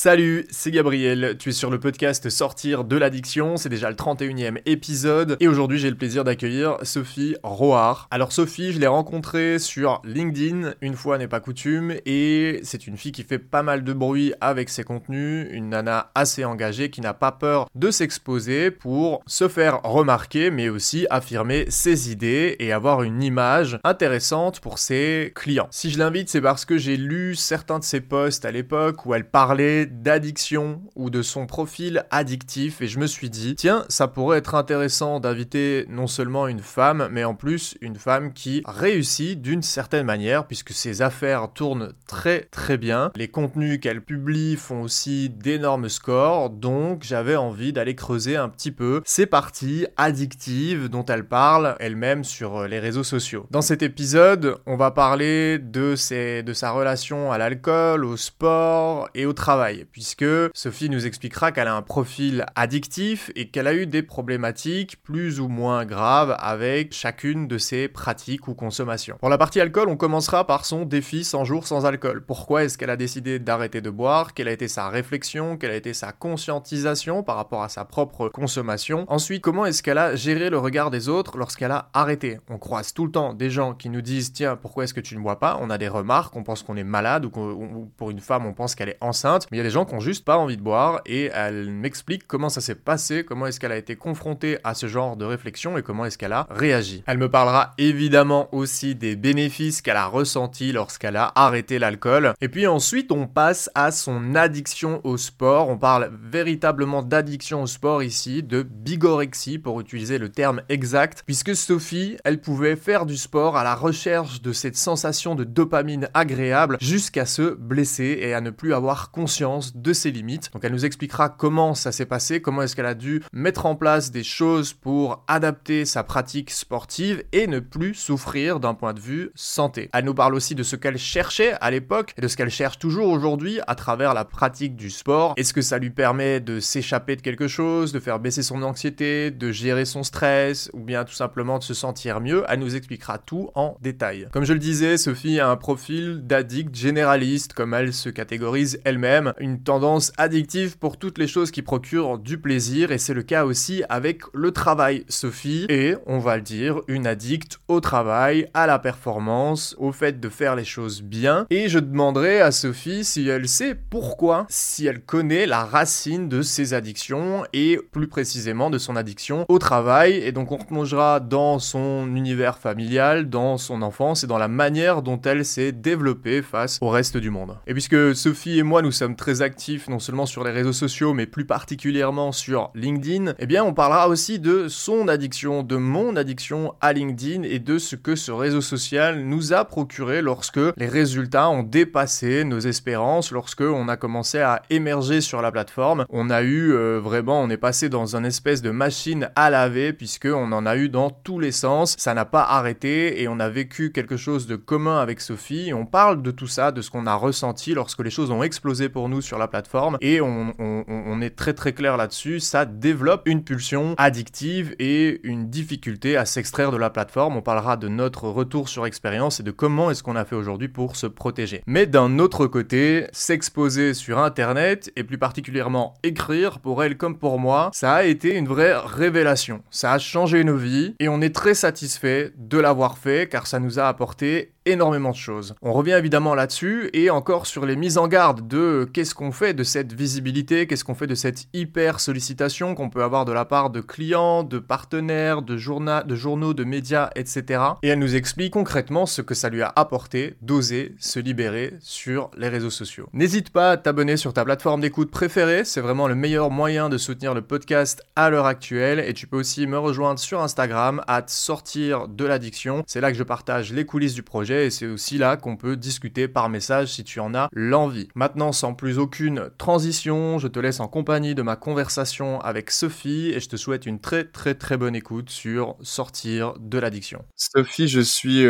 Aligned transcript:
Salut, 0.00 0.46
c'est 0.52 0.70
Gabriel, 0.70 1.34
tu 1.40 1.48
es 1.48 1.52
sur 1.52 1.70
le 1.70 1.80
podcast 1.80 2.30
Sortir 2.30 2.84
de 2.84 2.94
l'addiction, 2.94 3.56
c'est 3.56 3.68
déjà 3.68 3.90
le 3.90 3.96
31e 3.96 4.60
épisode 4.64 5.36
et 5.40 5.48
aujourd'hui 5.48 5.80
j'ai 5.80 5.90
le 5.90 5.96
plaisir 5.96 6.22
d'accueillir 6.22 6.76
Sophie 6.84 7.34
Roard. 7.42 8.06
Alors 8.12 8.30
Sophie, 8.30 8.72
je 8.72 8.78
l'ai 8.78 8.86
rencontrée 8.86 9.58
sur 9.58 10.00
LinkedIn, 10.04 10.74
une 10.82 10.94
fois 10.94 11.18
n'est 11.18 11.26
pas 11.26 11.40
coutume, 11.40 11.94
et 12.06 12.60
c'est 12.62 12.86
une 12.86 12.96
fille 12.96 13.10
qui 13.10 13.24
fait 13.24 13.40
pas 13.40 13.64
mal 13.64 13.82
de 13.82 13.92
bruit 13.92 14.34
avec 14.40 14.68
ses 14.68 14.84
contenus, 14.84 15.48
une 15.50 15.70
nana 15.70 16.12
assez 16.14 16.44
engagée 16.44 16.90
qui 16.90 17.00
n'a 17.00 17.12
pas 17.12 17.32
peur 17.32 17.66
de 17.74 17.90
s'exposer 17.90 18.70
pour 18.70 19.20
se 19.26 19.48
faire 19.48 19.82
remarquer 19.82 20.52
mais 20.52 20.68
aussi 20.68 21.08
affirmer 21.10 21.66
ses 21.70 22.12
idées 22.12 22.54
et 22.60 22.70
avoir 22.70 23.02
une 23.02 23.20
image 23.20 23.80
intéressante 23.82 24.60
pour 24.60 24.78
ses 24.78 25.32
clients. 25.34 25.66
Si 25.72 25.90
je 25.90 25.98
l'invite, 25.98 26.28
c'est 26.28 26.40
parce 26.40 26.64
que 26.64 26.78
j'ai 26.78 26.96
lu 26.96 27.34
certains 27.34 27.80
de 27.80 27.84
ses 27.84 28.00
posts 28.00 28.44
à 28.44 28.52
l'époque 28.52 29.04
où 29.04 29.12
elle 29.12 29.28
parlait 29.28 29.87
d'addiction 29.88 30.82
ou 30.94 31.10
de 31.10 31.22
son 31.22 31.46
profil 31.46 32.04
addictif 32.10 32.80
et 32.80 32.88
je 32.88 32.98
me 32.98 33.06
suis 33.06 33.30
dit, 33.30 33.54
tiens, 33.54 33.84
ça 33.88 34.08
pourrait 34.08 34.38
être 34.38 34.54
intéressant 34.54 35.20
d'inviter 35.20 35.86
non 35.88 36.06
seulement 36.06 36.46
une 36.46 36.60
femme, 36.60 37.08
mais 37.10 37.24
en 37.24 37.34
plus 37.34 37.76
une 37.80 37.96
femme 37.96 38.32
qui 38.32 38.62
réussit 38.66 39.40
d'une 39.40 39.62
certaine 39.62 40.06
manière 40.06 40.46
puisque 40.46 40.70
ses 40.70 41.02
affaires 41.02 41.48
tournent 41.52 41.92
très 42.06 42.48
très 42.50 42.78
bien. 42.78 43.10
Les 43.16 43.28
contenus 43.28 43.80
qu'elle 43.80 44.02
publie 44.02 44.56
font 44.56 44.82
aussi 44.82 45.30
d'énormes 45.30 45.88
scores, 45.88 46.50
donc 46.50 47.02
j'avais 47.02 47.36
envie 47.36 47.72
d'aller 47.72 47.94
creuser 47.94 48.36
un 48.36 48.48
petit 48.48 48.72
peu 48.72 49.02
ces 49.04 49.26
parties 49.26 49.86
addictives 49.96 50.88
dont 50.88 51.04
elle 51.06 51.26
parle 51.26 51.76
elle-même 51.80 52.24
sur 52.24 52.66
les 52.66 52.78
réseaux 52.78 53.04
sociaux. 53.04 53.46
Dans 53.50 53.62
cet 53.62 53.82
épisode, 53.82 54.58
on 54.66 54.76
va 54.76 54.90
parler 54.90 55.58
de, 55.58 55.94
ses, 55.96 56.42
de 56.42 56.52
sa 56.52 56.70
relation 56.70 57.32
à 57.32 57.38
l'alcool, 57.38 58.04
au 58.04 58.16
sport 58.16 59.08
et 59.14 59.26
au 59.26 59.32
travail 59.32 59.77
puisque 59.84 60.24
Sophie 60.54 60.90
nous 60.90 61.06
expliquera 61.06 61.52
qu'elle 61.52 61.68
a 61.68 61.74
un 61.74 61.82
profil 61.82 62.46
addictif 62.54 63.30
et 63.34 63.48
qu'elle 63.48 63.66
a 63.66 63.74
eu 63.74 63.86
des 63.86 64.02
problématiques 64.02 65.02
plus 65.02 65.40
ou 65.40 65.48
moins 65.48 65.84
graves 65.84 66.36
avec 66.38 66.92
chacune 66.92 67.48
de 67.48 67.58
ses 67.58 67.88
pratiques 67.88 68.48
ou 68.48 68.54
consommations. 68.54 69.16
Pour 69.20 69.28
la 69.28 69.38
partie 69.38 69.60
alcool, 69.60 69.88
on 69.88 69.96
commencera 69.96 70.46
par 70.46 70.64
son 70.64 70.84
défi 70.84 71.24
100 71.24 71.44
jours 71.44 71.66
sans 71.66 71.86
alcool. 71.86 72.24
Pourquoi 72.24 72.64
est-ce 72.64 72.78
qu'elle 72.78 72.90
a 72.90 72.96
décidé 72.96 73.38
d'arrêter 73.38 73.80
de 73.80 73.90
boire? 73.90 74.34
Quelle 74.34 74.48
a 74.48 74.52
été 74.52 74.68
sa 74.68 74.88
réflexion? 74.88 75.56
Quelle 75.56 75.70
a 75.70 75.76
été 75.76 75.94
sa 75.94 76.12
conscientisation 76.12 77.22
par 77.22 77.36
rapport 77.36 77.62
à 77.62 77.68
sa 77.68 77.84
propre 77.84 78.28
consommation? 78.28 79.04
Ensuite, 79.08 79.42
comment 79.42 79.66
est-ce 79.66 79.82
qu'elle 79.82 79.98
a 79.98 80.16
géré 80.16 80.50
le 80.50 80.58
regard 80.58 80.90
des 80.90 81.08
autres 81.08 81.38
lorsqu'elle 81.38 81.72
a 81.72 81.90
arrêté? 81.92 82.40
On 82.48 82.58
croise 82.58 82.92
tout 82.92 83.04
le 83.06 83.12
temps 83.12 83.34
des 83.34 83.50
gens 83.50 83.74
qui 83.74 83.88
nous 83.88 84.02
disent 84.02 84.32
tiens, 84.32 84.56
pourquoi 84.56 84.84
est-ce 84.84 84.94
que 84.94 85.00
tu 85.00 85.16
ne 85.16 85.22
bois 85.22 85.38
pas? 85.38 85.58
On 85.60 85.70
a 85.70 85.78
des 85.78 85.88
remarques, 85.88 86.36
on 86.36 86.42
pense 86.42 86.62
qu'on 86.62 86.76
est 86.76 86.84
malade 86.84 87.24
ou, 87.24 87.90
pour 87.96 88.10
une 88.10 88.20
femme, 88.20 88.46
on 88.46 88.52
pense 88.52 88.74
qu'elle 88.74 88.88
est 88.88 88.98
enceinte. 89.00 89.46
Gens 89.70 89.84
qui 89.84 89.94
ont 89.94 90.00
juste 90.00 90.24
pas 90.24 90.36
envie 90.36 90.56
de 90.56 90.62
boire 90.62 91.00
et 91.06 91.30
elle 91.34 91.70
m'explique 91.70 92.26
comment 92.26 92.48
ça 92.48 92.60
s'est 92.60 92.74
passé, 92.74 93.24
comment 93.24 93.46
est-ce 93.46 93.60
qu'elle 93.60 93.72
a 93.72 93.76
été 93.76 93.96
confrontée 93.96 94.58
à 94.64 94.74
ce 94.74 94.86
genre 94.86 95.16
de 95.16 95.24
réflexion 95.24 95.78
et 95.78 95.82
comment 95.82 96.04
est-ce 96.04 96.18
qu'elle 96.18 96.32
a 96.32 96.46
réagi. 96.50 97.02
Elle 97.06 97.18
me 97.18 97.30
parlera 97.30 97.74
évidemment 97.78 98.48
aussi 98.52 98.94
des 98.94 99.16
bénéfices 99.16 99.82
qu'elle 99.82 99.96
a 99.96 100.06
ressentis 100.06 100.72
lorsqu'elle 100.72 101.16
a 101.16 101.32
arrêté 101.34 101.78
l'alcool. 101.78 102.34
Et 102.40 102.48
puis 102.48 102.66
ensuite, 102.66 103.12
on 103.12 103.26
passe 103.26 103.70
à 103.74 103.90
son 103.90 104.34
addiction 104.34 105.00
au 105.04 105.16
sport. 105.16 105.68
On 105.68 105.78
parle 105.78 106.10
véritablement 106.30 107.02
d'addiction 107.02 107.62
au 107.62 107.66
sport 107.66 108.02
ici, 108.02 108.42
de 108.42 108.62
bigorexie 108.62 109.58
pour 109.58 109.80
utiliser 109.80 110.18
le 110.18 110.28
terme 110.28 110.62
exact, 110.68 111.22
puisque 111.26 111.54
Sophie, 111.54 112.16
elle 112.24 112.40
pouvait 112.40 112.76
faire 112.76 113.06
du 113.06 113.16
sport 113.16 113.56
à 113.56 113.64
la 113.64 113.74
recherche 113.74 114.42
de 114.42 114.52
cette 114.52 114.76
sensation 114.76 115.34
de 115.34 115.44
dopamine 115.44 116.08
agréable 116.14 116.76
jusqu'à 116.80 117.26
se 117.26 117.54
blesser 117.54 118.18
et 118.20 118.34
à 118.34 118.40
ne 118.40 118.50
plus 118.50 118.74
avoir 118.74 119.10
conscience 119.10 119.57
de 119.74 119.92
ses 119.92 120.10
limites. 120.10 120.50
Donc 120.52 120.64
elle 120.64 120.72
nous 120.72 120.84
expliquera 120.84 121.28
comment 121.28 121.74
ça 121.74 121.92
s'est 121.92 122.06
passé, 122.06 122.40
comment 122.40 122.62
est-ce 122.62 122.76
qu'elle 122.76 122.86
a 122.86 122.94
dû 122.94 123.22
mettre 123.32 123.66
en 123.66 123.76
place 123.76 124.10
des 124.10 124.24
choses 124.24 124.72
pour 124.72 125.24
adapter 125.28 125.84
sa 125.84 126.02
pratique 126.02 126.50
sportive 126.50 127.24
et 127.32 127.46
ne 127.46 127.60
plus 127.60 127.94
souffrir 127.94 128.60
d'un 128.60 128.74
point 128.74 128.92
de 128.92 129.00
vue 129.00 129.30
santé. 129.34 129.90
Elle 129.92 130.04
nous 130.04 130.14
parle 130.14 130.34
aussi 130.34 130.54
de 130.54 130.62
ce 130.62 130.76
qu'elle 130.76 130.98
cherchait 130.98 131.54
à 131.60 131.70
l'époque 131.70 132.14
et 132.16 132.20
de 132.20 132.28
ce 132.28 132.36
qu'elle 132.36 132.50
cherche 132.50 132.78
toujours 132.78 133.08
aujourd'hui 133.08 133.60
à 133.66 133.74
travers 133.74 134.14
la 134.14 134.24
pratique 134.24 134.76
du 134.76 134.90
sport. 134.90 135.34
Est-ce 135.36 135.52
que 135.52 135.62
ça 135.62 135.78
lui 135.78 135.90
permet 135.90 136.40
de 136.40 136.60
s'échapper 136.60 137.16
de 137.16 137.22
quelque 137.22 137.48
chose, 137.48 137.92
de 137.92 138.00
faire 138.00 138.18
baisser 138.18 138.42
son 138.42 138.62
anxiété, 138.62 139.30
de 139.30 139.50
gérer 139.50 139.84
son 139.84 140.02
stress 140.02 140.70
ou 140.72 140.80
bien 140.80 141.04
tout 141.04 141.14
simplement 141.14 141.58
de 141.58 141.64
se 141.64 141.74
sentir 141.74 142.20
mieux? 142.20 142.44
Elle 142.48 142.60
nous 142.60 142.76
expliquera 142.76 143.18
tout 143.18 143.50
en 143.54 143.76
détail. 143.80 144.28
Comme 144.32 144.44
je 144.44 144.52
le 144.52 144.58
disais, 144.58 144.96
Sophie 144.96 145.40
a 145.40 145.48
un 145.48 145.56
profil 145.56 146.22
d'addict 146.26 146.74
généraliste 146.74 147.52
comme 147.52 147.74
elle 147.74 147.92
se 147.92 148.08
catégorise 148.08 148.80
elle-même 148.84 149.32
tendance 149.56 150.12
addictive 150.18 150.78
pour 150.78 150.98
toutes 150.98 151.18
les 151.18 151.26
choses 151.26 151.50
qui 151.50 151.62
procurent 151.62 152.18
du 152.18 152.38
plaisir 152.38 152.92
et 152.92 152.98
c'est 152.98 153.14
le 153.14 153.22
cas 153.22 153.44
aussi 153.44 153.82
avec 153.88 154.22
le 154.34 154.50
travail. 154.50 155.04
Sophie 155.08 155.66
est, 155.68 155.96
on 156.06 156.18
va 156.18 156.36
le 156.36 156.42
dire, 156.42 156.80
une 156.88 157.06
addict 157.06 157.58
au 157.68 157.80
travail, 157.80 158.48
à 158.52 158.66
la 158.66 158.78
performance, 158.78 159.74
au 159.78 159.92
fait 159.92 160.20
de 160.20 160.28
faire 160.28 160.56
les 160.56 160.64
choses 160.64 161.02
bien 161.02 161.46
et 161.50 161.68
je 161.68 161.78
demanderai 161.78 162.40
à 162.40 162.50
Sophie 162.50 163.04
si 163.04 163.28
elle 163.28 163.48
sait 163.48 163.74
pourquoi, 163.74 164.46
si 164.48 164.86
elle 164.86 165.00
connaît 165.00 165.46
la 165.46 165.64
racine 165.64 166.28
de 166.28 166.42
ses 166.42 166.74
addictions 166.74 167.44
et 167.52 167.78
plus 167.92 168.08
précisément 168.08 168.70
de 168.70 168.78
son 168.78 168.96
addiction 168.96 169.46
au 169.48 169.58
travail 169.58 170.14
et 170.14 170.32
donc 170.32 170.52
on 170.52 170.56
replongera 170.56 171.20
dans 171.20 171.58
son 171.58 172.14
univers 172.14 172.58
familial, 172.58 173.30
dans 173.30 173.56
son 173.58 173.82
enfance 173.82 174.24
et 174.24 174.26
dans 174.26 174.38
la 174.38 174.48
manière 174.48 175.02
dont 175.02 175.20
elle 175.22 175.44
s'est 175.44 175.72
développée 175.72 176.42
face 176.42 176.78
au 176.80 176.88
reste 176.88 177.16
du 177.16 177.30
monde. 177.30 177.56
Et 177.66 177.72
puisque 177.72 178.14
Sophie 178.14 178.58
et 178.58 178.62
moi 178.62 178.82
nous 178.82 178.92
sommes 178.92 179.16
très 179.16 179.37
actif 179.42 179.88
non 179.88 179.98
seulement 179.98 180.26
sur 180.26 180.44
les 180.44 180.50
réseaux 180.50 180.72
sociaux 180.72 181.14
mais 181.14 181.26
plus 181.26 181.44
particulièrement 181.44 182.32
sur 182.32 182.70
LinkedIn, 182.74 183.34
eh 183.38 183.46
bien 183.46 183.64
on 183.64 183.74
parlera 183.74 184.08
aussi 184.08 184.38
de 184.38 184.68
son 184.68 185.08
addiction, 185.08 185.62
de 185.62 185.76
mon 185.76 186.16
addiction 186.16 186.74
à 186.80 186.92
LinkedIn 186.92 187.42
et 187.42 187.58
de 187.58 187.78
ce 187.78 187.96
que 187.96 188.16
ce 188.16 188.32
réseau 188.32 188.60
social 188.60 189.20
nous 189.20 189.52
a 189.52 189.64
procuré 189.64 190.22
lorsque 190.22 190.60
les 190.76 190.86
résultats 190.86 191.50
ont 191.50 191.62
dépassé 191.62 192.44
nos 192.44 192.58
espérances, 192.58 193.32
lorsque 193.32 193.60
on 193.60 193.88
a 193.88 193.96
commencé 193.96 194.38
à 194.38 194.62
émerger 194.70 195.20
sur 195.20 195.42
la 195.42 195.52
plateforme. 195.52 196.04
On 196.10 196.30
a 196.30 196.42
eu 196.42 196.72
euh, 196.72 197.00
vraiment, 197.02 197.40
on 197.40 197.50
est 197.50 197.56
passé 197.56 197.88
dans 197.88 198.16
une 198.16 198.24
espèce 198.24 198.62
de 198.62 198.70
machine 198.70 199.30
à 199.36 199.50
laver 199.50 199.92
puisque 199.92 200.28
on 200.30 200.52
en 200.52 200.66
a 200.66 200.76
eu 200.76 200.88
dans 200.88 201.10
tous 201.10 201.40
les 201.40 201.52
sens. 201.52 201.94
Ça 201.98 202.14
n'a 202.14 202.24
pas 202.24 202.42
arrêté 202.42 203.22
et 203.22 203.28
on 203.28 203.40
a 203.40 203.48
vécu 203.48 203.92
quelque 203.92 204.16
chose 204.16 204.46
de 204.46 204.56
commun 204.56 205.00
avec 205.00 205.20
Sophie. 205.20 205.72
on 205.72 205.86
parle 205.86 206.22
de 206.22 206.30
tout 206.30 206.46
ça, 206.46 206.72
de 206.72 206.82
ce 206.82 206.90
qu'on 206.90 207.06
a 207.06 207.14
ressenti 207.14 207.74
lorsque 207.74 208.02
les 208.02 208.10
choses 208.10 208.30
ont 208.30 208.42
explosé 208.42 208.88
pour 208.88 209.08
nous 209.08 209.20
sur 209.28 209.38
la 209.38 209.46
plateforme 209.46 209.98
et 210.00 210.20
on, 210.20 211.20
est 211.20 211.36
très 211.36 211.52
très 211.52 211.72
clair 211.72 211.96
là-dessus, 211.96 212.40
ça 212.40 212.64
développe 212.64 213.22
une 213.26 213.42
pulsion 213.42 213.94
addictive 213.98 214.74
et 214.78 215.20
une 215.24 215.50
difficulté 215.50 216.16
à 216.16 216.24
s'extraire 216.24 216.70
de 216.70 216.76
la 216.76 216.90
plateforme. 216.90 217.36
On 217.36 217.42
parlera 217.42 217.76
de 217.76 217.88
notre 217.88 218.28
retour 218.28 218.68
sur 218.68 218.86
expérience 218.86 219.40
et 219.40 219.42
de 219.42 219.50
comment 219.50 219.90
est-ce 219.90 220.02
qu'on 220.02 220.16
a 220.16 220.24
fait 220.24 220.36
aujourd'hui 220.36 220.68
pour 220.68 220.96
se 220.96 221.06
protéger. 221.06 221.62
Mais 221.66 221.86
d'un 221.86 222.18
autre 222.18 222.46
côté, 222.46 223.06
s'exposer 223.12 223.94
sur 223.94 224.18
Internet 224.18 224.92
et 224.96 225.04
plus 225.04 225.18
particulièrement 225.18 225.94
écrire, 226.02 226.60
pour 226.60 226.82
elle 226.82 226.96
comme 226.96 227.18
pour 227.18 227.38
moi, 227.38 227.70
ça 227.72 227.94
a 227.94 228.04
été 228.04 228.34
une 228.36 228.48
vraie 228.48 228.76
révélation. 228.76 229.62
Ça 229.70 229.92
a 229.92 229.98
changé 229.98 230.44
nos 230.44 230.56
vies 230.56 230.94
et 231.00 231.08
on 231.08 231.20
est 231.20 231.34
très 231.34 231.54
satisfait 231.54 232.32
de 232.36 232.58
l'avoir 232.58 232.96
fait 232.96 233.28
car 233.28 233.46
ça 233.46 233.58
nous 233.58 233.78
a 233.78 233.88
apporté 233.88 234.52
énormément 234.68 235.10
de 235.10 235.16
choses. 235.16 235.54
On 235.62 235.72
revient 235.72 235.92
évidemment 235.92 236.34
là-dessus 236.34 236.90
et 236.92 237.10
encore 237.10 237.46
sur 237.46 237.66
les 237.66 237.76
mises 237.76 237.98
en 237.98 238.08
garde 238.08 238.46
de 238.46 238.88
qu'est-ce 238.92 239.14
qu'on 239.14 239.32
fait 239.32 239.54
de 239.54 239.64
cette 239.64 239.92
visibilité, 239.92 240.66
qu'est-ce 240.66 240.84
qu'on 240.84 240.94
fait 240.94 241.06
de 241.06 241.14
cette 241.14 241.46
hyper 241.52 242.00
sollicitation 242.00 242.74
qu'on 242.74 242.90
peut 242.90 243.02
avoir 243.02 243.24
de 243.24 243.32
la 243.32 243.44
part 243.44 243.70
de 243.70 243.80
clients, 243.80 244.42
de 244.42 244.58
partenaires, 244.58 245.42
de, 245.42 245.54
de 245.54 246.14
journaux, 246.16 246.54
de 246.54 246.64
médias, 246.64 247.10
etc. 247.16 247.62
Et 247.82 247.88
elle 247.88 247.98
nous 247.98 248.16
explique 248.16 248.52
concrètement 248.52 249.06
ce 249.06 249.22
que 249.22 249.34
ça 249.34 249.48
lui 249.48 249.62
a 249.62 249.72
apporté 249.74 250.36
d'oser 250.42 250.94
se 250.98 251.18
libérer 251.18 251.74
sur 251.80 252.30
les 252.36 252.48
réseaux 252.48 252.70
sociaux. 252.70 253.08
N'hésite 253.12 253.50
pas 253.50 253.72
à 253.72 253.76
t'abonner 253.76 254.16
sur 254.16 254.32
ta 254.32 254.44
plateforme 254.44 254.80
d'écoute 254.80 255.10
préférée, 255.10 255.64
c'est 255.64 255.80
vraiment 255.80 256.08
le 256.08 256.14
meilleur 256.14 256.50
moyen 256.50 256.88
de 256.88 256.98
soutenir 256.98 257.34
le 257.34 257.42
podcast 257.42 258.02
à 258.16 258.30
l'heure 258.30 258.46
actuelle 258.46 258.98
et 258.98 259.14
tu 259.14 259.26
peux 259.26 259.38
aussi 259.38 259.66
me 259.66 259.78
rejoindre 259.78 260.20
sur 260.20 260.40
Instagram 260.40 261.02
à 261.06 261.22
sortir 261.26 262.08
de 262.08 262.24
l'addiction. 262.24 262.82
C'est 262.86 263.00
là 263.00 263.10
que 263.10 263.18
je 263.18 263.22
partage 263.22 263.72
les 263.72 263.84
coulisses 263.84 264.14
du 264.14 264.22
projet 264.22 264.57
et 264.66 264.70
c'est 264.70 264.86
aussi 264.86 265.18
là 265.18 265.36
qu'on 265.36 265.56
peut 265.56 265.76
discuter 265.76 266.28
par 266.28 266.48
message 266.48 266.92
si 266.92 267.04
tu 267.04 267.20
en 267.20 267.34
as 267.34 267.48
l'envie. 267.52 268.08
Maintenant, 268.14 268.52
sans 268.52 268.74
plus 268.74 268.98
aucune 268.98 269.50
transition, 269.58 270.38
je 270.38 270.48
te 270.48 270.58
laisse 270.58 270.80
en 270.80 270.88
compagnie 270.88 271.34
de 271.34 271.42
ma 271.42 271.56
conversation 271.56 272.40
avec 272.40 272.70
Sophie 272.70 273.32
et 273.34 273.40
je 273.40 273.48
te 273.48 273.56
souhaite 273.56 273.86
une 273.86 274.00
très 274.00 274.24
très 274.24 274.54
très 274.54 274.76
bonne 274.76 274.96
écoute 274.96 275.30
sur 275.30 275.76
sortir 275.82 276.54
de 276.58 276.78
l'addiction. 276.78 277.24
Sophie, 277.36 277.88
je 277.88 278.00
suis 278.00 278.44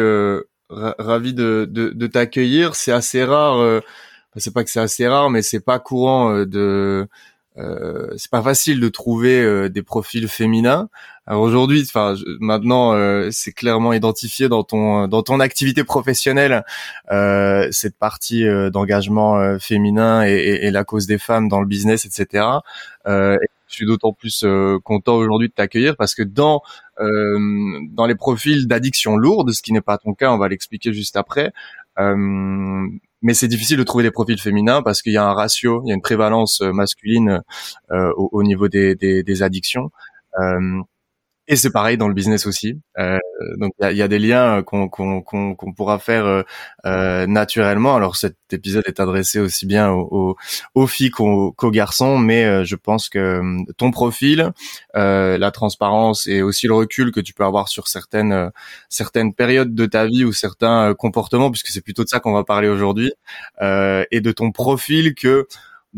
euh, 0.71 0.93
ravi 0.99 1.33
de, 1.33 2.07
t'accueillir. 2.07 2.75
C'est 2.75 2.93
assez 2.93 3.25
rare, 3.25 3.59
euh, 3.59 3.81
c'est 4.37 4.53
pas 4.53 4.65
que 4.65 4.71
c'est 4.71 4.81
assez 4.81 5.09
rare, 5.09 5.31
mais 5.31 5.43
c'est 5.43 5.61
pas 5.61 5.79
courant 5.79 6.35
euh, 6.35 6.47
de... 6.47 7.09
c'est 8.17 8.31
pas 8.31 8.43
facile 8.43 8.81
de 8.81 8.89
trouver 8.89 9.69
des 9.71 9.83
profils 9.83 10.29
féminins 10.29 10.89
Aujourd'hui, 11.31 11.83
enfin 11.83 12.15
maintenant, 12.41 12.95
euh, 12.95 13.29
c'est 13.31 13.53
clairement 13.53 13.93
identifié 13.93 14.49
dans 14.49 14.63
ton 14.65 15.09
dans 15.09 15.23
ton 15.23 15.41
activité 15.41 15.85
professionnelle 15.85 16.65
euh, 17.11 17.69
cette 17.71 17.99
partie 17.99 18.47
euh, 18.47 18.71
d'engagement 18.71 19.37
euh, 19.39 19.59
féminin 19.59 20.27
et, 20.27 20.33
et, 20.33 20.67
et, 20.67 20.71
la 20.71 20.85
cause 20.85 21.07
des 21.07 21.19
femmes 21.19 21.49
dans 21.49 21.61
le 21.61 21.67
business, 21.67 22.07
etc. 22.07 22.47
Euh, 23.07 23.37
je 23.67 23.75
suis 23.75 23.85
d'autant 23.85 24.15
plus 24.15 24.47
content 24.85 25.17
aujourd'hui 25.17 25.49
de 25.49 25.53
t'accueillir 25.53 25.97
parce 25.97 26.15
que 26.15 26.23
dans 26.23 26.63
dans 26.99 28.07
les 28.07 28.15
profils 28.15 28.67
d'addiction 28.67 29.17
lourde, 29.17 29.53
ce 29.53 29.63
qui 29.63 29.73
n'est 29.73 29.83
pas 29.83 29.99
ton 29.99 30.15
cas, 30.15 30.33
on 30.33 30.39
va 30.39 30.49
l'expliquer 30.49 30.93
juste 30.95 31.17
après. 31.17 31.53
mais 31.99 33.35
c'est 33.35 33.49
difficile 33.49 33.77
de 33.77 33.83
trouver 33.83 34.05
des 34.05 34.11
profils 34.11 34.41
féminins 34.41 34.81
parce 34.83 35.03
qu'il 35.03 35.13
y 35.13 35.19
a 35.19 35.25
un 35.25 35.35
ratio, 35.35 35.83
il 35.85 35.91
y 35.91 35.93
a 35.93 35.95
une 35.95 36.01
prévalence 36.01 36.63
masculine 36.63 37.43
au, 37.91 38.31
au, 38.33 38.43
niveau 38.43 38.69
des, 38.69 38.95
des, 38.95 39.23
des 39.23 39.43
addictions. 39.43 39.91
Euh, 40.41 40.83
et 41.49 41.57
c'est 41.57 41.71
pareil 41.71 41.97
dans 41.97 42.09
le 42.09 42.15
business 42.15 42.47
aussi. 42.47 42.79
Euh, 42.99 43.19
donc 43.57 43.73
il 43.81 43.97
y 43.97 44.03
a, 44.03 44.09
des 44.09 44.19
liens 44.19 44.63
qu'on 44.63 44.89
qu'on 44.89 45.23
qu'on 45.23 45.73
pourra 45.73 45.99
faire 45.99 46.27
euh, 46.27 46.43
euh, 46.85 47.27
naturellement. 47.27 47.97
Alors 47.97 48.17
cet 48.17 48.37
épisode 48.53 48.85
est 48.87 49.01
adressé 49.01 49.41
aussi 49.41 49.65
bien 49.65 49.91
aux, 49.91 50.37
aux, 50.75 50.87
filles 50.87 51.11
qu'aux 51.11 51.71
garçons, 51.71 52.19
mais 52.19 52.45
euh, 52.45 52.65
je 52.65 52.77
pense 52.77 53.09
que 53.09 53.19
euh, 53.19 53.65
ton 53.79 53.91
profil, 53.91 54.53
euh, 54.95 55.39
la 55.39 55.51
transparence 55.51 56.27
et 56.27 56.43
aussi 56.43 56.67
le 56.67 56.75
recul 56.75 57.13
que 57.13 57.21
tu 57.21 57.33
peux 57.33 57.45
avoir 57.45 57.69
sur 57.69 57.89
certaines 57.89 58.51
certaines 58.91 59.33
périodes 59.33 59.75
de 59.75 59.87
ta 59.87 60.07
vie 60.07 60.25
ou 60.25 60.33
certains 60.35 60.95
comportements, 60.95 61.51
puisque 61.51 61.69
c'est 61.69 61.81
plutôt 61.81 62.05
de 62.05 62.09
ça 62.11 62.21
qu'on 62.21 62.35
va 62.35 62.45
parler 62.45 62.69
aujourd'hui, 62.69 63.13
et 63.61 64.21
de 64.21 64.33
ton 64.33 64.53
profil 64.53 65.15
que 65.15 65.47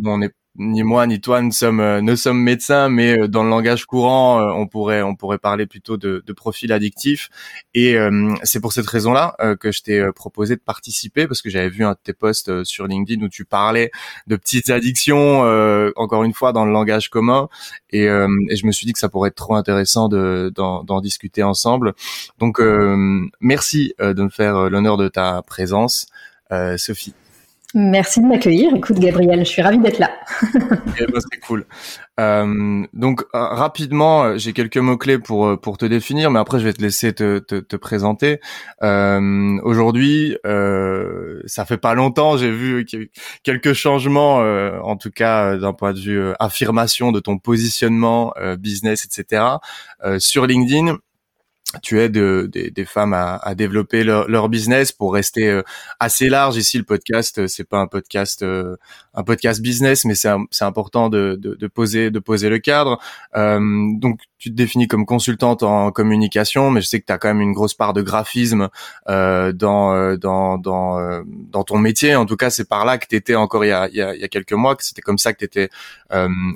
on 0.05 0.23
est 0.23 0.33
ni 0.57 0.83
moi 0.83 1.07
ni 1.07 1.21
toi 1.21 1.41
ne 1.43 1.51
sommes 1.51 1.81
euh, 1.81 2.01
ne 2.01 2.17
sommes 2.17 2.41
médecins, 2.41 2.89
mais 2.89 3.19
euh, 3.19 3.29
dans 3.29 3.45
le 3.45 3.51
langage 3.51 3.87
courant, 3.87 4.41
euh, 4.41 4.53
on 4.53 4.67
pourrait 4.67 5.01
on 5.03 5.15
pourrait 5.15 5.39
parler 5.39 5.67
plutôt 5.67 5.97
de, 5.97 6.23
de 6.27 6.33
profil 6.33 6.73
addictif. 6.73 7.31
Et 7.75 7.97
c'est 8.43 8.61
pour 8.61 8.73
cette 8.73 8.87
raison-là 8.87 9.37
que 9.61 9.71
je 9.73 9.83
t'ai 9.83 10.05
proposé 10.13 10.57
de 10.57 10.61
participer 10.61 11.27
parce 11.27 11.41
que 11.43 11.51
j'avais 11.51 11.69
vu 11.69 11.85
un 11.85 11.93
de 11.93 11.99
tes 12.03 12.13
posts 12.13 12.65
sur 12.65 12.87
LinkedIn 12.87 13.25
où 13.25 13.29
tu 13.29 13.45
parlais 13.45 13.91
de 14.27 14.37
petites 14.37 14.71
addictions, 14.71 15.43
encore 15.97 16.25
une 16.25 16.35
fois 16.35 16.53
dans 16.53 16.65
le 16.65 16.73
langage 16.73 17.11
commun. 17.11 17.49
Et, 17.91 18.05
et, 18.05 18.57
je 18.57 18.67
me 18.67 18.73
suis 18.73 18.87
dit 18.87 18.93
que 18.93 18.99
ça 18.99 19.09
pourrait 19.09 19.29
être 19.29 19.37
trop 19.37 19.55
intéressant 19.55 20.09
de 20.09 20.53
d'en 20.55 21.01
discuter 21.01 21.43
ensemble. 21.43 21.95
Donc 22.39 22.61
merci 23.41 23.95
de 24.01 24.23
me 24.23 24.31
faire 24.31 24.69
l'honneur 24.69 24.97
de 24.97 25.09
ta 25.09 25.43
présence, 25.43 26.07
Sophie. 26.77 27.15
Merci 27.75 28.21
de 28.21 28.27
m'accueillir. 28.27 28.75
Écoute, 28.75 28.99
Gabriel, 28.99 29.39
je 29.41 29.51
suis 29.51 29.63
ravie 29.63 29.79
d'être 29.79 30.01
là. 30.01 30.11
eh 30.99 31.07
ben, 31.07 31.21
c'est 31.21 31.39
cool. 31.41 31.67
Euh, 32.19 32.85
donc 32.93 33.23
euh, 33.23 33.27
rapidement, 33.33 34.25
euh, 34.25 34.39
j'ai 34.39 34.53
quelques 34.53 34.77
mots 34.77 34.99
clés 34.99 35.19
pour 35.19 35.47
euh, 35.47 35.57
pour 35.57 35.79
te 35.79 35.87
définir, 35.87 36.31
mais 36.31 36.41
après 36.41 36.59
je 36.59 36.65
vais 36.65 36.73
te 36.73 36.83
laisser 36.83 37.13
te 37.13 37.39
te, 37.39 37.61
te 37.61 37.77
présenter. 37.77 38.41
Euh, 38.83 39.59
Aujourd'hui, 39.63 40.37
euh, 40.47 41.41
ça 41.47 41.65
fait 41.65 41.79
pas 41.79 41.95
longtemps, 41.95 42.37
j'ai 42.37 42.51
vu 42.51 42.87
quelques 43.45 43.73
changements, 43.73 44.39
en 44.39 44.97
tout 44.97 45.11
cas 45.11 45.57
d'un 45.57 45.73
point 45.73 45.93
de 45.93 46.01
vue 46.01 46.33
affirmation 46.41 47.13
de 47.13 47.21
ton 47.21 47.39
positionnement 47.39 48.35
business, 48.59 49.05
etc. 49.05 49.45
sur 50.19 50.47
LinkedIn 50.47 50.97
tu 51.83 52.01
aides 52.01 52.13
des, 52.13 52.71
des, 52.71 52.85
femmes 52.85 53.13
à, 53.13 53.37
à 53.37 53.55
développer 53.55 54.03
leur, 54.03 54.49
business 54.49 54.91
pour 54.91 55.15
rester 55.15 55.49
euh, 55.49 55.63
assez 56.01 56.29
large. 56.29 56.57
Ici, 56.57 56.79
le 56.79 56.85
podcast, 56.85 57.39
euh, 57.39 57.47
c'est 57.47 57.65
pas 57.65 57.79
un 57.79 57.87
podcast, 57.87 58.43
euh, 58.43 58.77
un 59.15 59.23
podcast 59.23 59.63
business, 59.63 60.05
mais 60.05 60.15
c'est 60.15 60.29
important 60.63 61.09
de, 61.09 61.39
poser, 61.73 62.11
le 62.11 62.59
cadre. 62.59 62.99
donc, 63.35 64.21
tu 64.39 64.51
te 64.51 64.55
définis 64.55 64.89
comme 64.89 65.05
consultante 65.07 65.63
en 65.63 65.93
communication, 65.93 66.71
mais 66.71 66.81
je 66.81 66.89
sais 66.89 67.01
que 67.01 67.07
tu 67.07 67.13
as 67.13 67.19
quand 67.19 67.29
même 67.29 67.43
une 67.43 67.53
grosse 67.53 67.75
part 67.75 67.93
de 67.93 68.03
graphisme 68.03 68.69
dans, 69.07 70.17
ton 71.67 71.79
métier. 71.79 72.17
En 72.17 72.27
tout 72.27 72.37
cas, 72.37 72.51
c'est 72.51 72.69
par 72.69 72.85
là 72.85 72.99
que 72.99 73.07
tu 73.07 73.15
étais 73.17 73.35
encore 73.37 73.65
il 73.65 73.69
y 73.69 73.73
a 74.03 74.29
quelques 74.29 74.55
mois, 74.55 74.75
que 74.77 74.85
c'était 74.85 75.03
comme 75.03 75.19
ça 75.19 75.33
que 75.33 75.39
tu 75.39 75.45
étais 75.45 75.71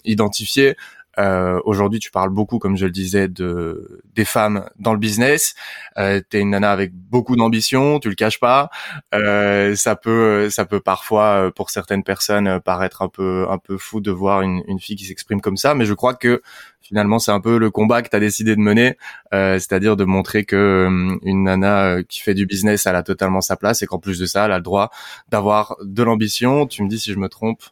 identifié. 0.05 0.76
Euh, 1.19 1.61
Aujourd'hui, 1.64 2.00
tu 2.00 2.11
parles 2.11 2.31
beaucoup, 2.31 2.58
comme 2.58 2.76
je 2.76 2.84
le 2.87 2.90
disais, 2.90 3.28
de 3.28 4.02
des 4.14 4.25
femmes 4.25 4.69
dans 4.78 4.93
le 4.93 4.99
business. 4.99 5.55
Euh, 5.99 6.20
T'es 6.28 6.40
une 6.40 6.50
nana 6.50 6.70
avec 6.72 6.93
beaucoup 6.94 7.37
d'ambition, 7.37 7.99
tu 8.00 8.08
le 8.08 8.14
caches 8.14 8.40
pas. 8.40 8.70
Euh, 9.14 9.75
ça 9.76 9.96
peut, 9.96 10.50
ça 10.50 10.64
peut 10.64 10.81
parfois, 10.81 11.46
euh, 11.46 11.50
pour 11.50 11.70
certaines 11.70 12.02
personnes, 12.05 12.46
euh, 12.49 12.61
paraître 12.61 13.02
un 13.02 13.08
peu, 13.08 13.46
un 13.50 13.58
peu 13.58 13.76
fou 13.78 14.00
de 14.00 14.11
voir 14.11 14.43
une, 14.43 14.62
une 14.66 14.81
fille 14.81 14.96
qui 14.96 15.05
s'exprime 15.05 15.40
comme 15.40 15.56
ça. 15.56 15.75
Mais 15.75 15.84
je 15.84 15.94
crois 15.94 16.14
que 16.14 16.43
finalement, 16.81 17.19
c'est 17.19 17.32
un 17.32 17.40
peu 17.40 17.58
le 17.58 17.70
combat 17.70 18.02
que 18.02 18.08
tu 18.11 18.16
as 18.16 18.20
décidé 18.20 18.55
de 18.56 18.61
mener, 18.61 18.96
euh, 19.32 19.55
c'est-à-dire 19.55 19.96
de 19.96 20.05
montrer 20.05 20.44
que 20.44 20.88
une 21.22 21.44
nana 21.44 22.02
qui 22.08 22.20
fait 22.20 22.34
du 22.34 22.46
business, 22.46 22.87
elle 22.87 22.96
a 22.96 23.02
totalement 23.02 23.40
sa 23.40 23.56
place 23.56 23.82
et 23.82 23.87
qu'en 23.87 23.99
plus 23.99 24.19
de 24.19 24.26
ça, 24.26 24.44
elle 24.46 24.52
a 24.52 24.58
le 24.58 24.62
droit 24.62 24.90
d'avoir 25.28 25.76
de 25.82 26.02
l'ambition. 26.02 26.66
Tu 26.66 26.82
me 26.82 26.88
dis 26.88 26.99
si 26.99 27.12
je 27.12 27.19
me 27.19 27.28
trompe. 27.28 27.62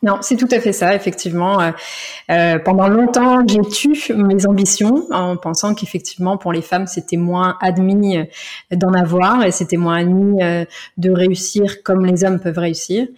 Non, 0.00 0.18
c'est 0.20 0.36
tout 0.36 0.46
à 0.52 0.60
fait 0.60 0.72
ça, 0.72 0.94
effectivement. 0.94 1.60
Euh, 1.60 1.70
euh, 2.30 2.60
pendant 2.60 2.86
longtemps, 2.86 3.44
j'ai 3.48 3.60
tu 3.62 4.14
mes 4.14 4.46
ambitions 4.46 5.08
en 5.10 5.36
pensant 5.36 5.74
qu'effectivement, 5.74 6.36
pour 6.36 6.52
les 6.52 6.62
femmes, 6.62 6.86
c'était 6.86 7.16
moins 7.16 7.56
admis 7.60 8.16
euh, 8.16 8.24
d'en 8.70 8.92
avoir 8.92 9.42
et 9.44 9.50
c'était 9.50 9.76
moins 9.76 9.98
admis 9.98 10.40
euh, 10.40 10.64
de 10.98 11.10
réussir 11.10 11.82
comme 11.82 12.06
les 12.06 12.22
hommes 12.22 12.38
peuvent 12.38 12.58
réussir. 12.58 13.08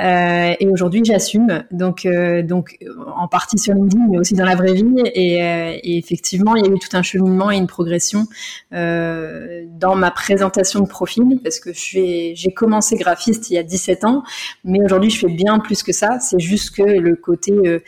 Euh, 0.00 0.52
et 0.60 0.66
aujourd'hui, 0.68 1.00
j'assume. 1.02 1.64
Donc, 1.70 2.06
donc, 2.44 2.76
en 3.16 3.26
partie 3.26 3.58
sur 3.58 3.72
LinkedIn, 3.72 4.08
mais 4.10 4.18
aussi 4.18 4.34
dans 4.34 4.44
la 4.44 4.54
vraie 4.54 4.74
vie. 4.74 4.84
Et, 5.14 5.36
et, 5.38 5.96
effectivement, 5.96 6.56
il 6.56 6.66
y 6.66 6.68
a 6.68 6.70
eu 6.70 6.78
tout 6.78 6.94
un 6.94 7.02
cheminement 7.02 7.50
et 7.50 7.56
une 7.56 7.66
progression 7.66 8.26
dans 8.70 9.94
ma 9.94 10.10
présentation 10.10 10.80
de 10.80 10.88
profil 10.88 11.40
parce 11.42 11.58
que 11.58 11.70
j'ai 11.72 12.52
commencé 12.54 12.96
graphiste 12.96 13.50
il 13.50 13.54
y 13.54 13.58
a 13.58 13.62
17 13.62 14.04
ans, 14.04 14.22
mais 14.64 14.80
aujourd'hui, 14.84 15.10
je 15.10 15.20
fais 15.20 15.32
bien 15.32 15.58
plus 15.58 15.82
que 15.82 15.92
ça 15.92 16.17
c'est 16.20 16.38
juste 16.38 16.74
que 16.76 16.82
le 16.82 17.16
côté 17.16 17.52
euh, 17.52 17.80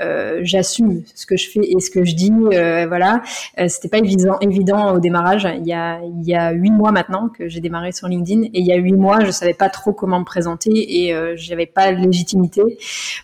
euh, 0.00 0.40
j'assume 0.42 1.02
ce 1.14 1.26
que 1.26 1.36
je 1.36 1.50
fais 1.50 1.60
et 1.62 1.80
ce 1.80 1.90
que 1.90 2.04
je 2.04 2.14
dis, 2.14 2.32
euh, 2.52 2.86
voilà, 2.86 3.22
c'était 3.68 3.88
pas 3.88 3.98
évident, 3.98 4.38
évident 4.40 4.94
au 4.94 4.98
démarrage. 4.98 5.48
Il 5.58 5.66
y 5.66 5.72
a 5.72 6.00
il 6.02 6.26
y 6.26 6.34
a 6.34 6.52
huit 6.52 6.70
mois 6.70 6.92
maintenant 6.92 7.28
que 7.28 7.48
j'ai 7.48 7.60
démarré 7.60 7.92
sur 7.92 8.08
LinkedIn 8.08 8.44
et 8.44 8.60
il 8.60 8.66
y 8.66 8.72
a 8.72 8.76
huit 8.76 8.92
mois 8.92 9.24
je 9.24 9.30
savais 9.30 9.54
pas 9.54 9.68
trop 9.68 9.92
comment 9.92 10.20
me 10.20 10.24
présenter 10.24 10.70
et 10.70 11.36
j'avais 11.36 11.66
pas 11.66 11.92
de 11.92 11.98
légitimité. 11.98 12.62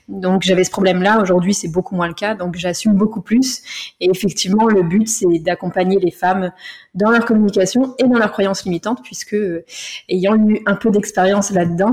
Donc 0.08 0.42
j'avais 0.42 0.64
ce 0.64 0.70
problème-là. 0.70 1.20
Aujourd'hui 1.20 1.54
c'est 1.54 1.68
beaucoup 1.68 1.94
moins 1.94 2.08
le 2.08 2.14
cas. 2.14 2.34
Donc 2.34 2.56
j'assume 2.56 2.94
beaucoup 2.94 3.20
plus. 3.20 3.62
Et 4.00 4.10
effectivement 4.10 4.66
le 4.66 4.82
but 4.82 5.08
c'est 5.08 5.38
d'accompagner 5.40 5.98
les 5.98 6.10
femmes 6.10 6.52
dans 6.94 7.10
leur 7.10 7.24
communication 7.24 7.94
et 7.98 8.04
dans 8.04 8.18
leurs 8.18 8.32
croyances 8.32 8.64
limitantes, 8.64 9.00
puisque 9.02 9.36
ayant 10.08 10.36
eu 10.36 10.60
un 10.66 10.74
peu 10.74 10.90
d'expérience 10.90 11.50
là-dedans, 11.50 11.92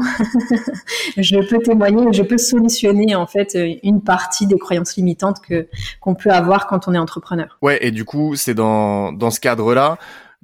je 1.17 1.47
peux 1.47 1.59
témoigner, 1.59 2.11
je 2.11 2.23
peux 2.23 2.37
solutionner 2.59 3.15
en 3.15 3.27
fait 3.27 3.57
une 3.83 4.01
partie 4.01 4.47
des 4.47 4.57
croyances 4.57 4.95
limitantes 4.95 5.37
que 5.41 5.67
qu'on 6.01 6.15
peut 6.15 6.31
avoir 6.31 6.67
quand 6.67 6.87
on 6.87 6.93
est 6.93 6.97
entrepreneur. 6.97 7.57
Ouais, 7.61 7.77
et 7.85 7.91
du 7.91 8.05
coup, 8.05 8.35
c'est 8.35 8.53
dans 8.53 9.11
dans 9.11 9.31
ce 9.31 9.39
cadre-là 9.39 9.97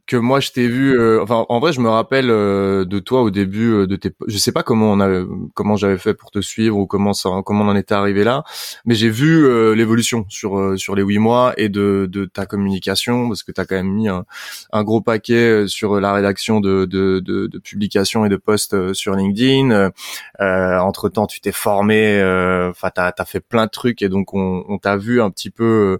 que 0.07 0.17
moi 0.17 0.39
je 0.39 0.51
t'ai 0.51 0.67
vu 0.67 0.97
euh, 0.97 1.21
enfin 1.23 1.45
en 1.49 1.59
vrai 1.59 1.73
je 1.73 1.81
me 1.81 1.89
rappelle 1.89 2.29
euh, 2.29 2.85
de 2.85 2.99
toi 2.99 3.23
au 3.23 3.31
début 3.31 3.71
euh, 3.71 3.87
de 3.87 3.95
tes 3.95 4.11
je 4.27 4.37
sais 4.37 4.51
pas 4.51 4.61
comment 4.61 4.91
on 4.91 4.99
a 4.99 5.25
comment 5.55 5.75
j'avais 5.77 5.97
fait 5.97 6.13
pour 6.13 6.29
te 6.29 6.41
suivre 6.41 6.77
ou 6.77 6.85
comment 6.85 7.13
ça 7.13 7.29
comment 7.43 7.65
on 7.65 7.69
en 7.69 7.75
était 7.75 7.95
arrivé 7.95 8.23
là 8.23 8.43
mais 8.85 8.93
j'ai 8.93 9.09
vu 9.09 9.75
l'évolution 9.75 10.25
sur 10.29 10.77
sur 10.77 10.95
les 10.95 11.01
huit 11.01 11.17
mois 11.17 11.53
et 11.57 11.69
de 11.69 12.07
de 12.11 12.25
ta 12.25 12.45
communication 12.45 13.27
parce 13.27 13.41
que 13.41 13.51
tu 13.51 13.59
as 13.59 13.65
quand 13.65 13.75
même 13.75 13.91
mis 13.91 14.07
un, 14.07 14.25
un, 14.71 14.83
gros 14.83 15.01
paquet 15.01 15.67
sur 15.67 15.99
la 15.99 16.13
rédaction 16.13 16.59
de 16.59 16.85
de 16.85 17.19
de, 17.19 17.47
de 17.47 17.59
publications 17.59 18.25
et 18.25 18.29
de 18.29 18.37
posts 18.37 18.93
sur 18.93 19.15
LinkedIn. 19.15 19.91
Entre 20.39 21.09
temps 21.09 21.25
tu 21.25 21.41
t'es 21.41 21.51
formé 21.51 22.21
enfin 22.69 22.89
tu 22.93 23.01
as, 23.01 23.25
fait 23.25 23.39
plein 23.39 23.65
de 23.65 23.71
trucs 23.71 24.01
et 24.01 24.09
donc 24.09 24.33
on, 24.33 24.63
on 24.67 24.77
t'a 24.77 24.97
vu 24.97 25.21
un 25.21 25.31
petit 25.31 25.49
peu 25.49 25.99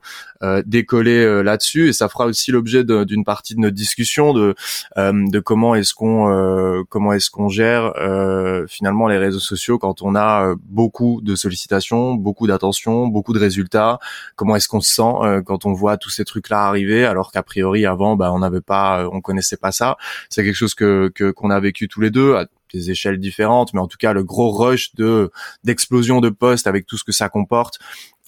décoller 0.66 1.44
là-dessus 1.44 1.90
et 1.90 1.94
ça 1.94 2.08
fera 2.08 2.26
aussi 2.26 2.52
l'objet 2.52 2.84
d'une 2.84 3.24
partie 3.24 3.56
de 3.56 3.62
notre 3.62 3.76
discussion 3.76 3.95
discussion 3.96 4.34
de 4.34 4.56
euh, 4.98 5.14
de 5.30 5.40
comment 5.40 5.74
est-ce 5.76 5.94
qu'on 5.94 6.30
euh, 6.30 6.84
comment 6.90 7.14
est-ce 7.14 7.30
qu'on 7.30 7.48
gère 7.48 7.94
euh, 7.98 8.66
finalement 8.68 9.08
les 9.08 9.18
réseaux 9.18 9.40
sociaux 9.40 9.78
quand 9.80 10.02
on 10.02 10.16
a 10.16 10.54
beaucoup 10.66 11.22
de 11.24 11.36
sollicitations, 11.36 12.14
beaucoup 12.16 12.48
d'attention, 12.48 13.08
beaucoup 13.08 13.34
de 13.34 13.40
résultats. 13.40 14.00
Comment 14.36 14.58
est-ce 14.58 14.68
qu'on 14.68 14.82
se 14.82 14.94
sent 14.94 15.44
quand 15.46 15.66
on 15.66 15.74
voit 15.74 15.98
tous 15.98 16.10
ces 16.10 16.26
trucs 16.26 16.50
là 16.50 16.66
arriver 16.66 17.06
alors 17.06 17.32
qu'a 17.32 17.44
priori 17.44 17.86
avant 17.86 18.16
bah 18.18 18.34
on 18.34 18.40
n'avait 18.40 18.62
pas 18.62 19.08
on 19.12 19.22
connaissait 19.22 19.58
pas 19.58 19.72
ça. 19.72 19.98
C'est 20.30 20.44
quelque 20.44 20.56
chose 20.56 20.76
que 20.76 21.10
qu'on 21.32 21.50
a 21.50 21.60
vécu 21.60 21.88
tous 21.88 22.02
les 22.02 22.12
deux 22.12 22.36
à 22.36 22.48
des 22.74 22.92
échelles 22.92 23.20
différentes, 23.20 23.74
mais 23.74 23.80
en 23.80 23.88
tout 23.88 23.98
cas 23.98 24.12
le 24.12 24.24
gros 24.24 24.52
rush 24.52 24.94
de 24.96 25.32
d'explosion 25.64 26.20
de 26.20 26.30
postes 26.30 26.68
avec 26.68 26.86
tout 26.86 26.98
ce 26.98 27.04
que 27.04 27.12
ça 27.12 27.30
comporte, 27.30 27.80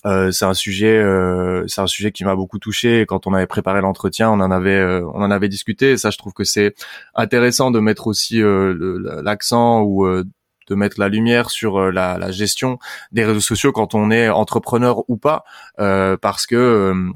euh, 0.08 0.32
c'est 0.32 0.46
un 0.46 0.54
sujet, 0.54 0.98
euh, 0.98 1.66
c'est 1.68 1.82
un 1.82 1.88
sujet 1.88 2.12
qui 2.12 2.24
m'a 2.24 2.36
beaucoup 2.36 2.60
touché. 2.60 3.06
quand 3.08 3.28
on 3.28 3.34
avait 3.34 3.48
préparé 3.48 3.82
l'entretien, 3.82 4.30
on 4.32 4.40
en 4.40 4.52
avait, 4.52 4.72
euh, 4.72 5.06
on 5.14 5.22
en 5.22 5.32
avait 5.32 5.50
discuté. 5.50 5.98
Ça, 5.98 6.10
je 6.12 6.18
trouve 6.18 6.34
que 6.34 6.44
c'est 6.44 6.76
intéressant 7.16 7.72
de 7.72 7.80
mettre 7.80 8.08
aussi 8.08 8.42
l'accent 8.42 9.82
ou 9.82 10.08
de 10.08 10.76
mettre 10.76 11.00
la 11.00 11.10
lumière 11.10 11.50
sur 11.50 11.92
la, 11.92 12.18
la, 12.18 12.32
gestion 12.32 12.78
des 13.12 13.26
réseaux 13.26 13.40
sociaux 13.40 13.72
quand 13.72 13.96
on 13.96 14.12
est 14.12 14.30
entrepreneur 14.30 15.04
ou 15.10 15.18
pas, 15.18 15.44
parce 15.78 16.46
que 16.46 17.12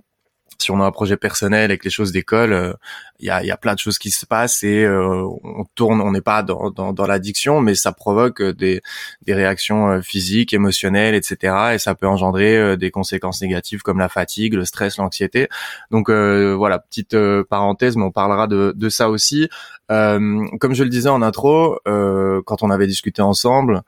si 0.61 0.71
on 0.71 0.79
a 0.81 0.85
un 0.85 0.91
projet 0.91 1.17
personnel 1.17 1.65
avec 1.71 1.83
les 1.83 1.89
choses 1.89 2.11
d'école, 2.11 2.75
il 3.19 3.27
y 3.27 3.29
a, 3.29 3.43
y 3.43 3.51
a 3.51 3.57
plein 3.57 3.73
de 3.73 3.79
choses 3.79 3.97
qui 3.99 4.11
se 4.11 4.25
passent 4.25 4.63
et 4.63 4.87
on 4.87 5.65
tourne, 5.75 6.01
on 6.01 6.11
n'est 6.11 6.21
pas 6.21 6.43
dans, 6.43 6.71
dans, 6.71 7.05
l'addiction, 7.05 7.61
mais 7.61 7.75
ça 7.75 7.91
provoque 7.91 8.41
des, 8.41 8.81
des 9.23 9.33
réactions 9.33 10.01
physiques, 10.01 10.53
émotionnelles, 10.53 11.15
etc. 11.15 11.73
Et 11.73 11.77
ça 11.77 11.95
peut 11.95 12.07
engendrer 12.07 12.77
des 12.77 12.91
conséquences 12.91 13.41
négatives 13.41 13.81
comme 13.81 13.99
la 13.99 14.09
fatigue, 14.09 14.53
le 14.53 14.65
stress, 14.65 14.97
l'anxiété. 14.97 15.47
Donc 15.91 16.09
voilà, 16.09 16.79
petite 16.79 17.15
parenthèse, 17.49 17.95
mais 17.97 18.03
on 18.03 18.11
parlera 18.11 18.47
de, 18.47 18.73
de 18.75 18.89
ça 18.89 19.09
aussi. 19.09 19.49
comme 19.87 20.73
je 20.73 20.83
le 20.83 20.89
disais 20.89 21.09
en 21.09 21.21
intro, 21.21 21.79
quand 21.85 22.63
on 22.63 22.69
avait 22.69 22.87
discuté 22.87 23.21
ensemble, 23.21 23.83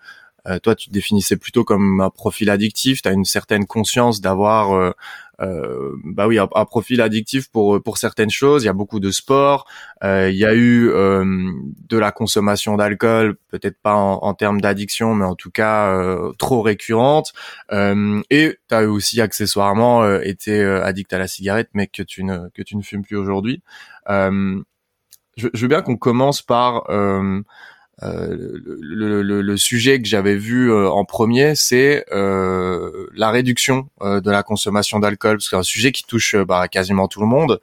euh, 0.48 0.60
toi, 0.60 0.76
tu 0.76 0.90
te 0.90 0.94
définissais 0.94 1.38
plutôt 1.38 1.64
comme 1.64 2.02
un 2.02 2.10
profil 2.10 2.50
addictif. 2.50 3.02
Tu 3.02 3.08
as 3.08 3.12
une 3.12 3.26
certaine 3.26 3.66
conscience 3.66 4.22
d'avoir, 4.22 4.94
euh, 5.44 5.64
euh, 5.64 5.96
bah 6.04 6.28
oui, 6.28 6.40
un, 6.40 6.66
profil 6.66 7.02
addictif 7.02 7.50
pour 7.50 7.82
pour 7.82 7.98
certaines 7.98 8.30
choses. 8.30 8.64
Il 8.64 8.68
y 8.68 8.70
a 8.70 8.74
beaucoup 8.74 9.00
de 9.00 9.12
sport. 9.12 9.66
Euh, 10.04 10.30
il 10.30 10.38
y 10.38 10.46
a 10.46 10.56
eu 10.56 10.88
de 10.88 11.98
la 11.98 12.12
consommation 12.12 12.76
d'alcool, 12.76 13.38
peut-être 13.50 13.80
pas 13.82 13.96
en, 13.96 14.20
en 14.22 14.34
termes 14.34 14.62
d'addiction, 14.62 15.16
mais 15.16 15.26
en 15.26 15.36
tout 15.36 15.52
cas 15.52 15.94
trop 16.38 16.62
récurrente. 16.62 17.34
et 17.72 18.58
tu 18.70 18.76
as 18.76 18.90
aussi 18.90 19.22
accessoirement 19.22 20.20
été 20.20 20.64
addict 20.64 21.12
à 21.14 21.20
la 21.20 21.28
cigarette, 21.28 21.70
mais 21.74 21.88
que 21.88 22.04
tu 22.04 22.24
ne 22.24 22.50
que 22.50 22.62
tu 22.62 22.78
ne 22.78 22.82
fumes 22.82 23.04
plus 23.04 23.18
aujourd'hui. 23.18 23.62
Je, 25.36 25.48
je, 25.52 25.62
veux 25.62 25.68
bien 25.68 25.82
qu'on 25.82 25.98
commence 25.98 26.44
par 26.44 26.90
euh, 26.92 27.42
le, 28.02 29.22
le, 29.22 29.42
le, 29.42 29.58
sujet 29.58 30.02
que 30.02 30.08
j'avais 30.08 30.36
vu 30.36 30.72
euh, 30.72 30.90
en 30.90 31.06
premier, 31.06 31.56
c'est 31.56 32.06
euh, 32.12 33.08
la 33.16 33.30
réduction 33.30 33.88
de 34.02 34.32
la 34.32 34.44
consommation 34.44 35.00
d'alcool, 35.00 35.38
parce 35.38 35.46
que 35.46 35.50
c'est 35.52 35.60
un 35.60 35.64
sujet 35.64 35.92
qui 35.92 36.04
touche 36.04 36.36
bah, 36.36 36.68
quasiment 36.68 37.08
tout 37.08 37.22
le 37.22 37.28
monde. 37.28 37.62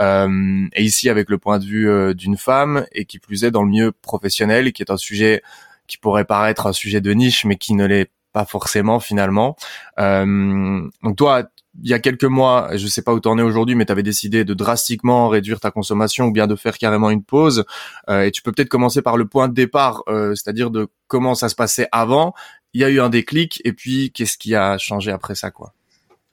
et 0.00 0.82
ici, 0.82 1.08
avec 1.08 1.28
le 1.28 1.38
point 1.38 1.58
de 1.58 1.64
vue 1.64 2.14
d'une 2.14 2.36
femme, 2.36 2.86
et 2.92 3.04
qui 3.04 3.18
plus 3.18 3.44
est 3.44 3.50
dans 3.50 3.62
le 3.62 3.68
milieu 3.68 3.92
professionnel, 3.92 4.72
qui 4.72 4.82
est 4.82 4.90
un 4.90 4.96
sujet 4.96 5.42
qui 5.86 5.98
pourrait 5.98 6.24
paraître 6.24 6.66
un 6.66 6.72
sujet 6.72 7.00
de 7.00 7.12
niche, 7.12 7.44
mais 7.44 7.56
qui 7.56 7.74
ne 7.74 7.86
l'est 7.86 8.10
pas 8.32 8.46
forcément 8.46 9.00
finalement. 9.00 9.56
donc 9.98 11.16
toi, 11.16 11.44
il 11.80 11.88
y 11.88 11.94
a 11.94 11.98
quelques 11.98 12.24
mois, 12.24 12.68
je 12.74 12.86
sais 12.86 13.02
pas 13.02 13.12
où 13.14 13.20
t'en 13.20 13.38
es 13.38 13.42
aujourd'hui, 13.42 13.74
mais 13.74 13.86
tu 13.86 13.92
avais 13.92 14.02
décidé 14.02 14.44
de 14.44 14.54
drastiquement 14.54 15.28
réduire 15.28 15.60
ta 15.60 15.70
consommation 15.70 16.26
ou 16.26 16.32
bien 16.32 16.46
de 16.46 16.54
faire 16.54 16.76
carrément 16.76 17.10
une 17.10 17.24
pause. 17.24 17.64
Euh, 18.10 18.22
et 18.22 18.30
tu 18.30 18.42
peux 18.42 18.52
peut-être 18.52 18.68
commencer 18.68 19.02
par 19.02 19.16
le 19.16 19.26
point 19.26 19.48
de 19.48 19.54
départ, 19.54 20.02
euh, 20.08 20.34
c'est-à-dire 20.34 20.70
de 20.70 20.88
comment 21.06 21.34
ça 21.34 21.48
se 21.48 21.54
passait 21.54 21.88
avant. 21.90 22.34
Il 22.74 22.80
y 22.80 22.84
a 22.84 22.90
eu 22.90 23.00
un 23.00 23.08
déclic 23.08 23.60
et 23.64 23.72
puis 23.72 24.12
qu'est-ce 24.12 24.36
qui 24.36 24.54
a 24.54 24.76
changé 24.78 25.10
après 25.10 25.34
ça, 25.34 25.50
quoi? 25.50 25.72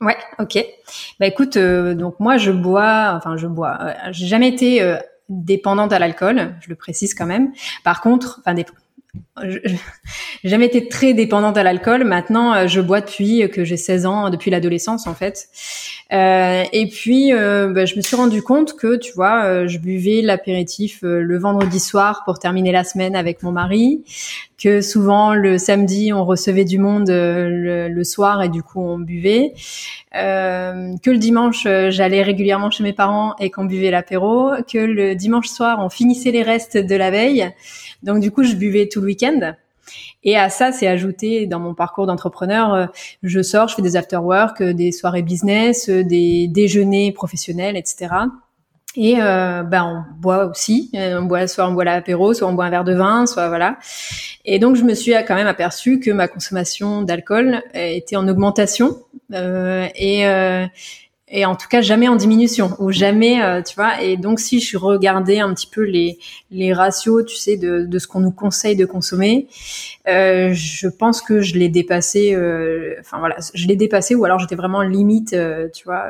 Ouais, 0.02 0.18
ok. 0.40 0.58
Bah 1.20 1.28
écoute, 1.28 1.58
euh, 1.58 1.94
donc 1.94 2.20
moi 2.20 2.38
je 2.38 2.52
bois, 2.52 3.14
enfin 3.16 3.36
je 3.36 3.48
bois. 3.48 3.78
j'ai 4.12 4.28
jamais 4.28 4.48
été 4.48 4.98
dépendante 5.28 5.92
à 5.92 6.00
l'alcool, 6.00 6.56
je 6.62 6.70
le 6.70 6.76
précise 6.76 7.14
quand 7.14 7.26
même. 7.26 7.52
Par 7.84 8.00
contre, 8.02 8.40
enfin 8.40 8.56
j'ai 9.44 10.50
jamais 10.50 10.66
été 10.66 10.88
très 10.88 11.14
dépendante 11.14 11.58
à 11.58 11.64
l'alcool. 11.64 12.04
Maintenant, 12.04 12.54
euh, 12.54 12.68
je 12.68 12.82
bois 12.82 13.02
depuis 13.02 13.50
que 13.50 13.64
j'ai 13.64 13.78
16 13.78 14.06
ans, 14.06 14.30
depuis 14.30 14.52
l'adolescence 14.52 15.08
en 15.08 15.16
fait. 15.16 15.50
Euh, 16.12 16.64
et 16.74 16.88
puis, 16.88 17.34
euh, 17.34 17.72
bah, 17.72 17.86
je 17.86 17.96
me 17.96 18.02
suis 18.02 18.16
rendu 18.16 18.42
compte 18.42 18.76
que, 18.76 18.96
tu 18.96 19.14
vois, 19.14 19.46
euh, 19.46 19.68
je 19.68 19.78
buvais 19.78 20.22
l'apéritif 20.22 21.04
euh, 21.04 21.22
le 21.22 21.38
vendredi 21.38 21.80
soir 21.80 22.24
pour 22.26 22.40
terminer 22.40 22.72
la 22.72 22.84
semaine 22.84 23.16
avec 23.16 23.44
mon 23.44 23.52
mari, 23.52 24.04
que 24.58 24.82
souvent 24.82 25.36
le 25.36 25.58
samedi 25.58 26.12
on 26.12 26.26
recevait 26.26 26.66
du 26.66 26.80
monde 26.80 27.10
le, 27.10 27.88
le, 27.88 28.04
soir 28.04 28.42
et 28.42 28.50
du 28.50 28.64
coup 28.64 28.82
on 28.82 28.98
buvait, 28.98 29.54
que 30.12 31.10
le 31.10 31.18
dimanche 31.18 31.64
j'allais 31.64 32.24
régulièrement 32.24 32.70
chez 32.70 32.84
mes 32.84 32.92
parents 32.92 33.36
et 33.40 33.52
qu'on 33.52 33.66
buvait 33.66 33.92
l'apéro, 33.92 34.52
que 34.72 34.80
le 34.80 35.16
dimanche 35.16 35.48
soir 35.48 35.80
on 35.82 35.90
finissait 35.90 36.32
les 36.32 36.44
restes 36.44 36.76
de 36.76 36.96
la 36.96 37.10
veille. 37.10 37.50
Donc 38.04 38.20
du 38.20 38.32
coup, 38.32 38.44
je 38.44 38.56
buvais 38.56 38.88
tout 38.88 39.00
le 39.00 39.08
week-end. 39.08 39.54
Et 40.24 40.38
à 40.38 40.50
ça, 40.50 40.72
c'est 40.72 40.88
ajouté 40.88 41.48
dans 41.48 41.60
mon 41.60 41.74
parcours 41.74 42.08
d'entrepreneur, 42.08 42.74
euh, 42.74 42.86
je 43.24 43.42
sors, 43.42 43.68
je 43.68 43.76
fais 43.76 43.82
des 43.82 43.96
after-work, 43.96 44.62
euh, 44.62 44.74
des 44.74 44.92
soirées 44.92 45.22
business, 45.22 45.90
euh, 45.90 46.04
des 46.04 46.48
déjeuners 46.48 47.12
professionnels, 47.12 47.78
etc. 47.78 48.08
Et 48.96 49.22
euh, 49.22 49.62
ben 49.64 49.86
on 49.86 50.20
boit 50.20 50.46
aussi, 50.46 50.90
on 50.94 51.22
boit 51.22 51.48
soit 51.48 51.68
on 51.70 51.74
boit 51.74 51.84
l'apéro, 51.84 52.34
soit 52.34 52.48
on 52.48 52.54
boit 52.54 52.66
un 52.66 52.70
verre 52.72 52.84
de 52.84 52.96
vin, 52.96 53.28
soit 53.28 53.48
voilà. 53.48 53.78
Et 54.46 54.58
donc 54.58 54.76
je 54.76 54.84
me 54.84 54.96
suis 54.96 55.14
quand 55.28 55.36
même 55.36 55.48
aperçu 55.48 56.00
que 56.00 56.10
ma 56.10 56.28
consommation 56.28 57.04
d'alcool 57.04 57.62
était 57.76 58.16
en 58.16 58.28
augmentation 58.28 58.98
euh, 59.34 59.88
et 59.96 60.26
et 61.32 61.46
en 61.46 61.56
tout 61.56 61.68
cas 61.68 61.82
jamais 61.82 62.08
en 62.08 62.16
diminution 62.16 62.72
ou 62.80 62.92
jamais 62.92 63.42
euh, 63.44 63.62
tu 63.62 63.76
vois. 63.76 64.02
Et 64.02 64.18
donc 64.18 64.40
si 64.40 64.60
je 64.60 64.78
regardais 64.78 65.40
un 65.40 65.54
petit 65.54 65.68
peu 65.68 65.84
les 65.84 66.18
les 66.52 66.74
ratios 66.74 67.24
tu 67.26 67.36
sais 67.36 67.58
de, 67.58 67.86
de 67.86 68.00
ce 68.00 68.08
qu'on 68.08 68.20
nous 68.20 68.32
conseille 68.32 68.76
de 68.76 68.86
consommer 68.86 69.48
euh, 70.08 70.52
je 70.54 70.88
pense 70.88 71.22
que 71.22 71.42
je 71.42 71.56
l'ai 71.56 71.70
dépassé 71.70 72.34
euh, 72.34 72.96
enfin 73.00 73.20
voilà 73.20 73.36
je 73.54 73.68
l'ai 73.68 73.76
dépassé 73.76 74.16
ou 74.16 74.26
alors 74.26 74.40
j'étais 74.40 74.56
vraiment 74.56 74.82
limite 74.82 75.34
euh, 75.34 75.68
tu 75.74 75.84
vois. 75.84 76.06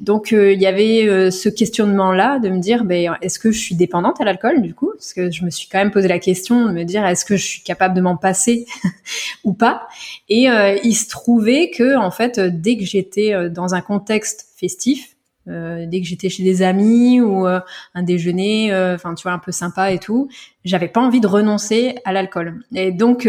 Donc 0.00 0.30
il 0.30 0.60
y 0.60 0.66
avait 0.66 1.30
ce 1.30 1.48
questionnement 1.48 2.12
là 2.12 2.38
de 2.38 2.48
me 2.48 2.58
dire 2.58 2.84
ben 2.84 3.16
est-ce 3.22 3.38
que 3.38 3.50
je 3.50 3.58
suis 3.58 3.74
dépendante 3.74 4.20
à 4.20 4.24
l'alcool 4.24 4.62
du 4.62 4.74
coup? 4.74 4.92
Parce 4.94 5.12
que 5.12 5.30
je 5.30 5.44
me 5.44 5.50
suis 5.50 5.68
quand 5.68 5.78
même 5.78 5.90
posé 5.90 6.08
la 6.08 6.18
question 6.18 6.66
de 6.66 6.72
me 6.72 6.84
dire 6.84 7.04
est-ce 7.06 7.24
que 7.24 7.36
je 7.36 7.44
suis 7.44 7.62
capable 7.62 7.94
de 7.94 8.00
m'en 8.00 8.16
passer 8.16 8.66
ou 9.44 9.52
pas? 9.52 9.88
Et 10.28 10.46
il 10.82 10.94
se 10.94 11.08
trouvait 11.08 11.70
que 11.70 11.96
en 11.96 12.10
fait 12.10 12.40
dès 12.40 12.76
que 12.76 12.84
j'étais 12.84 13.50
dans 13.50 13.74
un 13.74 13.80
contexte 13.80 14.46
festif. 14.56 15.16
Euh, 15.48 15.86
dès 15.86 16.00
que 16.00 16.06
j'étais 16.08 16.28
chez 16.28 16.42
des 16.42 16.62
amis 16.62 17.20
ou 17.20 17.46
euh, 17.46 17.60
un 17.94 18.02
déjeuner, 18.02 18.72
euh, 18.72 18.96
enfin 18.96 19.14
tu 19.14 19.22
vois 19.22 19.32
un 19.32 19.38
peu 19.38 19.52
sympa 19.52 19.92
et 19.92 19.98
tout, 20.00 20.28
j'avais 20.64 20.88
pas 20.88 21.00
envie 21.00 21.20
de 21.20 21.28
renoncer 21.28 21.94
à 22.04 22.12
l'alcool. 22.12 22.64
Et 22.74 22.90
donc 22.90 23.28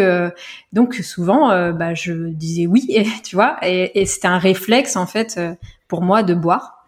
donc 0.74 0.96
souvent 0.96 1.50
bah 1.74 1.94
je 1.94 2.30
disais 2.30 2.66
oui, 2.66 3.06
tu 3.24 3.36
vois, 3.36 3.58
et, 3.62 4.06
c'était 4.06 4.27
un 4.27 4.39
réflexe 4.39 4.96
en 4.96 5.06
fait 5.06 5.39
pour 5.88 6.01
moi 6.01 6.24
de 6.24 6.34
boire. 6.34 6.86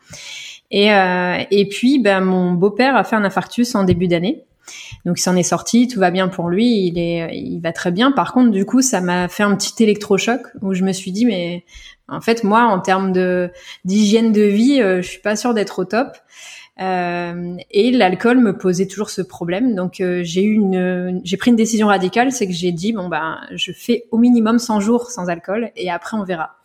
Et 0.72 0.88
et 0.88 1.70
puis 1.70 2.00
ben 2.00 2.22
mon 2.22 2.54
beau-père 2.54 2.96
a 2.96 3.04
fait 3.04 3.16
un 3.16 3.24
infarctus 3.24 3.76
en 3.76 3.84
début 3.84 4.08
d'année. 4.08 4.46
Donc 5.06 5.20
il 5.20 5.22
s'en 5.22 5.36
est 5.36 5.44
sorti, 5.44 5.88
tout 5.88 6.00
va 6.00 6.12
bien 6.12 6.28
pour 6.28 6.50
lui, 6.50 6.88
il 6.88 6.98
est, 7.00 7.36
il 7.36 7.60
va 7.60 7.74
très 7.74 7.92
bien. 7.92 8.12
Par 8.12 8.34
contre, 8.34 8.52
du 8.52 8.66
coup, 8.66 8.82
ça 8.82 9.02
m'a 9.02 9.28
fait 9.28 9.44
un 9.44 9.56
petit 9.56 9.84
électrochoc 9.84 10.42
où 10.62 10.74
je 10.74 10.84
me 10.84 10.92
suis 10.92 11.12
dit, 11.12 11.26
mais 11.26 11.64
en 12.08 12.22
fait, 12.22 12.44
moi, 12.44 12.64
en 12.64 12.80
termes 12.80 13.12
de 13.12 13.52
d'hygiène 13.86 14.32
de 14.32 14.42
vie, 14.42 14.82
euh, 14.82 15.02
je 15.02 15.08
suis 15.08 15.22
pas 15.22 15.36
sûre 15.36 15.54
d'être 15.54 15.80
au 15.80 15.86
top. 15.86 16.18
Euh, 16.82 17.58
et 17.72 17.92
l'alcool 17.92 18.40
me 18.40 18.58
posait 18.58 18.88
toujours 18.88 19.10
ce 19.10 19.22
problème. 19.22 19.76
Donc 19.76 20.00
euh, 20.00 20.22
j'ai 20.24 20.44
eu 20.44 20.54
une, 20.54 21.20
j'ai 21.26 21.36
pris 21.36 21.52
une 21.52 21.58
décision 21.58 21.88
radicale, 21.88 22.32
c'est 22.32 22.48
que 22.48 22.54
j'ai 22.54 22.72
dit 22.72 22.94
bon 22.94 23.10
ben 23.10 23.42
je 23.54 23.74
fais 23.74 24.06
au 24.12 24.18
minimum 24.18 24.60
100 24.60 24.80
jours 24.80 25.12
sans 25.12 25.28
alcool 25.28 25.72
et 25.76 25.92
après 25.92 26.16
on 26.16 26.24
verra. 26.24 26.56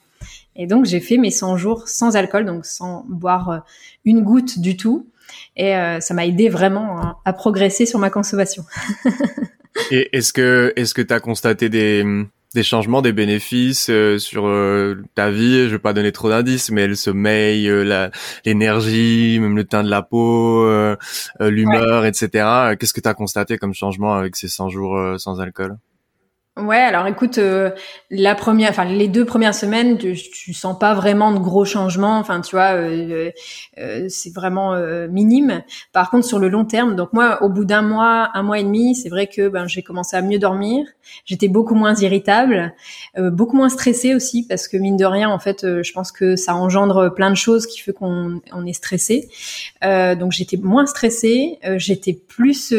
Et 0.55 0.69
donc 0.69 0.85
j'ai 0.85 1.01
fait 1.01 1.17
mes 1.17 1.33
100 1.33 1.57
jours 1.57 1.89
sans 1.89 2.15
alcool, 2.15 2.47
donc 2.47 2.65
sans 2.65 3.05
boire 3.09 3.65
une 4.05 4.23
goutte 4.23 4.61
du 4.61 4.77
tout. 4.77 5.09
Et 5.57 5.76
euh, 5.76 6.00
ça 6.00 6.14
m'a 6.14 6.26
aidé 6.26 6.49
vraiment 6.49 7.00
à, 7.00 7.21
à, 7.25 7.33
progresser 7.33 7.87
sur 7.87 7.99
ma 7.99 8.11
consommation. 8.11 8.64
et 9.91 10.17
est-ce 10.17 10.33
que 10.33 10.73
est-ce 10.76 10.95
que 10.95 11.03
tu 11.03 11.14
as 11.14 11.21
constaté 11.21 11.69
des 11.69 12.05
des 12.55 12.62
changements, 12.62 13.03
des 13.03 13.12
bénéfices 13.12 13.88
euh, 13.91 14.19
sur 14.19 14.47
euh, 14.47 15.03
ta 15.14 15.31
vie? 15.31 15.64
Je 15.64 15.73
vais 15.73 15.79
pas 15.79 15.93
donner 15.93 16.12
trop 16.12 16.31
d'indices, 16.31 16.71
mais 16.71 16.87
le 16.87 16.95
sommeil, 16.95 17.69
euh, 17.69 18.09
l'énergie, 18.45 19.38
même 19.41 19.57
le 19.57 19.64
teint 19.64 19.83
de 19.83 19.91
la 19.91 20.03
peau, 20.03 20.67
l'humeur, 21.41 22.07
etc. 22.07 22.76
Qu'est-ce 22.79 22.95
que 22.95 23.00
tu 23.00 23.09
as 23.09 23.14
constaté 23.14 23.59
comme 23.59 23.75
changement 23.75 24.14
avec 24.14 24.37
ces 24.37 24.49
100 24.49 24.69
jours 24.71 25.19
sans 25.19 25.41
alcool? 25.41 25.76
Ouais, 26.57 26.77
alors 26.77 27.09
écoute, 27.09 27.39
euh, 27.39 27.73
la 28.11 28.37
première, 28.37 28.71
enfin 28.71 28.85
les 28.85 29.09
deux 29.09 29.25
premières 29.25 29.57
semaines, 29.57 29.99
tu, 29.99 30.15
tu, 30.15 30.55
sens 30.55 30.79
pas 30.79 30.95
vraiment 30.95 31.33
de 31.33 31.41
gros 31.41 31.65
changements. 31.65 32.17
Enfin, 32.17 32.41
tu 32.43 32.55
vois, 32.55 32.75
euh, 32.77 33.33
euh, 33.79 34.07
c'est 34.09 34.33
vraiment 34.33 34.77
minime. 35.09 35.65
Par 35.93 36.11
contre, 36.11 36.25
sur 36.25 36.39
le 36.39 36.49
long 36.49 36.65
terme, 36.65 36.95
donc 36.95 37.13
moi, 37.13 37.43
au 37.43 37.49
bout 37.49 37.65
d'un 37.65 37.83
mois, 37.83 38.31
un 38.35 38.45
mois 38.45 38.61
et 38.61 38.63
demi, 38.63 38.95
c'est 38.95 39.09
vrai 39.09 39.27
que 39.27 39.49
ben 39.49 39.67
j'ai 39.67 39.83
commencé 39.83 40.17
à 40.17 40.23
mieux 40.23 40.39
dormir. 40.39 40.87
J'étais 41.25 41.49
beaucoup 41.49 41.75
moins 41.75 41.95
irritable, 41.97 42.73
beaucoup 43.19 43.57
moins 43.57 43.69
stressée 43.69 44.15
aussi, 44.15 44.47
parce 44.47 44.69
que 44.69 44.77
mine 44.77 44.97
de 44.97 45.05
rien, 45.05 45.31
en 45.31 45.41
fait, 45.41 45.83
je 45.83 45.93
pense 45.93 46.13
que 46.13 46.37
ça 46.37 46.55
engendre 46.55 47.13
plein 47.13 47.31
de 47.31 47.37
choses 47.37 47.67
qui 47.67 47.81
fait 47.81 47.93
qu'on 47.93 48.41
on 48.53 48.65
est 48.65 48.73
stressé. 48.73 49.29
donc 49.83 50.31
j'étais 50.31 50.57
moins 50.57 50.87
stressée, 50.87 51.59
j'étais 51.79 52.13
plus 52.13 52.73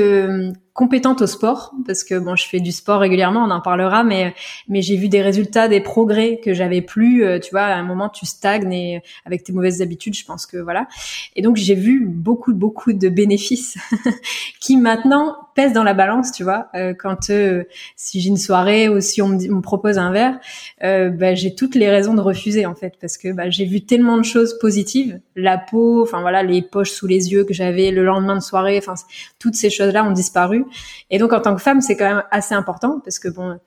compétente 0.75 1.21
au 1.21 1.27
sport 1.27 1.73
parce 1.87 2.03
que 2.03 2.19
bon 2.19 2.35
je 2.35 2.47
fais 2.47 2.59
du 2.59 2.73
sport 2.73 2.99
régulièrement 2.99 3.45
on 3.45 3.49
en 3.49 3.61
parlera 3.61 4.03
mais 4.03 4.35
mais 4.67 4.81
j'ai 4.81 4.97
vu 4.97 5.07
des 5.07 5.21
résultats 5.21 5.69
des 5.69 5.79
progrès 5.79 6.41
que 6.43 6.53
j'avais 6.53 6.81
plus 6.81 7.23
euh, 7.23 7.39
tu 7.39 7.51
vois 7.51 7.61
à 7.61 7.75
un 7.75 7.83
moment 7.83 8.09
tu 8.09 8.25
stagnes 8.25 8.73
et 8.73 9.01
avec 9.25 9.43
tes 9.43 9.53
mauvaises 9.53 9.81
habitudes 9.81 10.15
je 10.15 10.25
pense 10.25 10.45
que 10.45 10.57
voilà. 10.57 10.87
Et 11.35 11.41
donc 11.41 11.55
j'ai 11.55 11.75
vu 11.75 12.05
beaucoup 12.05 12.53
beaucoup 12.53 12.93
de 12.93 13.09
bénéfices 13.09 13.77
qui 14.59 14.77
maintenant 14.77 15.44
pèse 15.55 15.73
dans 15.73 15.83
la 15.83 15.93
balance, 15.93 16.31
tu 16.31 16.43
vois. 16.43 16.67
Euh, 16.75 16.93
quand 16.93 17.29
euh, 17.29 17.63
si 17.95 18.21
j'ai 18.21 18.29
une 18.29 18.37
soirée 18.37 18.89
ou 18.89 19.01
si 19.01 19.21
on 19.21 19.29
me, 19.29 19.61
propose 19.61 19.97
un 19.97 20.11
verre, 20.11 20.37
euh, 20.83 21.09
bah, 21.09 21.33
j'ai 21.33 21.55
toutes 21.55 21.75
les 21.75 21.89
raisons 21.89 22.13
de 22.13 22.21
refuser 22.21 22.65
en 22.65 22.75
fait, 22.75 22.93
parce 23.01 23.17
que 23.17 23.31
bah, 23.31 23.49
j'ai 23.49 23.65
vu 23.65 23.81
tellement 23.81 24.17
de 24.17 24.23
choses 24.23 24.59
positives, 24.59 25.19
la 25.35 25.57
peau, 25.57 26.03
enfin 26.03 26.21
voilà, 26.21 26.43
les 26.43 26.61
poches 26.61 26.91
sous 26.91 27.07
les 27.07 27.31
yeux 27.31 27.45
que 27.45 27.53
j'avais 27.53 27.91
le 27.91 28.03
lendemain 28.03 28.35
de 28.35 28.41
soirée, 28.41 28.77
enfin 28.77 28.93
toutes 29.39 29.55
ces 29.55 29.69
choses-là 29.69 30.03
ont 30.03 30.11
disparu. 30.11 30.65
Et 31.09 31.17
donc 31.17 31.33
en 31.33 31.39
tant 31.39 31.55
que 31.55 31.61
femme, 31.61 31.81
c'est 31.81 31.95
quand 31.95 32.07
même 32.07 32.23
assez 32.31 32.53
important 32.53 32.99
parce 33.03 33.17
que 33.17 33.29
bon 33.29 33.57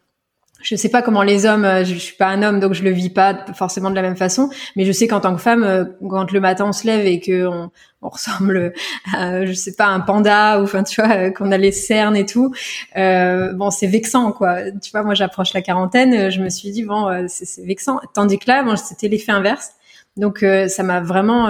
je 0.60 0.74
sais 0.76 0.88
pas 0.88 1.02
comment 1.02 1.22
les 1.22 1.46
hommes, 1.46 1.64
euh, 1.64 1.84
je, 1.84 1.94
suis 1.94 2.16
pas 2.16 2.26
un 2.26 2.42
homme 2.42 2.60
donc 2.60 2.72
je 2.72 2.82
le 2.82 2.90
vis 2.90 3.10
pas 3.10 3.46
forcément 3.54 3.90
de 3.90 3.94
la 3.94 4.02
même 4.02 4.16
façon, 4.16 4.50
mais 4.76 4.84
je 4.84 4.92
sais 4.92 5.06
qu'en 5.06 5.20
tant 5.20 5.34
que 5.34 5.40
femme, 5.40 5.62
euh, 5.62 5.84
quand 6.08 6.32
le 6.32 6.40
matin 6.40 6.66
on 6.68 6.72
se 6.72 6.86
lève 6.86 7.06
et 7.06 7.20
que 7.20 7.46
on, 7.46 7.70
ressemble 8.00 8.72
à, 9.12 9.44
je 9.44 9.52
sais 9.52 9.74
pas, 9.74 9.86
un 9.86 9.98
panda 9.98 10.60
ou 10.60 10.64
enfin 10.64 10.84
tu 10.84 11.00
vois, 11.00 11.12
euh, 11.14 11.30
qu'on 11.30 11.50
a 11.50 11.58
les 11.58 11.72
cernes 11.72 12.16
et 12.16 12.26
tout, 12.26 12.54
bon 12.94 13.70
c'est 13.70 13.88
vexant 13.88 14.32
quoi. 14.32 14.70
Tu 14.82 14.90
vois, 14.92 15.02
moi 15.02 15.14
j'approche 15.14 15.52
la 15.52 15.62
quarantaine, 15.62 16.30
je 16.30 16.40
me 16.40 16.48
suis 16.48 16.70
dit 16.70 16.84
bon 16.84 17.26
c'est 17.28 17.64
vexant, 17.64 18.00
tandis 18.14 18.38
que 18.38 18.48
là, 18.48 18.62
bon, 18.62 18.76
c'était 18.76 19.08
l'effet 19.08 19.32
inverse. 19.32 19.72
Donc 20.16 20.44
ça 20.68 20.82
m'a 20.82 21.00
vraiment, 21.00 21.48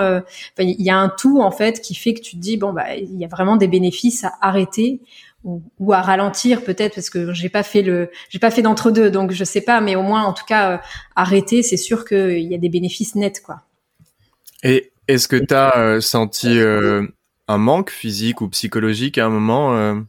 il 0.58 0.82
y 0.82 0.90
a 0.90 0.96
un 0.96 1.10
tout 1.10 1.40
en 1.40 1.50
fait 1.50 1.80
qui 1.80 1.94
fait 1.94 2.14
que 2.14 2.20
tu 2.20 2.36
te 2.36 2.40
dis 2.40 2.56
bon 2.56 2.72
bah 2.72 2.96
il 2.96 3.18
y 3.18 3.24
a 3.24 3.28
vraiment 3.28 3.56
des 3.56 3.68
bénéfices 3.68 4.24
à 4.24 4.32
arrêter 4.40 5.00
ou, 5.44 5.92
à 5.92 6.02
ralentir 6.02 6.64
peut-être 6.64 6.96
parce 6.96 7.10
que 7.10 7.32
j'ai 7.32 7.48
pas 7.48 7.62
fait 7.62 7.82
le 7.82 8.10
j'ai 8.28 8.38
pas 8.38 8.50
fait 8.50 8.62
d'entre 8.62 8.90
deux 8.90 9.10
donc 9.10 9.30
je 9.30 9.44
sais 9.44 9.60
pas 9.60 9.80
mais 9.80 9.94
au 9.94 10.02
moins 10.02 10.24
en 10.24 10.32
tout 10.32 10.44
cas 10.44 10.72
euh, 10.72 10.78
arrêter 11.14 11.62
c'est 11.62 11.76
sûr 11.76 12.04
qu'il 12.04 12.40
y 12.40 12.54
a 12.54 12.58
des 12.58 12.68
bénéfices 12.68 13.14
nets 13.14 13.40
quoi. 13.40 13.62
Et 14.64 14.90
est-ce 15.06 15.28
que 15.28 15.36
tu 15.36 15.54
as 15.54 15.76
euh, 15.78 16.00
senti 16.00 16.58
euh, 16.58 17.06
un 17.46 17.58
manque 17.58 17.90
physique 17.90 18.40
ou 18.40 18.48
psychologique 18.48 19.16
à 19.18 19.26
un 19.26 19.30
moment 19.30 20.02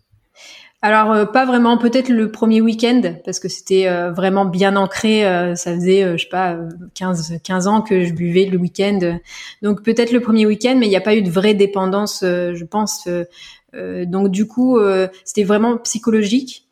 alors 0.82 1.30
pas 1.34 1.46
vraiment, 1.46 1.78
peut-être 1.78 2.08
le 2.08 2.32
premier 2.32 2.62
week-end 2.62 3.02
parce 3.26 3.42
que 3.42 3.50
c'était 3.50 3.90
vraiment 4.12 4.46
bien 4.46 4.78
ancré. 4.78 5.24
ça 5.58 5.76
faisait 5.76 6.18
je 6.18 6.24
sais 6.24 6.30
pas 6.30 6.58
15 6.96 7.40
15 7.44 7.68
ans 7.68 7.82
que 7.82 8.06
je 8.06 8.14
buvais 8.14 8.46
le 8.46 8.58
week-end, 8.58 9.20
donc 9.62 9.84
peut-être 9.84 10.14
le 10.14 10.22
premier 10.22 10.46
week-end, 10.46 10.78
mais 10.80 10.86
il 10.86 10.90
n'y 10.90 10.96
a 10.96 11.02
pas 11.02 11.16
eu 11.16 11.22
de 11.22 11.30
vraie 11.30 11.54
dépendance, 11.54 12.20
je 12.22 12.64
pense, 12.64 13.08
euh, 13.08 13.26
donc 13.74 14.30
du 14.30 14.48
coup, 14.48 14.78
euh, 14.78 15.08
c'était 15.24 15.44
vraiment 15.44 15.78
psychologique. 15.78 16.66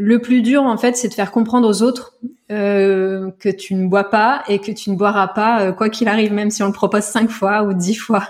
Le 0.00 0.20
plus 0.20 0.42
dur, 0.42 0.62
en 0.62 0.76
fait, 0.76 0.96
c'est 0.96 1.08
de 1.08 1.14
faire 1.14 1.32
comprendre 1.32 1.68
aux 1.68 1.82
autres 1.82 2.14
euh, 2.52 3.32
que 3.40 3.48
tu 3.48 3.74
ne 3.74 3.88
bois 3.88 4.08
pas 4.08 4.44
et 4.46 4.60
que 4.60 4.70
tu 4.70 4.90
ne 4.90 4.96
boiras 4.96 5.26
pas 5.26 5.72
quoi 5.72 5.88
qu'il 5.88 6.06
arrive, 6.06 6.32
même 6.32 6.52
si 6.52 6.62
on 6.62 6.68
le 6.68 6.72
propose 6.72 7.02
cinq 7.02 7.28
fois 7.28 7.64
ou 7.64 7.74
dix 7.74 7.96
fois. 7.96 8.28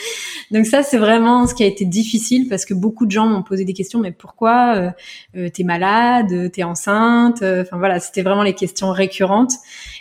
Donc 0.50 0.66
ça, 0.66 0.82
c'est 0.82 0.98
vraiment 0.98 1.46
ce 1.46 1.54
qui 1.54 1.64
a 1.64 1.66
été 1.66 1.86
difficile 1.86 2.50
parce 2.50 2.66
que 2.66 2.74
beaucoup 2.74 3.06
de 3.06 3.12
gens 3.12 3.26
m'ont 3.26 3.42
posé 3.42 3.64
des 3.64 3.72
questions. 3.72 3.98
Mais 3.98 4.12
pourquoi 4.12 4.92
euh, 5.34 5.48
T'es 5.48 5.64
malade 5.64 6.52
T'es 6.52 6.64
enceinte 6.64 7.42
Enfin 7.42 7.78
voilà, 7.78 7.98
c'était 7.98 8.22
vraiment 8.22 8.42
les 8.42 8.54
questions 8.54 8.90
récurrentes. 8.90 9.54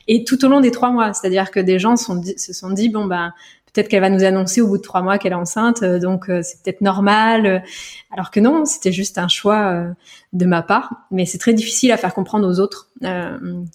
Et 0.09 0.25
tout 0.25 0.43
au 0.43 0.49
long 0.49 0.59
des 0.59 0.71
trois 0.71 0.91
mois, 0.91 1.13
c'est-à-dire 1.13 1.49
que 1.49 1.61
des 1.61 1.79
gens 1.79 1.95
sont, 1.95 2.21
se 2.35 2.51
sont 2.51 2.71
dit 2.71 2.89
bon 2.89 3.05
ben 3.05 3.31
peut-être 3.75 3.89
qu'elle 3.89 4.01
va 4.01 4.09
nous 4.09 4.23
annoncer 4.23 4.61
au 4.61 4.67
bout 4.67 4.77
de 4.77 4.81
trois 4.81 5.01
mois 5.01 5.17
qu'elle 5.17 5.33
est 5.33 5.35
enceinte, 5.35 5.83
euh, 5.83 5.99
donc 5.99 6.29
euh, 6.29 6.39
c'est 6.41 6.61
peut-être 6.63 6.81
normal. 6.81 7.63
Alors 8.11 8.31
que 8.31 8.39
non, 8.39 8.63
c'était 8.63 8.93
juste 8.93 9.17
un 9.17 9.27
choix 9.27 9.71
euh, 9.71 9.89
de 10.31 10.45
ma 10.45 10.61
part. 10.61 10.93
Mais 11.11 11.25
c'est 11.25 11.37
très 11.37 11.53
difficile 11.53 11.91
à 11.91 11.97
faire 11.97 12.13
comprendre 12.13 12.47
aux 12.47 12.59
autres 12.59 12.89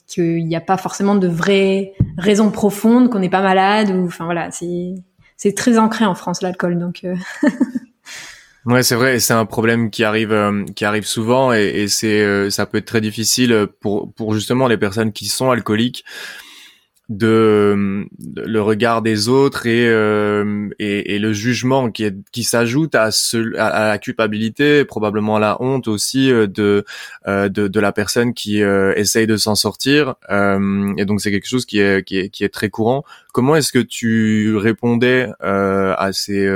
qu'il 0.06 0.46
n'y 0.46 0.56
a 0.56 0.60
pas 0.60 0.78
forcément 0.78 1.14
de 1.14 1.28
vraies 1.28 1.92
raisons 2.16 2.50
profondes, 2.50 3.10
qu'on 3.10 3.18
n'est 3.18 3.28
pas 3.28 3.42
malade 3.42 3.90
ou, 3.90 4.06
enfin 4.06 4.24
voilà, 4.24 4.50
c'est 4.50 4.94
c'est 5.36 5.54
très 5.54 5.78
ancré 5.78 6.04
en 6.04 6.14
France 6.14 6.42
l'alcool, 6.42 6.78
donc. 6.78 7.06
Ouais, 8.66 8.82
c'est 8.82 8.94
vrai, 8.94 9.20
c'est 9.20 9.32
un 9.32 9.46
problème 9.46 9.88
qui 9.88 10.04
arrive, 10.04 10.36
qui 10.76 10.84
arrive 10.84 11.06
souvent, 11.06 11.50
et, 11.50 11.64
et 11.64 11.88
c'est, 11.88 12.50
ça 12.50 12.66
peut 12.66 12.76
être 12.76 12.84
très 12.84 13.00
difficile 13.00 13.66
pour, 13.80 14.12
pour 14.12 14.34
justement 14.34 14.68
les 14.68 14.76
personnes 14.76 15.12
qui 15.12 15.28
sont 15.28 15.50
alcooliques 15.50 16.04
de, 17.10 18.06
le 18.36 18.62
regard 18.62 19.02
des 19.02 19.28
autres 19.28 19.66
et, 19.66 19.88
euh, 19.88 20.68
et, 20.78 21.16
et, 21.16 21.18
le 21.18 21.32
jugement 21.32 21.90
qui, 21.90 22.04
est, 22.04 22.16
qui 22.30 22.44
s'ajoute 22.44 22.94
à, 22.94 23.10
ce, 23.10 23.56
à, 23.58 23.88
la 23.88 23.98
culpabilité, 23.98 24.84
probablement 24.84 25.36
à 25.36 25.40
la 25.40 25.60
honte 25.60 25.88
aussi 25.88 26.30
euh, 26.30 26.46
de, 26.46 26.84
euh, 27.26 27.48
de, 27.48 27.66
de 27.66 27.80
la 27.80 27.90
personne 27.90 28.32
qui 28.32 28.60
essaye 28.60 29.26
de 29.26 29.36
s'en 29.36 29.56
sortir. 29.56 30.14
et 30.30 31.04
donc 31.04 31.20
c'est 31.20 31.32
quelque 31.32 31.48
chose 31.48 31.66
qui 31.66 31.80
est, 31.80 32.06
qui 32.06 32.18
est, 32.18 32.28
qui 32.30 32.44
est 32.44 32.48
très 32.48 32.70
courant. 32.70 33.04
Comment 33.32 33.56
est-ce 33.56 33.72
que 33.72 33.80
tu 33.80 34.56
répondais 34.56 35.28
à 35.40 36.10
ces 36.12 36.48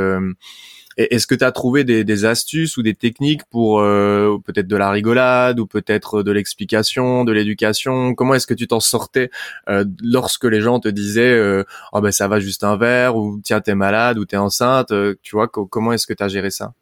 est-ce 0.96 1.26
que 1.26 1.35
tu 1.35 1.44
as 1.44 1.52
trouvé 1.52 1.85
des, 1.85 2.04
des, 2.04 2.24
astuces 2.24 2.76
ou 2.76 2.83
des 2.83 2.94
techniques 2.94 3.44
pour 3.50 3.80
euh, 3.80 4.38
peut-être 4.44 4.66
de 4.66 4.76
la 4.76 4.90
rigolade 4.90 5.61
ou 5.61 5.66
peut-être 5.66 6.22
de 6.22 6.33
l'explication, 6.33 7.24
de 7.24 7.33
l'éducation? 7.33 8.14
Comment 8.14 8.35
est-ce 8.35 8.46
que 8.46 8.54
tu 8.54 8.66
t'en 8.66 8.80
sortais 8.80 9.30
euh, 9.68 9.85
lorsque 10.02 10.44
les 10.44 10.61
gens 10.61 10.80
te 10.80 10.88
disaient 10.88 11.33
euh, 11.33 11.64
oh 11.92 12.00
ben 12.00 12.12
ça 12.12 12.28
va 12.28 12.40
juste 12.40 12.64
un 12.64 12.76
verre 12.76 13.16
ou 13.16 13.40
tiens 13.42 13.61
t'es 13.61 13.74
malade 13.74 14.18
ou 14.18 14.24
t'es 14.24 14.37
enceinte 14.37 14.92
Tu 15.22 15.37
vois 15.37 15.48
comment 15.48 15.92
est-ce 15.92 16.07
que 16.07 16.14
tu 16.14 16.22
as 16.22 16.28
géré 16.28 16.50
ça? 16.50 16.72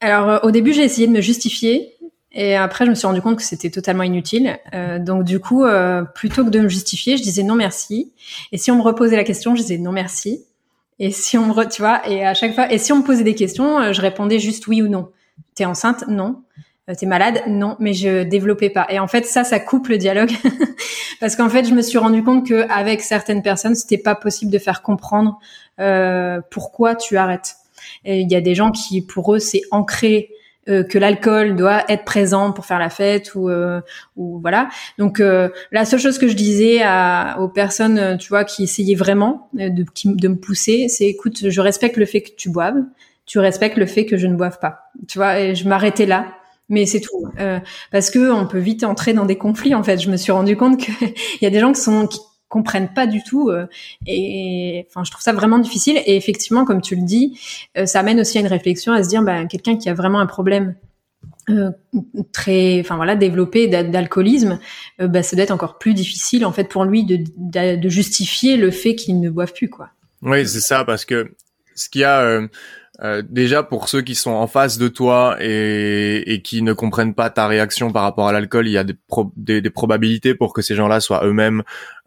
Alors 0.00 0.44
au 0.44 0.50
début 0.50 0.72
j'ai 0.72 0.84
essayé 0.84 1.06
de 1.06 1.12
me 1.12 1.20
justifier 1.20 1.96
et 2.32 2.54
après, 2.54 2.84
je 2.84 2.90
me 2.90 2.94
suis 2.94 3.06
rendu 3.06 3.20
compte 3.20 3.36
que 3.36 3.42
c'était 3.42 3.70
totalement 3.70 4.04
inutile. 4.04 4.58
Euh, 4.72 4.98
donc, 4.98 5.24
du 5.24 5.40
coup, 5.40 5.64
euh, 5.64 6.02
plutôt 6.02 6.44
que 6.44 6.50
de 6.50 6.60
me 6.60 6.68
justifier, 6.68 7.16
je 7.16 7.22
disais 7.22 7.42
non 7.42 7.56
merci. 7.56 8.12
Et 8.52 8.58
si 8.58 8.70
on 8.70 8.76
me 8.76 8.82
reposait 8.82 9.16
la 9.16 9.24
question, 9.24 9.56
je 9.56 9.62
disais 9.62 9.78
non 9.78 9.92
merci. 9.92 10.44
Et 11.00 11.10
si 11.10 11.38
on 11.38 11.46
me, 11.46 11.64
tu 11.64 11.80
vois, 11.80 12.06
et 12.06 12.24
à 12.26 12.34
chaque 12.34 12.54
fois, 12.54 12.70
et 12.70 12.76
si 12.76 12.92
on 12.92 12.98
me 12.98 13.02
posait 13.02 13.24
des 13.24 13.34
questions, 13.34 13.80
euh, 13.80 13.92
je 13.94 14.02
répondais 14.02 14.38
juste 14.38 14.66
oui 14.66 14.82
ou 14.82 14.88
non. 14.88 15.08
T'es 15.54 15.64
enceinte? 15.64 16.04
Non. 16.08 16.42
Euh, 16.90 16.94
t'es 16.94 17.06
malade? 17.06 17.42
Non. 17.46 17.76
Mais 17.80 17.94
je 17.94 18.22
développais 18.22 18.68
pas. 18.68 18.86
Et 18.90 18.98
en 18.98 19.08
fait, 19.08 19.24
ça, 19.24 19.42
ça 19.42 19.58
coupe 19.58 19.88
le 19.88 19.96
dialogue 19.96 20.30
parce 21.20 21.36
qu'en 21.36 21.48
fait, 21.48 21.64
je 21.64 21.72
me 21.72 21.80
suis 21.80 21.96
rendu 21.96 22.22
compte 22.22 22.46
que 22.46 22.68
avec 22.70 23.00
certaines 23.00 23.42
personnes, 23.42 23.74
c'était 23.74 23.98
pas 23.98 24.14
possible 24.14 24.52
de 24.52 24.58
faire 24.58 24.82
comprendre 24.82 25.40
euh, 25.80 26.42
pourquoi 26.50 26.94
tu 26.94 27.16
arrêtes. 27.16 27.56
Et 28.04 28.20
il 28.20 28.30
y 28.30 28.36
a 28.36 28.42
des 28.42 28.54
gens 28.54 28.70
qui, 28.70 29.00
pour 29.00 29.34
eux, 29.34 29.38
c'est 29.38 29.62
ancré 29.70 30.30
euh, 30.68 30.84
que 30.84 30.98
l'alcool 30.98 31.56
doit 31.56 31.90
être 31.90 32.04
présent 32.04 32.52
pour 32.52 32.66
faire 32.66 32.78
la 32.78 32.90
fête 32.90 33.34
ou, 33.34 33.48
euh, 33.48 33.80
ou 34.16 34.40
voilà. 34.40 34.68
Donc 34.98 35.18
euh, 35.18 35.48
la 35.72 35.86
seule 35.86 36.00
chose 36.00 36.18
que 36.18 36.28
je 36.28 36.34
disais 36.34 36.82
à, 36.82 37.38
aux 37.40 37.48
personnes, 37.48 38.18
tu 38.18 38.28
vois, 38.28 38.44
qui 38.44 38.64
essayaient 38.64 38.94
vraiment 38.94 39.48
de, 39.54 39.84
de 40.04 40.28
me 40.28 40.36
pousser, 40.36 40.88
c'est 40.88 41.06
écoute, 41.06 41.48
je 41.48 41.60
respecte 41.62 41.96
le 41.96 42.04
fait 42.04 42.20
que 42.20 42.30
tu 42.36 42.50
boives, 42.50 42.76
tu 43.24 43.38
respectes 43.38 43.78
le 43.78 43.86
fait 43.86 44.04
que 44.04 44.18
je 44.18 44.26
ne 44.26 44.34
boive 44.34 44.58
pas. 44.58 44.90
Tu 45.08 45.16
vois, 45.16 45.40
et 45.40 45.54
je 45.54 45.66
m'arrêtais 45.66 46.06
là. 46.06 46.26
Mais 46.68 46.86
c'est 46.86 47.00
tout, 47.00 47.26
parce 47.90 48.10
que 48.10 48.30
on 48.30 48.46
peut 48.46 48.60
vite 48.60 48.84
entrer 48.84 49.12
dans 49.12 49.24
des 49.24 49.36
conflits. 49.36 49.74
En 49.74 49.82
fait, 49.82 49.98
je 49.98 50.08
me 50.08 50.16
suis 50.16 50.30
rendu 50.30 50.56
compte 50.56 50.78
qu'il 50.78 50.94
y 51.40 51.46
a 51.46 51.50
des 51.50 51.58
gens 51.58 51.72
qui 51.72 51.80
sont 51.80 52.06
qui, 52.06 52.20
comprennent 52.50 52.92
pas 52.92 53.06
du 53.06 53.22
tout 53.22 53.48
euh, 53.48 53.66
et 54.06 54.86
enfin 54.88 55.04
je 55.04 55.10
trouve 55.10 55.22
ça 55.22 55.32
vraiment 55.32 55.58
difficile. 55.58 56.02
Et 56.04 56.16
effectivement 56.16 56.66
comme 56.66 56.82
tu 56.82 56.96
le 56.96 57.02
dis 57.02 57.40
euh, 57.78 57.86
ça 57.86 58.00
amène 58.00 58.20
aussi 58.20 58.36
à 58.36 58.42
une 58.42 58.46
réflexion 58.46 58.92
à 58.92 59.02
se 59.02 59.08
dire 59.08 59.22
bah, 59.22 59.46
quelqu'un 59.46 59.78
qui 59.78 59.88
a 59.88 59.94
vraiment 59.94 60.20
un 60.20 60.26
problème 60.26 60.74
euh, 61.48 61.70
très 62.32 62.80
enfin 62.80 62.96
voilà 62.96 63.16
développé 63.16 63.68
d'alcoolisme 63.68 64.58
bah, 64.98 65.22
ça 65.22 65.36
doit 65.36 65.44
être 65.44 65.50
encore 65.50 65.78
plus 65.78 65.94
difficile 65.94 66.44
en 66.44 66.52
fait 66.52 66.64
pour 66.64 66.84
lui 66.84 67.04
de, 67.04 67.18
de, 67.76 67.88
justifier 67.88 68.56
le 68.56 68.70
fait 68.70 68.94
qu'il 68.94 69.20
ne 69.20 69.30
boive 69.30 69.52
plus 69.52 69.70
quoi. 69.70 69.90
Oui 70.22 70.46
c'est 70.46 70.60
ça 70.60 70.84
parce 70.84 71.04
que 71.04 71.32
ce 71.74 71.88
qu'il 71.88 72.02
y 72.02 72.04
a 72.04 72.42
euh, 73.02 73.22
déjà 73.26 73.62
pour 73.62 73.88
ceux 73.88 74.02
qui 74.02 74.14
sont 74.14 74.32
en 74.32 74.46
face 74.46 74.76
de 74.76 74.88
toi 74.88 75.36
et, 75.40 76.34
et, 76.34 76.42
qui 76.42 76.60
ne 76.60 76.74
comprennent 76.74 77.14
pas 77.14 77.30
ta 77.30 77.46
réaction 77.46 77.92
par 77.92 78.02
rapport 78.02 78.28
à 78.28 78.32
l'alcool, 78.32 78.68
il 78.68 78.72
y 78.72 78.78
a 78.78 78.84
des, 78.84 78.94
des, 79.36 79.62
des, 79.62 79.70
probabilités 79.70 80.34
pour 80.34 80.52
que 80.52 80.60
ces 80.60 80.74
gens-là 80.74 81.00
soient 81.00 81.24
eux-mêmes, 81.24 81.62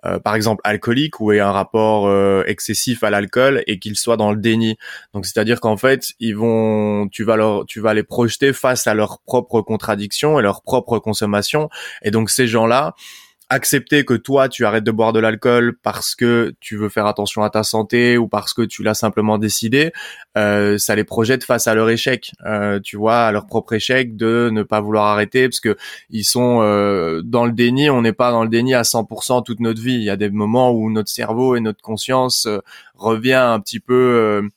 euh, 0.06 0.20
par 0.20 0.36
exemple, 0.36 0.62
alcooliques 0.64 1.20
ou 1.20 1.32
aient 1.32 1.40
un 1.40 1.52
rapport 1.52 2.08
euh, 2.08 2.44
excessif 2.46 3.04
à 3.04 3.10
l'alcool 3.10 3.64
et 3.66 3.80
qu'ils 3.80 3.96
soient 3.96 4.18
dans 4.18 4.32
le 4.32 4.38
déni. 4.38 4.78
Donc 5.16 5.26
c'est-à-dire 5.26 5.62
qu'en 5.62 5.78
fait, 5.78 6.12
ils 6.20 6.36
vont, 6.36 7.08
tu 7.08 7.24
vas 7.24 7.38
leur, 7.38 7.66
tu 7.66 7.80
vas 7.80 7.96
les 7.96 8.04
projeter 8.04 8.54
face 8.54 8.86
à 8.86 8.94
leurs 8.94 9.20
propres 9.22 9.62
contradictions 9.62 10.40
et 10.40 10.44
leur 10.44 10.62
propre 10.62 11.00
consommation. 11.00 11.70
Et 12.04 12.12
donc 12.12 12.30
ces 12.30 12.46
gens-là, 12.46 12.94
accepter 13.50 14.06
que 14.06 14.14
toi 14.14 14.50
tu 14.50 14.66
arrêtes 14.66 14.84
de 14.84 14.92
boire 14.92 15.14
de 15.14 15.20
l'alcool 15.20 15.78
parce 15.84 16.16
que 16.16 16.54
tu 16.60 16.78
veux 16.78 16.90
faire 16.90 17.06
attention 17.06 17.44
à 17.44 17.50
ta 17.50 17.64
santé 17.64 18.18
ou 18.18 18.28
parce 18.28 18.54
que 18.54 18.62
tu 18.62 18.84
l'as 18.84 18.94
simplement 18.94 19.38
décidé, 19.38 19.92
euh, 20.38 20.78
ça 20.78 20.96
les 20.96 21.04
projette 21.04 21.44
face 21.44 21.68
à 21.68 21.76
leur 21.76 21.90
échec, 21.90 22.32
euh, 22.46 22.80
tu 22.80 22.98
vois, 22.98 23.26
à 23.26 23.32
leur 23.32 23.46
propre 23.46 23.74
échec 23.74 24.16
de 24.16 24.50
ne 24.52 24.64
pas 24.64 24.82
vouloir 24.82 25.06
arrêter 25.06 25.48
parce 25.48 25.60
que 25.60 25.78
ils 26.10 26.24
sont 26.24 26.60
euh, 26.62 27.22
dans 27.24 27.46
le 27.46 27.52
déni. 27.52 27.90
On 27.90 28.02
n'est 28.02 28.14
pas 28.14 28.32
dans 28.32 28.44
le 28.44 28.50
déni 28.50 28.74
à 28.74 28.84
100% 28.84 29.44
toute 29.44 29.60
notre 29.60 29.82
vie. 29.82 29.96
Il 29.96 30.04
y 30.04 30.10
a 30.10 30.18
des 30.18 30.30
moments 30.30 30.72
où 30.72 30.90
notre 30.92 31.10
cerveau 31.10 31.56
et 31.56 31.60
notre 31.60 31.82
conscience 31.82 32.48
revient 32.96 33.34
un 33.34 33.60
petit 33.60 33.80
peu 33.80 34.50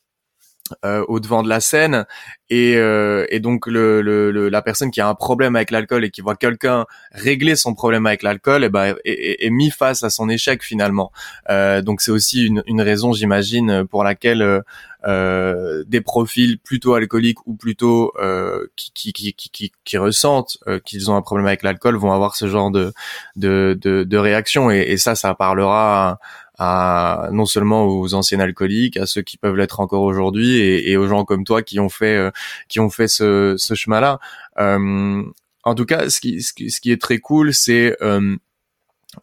euh, 0.85 1.05
au 1.09 1.20
devant 1.20 1.42
de 1.42 1.48
la 1.48 1.61
scène. 1.61 2.07
Et, 2.48 2.76
euh, 2.76 3.26
et 3.31 3.40
donc 3.40 3.66
le, 3.66 4.00
le, 4.02 4.48
la 4.48 4.62
personne 4.62 4.92
qui 4.92 5.00
a 5.00 5.09
un 5.09 5.16
problème 5.16 5.57
avec 5.57 5.72
l'alcool 5.72 6.05
et 6.05 6.11
qui 6.11 6.20
voit 6.20 6.37
quelqu'un 6.37 6.87
régler 7.11 7.57
son 7.57 7.74
problème 7.74 8.07
avec 8.07 8.22
l'alcool 8.22 8.62
et 8.62 8.66
eh 8.66 8.68
ben 8.68 8.94
est, 9.05 9.44
est, 9.44 9.50
mis 9.50 9.70
face 9.70 10.05
à 10.05 10.11
son 10.11 10.29
échec 10.29 10.62
finalement. 10.62 11.11
Euh, 11.50 11.83
donc 11.83 12.00
c'est 12.00 12.12
aussi 12.12 12.46
une, 12.46 12.62
une 12.66 12.81
raison 12.81 13.12
j'imagine 13.12 13.85
pour 13.90 14.05
laquelle 14.05 14.62
euh, 15.09 15.85
des 15.88 16.00
profils 16.00 16.59
plutôt 16.61 16.94
alcooliques 16.94 17.44
ou 17.46 17.55
plutôt 17.55 18.12
euh, 18.20 18.66
qui, 18.76 19.12
qui, 19.12 19.35
qui, 19.35 19.50
qui, 19.50 19.72
qui 19.85 19.98
ressentent 19.98 20.59
qu'ils 20.85 21.11
ont 21.11 21.16
un 21.16 21.22
problème 21.22 21.48
avec 21.48 21.64
l'alcool 21.64 21.96
vont 21.96 22.12
avoir 22.12 22.37
ce 22.37 22.46
genre 22.46 22.70
de 22.70 22.92
de, 23.35 23.76
de, 23.81 24.05
de 24.05 24.16
réaction. 24.16 24.70
Et, 24.70 24.83
et 24.83 24.98
ça 24.98 25.16
ça 25.16 25.35
parlera 25.35 26.20
non 26.59 27.47
seulement 27.47 27.85
aux 27.87 28.14
anciens 28.14 28.40
alcooliques, 28.40 28.97
à 28.97 29.07
ceux 29.07 29.23
qui 29.23 29.37
peuvent 29.37 29.57
l'être 29.57 29.81
encore 29.81 30.03
aujourd'hui, 30.03 30.59
et, 30.59 30.97
aux 30.97 31.07
gens 31.07 31.25
comme 31.25 31.45
toi 31.45 31.62
qui 31.62 31.79
ont 31.81 31.88
fait 31.88 32.16
euh, 32.16 32.31
qui 32.69 32.81
ont 32.81 32.90
fait 32.90 33.09
ce, 33.09 33.55
ce 33.59 33.75
chemin-là. 33.75 34.21
Euh, 34.59 35.23
en 35.64 35.75
tout 35.75 35.85
cas, 35.85 36.09
ce 36.09 36.21
qui, 36.21 36.42
ce 36.42 36.53
qui, 36.53 36.71
ce 36.71 36.81
qui 36.81 36.92
est 36.92 37.01
très 37.01 37.19
cool, 37.19 37.53
c'est 37.53 37.97
euh, 38.03 38.37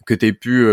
que 0.05 0.13
tu 0.13 0.27
aies 0.27 0.33
pu 0.33 0.67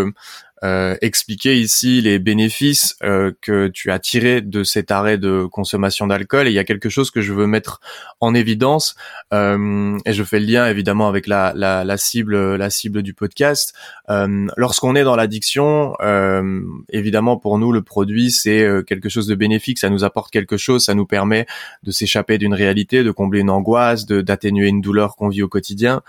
euh, 0.62 0.96
expliquer 1.01 1.59
ici 1.59 2.01
les 2.01 2.18
bénéfices 2.18 2.96
euh, 3.03 3.33
que 3.40 3.68
tu 3.68 3.90
as 3.90 3.99
tirés 3.99 4.40
de 4.42 4.62
cet 4.62 4.90
arrêt 4.90 5.16
de 5.16 5.46
consommation 5.51 6.07
d'alcool. 6.07 6.46
Et 6.46 6.51
il 6.51 6.55
y 6.55 6.59
a 6.59 6.64
quelque 6.64 6.88
chose 6.88 7.11
que 7.11 7.20
je 7.20 7.33
veux 7.33 7.46
mettre 7.46 7.81
en 8.20 8.35
évidence, 8.35 8.94
euh, 9.33 9.99
et 10.05 10.12
je 10.12 10.23
fais 10.23 10.38
le 10.38 10.46
lien 10.46 10.66
évidemment 10.66 11.09
avec 11.09 11.27
la, 11.27 11.53
la, 11.57 11.85
la 11.85 11.96
cible, 11.96 12.57
la 12.57 12.70
cible 12.70 13.03
du 13.03 13.14
podcast. 13.14 13.75
Euh, 14.11 14.46
lorsqu'on 14.57 14.94
est 14.96 15.05
dans 15.05 15.16
l'addiction, 15.16 15.94
euh, 16.01 16.61
évidemment 16.90 17.37
pour 17.38 17.59
nous 17.59 17.73
le 17.73 17.83
produit 17.83 18.31
c'est 18.31 18.66
quelque 18.87 19.09
chose 19.09 19.27
de 19.27 19.35
bénéfique, 19.35 19.79
ça 19.79 19.88
nous 19.88 20.05
apporte 20.05 20.31
quelque 20.31 20.57
chose, 20.57 20.85
ça 20.85 20.94
nous 20.94 21.07
permet 21.07 21.46
de 21.83 21.90
s'échapper 21.90 22.38
d'une 22.38 22.55
réalité, 22.55 23.03
de 23.03 23.11
combler 23.11 23.40
une 23.40 23.51
angoisse, 23.51 24.07
d'atténuer 24.07 24.68
une 24.68 24.81
douleur 24.81 25.16
qu'on 25.16 25.29
vit 25.29 25.42
au 25.42 25.49
quotidien. 25.49 26.03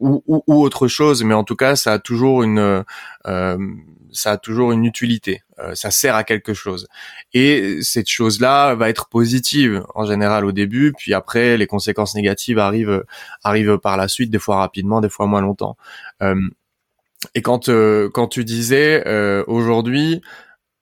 Euh, 0.00 0.06
ou, 0.06 0.22
ou, 0.26 0.42
ou, 0.46 0.62
autre 0.62 0.88
chose, 0.88 1.22
mais 1.24 1.34
en 1.34 1.44
tout 1.44 1.56
cas, 1.56 1.76
ça 1.76 1.94
a 1.94 1.98
toujours 1.98 2.42
une, 2.42 2.84
euh, 3.26 3.58
ça 4.12 4.32
a 4.32 4.36
toujours 4.36 4.72
une 4.72 4.84
utilité. 4.84 5.42
Euh, 5.58 5.74
ça 5.74 5.90
sert 5.90 6.14
à 6.14 6.24
quelque 6.24 6.54
chose. 6.54 6.88
Et 7.34 7.82
cette 7.82 8.08
chose-là 8.08 8.74
va 8.74 8.88
être 8.88 9.08
positive 9.08 9.84
en 9.94 10.04
général 10.04 10.44
au 10.44 10.52
début, 10.52 10.92
puis 10.96 11.14
après, 11.14 11.56
les 11.56 11.66
conséquences 11.66 12.14
négatives 12.14 12.58
arrivent, 12.58 13.04
arrivent 13.42 13.78
par 13.78 13.96
la 13.96 14.08
suite, 14.08 14.30
des 14.30 14.38
fois 14.38 14.56
rapidement, 14.56 15.00
des 15.00 15.08
fois 15.08 15.26
moins 15.26 15.40
longtemps. 15.40 15.76
Euh, 16.22 16.40
et 17.34 17.42
quand, 17.42 17.68
euh, 17.68 18.08
quand 18.12 18.28
tu 18.28 18.44
disais 18.44 19.06
euh, 19.06 19.44
aujourd'hui, 19.46 20.22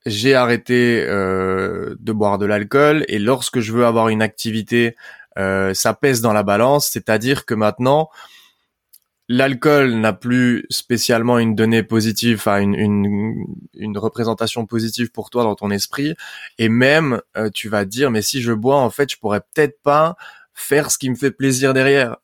j'ai 0.07 0.35
arrêté 0.35 1.05
de 1.05 2.13
boire 2.13 2.39
de 2.39 2.47
l'alcool, 2.47 3.05
et 3.09 3.19
lorsque 3.19 3.61
je 3.61 3.73
veux 3.73 3.85
avoir 3.85 4.09
une 4.09 4.23
activité, 4.23 4.97
ça 5.37 5.95
pèse 6.01 6.23
dans 6.23 6.33
la 6.33 6.43
balance, 6.43 6.89
c'est-à-dire 6.89 7.45
que 7.45 7.53
maintenant 7.53 8.09
l'alcool 9.29 9.95
n'a 9.95 10.12
plus 10.12 10.64
spécialement 10.71 11.38
une 11.38 11.55
donnée 11.55 11.83
positive, 11.83 12.38
enfin 12.38 12.61
une, 12.61 12.75
une, 13.75 13.99
représentation 13.99 14.64
positive 14.67 15.11
pour 15.11 15.31
toi 15.31 15.43
dans 15.43 15.55
ton 15.55 15.71
esprit, 15.71 16.14
et 16.59 16.69
même 16.69 17.21
euh, 17.37 17.51
tu 17.53 17.69
vas 17.69 17.85
dire 17.85 18.11
mais 18.11 18.23
si 18.23 18.41
je 18.41 18.53
bois 18.53 18.77
en 18.77 18.91
fait 18.91 19.12
je 19.12 19.19
pourrais 19.19 19.41
peut-être 19.41 19.81
pas 19.83 20.17
faire 20.61 20.90
ce 20.90 20.99
qui 20.99 21.09
me 21.09 21.14
fait 21.14 21.31
plaisir 21.31 21.73
derrière. 21.73 22.16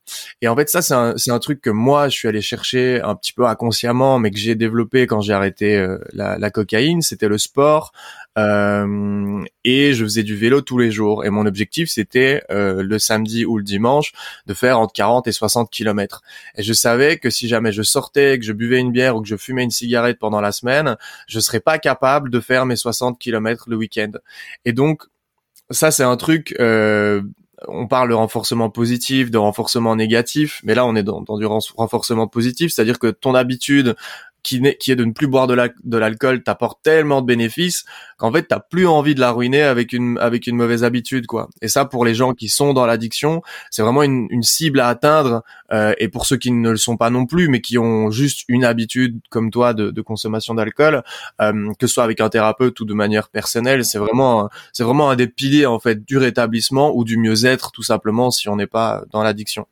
Et 0.42 0.48
en 0.48 0.56
fait, 0.56 0.68
ça, 0.68 0.82
c'est 0.82 0.94
un, 0.94 1.14
un, 1.14 1.38
truc 1.38 1.60
que 1.60 1.70
moi, 1.70 2.08
je 2.08 2.16
suis 2.16 2.28
allé 2.28 2.40
chercher 2.40 3.00
un 3.02 3.14
petit 3.14 3.32
peu 3.32 3.46
inconsciemment, 3.46 4.18
mais 4.18 4.30
que 4.30 4.38
j'ai 4.38 4.54
développé 4.54 5.06
quand 5.06 5.20
j'ai 5.20 5.32
arrêté 5.32 5.76
euh, 5.76 5.98
la, 6.12 6.38
la, 6.38 6.50
cocaïne. 6.50 7.00
C'était 7.00 7.28
le 7.28 7.38
sport. 7.38 7.92
Euh, 8.36 9.44
et 9.62 9.94
je 9.94 10.04
faisais 10.04 10.24
du 10.24 10.36
vélo 10.36 10.60
tous 10.60 10.78
les 10.78 10.90
jours. 10.90 11.24
Et 11.24 11.30
mon 11.30 11.46
objectif, 11.46 11.88
c'était 11.88 12.42
euh, 12.50 12.82
le 12.82 12.98
samedi 12.98 13.44
ou 13.44 13.58
le 13.58 13.64
dimanche 13.64 14.12
de 14.46 14.54
faire 14.54 14.78
entre 14.80 14.92
40 14.92 15.28
et 15.28 15.32
60 15.32 15.70
kilomètres. 15.70 16.22
Et 16.56 16.62
je 16.62 16.72
savais 16.72 17.18
que 17.18 17.30
si 17.30 17.46
jamais 17.48 17.72
je 17.72 17.82
sortais, 17.82 18.38
que 18.38 18.44
je 18.44 18.52
buvais 18.52 18.80
une 18.80 18.92
bière 18.92 19.16
ou 19.16 19.22
que 19.22 19.28
je 19.28 19.36
fumais 19.36 19.62
une 19.62 19.70
cigarette 19.70 20.18
pendant 20.18 20.40
la 20.40 20.52
semaine, 20.52 20.96
je 21.28 21.40
serais 21.40 21.60
pas 21.60 21.78
capable 21.78 22.30
de 22.30 22.40
faire 22.40 22.66
mes 22.66 22.76
60 22.76 23.18
kilomètres 23.18 23.66
le 23.68 23.76
week-end. 23.76 24.10
Et 24.64 24.72
donc, 24.72 25.04
ça, 25.70 25.90
c'est 25.90 26.02
un 26.02 26.16
truc 26.16 26.54
euh, 26.60 27.22
on 27.68 27.86
parle 27.86 28.08
de 28.08 28.14
renforcement 28.14 28.70
positif, 28.70 29.30
de 29.30 29.38
renforcement 29.38 29.96
négatif, 29.96 30.60
mais 30.64 30.74
là 30.74 30.86
on 30.86 30.94
est 30.96 31.02
dans, 31.02 31.22
du 31.22 31.46
renforcement 31.46 32.26
positif, 32.26 32.72
c'est-à-dire 32.72 32.98
que 32.98 33.08
ton 33.08 33.34
habitude 33.34 33.96
qui, 34.44 34.62
qui 34.78 34.92
est 34.92 34.96
de 34.96 35.04
ne 35.04 35.12
plus 35.12 35.26
boire 35.26 35.48
de 35.48 35.96
l'alcool 35.96 36.42
t'apporte 36.42 36.80
tellement 36.82 37.22
de 37.22 37.26
bénéfices 37.26 37.84
qu'en 38.18 38.30
fait 38.30 38.44
t'as 38.44 38.60
plus 38.60 38.86
envie 38.86 39.14
de 39.14 39.20
la 39.20 39.32
ruiner 39.32 39.62
avec 39.62 39.92
une 39.92 40.18
avec 40.20 40.46
une 40.46 40.56
mauvaise 40.56 40.84
habitude 40.84 41.26
quoi. 41.26 41.48
Et 41.62 41.68
ça 41.68 41.86
pour 41.86 42.04
les 42.04 42.14
gens 42.14 42.34
qui 42.34 42.48
sont 42.48 42.74
dans 42.74 42.86
l'addiction, 42.86 43.42
c'est 43.70 43.82
vraiment 43.82 44.02
une, 44.02 44.28
une, 44.30 44.42
cible 44.42 44.80
à 44.80 44.88
atteindre. 44.88 45.42
Euh, 45.72 45.94
et 45.98 46.08
pour 46.08 46.26
ceux 46.26 46.36
qui 46.36 46.52
ne 46.52 46.70
le 46.70 46.76
sont 46.76 46.96
pas 46.96 47.10
non 47.10 47.26
plus, 47.26 47.48
mais 47.48 47.60
qui 47.60 47.78
ont 47.78 48.10
juste 48.10 48.44
une 48.48 48.64
habitude 48.64 49.18
comme 49.30 49.50
toi 49.50 49.72
de, 49.74 49.90
de 49.90 50.02
consommation 50.02 50.54
d'alcool, 50.54 51.02
euh, 51.40 51.72
que 51.78 51.86
ce 51.86 51.94
soit 51.94 52.04
avec 52.04 52.20
un 52.20 52.28
thérapeute 52.28 52.78
ou 52.80 52.84
de 52.84 52.94
manière 52.94 53.30
personnelle, 53.30 53.84
c'est 53.84 53.98
vraiment 53.98 54.50
c'est 54.72 54.84
vraiment 54.84 55.10
un 55.10 55.16
des 55.16 55.26
piliers 55.26 55.66
en 55.66 55.78
fait 55.78 56.04
du 56.04 56.18
rétablissement 56.18 56.94
ou 56.94 57.04
du 57.04 57.16
mieux-être 57.16 57.72
tout 57.72 57.82
simplement 57.82 58.30
si 58.30 58.48
on 58.48 58.56
n'est 58.56 58.66
pas 58.66 59.02
dans 59.10 59.22
l'addiction. 59.22 59.66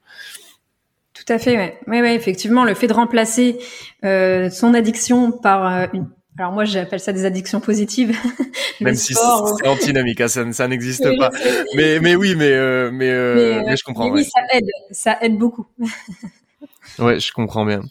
Tout 1.24 1.32
à 1.32 1.38
fait, 1.38 1.56
ouais. 1.56 1.78
ouais, 1.86 2.00
ouais, 2.00 2.14
effectivement, 2.14 2.64
le 2.64 2.74
fait 2.74 2.88
de 2.88 2.92
remplacer 2.92 3.58
euh, 4.04 4.50
son 4.50 4.74
addiction 4.74 5.30
par 5.30 5.66
euh, 5.66 5.86
une 5.92 6.08
alors 6.38 6.52
moi 6.52 6.64
j'appelle 6.64 7.00
ça 7.00 7.12
des 7.12 7.24
addictions 7.26 7.60
positives. 7.60 8.16
Même 8.80 8.94
si 8.94 9.14
c'est 9.14 9.68
antinomique, 9.68 10.20
hein, 10.20 10.28
ça, 10.28 10.50
ça 10.52 10.66
n'existe 10.66 11.06
pas. 11.18 11.30
Mais 11.76 12.00
mais 12.00 12.16
oui, 12.16 12.34
mais 12.36 12.52
euh, 12.52 12.90
mais, 12.90 13.62
mais, 13.66 13.76
je 13.76 13.84
comprends. 13.84 14.08
oui, 14.08 14.24
ça 14.24 14.40
aide, 14.52 14.64
ça 14.90 15.18
aide 15.20 15.36
beaucoup. 15.36 15.66
ouais, 16.98 17.20
je 17.20 17.32
comprends 17.32 17.66
bien. 17.66 17.82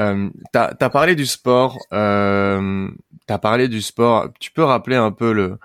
Euh, 0.00 0.28
t'as 0.52 0.74
as 0.78 0.90
parlé 0.90 1.14
du 1.14 1.24
sport, 1.24 1.78
euh, 1.92 2.88
t'as 3.26 3.38
parlé 3.38 3.68
du 3.68 3.80
sport. 3.80 4.28
Tu 4.40 4.50
peux 4.50 4.64
rappeler 4.64 4.96
un 4.96 5.12
peu 5.12 5.32
le, 5.32 5.58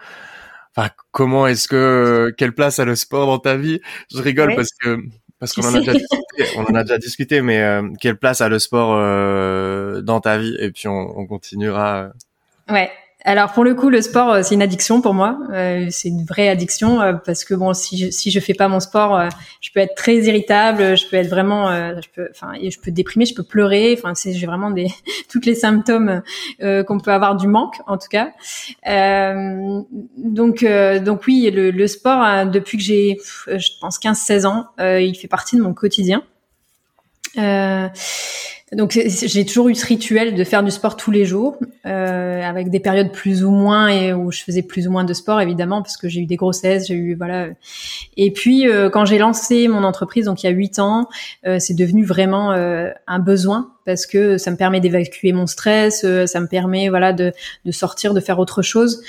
enfin 0.77 0.89
comment 1.11 1.47
est-ce 1.47 1.67
que 1.67 2.31
quelle 2.37 2.53
place 2.53 2.77
a 2.77 2.85
le 2.85 2.95
sport 2.95 3.25
dans 3.25 3.39
ta 3.39 3.57
vie? 3.57 3.81
Je 4.13 4.21
rigole 4.21 4.55
parce 4.55 4.71
que 4.71 4.99
parce 5.39 5.53
qu'on 5.53 5.63
en, 5.63 5.73
a 5.73 5.79
déjà 5.79 5.93
discuté, 5.93 6.57
on 6.57 6.63
en 6.63 6.75
a 6.75 6.83
déjà 6.83 6.97
discuté, 6.97 7.41
mais 7.41 7.61
euh, 7.61 7.89
quelle 7.99 8.17
place 8.17 8.41
a 8.41 8.49
le 8.49 8.59
sport 8.59 8.93
euh, 8.93 10.01
dans 10.01 10.19
ta 10.19 10.37
vie? 10.37 10.55
Et 10.59 10.71
puis 10.71 10.87
on, 10.87 11.17
on 11.17 11.25
continuera. 11.25 12.09
Ouais, 12.69 12.91
alors 13.25 13.51
pour 13.51 13.65
le 13.65 13.75
coup, 13.75 13.89
le 13.89 14.01
sport, 14.01 14.31
euh, 14.31 14.43
c'est 14.43 14.55
une 14.55 14.61
addiction 14.61 15.01
pour 15.01 15.13
moi. 15.13 15.39
Euh, 15.51 15.87
c'est 15.89 16.07
une 16.07 16.23
vraie 16.23 16.47
addiction 16.47 17.01
euh, 17.01 17.13
parce 17.13 17.43
que 17.43 17.53
bon, 17.53 17.73
si 17.73 17.97
je, 17.97 18.11
si 18.11 18.31
je 18.31 18.39
fais 18.39 18.53
pas 18.53 18.69
mon 18.69 18.79
sport, 18.79 19.21
je 19.59 19.69
peux 19.73 19.81
être 19.81 19.95
très 19.95 20.15
irritable, 20.15 20.97
je 20.97 21.05
peux 21.07 21.17
être 21.17 21.27
vraiment, 21.27 21.69
je 21.69 22.07
peux, 22.15 22.29
enfin, 22.31 22.53
je 22.61 22.79
peux 22.79 22.91
déprimer, 22.91 23.25
je 23.25 23.33
peux 23.33 23.43
pleurer. 23.43 23.95
Enfin, 23.97 24.15
c'est 24.15 24.33
j'ai 24.33 24.47
vraiment 24.47 24.71
des 24.71 24.87
toutes 25.29 25.45
les 25.45 25.55
symptômes 25.55 26.21
qu'on 26.59 26.99
peut 26.99 27.11
avoir 27.11 27.35
du 27.35 27.47
manque, 27.47 27.75
en 27.87 27.97
tout 27.97 28.07
cas. 28.09 28.31
donc 30.17 30.65
donc 30.65 31.23
oui, 31.27 31.51
le, 31.53 31.71
le 31.71 31.87
sport 31.87 32.45
depuis 32.45 32.77
que 32.77 32.83
j'ai, 32.83 33.17
je 33.47 33.69
pense 33.81 33.99
15-16 33.99 34.45
ans, 34.45 34.67
il 34.79 35.15
fait 35.15 35.27
partie 35.27 35.57
de 35.57 35.61
mon 35.61 35.73
quotidien. 35.73 36.23
Euh, 37.37 37.87
donc 38.71 38.91
j'ai 38.91 39.45
toujours 39.45 39.69
eu 39.69 39.75
ce 39.75 39.85
rituel 39.85 40.35
de 40.35 40.43
faire 40.43 40.63
du 40.63 40.69
sport 40.69 40.95
tous 40.95 41.09
les 41.09 41.25
jours, 41.25 41.57
euh, 41.87 42.41
avec 42.43 42.69
des 42.69 42.79
périodes 42.79 43.11
plus 43.11 43.43
ou 43.43 43.49
moins 43.49 43.87
et 43.87 44.13
où 44.13 44.31
je 44.31 44.43
faisais 44.43 44.61
plus 44.61 44.87
ou 44.87 44.91
moins 44.91 45.03
de 45.03 45.13
sport 45.13 45.41
évidemment 45.41 45.81
parce 45.81 45.97
que 45.97 46.07
j'ai 46.07 46.21
eu 46.21 46.27
des 46.27 46.35
grossesses, 46.35 46.87
j'ai 46.87 46.93
eu 46.93 47.15
voilà. 47.15 47.47
Et 48.15 48.31
puis 48.31 48.67
euh, 48.67 48.91
quand 48.91 49.05
j'ai 49.05 49.17
lancé 49.17 49.67
mon 49.67 49.83
entreprise, 49.83 50.25
donc 50.25 50.43
il 50.43 50.45
y 50.45 50.49
a 50.49 50.51
huit 50.51 50.77
ans, 50.77 51.09
euh, 51.47 51.57
c'est 51.57 51.73
devenu 51.73 52.05
vraiment 52.05 52.51
euh, 52.51 52.91
un 53.07 53.17
besoin 53.17 53.71
parce 53.85 54.05
que 54.05 54.37
ça 54.37 54.51
me 54.51 54.55
permet 54.55 54.81
d'évacuer 54.81 55.33
mon 55.33 55.47
stress, 55.47 56.05
ça 56.27 56.39
me 56.39 56.47
permet 56.47 56.89
voilà 56.89 57.11
de, 57.11 57.33
de 57.65 57.71
sortir, 57.71 58.13
de 58.13 58.19
faire 58.19 58.37
autre 58.37 58.61
chose. 58.61 59.01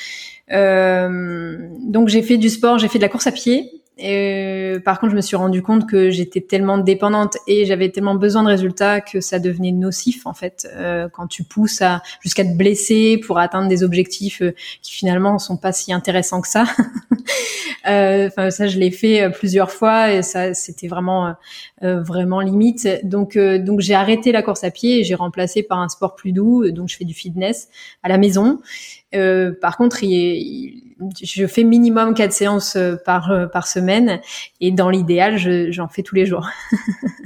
donc 0.48 2.08
j'ai 2.08 2.22
fait 2.22 2.38
du 2.38 2.48
sport, 2.48 2.78
j'ai 2.78 2.88
fait 2.88 2.98
de 2.98 3.02
la 3.02 3.10
course 3.10 3.26
à 3.26 3.32
pied 3.32 3.79
euh, 4.02 4.80
par 4.80 5.00
contre, 5.00 5.12
je 5.12 5.16
me 5.16 5.20
suis 5.20 5.36
rendu 5.36 5.62
compte 5.62 5.88
que 5.88 6.10
j'étais 6.10 6.40
tellement 6.40 6.78
dépendante 6.78 7.36
et 7.46 7.64
j'avais 7.64 7.90
tellement 7.90 8.14
besoin 8.14 8.42
de 8.42 8.48
résultats 8.48 9.00
que 9.00 9.20
ça 9.20 9.38
devenait 9.38 9.72
nocif 9.72 10.26
en 10.26 10.34
fait. 10.34 10.68
Euh, 10.74 11.08
quand 11.08 11.26
tu 11.26 11.44
pousses 11.44 11.82
à 11.82 12.02
jusqu'à 12.20 12.44
te 12.44 12.56
blesser 12.56 13.18
pour 13.18 13.38
atteindre 13.38 13.68
des 13.68 13.82
objectifs 13.82 14.42
euh, 14.42 14.54
qui 14.82 14.92
finalement 14.92 15.38
sont 15.38 15.56
pas 15.56 15.72
si 15.72 15.92
intéressants 15.92 16.40
que 16.40 16.48
ça. 16.48 16.64
Euh, 17.88 18.26
enfin, 18.26 18.50
ça, 18.50 18.66
je 18.66 18.78
l'ai 18.78 18.90
fait 18.90 19.30
plusieurs 19.30 19.70
fois 19.70 20.12
et 20.12 20.22
ça, 20.22 20.52
c'était 20.52 20.86
vraiment 20.86 21.34
vraiment 21.80 22.40
limite. 22.40 22.86
Donc 23.04 23.38
donc 23.38 23.80
j'ai 23.80 23.94
arrêté 23.94 24.32
la 24.32 24.42
course 24.42 24.64
à 24.64 24.70
pied 24.70 25.00
et 25.00 25.04
j'ai 25.04 25.14
remplacé 25.14 25.62
par 25.62 25.78
un 25.78 25.88
sport 25.88 26.14
plus 26.14 26.32
doux. 26.32 26.70
Donc 26.72 26.90
je 26.90 26.96
fais 26.96 27.06
du 27.06 27.14
fitness 27.14 27.68
à 28.02 28.10
la 28.10 28.18
maison. 28.18 28.60
par 29.12 29.78
contre, 29.78 30.04
il, 30.04 30.10
il 30.10 30.89
je 31.22 31.46
fais 31.46 31.64
minimum 31.64 32.14
quatre 32.14 32.32
séances 32.32 32.76
euh, 32.76 32.96
par 33.04 33.30
euh, 33.30 33.46
par 33.46 33.66
semaine 33.66 34.20
et 34.60 34.70
dans 34.70 34.90
l'idéal, 34.90 35.38
j'en 35.70 35.88
fais 35.88 36.02
tous 36.02 36.14
les 36.14 36.26
jours. 36.26 36.48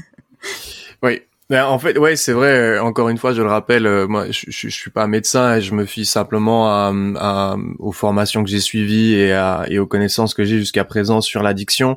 oui, 1.02 1.22
Ben, 1.50 1.66
en 1.66 1.78
fait, 1.78 1.98
ouais, 1.98 2.16
c'est 2.16 2.32
vrai. 2.32 2.78
Encore 2.78 3.08
une 3.08 3.18
fois, 3.18 3.32
je 3.32 3.42
le 3.42 3.48
rappelle, 3.48 4.06
moi, 4.06 4.30
je, 4.30 4.46
je, 4.48 4.68
suis 4.68 4.90
pas 4.90 5.06
médecin 5.06 5.56
et 5.56 5.60
je 5.60 5.74
me 5.74 5.84
fie 5.84 6.04
simplement 6.04 6.68
à, 6.68 6.92
à 7.16 7.56
aux 7.78 7.92
formations 7.92 8.42
que 8.42 8.50
j'ai 8.50 8.60
suivies 8.60 9.14
et, 9.14 9.32
à, 9.32 9.64
et 9.68 9.78
aux 9.78 9.86
connaissances 9.86 10.34
que 10.34 10.44
j'ai 10.44 10.58
jusqu'à 10.58 10.84
présent 10.84 11.20
sur 11.20 11.42
l'addiction. 11.42 11.96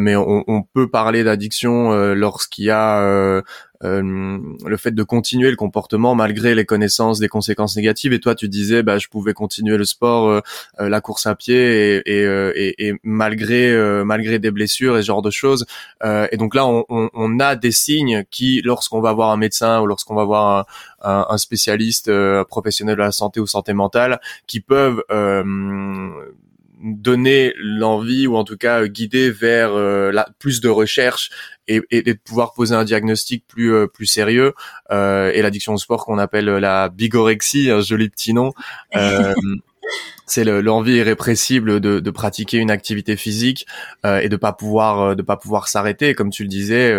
mais 0.00 0.14
on, 0.16 0.44
on, 0.46 0.62
peut 0.62 0.90
parler 0.90 1.24
d'addiction 1.24 1.92
lorsqu'il 2.14 2.66
y 2.66 2.70
a 2.70 3.00
euh, 3.00 3.42
le 3.82 4.76
fait 4.76 4.92
de 4.92 5.02
continuer 5.02 5.50
le 5.50 5.56
comportement 5.56 6.14
malgré 6.14 6.54
les 6.54 6.64
connaissances 6.64 7.18
des 7.18 7.28
conséquences 7.28 7.76
négatives. 7.76 8.12
Et 8.12 8.20
toi, 8.20 8.34
tu 8.34 8.48
disais, 8.48 8.82
bah, 8.82 8.98
je 8.98 9.08
pouvais 9.08 9.34
continuer 9.34 9.76
le 9.76 9.84
sport, 9.84 10.28
euh, 10.28 10.40
euh, 10.80 10.88
la 10.88 11.00
course 11.00 11.26
à 11.26 11.34
pied, 11.34 12.02
et, 12.06 12.22
et, 12.22 12.88
et, 12.88 12.94
malgré 13.02 13.72
malgré 14.04 14.38
des 14.38 14.50
blessures 14.50 14.96
et 14.96 15.02
ce 15.02 15.06
genre 15.06 15.22
de 15.22 15.30
choses. 15.30 15.66
et 16.04 16.36
donc 16.36 16.54
là, 16.54 16.66
on, 16.66 16.84
on, 16.88 17.10
on, 17.14 17.40
a 17.40 17.56
des 17.56 17.72
signes 17.72 18.24
qui, 18.30 18.62
lorsqu'on 18.62 19.00
va 19.00 19.12
voir 19.12 19.30
un 19.30 19.36
médecin 19.36 19.80
ou 19.80 19.86
lorsqu'on 19.86 20.14
va 20.14 20.24
voir 20.24 20.66
un, 21.02 21.26
un, 21.28 21.38
spécialiste 21.38 22.10
professionnel 22.44 22.96
de 22.96 23.02
la 23.02 23.12
santé 23.12 23.40
ou 23.40 23.46
santé 23.46 23.72
mentale, 23.72 24.20
qui 24.46 24.60
peuvent 24.60 25.02
donner 26.82 27.54
l'envie 27.56 28.26
ou 28.26 28.36
en 28.36 28.44
tout 28.44 28.56
cas 28.56 28.86
guider 28.86 29.30
vers 29.30 29.72
la, 29.72 30.28
plus 30.38 30.60
de 30.60 30.68
recherche 30.68 31.30
et, 31.68 31.80
et, 31.90 32.02
de 32.02 32.12
pouvoir 32.12 32.52
poser 32.52 32.74
un 32.74 32.84
diagnostic 32.84 33.46
plus 33.46 33.72
euh, 33.72 33.86
plus 33.86 34.06
sérieux 34.06 34.54
euh, 34.90 35.30
et 35.32 35.42
l'addiction 35.42 35.74
au 35.74 35.78
sport 35.78 36.04
qu'on 36.04 36.18
appelle 36.18 36.46
la 36.46 36.88
bigorexie, 36.88 37.70
un 37.70 37.80
joli 37.80 38.08
petit 38.08 38.34
nom. 38.34 38.52
C'est 40.26 40.44
l'envie 40.44 40.94
irrépressible 40.94 41.80
de, 41.80 41.98
de, 41.98 42.10
pratiquer 42.10 42.58
une 42.58 42.70
activité 42.70 43.16
physique 43.16 43.66
euh, 44.06 44.20
et 44.20 44.28
de 44.28 44.36
pas 44.36 44.52
pouvoir 44.52 45.00
euh, 45.00 45.14
de 45.14 45.22
pas 45.22 45.36
pouvoir 45.36 45.66
s'arrêter. 45.66 46.14
Comme 46.14 46.30
tu 46.30 46.44
le 46.44 46.48
disais 46.48 46.92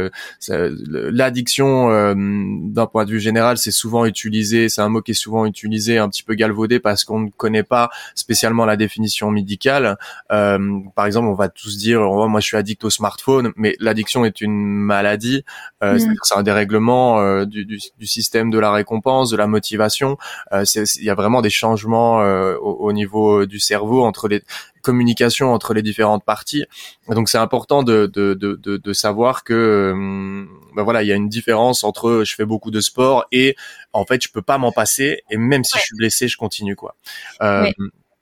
euh, 0.50 0.76
l'addiction 1.12 1.90
euh, 1.90 2.14
d'un 2.16 2.86
point 2.86 3.06
de 3.06 3.12
vue 3.12 3.22
général 3.22 3.58
c'est 3.58 3.72
souvent 3.72 4.06
utilisé 4.06 4.68
c'est 4.68 4.82
un 4.82 4.90
mot 4.90 5.02
qui 5.02 5.12
est 5.12 5.16
souvent 5.16 5.46
utilisé 5.46 5.98
un 5.98 6.10
petit 6.10 6.24
peu 6.24 6.34
galvaudé 6.34 6.80
parce 6.80 7.06
qu'on 7.06 7.22
ne 7.22 7.30
connaît 7.30 7.64
pas 7.64 7.90
spécialement 8.14 8.66
la 8.66 8.76
définition 8.76 9.32
médicale. 9.32 9.98
Euh, 10.32 10.80
par 10.96 11.06
exemple 11.06 11.28
on 11.28 11.34
va 11.34 11.48
tous 11.48 11.78
dire 11.78 12.02
oh, 12.02 12.28
moi 12.28 12.42
je 12.42 12.48
suis 12.48 12.58
addict 12.58 12.84
au 12.84 12.90
smartphone 12.90 13.54
mais 13.56 13.76
l'addiction 13.80 14.26
est 14.26 14.42
une 14.42 14.54
maladie 14.54 15.46
mm. 15.82 15.98
c'est 16.24 16.36
un 16.36 16.44
dérèglement 16.44 17.44
du, 17.46 17.66
du, 17.66 17.80
du, 17.98 18.08
système 18.08 18.50
de 18.50 18.60
la 18.60 18.72
récompense 18.72 19.30
de 19.30 19.38
la 19.38 19.48
motivation. 19.48 20.18
Il 20.52 21.04
y 21.04 21.10
a 21.10 21.16
vraiment 21.16 21.42
des 21.42 21.50
changements 21.50 22.18
au, 22.18 22.78
au 22.80 22.94
niveau 22.94 23.23
euh, 23.32 23.48
du 23.48 23.60
cerveau, 23.60 24.04
entre 24.04 24.28
les 24.28 24.42
communications 24.84 25.54
entre 25.54 25.74
les 25.74 25.82
différentes 25.82 26.24
parties. 26.24 26.66
Donc 27.10 27.30
c'est 27.30 27.40
important 27.40 27.82
de, 27.82 28.06
de, 28.06 28.36
de, 28.36 28.78
de, 28.78 28.94
savoir 28.94 29.44
que 29.44 29.54
euh, 29.54 30.46
ben 30.76 30.84
voilà, 30.84 31.02
il 31.02 31.08
y 31.08 31.12
a 31.12 31.16
une 31.16 31.30
différence 31.30 31.84
entre 31.84 32.24
je 32.24 32.36
fais 32.36 32.46
beaucoup 32.46 32.70
de 32.70 32.82
sport 32.82 33.26
et 33.32 33.56
en 33.94 34.06
fait 34.06 34.22
je 34.22 34.30
peux 34.30 34.42
pas 34.42 34.60
m'en 34.60 34.72
passer 34.72 35.24
et 35.32 35.38
même 35.38 35.64
si 35.64 35.78
je 35.78 35.84
suis 35.84 35.96
blessé, 35.96 36.28
je 36.28 36.38
continue 36.38 36.76
quoi. 36.76 36.96
Euh, 37.42 37.72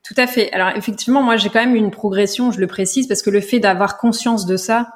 Tout 0.03 0.13
à 0.17 0.27
fait. 0.27 0.51
Alors 0.53 0.69
effectivement, 0.77 1.21
moi 1.21 1.35
j'ai 1.35 1.49
quand 1.49 1.59
même 1.59 1.75
une 1.75 1.91
progression, 1.91 2.51
je 2.51 2.59
le 2.59 2.67
précise, 2.67 3.07
parce 3.07 3.21
que 3.21 3.31
le 3.31 3.41
fait 3.41 3.59
d'avoir 3.59 3.97
conscience 3.97 4.45
de 4.45 4.55
ça, 4.55 4.93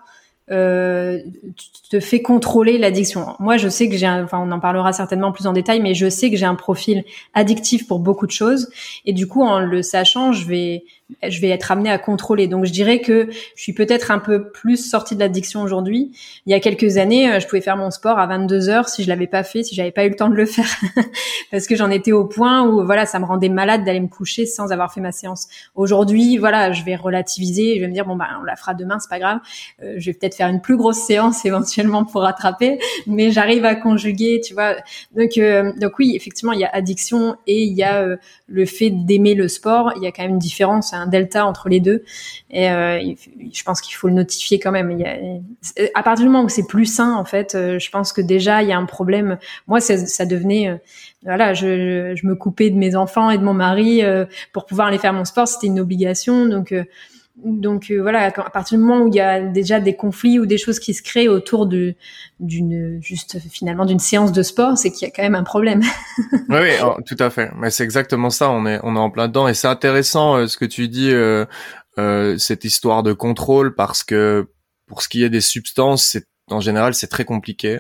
euh, 0.52 1.20
te 1.90 2.00
fait 2.00 2.22
contrôler 2.22 2.78
l'addiction. 2.78 3.36
Moi, 3.40 3.58
je 3.58 3.68
sais 3.68 3.90
que 3.90 3.98
j'ai, 3.98 4.08
enfin, 4.08 4.40
on 4.40 4.52
en 4.52 4.60
parlera 4.60 4.94
certainement 4.94 5.32
plus 5.32 5.48
en 5.48 5.54
détail, 5.54 5.82
mais 5.82 5.94
je 5.94 6.10
sais 6.10 6.30
que 6.30 6.38
j'ai 6.38 6.46
un 6.46 6.56
profil 6.56 7.04
addictif 7.34 7.88
pour 7.88 8.00
beaucoup 8.00 8.28
de 8.28 8.32
choses, 8.32 8.70
et 9.06 9.14
du 9.14 9.28
coup, 9.28 9.42
en 9.42 9.60
le 9.60 9.82
sachant, 9.82 10.32
je 10.32 10.48
vais, 10.48 10.84
je 11.24 11.40
vais 11.40 11.50
être 11.50 11.72
amenée 11.72 11.92
à 11.92 12.00
contrôler. 12.00 12.48
Donc 12.48 12.66
je 12.66 12.72
dirais 12.72 13.00
que 13.00 13.30
je 13.56 13.62
suis 13.62 13.74
peut-être 13.74 14.10
un 14.10 14.18
peu 14.18 14.50
plus 14.50 14.78
sortie 14.78 15.16
de 15.16 15.20
l'addiction 15.20 15.62
aujourd'hui. 15.62 16.12
Il 16.46 16.52
y 16.52 16.56
a 16.56 16.60
quelques 16.60 16.98
années, 16.98 17.32
euh, 17.32 17.40
je 17.40 17.48
pouvais 17.48 17.62
faire 17.62 17.78
mon 17.78 17.92
sport 17.92 18.18
à 18.18 18.26
22 18.26 18.70
heures 18.70 18.90
si 18.90 19.04
je 19.04 19.10
l'avais 19.10 19.28
pas 19.28 19.44
fait, 19.44 19.64
si 19.64 19.76
j'avais 19.76 19.92
pas 19.92 20.06
eu 20.06 20.10
le 20.10 20.16
temps 20.16 20.30
de 20.30 20.36
le 20.36 20.46
faire, 20.46 20.70
parce 21.52 21.68
que 21.68 21.76
j'en 21.76 21.92
étais 21.92 22.12
au 22.12 22.26
point 22.26 22.68
où 22.68 22.84
voilà, 22.84 23.06
ça 23.06 23.20
me 23.20 23.26
rendait 23.26 23.50
malade 23.50 23.84
d'aller 23.86 24.00
me 24.00 24.08
coucher 24.08 24.46
sans 24.46 24.72
avoir 24.72 24.94
fait 24.94 25.02
ma 25.02 25.12
séance. 25.12 25.48
Aujourd'hui, 25.76 26.38
voilà, 26.38 26.72
je 26.72 26.84
vais 26.84 26.96
relativiser, 26.96 27.76
je 27.76 27.82
vais 27.82 27.88
me 27.88 27.94
dire 27.94 28.06
bon 28.06 28.16
bah 28.16 28.28
on 28.42 28.44
la 28.44 28.56
fera 28.56 28.74
demain, 28.74 28.98
c'est 29.00 29.10
pas 29.10 29.20
grave. 29.20 29.40
Euh, 29.84 29.96
je 29.98 30.08
vais 30.08 30.14
peut-être 30.14 30.36
faire 30.36 30.48
une 30.48 30.62
plus 30.62 30.78
grosse 30.78 31.00
séance 31.00 31.46
éventuellement 31.46 32.04
pour 32.06 32.22
rattraper, 32.22 32.80
mais 33.06 33.30
j'arrive 33.30 33.66
à 33.66 33.76
conjuguer, 33.76 34.42
tu 34.44 34.56
vois. 34.56 34.76
Donc 35.16 35.38
euh, 35.38 35.72
donc 35.80 36.00
oui, 36.00 36.14
effectivement, 36.16 36.52
il 36.52 36.60
y 36.60 36.66
a 36.66 36.70
addiction 36.74 37.36
et 37.46 37.64
il 37.64 37.74
y 37.74 37.84
a 37.84 38.06
le 38.48 38.66
fait 38.66 38.90
d'aimer 38.90 39.36
le 39.36 39.48
sport. 39.48 39.94
Il 39.98 40.04
y 40.04 40.08
a 40.08 40.12
quand 40.12 40.24
même 40.24 40.32
une 40.32 40.40
différence 40.40 40.95
un 40.96 41.08
delta 41.08 41.46
entre 41.46 41.70
les 41.70 41.80
deux. 41.80 42.04
Et 42.50 42.70
euh, 42.70 43.00
je 43.52 43.64
pense 43.64 43.82
qu'il 43.82 43.96
faut 43.96 44.08
le 44.08 44.14
notifier 44.14 44.60
quand 44.60 44.72
même. 44.72 44.92
Il 44.92 45.00
y 45.00 45.06
a, 45.06 45.18
à 45.94 46.04
partir 46.04 46.26
du 46.26 46.30
moment 46.30 46.44
où 46.44 46.50
c'est 46.50 46.68
plus 46.68 46.86
sain, 46.86 47.14
en 47.14 47.26
fait, 47.26 47.56
euh, 47.56 47.80
je 47.80 47.90
pense 47.90 48.14
que 48.14 48.22
déjà 48.22 48.64
il 48.64 48.70
y 48.70 48.74
a 48.74 48.78
un 48.78 48.86
problème. 48.86 49.38
Moi, 49.68 49.80
ça, 49.80 50.26
devenait, 50.26 50.70
euh, 50.70 50.78
voilà, 51.24 51.54
je, 51.54 52.14
je, 52.16 52.28
me 52.28 52.36
coupais 52.36 52.70
de 52.70 52.78
mes 52.78 52.96
enfants 52.96 53.30
et 53.30 53.38
de 53.38 53.44
mon 53.44 53.54
mari 53.54 54.02
pour 54.54 54.66
pouvoir 54.66 54.88
aller 54.88 54.98
faire 54.98 55.14
mon 55.14 55.26
sport. 55.26 55.48
C'était 55.48 55.68
une 55.68 55.80
obligation, 55.80 56.46
donc. 56.46 56.74
Donc 57.44 57.92
voilà, 57.92 58.24
à 58.24 58.50
partir 58.50 58.78
du 58.78 58.84
moment 58.84 59.04
où 59.04 59.08
il 59.10 59.16
y 59.16 59.20
a 59.20 59.42
déjà 59.42 59.82
des 59.82 59.96
conflits 59.96 60.40
ou 60.40 60.46
des 60.46 60.58
choses 60.58 60.80
qui 60.80 60.94
se 60.94 61.04
créent 61.04 61.28
autour 61.28 61.68
d'une 61.68 63.02
juste 63.02 63.40
finalement 63.52 63.86
d'une 63.86 64.00
séance 64.00 64.32
de 64.32 64.42
sport, 64.42 64.78
c'est 64.78 64.90
qu'il 64.90 65.06
y 65.06 65.12
a 65.12 65.14
quand 65.14 65.22
même 65.22 65.36
un 65.36 65.44
problème. 65.44 65.82
oui, 66.32 66.40
oui 66.50 66.70
oh, 66.82 66.96
tout 67.06 67.18
à 67.20 67.30
fait. 67.30 67.52
Mais 67.58 67.72
c'est 67.72 67.84
exactement 67.84 68.30
ça. 68.30 68.50
On 68.50 68.66
est 68.66 68.80
on 68.84 68.96
est 68.96 69.00
en 69.00 69.10
plein 69.10 69.28
dedans 69.28 69.50
et 69.50 69.54
c'est 69.54 69.68
intéressant 69.68 70.36
euh, 70.36 70.48
ce 70.48 70.58
que 70.58 70.66
tu 70.66 70.88
dis 70.88 71.12
euh, 71.12 71.46
euh, 71.98 72.38
cette 72.38 72.64
histoire 72.64 73.04
de 73.04 73.12
contrôle 73.12 73.76
parce 73.76 74.04
que 74.04 74.48
pour 74.88 75.02
ce 75.02 75.10
qui 75.10 75.24
est 75.24 75.30
des 75.30 75.42
substances, 75.42 76.06
c'est 76.06 76.26
en 76.50 76.60
général 76.60 76.94
c'est 76.94 77.08
très 77.08 77.26
compliqué. 77.26 77.80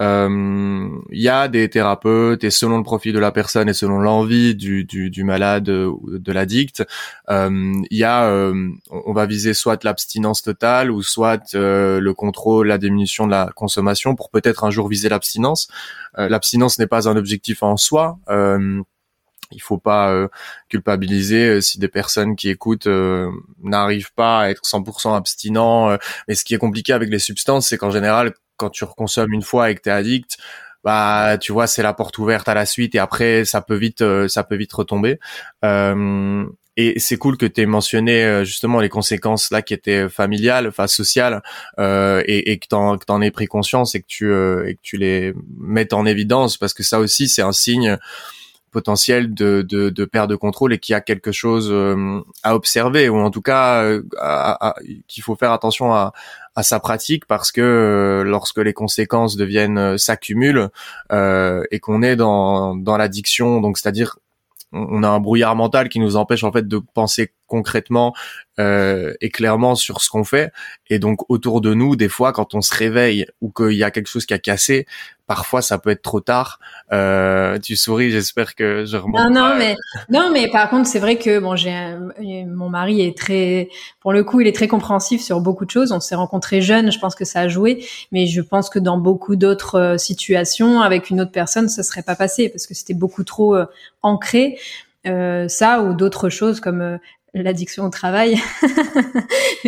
Il 0.00 0.04
euh, 0.04 0.88
y 1.12 1.28
a 1.28 1.46
des 1.46 1.70
thérapeutes 1.70 2.42
et 2.42 2.50
selon 2.50 2.78
le 2.78 2.82
profil 2.82 3.12
de 3.12 3.20
la 3.20 3.30
personne 3.30 3.68
et 3.68 3.72
selon 3.72 4.00
l'envie 4.00 4.56
du, 4.56 4.84
du, 4.84 5.10
du, 5.10 5.22
malade 5.22 5.68
ou 5.68 6.18
de 6.18 6.32
l'addict, 6.32 6.84
il 7.28 7.32
euh, 7.32 7.72
y 7.92 8.02
a, 8.02 8.24
euh, 8.24 8.68
on 8.90 9.12
va 9.12 9.26
viser 9.26 9.54
soit 9.54 9.84
l'abstinence 9.84 10.42
totale 10.42 10.90
ou 10.90 11.02
soit 11.02 11.54
le 11.54 12.12
contrôle, 12.14 12.66
la 12.66 12.78
diminution 12.78 13.26
de 13.26 13.30
la 13.30 13.50
consommation 13.54 14.16
pour 14.16 14.30
peut-être 14.30 14.64
un 14.64 14.70
jour 14.70 14.88
viser 14.88 15.08
l'abstinence. 15.08 15.68
l'abstinence 16.16 16.80
n'est 16.80 16.88
pas 16.88 17.08
un 17.08 17.16
objectif 17.16 17.62
en 17.62 17.76
soi. 17.76 18.18
Il 19.54 19.60
faut 19.60 19.78
pas 19.78 20.28
culpabiliser 20.68 21.60
si 21.60 21.78
des 21.78 21.88
personnes 21.88 22.36
qui 22.36 22.48
écoutent 22.48 22.88
n'arrivent 23.62 24.12
pas 24.14 24.40
à 24.42 24.50
être 24.50 24.62
100% 24.64 25.16
abstinents. 25.16 25.96
mais 26.28 26.34
ce 26.34 26.44
qui 26.44 26.54
est 26.54 26.58
compliqué 26.58 26.92
avec 26.92 27.10
les 27.10 27.18
substances, 27.18 27.68
c'est 27.68 27.78
qu'en 27.78 27.90
général, 27.90 28.34
quand 28.56 28.70
tu 28.70 28.84
reconsommes 28.84 29.32
une 29.32 29.42
fois 29.42 29.70
et 29.70 29.74
que 29.74 29.80
t'es 29.80 29.90
addict, 29.90 30.38
bah 30.84 31.38
tu 31.38 31.52
vois 31.52 31.66
c'est 31.66 31.82
la 31.82 31.92
porte 31.92 32.18
ouverte 32.18 32.48
à 32.48 32.54
la 32.54 32.66
suite 32.66 32.94
et 32.94 32.98
après 32.98 33.44
ça 33.44 33.62
peut 33.62 33.76
vite 33.76 34.02
euh, 34.02 34.28
ça 34.28 34.44
peut 34.44 34.56
vite 34.56 34.72
retomber. 34.72 35.18
Euh, 35.64 36.44
et 36.76 36.98
c'est 36.98 37.18
cool 37.18 37.36
que 37.36 37.44
tu 37.44 37.60
aies 37.60 37.66
mentionné 37.66 38.24
euh, 38.24 38.44
justement 38.44 38.80
les 38.80 38.88
conséquences 38.88 39.50
là 39.50 39.60
qui 39.60 39.74
étaient 39.74 40.08
familiales, 40.08 40.66
enfin 40.66 40.86
sociales, 40.86 41.42
euh, 41.78 42.22
et, 42.26 42.52
et, 42.52 42.58
que 42.58 42.66
t'en 42.66 42.96
que 42.96 43.04
t'en 43.04 43.20
aies 43.20 43.30
pris 43.30 43.46
conscience 43.46 43.94
et 43.94 44.00
que 44.00 44.06
tu 44.08 44.32
et 44.32 44.74
que 44.74 44.80
tu 44.82 44.96
les 44.96 45.34
mettes 45.58 45.92
en 45.92 46.06
évidence 46.06 46.56
parce 46.56 46.74
que 46.74 46.82
ça 46.82 46.98
aussi 46.98 47.28
c'est 47.28 47.42
un 47.42 47.52
signe 47.52 47.98
potentiel 48.72 49.32
de, 49.34 49.62
de, 49.62 50.04
perte 50.04 50.28
de 50.30 50.36
contrôle 50.36 50.72
et 50.72 50.78
qu'il 50.78 50.94
y 50.94 50.96
a 50.96 51.00
quelque 51.00 51.30
chose 51.30 51.72
à 52.42 52.54
observer 52.54 53.08
ou 53.08 53.18
en 53.18 53.30
tout 53.30 53.42
cas 53.42 53.84
qu'il 55.06 55.22
faut 55.22 55.36
faire 55.36 55.52
attention 55.52 55.92
à, 55.94 56.12
à 56.54 56.62
sa 56.62 56.80
pratique 56.80 57.26
parce 57.26 57.50
que 57.50 57.60
euh, 57.60 58.24
lorsque 58.24 58.58
les 58.58 58.72
conséquences 58.72 59.36
deviennent 59.36 59.78
euh, 59.78 59.96
s'accumulent 59.96 60.68
euh, 61.10 61.62
et 61.70 61.80
qu'on 61.80 62.02
est 62.02 62.16
dans 62.16 62.76
dans 62.76 62.96
l'addiction, 62.96 63.60
donc 63.60 63.78
c'est-à-dire 63.78 64.18
on 64.72 65.02
a 65.02 65.08
un 65.08 65.20
brouillard 65.20 65.54
mental 65.54 65.88
qui 65.88 66.00
nous 66.00 66.16
empêche 66.16 66.44
en 66.44 66.52
fait 66.52 66.66
de 66.66 66.78
penser 66.78 67.32
concrètement 67.46 68.14
euh, 68.62 69.14
et 69.20 69.30
clairement 69.30 69.74
sur 69.74 70.00
ce 70.00 70.10
qu'on 70.10 70.24
fait. 70.24 70.52
Et 70.88 70.98
donc 70.98 71.28
autour 71.28 71.60
de 71.60 71.74
nous, 71.74 71.96
des 71.96 72.08
fois, 72.08 72.32
quand 72.32 72.54
on 72.54 72.60
se 72.60 72.74
réveille 72.74 73.26
ou 73.40 73.50
qu'il 73.50 73.76
y 73.76 73.82
a 73.82 73.90
quelque 73.90 74.06
chose 74.06 74.26
qui 74.26 74.34
a 74.34 74.38
cassé, 74.38 74.86
parfois 75.26 75.62
ça 75.62 75.78
peut 75.78 75.90
être 75.90 76.02
trop 76.02 76.20
tard. 76.20 76.60
Euh, 76.92 77.58
tu 77.58 77.76
souris, 77.76 78.10
j'espère 78.10 78.54
que 78.54 78.84
je 78.84 78.96
remonte. 78.96 79.20
Non, 79.20 79.30
non, 79.30 79.54
mais 79.58 79.74
non, 80.10 80.30
mais 80.32 80.48
par 80.50 80.70
contre, 80.70 80.86
c'est 80.86 80.98
vrai 80.98 81.16
que 81.16 81.38
bon, 81.38 81.56
j'ai 81.56 81.96
mon 82.46 82.68
mari 82.68 83.00
est 83.00 83.16
très, 83.16 83.68
pour 84.00 84.12
le 84.12 84.22
coup, 84.22 84.40
il 84.40 84.46
est 84.46 84.54
très 84.54 84.68
compréhensif 84.68 85.22
sur 85.22 85.40
beaucoup 85.40 85.64
de 85.64 85.70
choses. 85.70 85.92
On 85.92 86.00
s'est 86.00 86.14
rencontrés 86.14 86.60
jeunes, 86.60 86.92
je 86.92 86.98
pense 86.98 87.14
que 87.14 87.24
ça 87.24 87.40
a 87.40 87.48
joué, 87.48 87.84
mais 88.12 88.26
je 88.26 88.40
pense 88.40 88.70
que 88.70 88.78
dans 88.78 88.98
beaucoup 88.98 89.36
d'autres 89.36 89.78
euh, 89.78 89.98
situations, 89.98 90.82
avec 90.82 91.10
une 91.10 91.20
autre 91.20 91.32
personne, 91.32 91.68
ça 91.68 91.82
serait 91.82 92.02
pas 92.02 92.16
passé 92.16 92.48
parce 92.48 92.66
que 92.66 92.74
c'était 92.74 92.94
beaucoup 92.94 93.24
trop 93.24 93.56
euh, 93.56 93.66
ancré. 94.02 94.58
Euh, 95.04 95.48
ça 95.48 95.82
ou 95.82 95.94
d'autres 95.94 96.28
choses 96.28 96.60
comme 96.60 96.80
euh, 96.80 96.96
l'addiction 97.34 97.84
au 97.84 97.88
travail. 97.88 98.38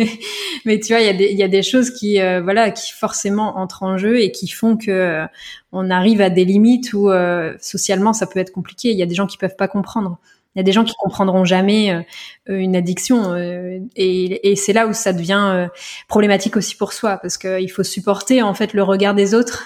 mais 0.65 0.79
tu 0.79 0.93
vois, 0.93 1.01
il 1.01 1.05
y, 1.05 1.09
a 1.09 1.13
des, 1.13 1.33
y 1.33 1.43
a 1.43 1.47
des 1.47 1.63
choses 1.63 1.91
qui, 1.91 2.21
euh, 2.21 2.41
voilà, 2.41 2.71
qui 2.71 2.91
forcément 2.91 3.57
entrent 3.57 3.83
en 3.83 3.97
jeu 3.97 4.19
et 4.19 4.31
qui 4.31 4.47
font 4.47 4.77
que 4.77 4.91
euh, 4.91 5.25
on 5.71 5.89
arrive 5.89 6.21
à 6.21 6.29
des 6.29 6.45
limites 6.45 6.93
où 6.93 7.09
euh, 7.09 7.53
socialement 7.59 8.13
ça 8.13 8.27
peut 8.27 8.39
être 8.39 8.51
compliqué. 8.51 8.91
Il 8.91 8.97
y 8.97 9.03
a 9.03 9.07
des 9.07 9.15
gens 9.15 9.25
qui 9.25 9.37
peuvent 9.37 9.55
pas 9.55 9.67
comprendre. 9.67 10.17
Il 10.55 10.59
y 10.59 10.61
a 10.61 10.63
des 10.63 10.71
gens 10.71 10.85
qui 10.85 10.93
comprendront 10.97 11.43
jamais 11.43 11.91
euh, 11.91 12.01
une 12.47 12.77
addiction 12.77 13.35
et, 13.35 14.51
et 14.51 14.55
c'est 14.55 14.71
là 14.71 14.87
où 14.87 14.93
ça 14.93 15.11
devient 15.11 15.67
problématique 16.07 16.55
aussi 16.55 16.77
pour 16.77 16.93
soi 16.93 17.17
parce 17.17 17.37
qu'il 17.37 17.69
faut 17.69 17.83
supporter 17.83 18.41
en 18.41 18.53
fait 18.53 18.71
le 18.71 18.81
regard 18.81 19.15
des 19.15 19.33
autres, 19.33 19.65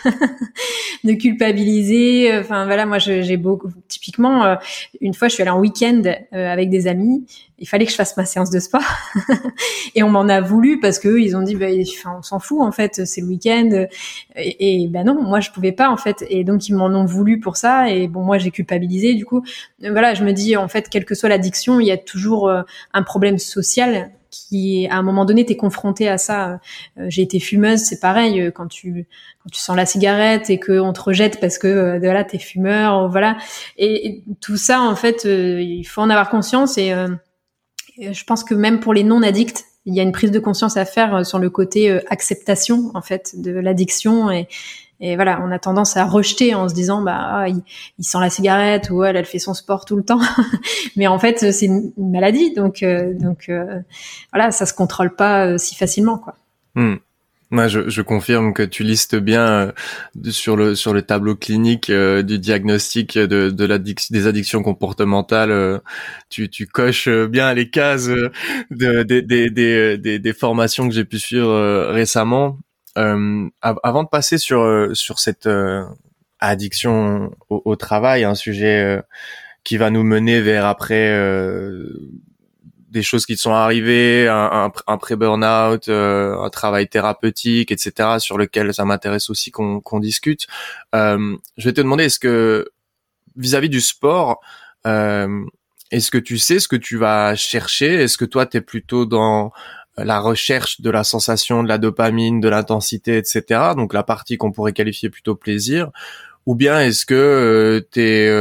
de 1.04 1.14
culpabiliser. 1.14 2.36
Enfin 2.40 2.66
voilà, 2.66 2.88
moi 2.88 2.98
j'ai 2.98 3.38
beaucoup. 3.38 3.70
Typiquement, 3.88 4.58
une 5.00 5.14
fois 5.14 5.28
je 5.28 5.36
suis 5.36 5.44
allée 5.44 5.52
en 5.52 5.60
week-end 5.60 6.02
avec 6.32 6.72
des 6.72 6.88
amis 6.88 7.24
il 7.60 7.67
fallait 7.67 7.86
que 7.86 7.91
je 7.91 7.95
fasse 7.95 8.15
ma 8.17 8.26
séance 8.26 8.50
de 8.50 8.60
sport. 8.60 8.82
Et 9.95 10.04
on 10.04 10.10
m'en 10.10 10.28
a 10.28 10.41
voulu 10.41 10.80
parce 10.80 11.00
que 11.00 11.19
ils 11.19 11.36
ont 11.36 11.41
dit 11.41 11.56
bah, 11.56 11.67
on 12.17 12.22
s'en 12.22 12.39
fout 12.39 12.62
en 12.62 12.72
fait 12.72 13.06
c'est 13.06 13.22
le 13.22 13.28
week-end. 13.28 13.86
Et, 14.36 14.84
et, 14.84 14.88
ben 14.88 15.06
non 15.06 15.22
moi 15.22 15.39
je 15.39 15.52
pouvais 15.52 15.72
pas 15.72 15.89
en 15.89 15.98
fait. 15.98 16.24
Et 16.30 16.43
donc 16.43 16.67
ils 16.69 16.76
m'en 16.76 16.88
ont 16.88 17.06
voulu 17.06 17.39
pour 17.39 17.58
ça. 17.58 17.89
Et 17.89 18.08
bon 18.08 18.24
moi 18.24 18.38
j'ai 18.38 18.52
culpabilisé 18.52 19.13
du 19.13 19.26
coup. 19.26 19.43
Voilà 19.82 20.13
je 20.13 20.24
me 20.24 20.32
dis 20.32 20.56
en 20.56 20.67
fait 20.67 20.89
quelle 20.89 21.06
que 21.06 21.15
soit 21.15 21.30
l'addiction 21.30 21.80
il 21.80 21.88
y 21.88 21.91
a 21.91 21.98
toujours 21.98 22.48
euh, 22.48 22.62
un 22.93 23.04
problème 23.04 23.38
social 23.38 24.12
qui 24.32 24.88
à 24.89 24.95
un 24.95 25.02
moment 25.02 25.26
donné 25.26 25.45
t'es 25.45 25.58
confronté 25.58 26.08
à 26.08 26.17
ça. 26.17 26.60
Euh, 26.98 27.06
j'ai 27.08 27.24
été 27.24 27.39
fumeuse 27.39 27.80
c'est 27.80 28.00
pareil 28.00 28.39
euh, 28.41 28.52
quand 28.52 28.67
tu 28.67 29.08
quand 29.43 29.50
tu 29.50 29.60
sens 29.60 29.76
la 29.76 29.86
cigarette 29.86 30.50
et 30.50 30.60
que 30.60 30.80
on 30.80 30.93
te 30.93 31.02
rejette 31.02 31.39
parce 31.39 31.58
que 31.58 31.98
voilà 32.00 32.24
t'es 32.24 32.39
fumeur 32.39 33.10
voilà. 33.10 33.38
Et, 33.78 34.08
et, 34.08 34.24
tout 34.39 34.58
ça 34.58 34.82
en 34.82 34.95
fait 34.95 35.26
il 35.26 35.84
faut 35.84 36.02
en 36.02 36.10
avoir 36.10 36.30
conscience 36.30 36.78
et 36.78 36.93
je 38.00 38.24
pense 38.24 38.44
que 38.44 38.54
même 38.54 38.80
pour 38.80 38.94
les 38.94 39.04
non-addicts, 39.04 39.66
il 39.86 39.96
y 39.96 40.00
a 40.00 40.04
une 40.04 40.12
prise 40.12 40.32
de 40.32 40.40
conscience 40.40 40.78
à 40.78 40.86
faire 40.86 41.16
euh, 41.16 41.24
sur 41.24 41.40
le 41.40 41.50
côté 41.50 41.90
euh, 41.90 42.00
acceptation 42.10 42.92
en 42.94 43.02
fait 43.02 43.40
de 43.40 43.52
l'addiction 43.52 44.30
et, 44.32 44.48
voilà, 45.16 45.42
on 45.42 45.50
a 45.50 45.60
tendance 45.60 45.96
à 45.96 46.04
rejeter 46.04 46.54
en 46.54 46.68
se 46.68 46.74
disant 46.74 47.02
bah 47.02 47.18
ah, 47.18 47.48
il, 47.48 48.04
sent 48.04 48.18
la 48.20 48.30
cigarette 48.30 48.90
ou 48.90 49.06
elle 49.06 49.16
elle 49.16 49.26
fait 49.26 49.40
son 49.40 49.54
sport 49.54 49.86
tout 49.86 49.96
le 49.96 50.04
temps, 50.04 50.20
mais 50.98 51.08
en 51.08 51.18
fait 51.18 51.54
c'est 51.54 51.68
une 51.68 51.94
maladie 51.98 52.54
donc 52.54 52.84
euh, 52.84 53.14
donc 53.14 53.50
voilà 54.34 54.52
ça 54.52 54.66
se 54.66 54.74
contrôle 54.74 55.16
pas 55.16 55.58
si 55.58 55.74
facilement 55.76 56.18
quoi. 56.18 56.36
Hmm. 56.76 56.96
Moi, 57.52 57.68
je, 57.68 57.90
je, 57.90 58.02
confirme 58.04 58.54
que 58.54 58.62
tu 58.62 58.84
listes 58.84 59.16
bien 59.16 59.48
euh, 59.48 59.72
sur 60.30 60.56
le 60.56 60.76
sur 60.76 60.94
le 60.94 61.02
tableau 61.02 61.36
clinique 61.36 61.90
euh, 61.90 62.22
du 62.22 62.38
diagnostic 62.38 63.18
de, 63.18 63.50
de 63.50 63.66
l'addiction 63.66 64.14
des 64.14 64.28
addictions 64.28 64.62
comportementales. 64.62 65.50
Euh, 65.50 65.80
tu, 66.30 66.50
tu 66.50 66.68
coches 66.68 67.10
bien 67.10 67.52
les 67.56 67.72
cases 67.72 68.08
de, 68.08 69.04
des, 69.04 69.24
des, 69.24 69.50
des, 69.50 70.20
des, 70.20 70.34
formations 70.34 70.88
que 70.88 70.94
j'ai 70.94 71.06
pu 71.06 71.18
suivre 71.18 71.90
récemment. 71.92 72.60
avant 72.96 74.04
de 74.04 74.10
passer 74.10 74.38
sur 74.38 74.90
sur 74.94 75.20
cette 75.20 75.50
addiction 76.40 77.32
au, 77.50 77.62
au, 77.66 77.76
travail, 77.76 78.26
un 78.26 78.36
sujet 78.36 79.02
qui 79.64 79.78
va 79.78 79.90
nous 79.90 80.04
mener 80.04 80.42
vers 80.42 80.66
après 80.66 81.10
des 82.89 83.04
choses 83.04 83.25
qui 83.25 83.36
te 83.36 83.41
sont 83.41 83.54
arrivées, 83.54 84.28
un, 84.28 84.71
un, 84.88 84.97
pré-burnout, 84.97 85.89
euh, 85.89 86.38
un 86.39 86.49
travail 86.49 86.88
thérapeutique, 86.88 87.71
etc., 87.71 88.17
sur 88.19 88.38
lequel 88.38 88.73
ça 88.73 88.86
m'intéresse 88.86 89.30
aussi 89.30 89.52
qu'on 89.52 89.99
discute. 89.99 90.47
Euh, 90.95 91.38
je 91.58 91.69
vais 91.69 91.73
te 91.73 91.82
demander, 91.82 92.06
est-ce 92.06 92.19
que 92.19 92.69
vis-à-vis 93.36 93.69
du 93.69 93.82
sport, 93.82 94.41
euh, 94.88 95.45
est-ce 95.91 96.10
que 96.12 96.17
tu 96.17 96.38
sais 96.38 96.60
ce 96.60 96.67
que 96.67 96.75
tu 96.75 96.97
vas 96.97 97.36
chercher? 97.36 97.93
Est-ce 97.93 98.17
que 98.17 98.25
toi, 98.25 98.45
tu 98.45 98.58
es 98.58 98.62
plutôt 98.62 99.06
dans 99.06 99.52
la 99.97 100.19
recherche 100.19 100.82
de 100.82 100.89
la 100.89 101.04
sensation, 101.04 101.62
de 101.62 101.67
la 101.67 101.78
dopamine, 101.78 102.39
de 102.39 102.49
l'intensité, 102.49 103.17
etc., 103.17 103.73
donc 103.75 103.93
la 103.93 104.04
partie 104.04 104.38
qu'on 104.38 104.52
pourrait 104.52 104.73
qualifier 104.73 105.10
plutôt 105.10 105.36
plaisir, 105.36 105.89
ou 106.45 106.56
bien 106.56 106.80
est-ce 106.80 107.06
que 107.06 107.86
tu 107.91 108.02
es 108.02 108.32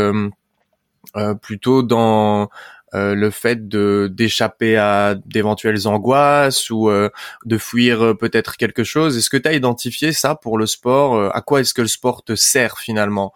plutôt 1.43 1.83
dans 1.83 2.49
euh, 2.95 3.15
le 3.15 3.31
fait 3.31 3.69
de 3.69 4.09
d'échapper 4.11 4.77
à 4.77 5.15
d'éventuelles 5.27 5.87
angoisses 5.87 6.71
ou 6.71 6.89
euh, 6.89 7.11
de 7.45 7.59
fuir 7.59 8.03
euh, 8.03 8.15
peut-être 8.15 8.57
quelque 8.57 8.85
chose. 8.85 9.17
Est-ce 9.17 9.31
que 9.31 9.37
tu 9.37 9.49
as 9.49 9.53
identifié 9.53 10.13
ça 10.13 10.35
pour 10.35 10.59
le 10.59 10.67
sport? 10.67 11.35
À 11.35 11.41
quoi 11.43 11.61
est-ce 11.61 11.75
que 11.75 11.83
le 11.83 11.89
sport 11.89 12.25
te 12.25 12.35
sert 12.35 12.79
finalement? 12.79 13.33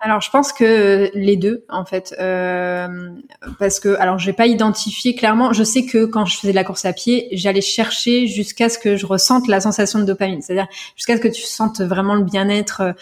Alors 0.00 0.20
je 0.20 0.30
pense 0.30 0.52
que 0.52 1.10
les 1.14 1.36
deux 1.36 1.64
en 1.68 1.84
fait, 1.84 2.14
euh, 2.20 3.10
parce 3.58 3.80
que 3.80 3.96
alors 3.96 4.18
je 4.18 4.26
vais 4.26 4.32
pas 4.32 4.46
identifier 4.46 5.16
clairement. 5.16 5.52
Je 5.52 5.64
sais 5.64 5.86
que 5.86 6.04
quand 6.04 6.24
je 6.24 6.36
faisais 6.36 6.52
de 6.52 6.56
la 6.56 6.62
course 6.62 6.84
à 6.84 6.92
pied, 6.92 7.28
j'allais 7.32 7.60
chercher 7.60 8.28
jusqu'à 8.28 8.68
ce 8.68 8.78
que 8.78 8.96
je 8.96 9.06
ressente 9.06 9.48
la 9.48 9.60
sensation 9.60 9.98
de 9.98 10.04
dopamine, 10.04 10.40
c'est-à-dire 10.40 10.68
jusqu'à 10.94 11.16
ce 11.16 11.20
que 11.20 11.28
tu 11.28 11.42
sentes 11.42 11.80
vraiment 11.80 12.14
le 12.14 12.22
bien-être. 12.22 12.94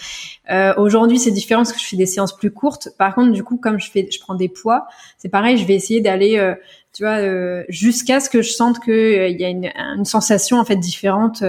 Euh, 0.51 0.73
Aujourd'hui 0.79 1.19
c'est 1.19 1.33
différent 1.33 1.61
parce 1.63 1.75
que 1.75 1.81
je 1.81 1.85
fais 1.85 1.97
des 1.97 2.07
séances 2.07 2.35
plus 2.35 2.51
courtes. 2.51 2.89
Par 2.97 3.15
contre 3.15 3.33
du 3.33 3.45
coup 3.45 3.59
comme 3.59 3.79
je 3.79 3.91
fais, 3.91 4.09
je 4.11 4.19
prends 4.19 4.35
des 4.35 4.49
poids, 4.49 4.87
c'est 5.19 5.29
pareil. 5.29 5.59
Je 5.59 5.67
vais 5.67 5.75
essayer 5.75 6.01
d'aller 6.01 6.39
euh, 6.39 6.55
tu 6.97 7.03
vois, 7.03 7.19
euh, 7.19 7.63
jusqu'à 7.69 8.21
ce 8.21 8.31
que 8.31 8.41
je 8.41 8.53
sente 8.53 8.81
que 8.81 8.91
euh, 8.91 9.29
il 9.29 9.39
y 9.39 9.45
a 9.45 9.51
une, 9.51 9.71
une, 9.77 10.07
sensation 10.07 10.57
en 10.57 10.65
fait 10.65 10.77
différente 10.77 11.43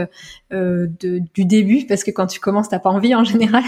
euh, 0.52 0.88
de, 1.00 1.22
du 1.34 1.46
début, 1.46 1.86
parce 1.88 2.04
que 2.04 2.12
quand 2.12 2.28
tu 2.28 2.42
commences, 2.42 2.68
t'as 2.68 2.80
pas 2.80 2.90
envie 2.90 3.16
en 3.16 3.24
général. 3.24 3.64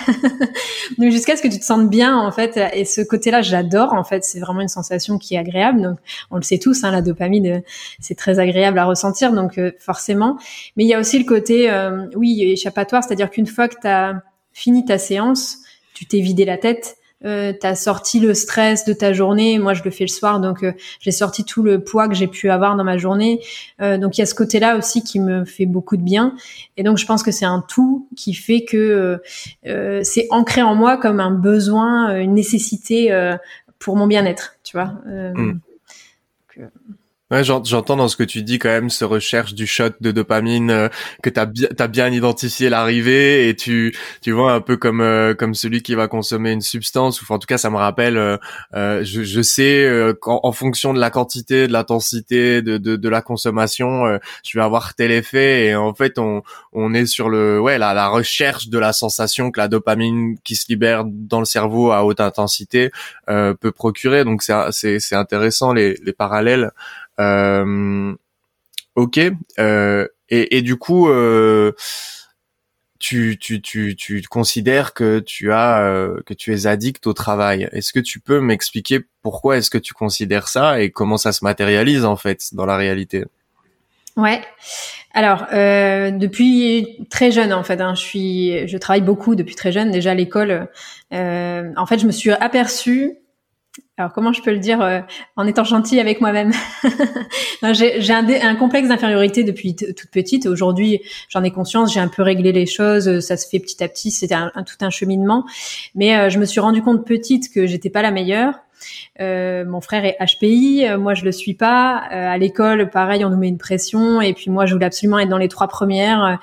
donc 0.97 1.09
jusqu'à 1.09 1.37
ce 1.37 1.41
que 1.41 1.47
tu 1.47 1.57
te 1.57 1.63
sentes 1.63 1.89
bien 1.89 2.17
en 2.17 2.33
fait, 2.33 2.59
et 2.73 2.83
ce 2.83 2.99
côté-là, 2.99 3.41
j'adore 3.41 3.93
en 3.93 4.03
fait. 4.03 4.25
C'est 4.25 4.41
vraiment 4.41 4.59
une 4.59 4.67
sensation 4.67 5.17
qui 5.17 5.35
est 5.35 5.37
agréable. 5.37 5.81
Donc 5.81 5.99
on 6.31 6.35
le 6.35 6.41
sait 6.41 6.59
tous, 6.59 6.83
hein, 6.83 6.91
la 6.91 7.01
dopamine, 7.01 7.47
euh, 7.47 7.59
c'est 8.01 8.15
très 8.15 8.39
agréable 8.39 8.77
à 8.77 8.83
ressentir, 8.83 9.31
donc 9.31 9.57
forcément. 9.79 10.37
Mais 10.75 10.83
il 10.83 10.87
y 10.89 10.93
a 10.93 10.99
aussi 10.99 11.17
le 11.17 11.23
côté, 11.23 11.71
oui, 12.13 12.41
échappatoire, 12.41 13.05
c'est-à-dire 13.05 13.29
qu'une 13.29 13.47
fois 13.47 13.69
que 13.69 13.79
tu 13.79 13.87
as 13.87 14.21
fini 14.51 14.83
ta 14.83 14.97
séance, 14.97 15.59
tu 15.93 16.05
t'es 16.05 16.19
vidé 16.19 16.43
la 16.43 16.57
tête 16.57 16.97
euh, 17.25 17.53
t'as 17.58 17.75
sorti 17.75 18.19
le 18.19 18.34
stress 18.34 18.86
de 18.86 18.93
ta 18.93 19.12
journée. 19.13 19.60
Moi, 19.60 19.73
je 19.73 19.84
le 19.84 19.91
fais 19.91 20.05
le 20.05 20.10
soir, 20.10 20.39
donc 20.39 20.63
euh, 20.63 20.71
j'ai 20.99 21.12
sorti 21.12 21.43
tout 21.43 21.63
le 21.63 21.84
poids 21.84 22.08
que 22.08 22.15
j'ai 22.15 22.27
pu 22.27 22.49
avoir 22.49 22.75
dans 22.75 22.84
ma 22.84 22.97
journée. 22.97 23.41
Euh, 23.82 23.97
donc 23.97 24.17
il 24.17 24.21
y 24.21 24.23
a 24.23 24.25
ce 24.25 24.36
côté-là 24.36 24.77
aussi 24.77 25.03
qui 25.03 25.19
me 25.19 25.45
fait 25.45 25.65
beaucoup 25.65 25.97
de 25.97 26.01
bien. 26.01 26.36
Et 26.77 26.84
donc 26.84 26.97
je 26.97 27.05
pense 27.05 27.23
que 27.23 27.32
c'est 27.32 27.45
un 27.45 27.63
tout 27.67 28.08
qui 28.15 28.34
fait 28.34 28.63
que 28.63 29.21
euh, 29.65 29.99
c'est 30.03 30.27
ancré 30.29 30.62
en 30.62 30.75
moi 30.75 30.97
comme 30.97 31.19
un 31.19 31.32
besoin, 31.32 32.17
une 32.19 32.34
nécessité 32.34 33.12
pour 33.79 33.95
mon 33.95 34.08
bien-être, 34.08 34.55
tu 34.63 34.77
vois. 34.77 34.93
Mm. 35.05 35.60
Ouais, 37.31 37.43
j'entends 37.43 37.95
dans 37.95 38.07
ce 38.07 38.15
que 38.17 38.23
tu 38.23 38.41
dis 38.41 38.57
quand 38.57 38.69
même 38.69 38.89
ce 38.89 39.05
recherche 39.05 39.53
du 39.53 39.67
shot 39.67 39.89
de 40.01 40.09
dopamine 40.09 40.71
euh, 40.71 40.89
que 41.21 41.29
t'as 41.29 41.45
bien 41.45 41.67
t'as 41.77 41.85
bien 41.87 42.09
identifié 42.11 42.69
l'arrivée 42.69 43.49
et 43.49 43.55
tu 43.55 43.95
tu 44.23 44.31
vois 44.31 44.53
un 44.53 44.61
peu 44.61 44.77
comme 44.77 44.99
euh, 45.01 45.35
comme 45.35 45.53
celui 45.53 45.83
qui 45.83 45.93
va 45.93 46.07
consommer 46.07 46.51
une 46.51 46.61
substance 46.61 47.21
ou 47.21 47.31
en 47.31 47.37
tout 47.37 47.45
cas 47.45 47.59
ça 47.59 47.69
me 47.69 47.75
rappelle 47.75 48.17
euh, 48.17 49.03
je, 49.03 49.21
je 49.21 49.41
sais 49.43 49.87
qu'en 50.21 50.39
en 50.41 50.51
fonction 50.51 50.91
de 50.91 50.99
la 50.99 51.11
quantité 51.11 51.67
de 51.67 51.71
l'intensité 51.71 52.63
de, 52.63 52.79
de, 52.79 52.95
de 52.95 53.09
la 53.09 53.21
consommation 53.21 54.05
je 54.43 54.57
vais 54.57 54.63
avoir 54.63 54.95
tel 54.95 55.11
effet 55.11 55.67
et 55.67 55.75
en 55.75 55.93
fait 55.93 56.17
on 56.17 56.41
on 56.73 56.95
est 56.95 57.05
sur 57.05 57.29
le 57.29 57.61
ouais 57.61 57.77
la 57.77 57.93
la 57.93 58.07
recherche 58.07 58.69
de 58.69 58.79
la 58.79 58.91
sensation 58.91 59.51
que 59.51 59.59
la 59.59 59.67
dopamine 59.67 60.37
qui 60.43 60.55
se 60.55 60.65
libère 60.67 61.03
dans 61.05 61.39
le 61.39 61.45
cerveau 61.45 61.91
à 61.91 62.03
haute 62.05 62.21
intensité 62.21 62.89
peut 63.27 63.71
procurer. 63.71 64.23
Donc 64.23 64.41
c'est 64.41 64.53
c'est 64.71 64.99
c'est 64.99 65.15
intéressant 65.15 65.73
les 65.73 65.93
les 66.03 66.13
parallèles 66.13 66.59
euh, 66.65 66.69
ok. 68.95 69.19
Euh, 69.60 70.08
et, 70.29 70.58
et, 70.58 70.62
du 70.62 70.77
coup, 70.77 71.10
euh, 71.10 71.71
tu, 72.99 73.38
tu, 73.39 73.62
tu, 73.62 73.95
tu 73.95 74.21
considères 74.29 74.93
que 74.93 75.19
tu 75.19 75.51
as 75.51 75.82
euh, 75.82 76.21
que 76.25 76.34
tu 76.34 76.53
es 76.53 76.67
addict 76.67 77.08
au 77.08 77.13
travail. 77.13 77.69
Est-ce 77.71 77.93
que 77.93 77.99
tu 77.99 78.19
peux 78.19 78.41
m'expliquer 78.41 78.99
pourquoi 79.21 79.58
est-ce 79.58 79.69
que 79.69 79.77
tu 79.77 79.93
considères 79.93 80.47
ça 80.47 80.82
et 80.82 80.91
comment 80.91 81.17
ça 81.17 81.32
se 81.32 81.43
matérialise 81.43 82.05
en 82.05 82.17
fait 82.17 82.53
dans 82.53 82.65
la 82.65 82.77
réalité? 82.77 83.25
Ouais. 84.17 84.41
Alors 85.13 85.45
euh, 85.53 86.12
depuis 86.12 87.05
très 87.10 87.32
jeune 87.32 87.53
en 87.53 87.63
fait, 87.63 87.79
hein, 87.82 87.95
je 87.95 88.01
suis, 88.01 88.67
je 88.67 88.77
travaille 88.77 89.01
beaucoup 89.01 89.36
depuis 89.36 89.55
très 89.55 89.71
jeune 89.71 89.91
déjà 89.91 90.12
à 90.12 90.15
l'école. 90.15 90.67
Euh, 91.13 91.71
en 91.77 91.86
fait, 91.86 91.99
je 91.99 92.05
me 92.05 92.12
suis 92.12 92.32
aperçue 92.32 93.17
alors 93.99 94.13
comment 94.13 94.31
je 94.31 94.41
peux 94.41 94.51
le 94.51 94.59
dire 94.59 94.81
euh, 94.81 95.01
en 95.35 95.45
étant 95.45 95.65
gentille 95.65 95.99
avec 95.99 96.21
moi-même? 96.21 96.53
J'ai 97.73 98.13
un, 98.13 98.55
complexe 98.55 98.87
d'infériorité 98.87 99.43
depuis 99.43 99.75
toute 99.75 100.09
petite. 100.09 100.45
Aujourd'hui, 100.45 101.01
j'en 101.27 101.43
ai 101.43 101.51
conscience. 101.51 101.93
J'ai 101.93 101.99
un 101.99 102.07
peu 102.07 102.23
réglé 102.23 102.53
les 102.53 102.65
choses. 102.65 103.19
Ça 103.19 103.35
se 103.35 103.47
fait 103.49 103.59
petit 103.59 103.83
à 103.83 103.89
petit. 103.89 104.11
C'était 104.11 104.37
tout 104.65 104.77
un 104.85 104.89
cheminement. 104.89 105.45
Mais 105.95 106.15
euh, 106.15 106.29
je 106.29 106.39
me 106.39 106.45
suis 106.45 106.61
rendu 106.61 106.81
compte 106.81 107.05
petite 107.05 107.53
que 107.53 107.67
j'étais 107.67 107.89
pas 107.89 108.01
la 108.01 108.11
meilleure. 108.11 108.53
Euh, 109.19 109.65
mon 109.65 109.81
frère 109.81 110.05
est 110.05 110.15
HPI, 110.21 110.85
euh, 110.87 110.97
moi 110.97 111.13
je 111.13 111.25
le 111.25 111.33
suis 111.33 111.53
pas. 111.53 111.97
à 111.97 112.37
l'école, 112.37 112.89
pareil, 112.89 113.25
on 113.25 113.29
nous 113.29 113.37
met 113.37 113.49
une 113.49 113.57
pression. 113.57 114.21
Et 114.21 114.33
puis 114.33 114.49
moi, 114.49 114.65
je 114.65 114.73
voulais 114.73 114.85
absolument 114.85 115.19
être 115.19 115.27
dans 115.27 115.37
les 115.37 115.49
trois 115.49 115.67
premières 115.67 116.39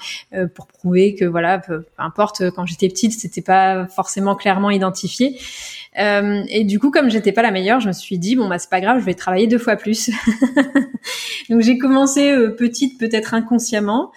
pour 0.54 0.66
prouver 0.66 1.14
que 1.14 1.24
voilà, 1.24 1.58
peu, 1.58 1.80
peu 1.80 1.88
importe. 2.02 2.50
Quand 2.50 2.66
j'étais 2.66 2.88
petite, 2.90 3.12
c'était 3.12 3.40
pas 3.40 3.86
forcément 3.86 4.36
clairement 4.36 4.70
identifié. 4.70 5.38
Euh, 5.98 6.42
et 6.48 6.64
du 6.64 6.78
coup, 6.78 6.90
comme 6.90 7.10
j'étais 7.10 7.32
pas 7.32 7.42
la 7.42 7.50
meilleure, 7.50 7.80
je 7.80 7.88
me 7.88 7.92
suis 7.92 8.18
dit 8.18 8.36
bon 8.36 8.48
bah 8.48 8.58
c'est 8.58 8.68
pas 8.68 8.80
grave, 8.80 9.00
je 9.00 9.04
vais 9.04 9.14
travailler 9.14 9.46
deux 9.46 9.58
fois 9.58 9.76
plus. 9.76 10.10
Donc 11.50 11.62
j'ai 11.62 11.78
commencé 11.78 12.32
euh, 12.32 12.50
petite, 12.50 12.98
peut-être 12.98 13.32
inconsciemment, 13.34 14.12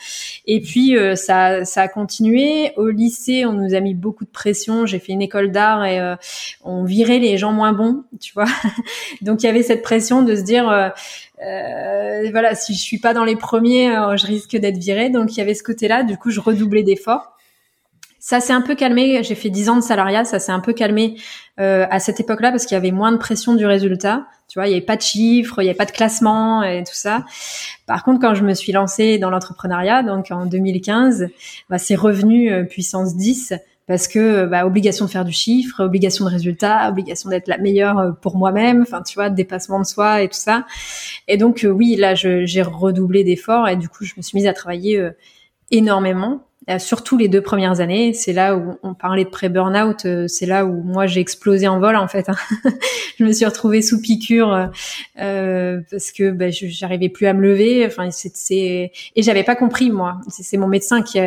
et 0.46 0.60
puis 0.60 0.98
euh, 0.98 1.16
ça 1.16 1.64
ça 1.64 1.84
a 1.84 1.88
continué. 1.88 2.74
Au 2.76 2.90
lycée, 2.90 3.46
on 3.46 3.54
nous 3.54 3.76
a 3.76 3.80
mis 3.80 3.94
beaucoup 3.94 4.26
de 4.26 4.30
pression. 4.30 4.86
J'ai 4.86 5.00
fait 5.00 5.14
une 5.14 5.22
école 5.22 5.52
d'art 5.52 5.86
et 5.86 6.16
on 6.64 6.84
virait 6.84 7.20
les 7.20 7.38
gens 7.38 7.54
moins 7.54 7.74
bons 7.74 8.04
tu 8.20 8.34
vois. 8.34 8.46
donc 9.22 9.44
il 9.44 9.46
y 9.46 9.50
avait 9.50 9.64
cette 9.64 9.82
pression 9.82 10.22
de 10.22 10.36
se 10.36 10.42
dire, 10.42 10.66
voilà, 11.38 12.56
si 12.56 12.74
je 12.74 12.80
suis 12.80 13.00
pas 13.00 13.14
dans 13.14 13.24
les 13.24 13.36
premiers, 13.36 13.88
je 14.18 14.26
risque 14.26 14.58
d'être 14.58 14.78
virée. 14.78 15.10
Donc 15.10 15.34
il 15.34 15.38
y 15.38 15.42
avait 15.42 15.54
ce 15.54 15.64
côté-là. 15.64 16.04
Du 16.04 16.18
coup, 16.18 16.32
je 16.32 16.40
redoublais 16.40 16.84
d'efforts. 16.84 17.39
Ça 18.20 18.42
s'est 18.42 18.54
un 18.54 18.62
peu 18.62 18.76
calmé. 18.76 19.24
J'ai 19.24 19.36
fait 19.36 19.50
dix 19.50 19.70
ans 19.70 19.78
de 19.78 19.82
salariat, 19.82 20.26
ça 20.26 20.40
s'est 20.40 20.52
un 20.52 20.60
peu 20.60 20.74
calmé 20.74 21.16
euh, 21.60 21.88
à 21.90 22.00
cette 22.00 22.20
époque-là 22.20 22.52
parce 22.52 22.66
qu'il 22.66 22.76
y 22.76 22.78
avait 22.78 22.92
moins 22.92 23.12
de 23.12 23.18
pression 23.18 23.56
du 23.56 23.66
résultat. 23.66 24.28
Tu 24.50 24.58
vois, 24.58 24.68
il 24.68 24.72
y 24.72 24.74
avait 24.74 24.86
pas 24.86 24.98
de 24.98 25.02
chiffres, 25.02 25.62
il 25.62 25.66
y 25.66 25.70
avait 25.70 25.78
pas 25.78 25.86
de 25.86 25.92
classement 25.92 26.64
et 26.64 26.84
tout 26.84 26.96
ça. 26.96 27.24
Par 27.86 28.04
contre, 28.04 28.20
quand 28.20 28.34
je 28.34 28.44
me 28.44 28.56
suis 28.56 28.72
lancée 28.72 29.20
dans 29.20 29.30
l'entrepreneuriat, 29.30 30.02
donc 30.02 30.32
en 30.32 30.48
2015, 30.48 31.30
bah, 31.70 31.78
c'est 31.78 31.96
revenu 31.96 32.52
euh, 32.52 32.64
puissance 32.64 33.16
10 33.16 33.54
parce 33.86 34.08
que 34.08 34.46
bah, 34.46 34.66
obligation 34.66 35.06
de 35.06 35.12
faire 35.12 35.24
du 35.24 35.32
chiffre, 35.32 35.84
obligation 35.84 36.26
de 36.26 36.32
résultat, 36.32 36.90
obligation 36.90 37.30
d'être 37.30 37.48
la 37.48 37.60
meilleure 37.60 38.00
euh, 38.00 38.12
pour 38.12 38.38
moi-même, 38.38 38.82
enfin 38.82 39.04
tu 39.04 39.14
vois, 39.14 39.30
dépassement 39.30 39.80
de 39.80 39.86
soi 39.86 40.24
et 40.24 40.28
tout 40.28 40.40
ça. 40.40 40.66
Et 41.28 41.38
donc 41.38 41.64
euh, 41.64 41.70
oui, 41.70 41.96
là 41.96 42.16
j'ai 42.16 42.62
redoublé 42.64 43.24
d'efforts 43.24 43.70
et 43.70 43.76
du 43.76 43.88
coup 43.88 44.04
je 44.04 44.14
me 44.18 44.24
suis 44.24 44.36
mise 44.36 44.48
à 44.48 44.54
travailler 44.54 45.10
énormément 45.70 46.42
surtout 46.78 47.18
les 47.18 47.28
deux 47.28 47.42
premières 47.42 47.80
années, 47.80 48.14
c'est 48.14 48.34
là 48.34 48.56
où 48.56 48.76
on 48.84 48.94
parlait 48.94 49.24
de 49.24 49.30
pré-burnout, 49.30 50.06
euh, 50.06 50.28
c'est 50.28 50.46
là 50.46 50.66
où 50.66 50.84
moi 50.84 51.08
j'ai 51.08 51.20
explosé 51.20 51.68
en 51.68 51.80
vol 51.80 51.96
en 51.96 52.08
fait. 52.08 52.30
Hein. 52.30 52.36
je 53.18 53.24
me 53.24 53.32
suis 53.32 53.46
retrouvée 53.46 53.82
sous 53.82 54.00
piqûre 54.00 54.70
euh, 55.20 55.82
parce 55.90 56.12
que 56.12 56.30
bah, 56.30 56.52
j'arrivais 56.52 57.10
plus 57.10 57.26
à 57.26 57.34
me 57.34 57.42
lever. 57.42 57.86
Enfin, 57.88 58.10
c'est 58.12 58.92
et 59.16 59.22
j'avais 59.22 59.44
pas 59.44 59.56
compris 59.56 59.90
moi. 59.90 60.18
C'est 60.30 60.58
mon 60.58 60.68
médecin 60.68 61.02
qui 61.02 61.20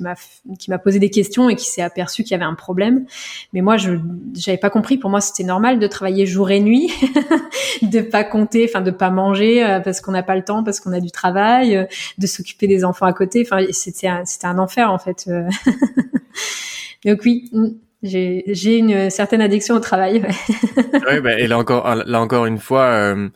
m'a 0.00 0.14
qui 0.58 0.70
m'a 0.70 0.78
posé 0.78 0.98
des 0.98 1.08
questions 1.08 1.48
et 1.48 1.56
qui 1.56 1.66
s'est 1.66 1.82
aperçu 1.82 2.22
qu'il 2.22 2.32
y 2.32 2.34
avait 2.34 2.44
un 2.44 2.54
problème. 2.54 3.06
Mais 3.54 3.62
moi, 3.62 3.78
je 3.78 3.92
j'avais 4.34 4.58
pas 4.58 4.70
compris. 4.70 4.98
Pour 4.98 5.08
moi, 5.08 5.22
c'était 5.22 5.44
normal 5.44 5.78
de 5.78 5.86
travailler 5.86 6.26
jour 6.26 6.50
et 6.50 6.60
nuit, 6.60 6.92
de 7.82 8.00
pas 8.00 8.24
compter, 8.24 8.68
enfin 8.68 8.82
de 8.82 8.90
pas 8.90 9.10
manger 9.10 9.80
parce 9.82 10.02
qu'on 10.02 10.12
n'a 10.12 10.22
pas 10.22 10.36
le 10.36 10.42
temps, 10.42 10.62
parce 10.62 10.80
qu'on 10.80 10.92
a 10.92 11.00
du 11.00 11.10
travail, 11.10 11.88
de 12.18 12.26
s'occuper 12.26 12.66
des 12.66 12.84
enfants 12.84 13.06
à 13.06 13.14
côté. 13.14 13.46
Enfin, 13.46 13.64
c'était 13.70 14.10
c'était 14.24 14.46
un 14.46 14.58
enfer 14.58 14.89
en 14.90 14.98
fait. 14.98 15.26
Euh. 15.28 15.48
Donc 17.04 17.20
oui, 17.24 17.48
mm, 17.52 17.68
j'ai 18.02 18.76
une 18.76 19.10
certaine 19.10 19.40
addiction 19.40 19.74
au 19.76 19.80
travail. 19.80 20.22
oui, 21.08 21.20
bah, 21.22 21.38
et 21.38 21.46
là 21.46 21.58
encore, 21.58 21.94
là 21.94 22.20
encore 22.20 22.46
une 22.46 22.58
fois, 22.58 22.84
euh, 22.84 23.28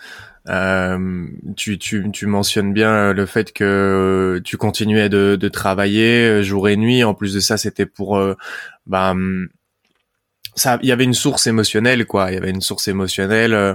euh, 0.49 1.27
tu, 1.57 1.79
tu, 1.79 2.11
tu 2.13 2.27
mentionnes 2.27 2.73
bien 2.73 3.13
le 3.13 3.27
fait 3.27 3.53
que 3.53 4.41
tu 4.45 4.57
continuais 4.57 5.09
de, 5.09 5.49
travailler 5.49 6.43
jour 6.43 6.69
et 6.69 6.77
nuit. 6.77 7.05
En 7.05 7.15
plus 7.15 7.35
de 7.35 7.41
ça, 7.41 7.57
c'était 7.57 7.87
pour 7.87 8.21
bah, 8.87 9.15
il 10.83 10.89
y 10.89 10.93
avait 10.93 11.05
une 11.05 11.15
source 11.15 11.47
émotionnelle, 11.47 12.07
quoi. 12.07 12.31
Il 12.31 12.35
y 12.35 12.37
avait 12.37 12.51
une 12.51 12.61
source 12.61 12.89
émotionnelle. 12.89 13.55
Euh, 13.55 13.75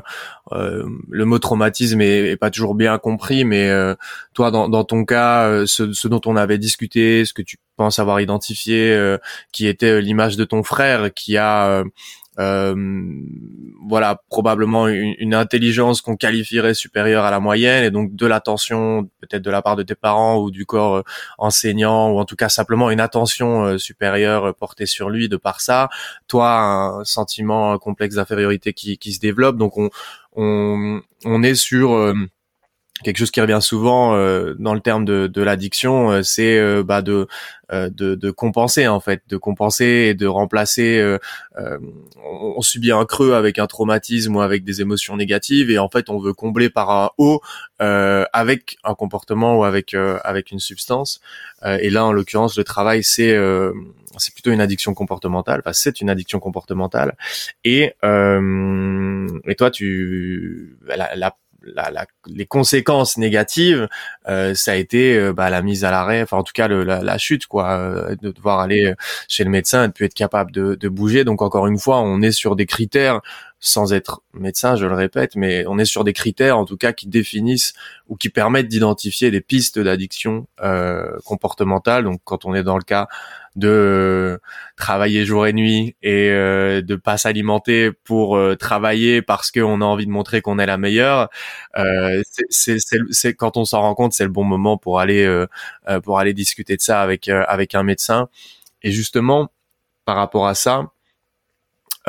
euh 0.52 0.86
le 1.10 1.26
mot 1.26 1.40
traumatisme 1.40 2.02
est, 2.02 2.38
pas 2.38 2.50
toujours 2.50 2.76
bien 2.76 2.98
compris, 2.98 3.44
mais 3.46 3.70
euh, 3.70 3.96
toi, 4.34 4.52
dans, 4.52 4.84
ton 4.84 5.06
cas, 5.06 5.66
ce, 5.66 6.08
dont 6.08 6.22
on 6.26 6.36
avait 6.36 6.58
discuté, 6.58 7.26
ce 7.26 7.34
que 7.34 7.42
tu 7.42 7.58
penses 7.76 8.00
avoir 8.00 8.22
identifié, 8.22 8.98
qui 9.52 9.68
était 9.68 10.02
l'image 10.02 10.38
de 10.38 10.46
ton 10.46 10.64
frère, 10.64 11.14
qui 11.14 11.38
a 11.38 11.84
voilà 13.90 14.22
probablement 14.30 14.88
une, 14.88 15.34
intelligence 15.34 16.02
qu'on 16.02 16.16
qualifierait 16.16 16.74
supérieure 16.74 17.24
à 17.26 17.32
la 17.32 17.40
moyenne 17.40 17.84
et 17.84 17.92
donc 17.92 18.16
de 18.16 18.26
l'attention 18.26 19.10
peut-être 19.20 19.42
de 19.42 19.50
la 19.50 19.62
part 19.62 19.76
de 19.76 19.84
tes 19.84 19.96
parents 19.96 20.38
ou 20.38 20.52
du 20.52 20.66
corps 20.66 20.98
euh, 20.98 21.04
enseignant 21.38 22.12
ou 22.12 22.20
en 22.20 22.26
tout 22.26 22.36
cas 22.36 22.50
simplement 22.50 22.92
une 22.92 23.00
attention 23.00 23.64
euh, 23.64 23.78
supérieure 23.78 24.56
portée 24.56 24.86
sur 24.86 25.10
lui 25.10 25.28
de 25.28 25.38
par 25.38 25.60
ça. 25.60 25.90
Toi 26.28 26.60
un 26.60 27.04
sentiment 27.04 27.78
complexe 27.78 28.16
d'infériorité 28.16 28.74
qui, 28.74 28.98
qui 28.98 29.14
se 29.14 29.20
développe. 29.20 29.58
Donc 29.58 29.78
on 29.78 29.90
on, 30.36 31.02
on 31.26 31.44
est 31.44 31.56
sur 31.56 32.14
quelque 33.04 33.18
chose 33.18 33.32
qui 33.32 33.42
revient 33.42 33.60
souvent 33.62 34.16
euh, 34.16 34.56
dans 34.60 34.74
le 34.74 34.80
terme 34.82 35.06
de, 35.06 35.28
de 35.28 35.42
l'addiction, 35.42 36.12
euh, 36.12 36.22
c'est 36.24 36.58
euh, 36.58 36.84
bah, 36.84 37.02
de, 37.02 37.28
de, 37.72 38.16
de 38.16 38.32
compenser 38.32 38.88
en 38.88 39.00
fait, 39.00 39.22
de 39.30 39.38
compenser 39.38 40.08
et 40.10 40.14
de 40.16 40.26
remplacer. 40.26 41.18
On, 41.56 42.54
on, 42.58 42.62
subit 42.62 42.92
un 42.92 43.06
creux 43.06 43.34
avec 43.34 43.60
un 43.60 43.68
traumatisme 43.68 44.36
ou 44.36 44.42
avec 44.42 44.64
des 44.64 44.82
émotions 44.82 45.16
négatives 45.16 45.70
et 45.70 45.78
en 45.78 45.88
fait 45.88 46.10
on 46.10 46.18
veut 46.18 46.34
combler 46.34 46.72
par 46.72 46.90
un 46.90 47.12
haut 47.20 47.42
avec 47.78 48.78
un 48.84 48.96
comportement 48.96 49.60
ou 49.60 49.66
avec 49.66 49.94
avec 49.94 50.50
une 50.50 50.58
substance. 50.58 51.22
et 51.64 51.92
là 51.92 52.06
en 52.06 52.12
l'occurrence 52.12 52.58
le 52.58 52.64
travail 52.64 53.04
c'est 53.04 53.38
c'est 54.18 54.34
plutôt 54.34 54.50
une 54.52 54.62
addiction 54.62 54.96
comportementale. 54.96 55.60
Enfin 55.60 55.74
c'est 55.74 56.02
une 56.02 56.10
addiction 56.10 56.40
comportementale 56.40 57.16
et 57.64 57.94
et 58.02 59.56
toi 59.56 59.70
tu 59.70 60.76
la, 60.88 61.16
la 61.16 61.36
la, 61.64 61.92
la, 61.92 62.06
les 62.28 62.46
conséquences 62.46 63.18
négatives, 63.18 63.88
euh, 64.28 64.54
ça 64.54 64.72
a 64.72 64.76
été 64.76 65.16
euh, 65.18 65.34
bah, 65.34 65.50
la 65.50 65.62
mise 65.62 65.84
à 65.84 65.92
l'arrêt, 65.92 66.22
enfin 66.22 66.38
en 66.38 66.44
tout 66.44 66.54
cas 66.54 66.68
le, 66.68 66.84
la, 66.84 67.02
la, 67.02 67.18
chute, 67.18 67.48
quoi, 67.48 67.72
euh, 67.72 68.16
de 68.22 68.32
devoir 68.32 68.60
aller 68.60 68.94
chez 69.28 69.44
le 69.44 69.50
médecin 69.50 69.86
et 69.86 69.88
de 69.88 69.94
plus 69.94 70.06
être 70.06 70.14
capable 70.14 70.52
de, 70.52 70.76
de, 70.76 70.90
bouger. 70.90 71.24
Donc 71.24 71.42
encore 71.42 71.68
une 71.68 71.78
fois, 71.78 72.00
on 72.00 72.22
est 72.22 72.32
sur 72.32 72.56
des 72.56 72.66
critères, 72.66 73.22
sans 73.60 73.92
être 73.94 74.22
médecin, 74.34 74.76
je 74.76 74.86
le 74.86 74.96
répète, 74.96 75.36
mais 75.36 75.66
on 75.68 75.78
est 75.78 75.86
sur 75.86 76.04
des 76.04 76.14
critères 76.14 76.58
en 76.58 76.66
tout 76.66 76.78
cas 76.78 76.94
qui 76.94 77.08
définissent 77.08 77.74
ou 78.08 78.16
qui 78.16 78.30
permettent 78.30 78.70
d'identifier 78.70 79.32
des 79.32 79.42
pistes 79.42 79.80
d'addiction 79.80 80.48
euh, 80.62 81.18
comportementale. 81.26 82.06
Donc 82.06 82.22
quand 82.24 82.46
on 82.46 82.56
est 82.56 82.64
dans 82.64 82.78
le 82.78 82.84
cas 82.84 83.08
de 83.56 84.40
travailler 84.78 85.26
jour 85.26 85.46
et 85.46 85.54
nuit 85.54 85.96
et 86.02 86.30
euh, 86.30 86.82
de 86.82 86.96
pas 86.96 87.18
s'alimenter 87.18 87.92
pour 87.92 88.38
euh, 88.38 88.56
travailler 88.56 89.22
parce 89.22 89.52
qu'on 89.52 89.82
a 89.82 89.86
envie 89.86 90.06
de 90.06 90.12
montrer 90.12 90.42
qu'on 90.42 90.60
est 90.60 90.66
la 90.66 90.78
meilleure. 90.78 91.30
Euh, 91.78 92.22
c'est 92.50 93.34
quand 93.34 93.58
on 93.58 93.66
s'en 93.66 93.82
rend 93.82 93.96
compte, 93.96 94.14
c'est 94.14 94.24
le 94.24 94.30
bon 94.30 94.46
moment 94.46 94.78
pour 94.78 95.00
aller 95.00 95.26
euh, 95.26 95.48
euh, 95.90 96.00
pour 96.00 96.20
aller 96.20 96.34
discuter 96.34 96.78
de 96.78 96.82
ça 96.82 97.02
avec 97.02 97.28
avec 97.28 97.76
un 97.76 97.84
médecin. 97.84 98.30
Et 98.84 98.92
justement, 98.92 99.50
par 100.06 100.16
rapport 100.16 100.48
à 100.48 100.56
ça, 100.56 100.92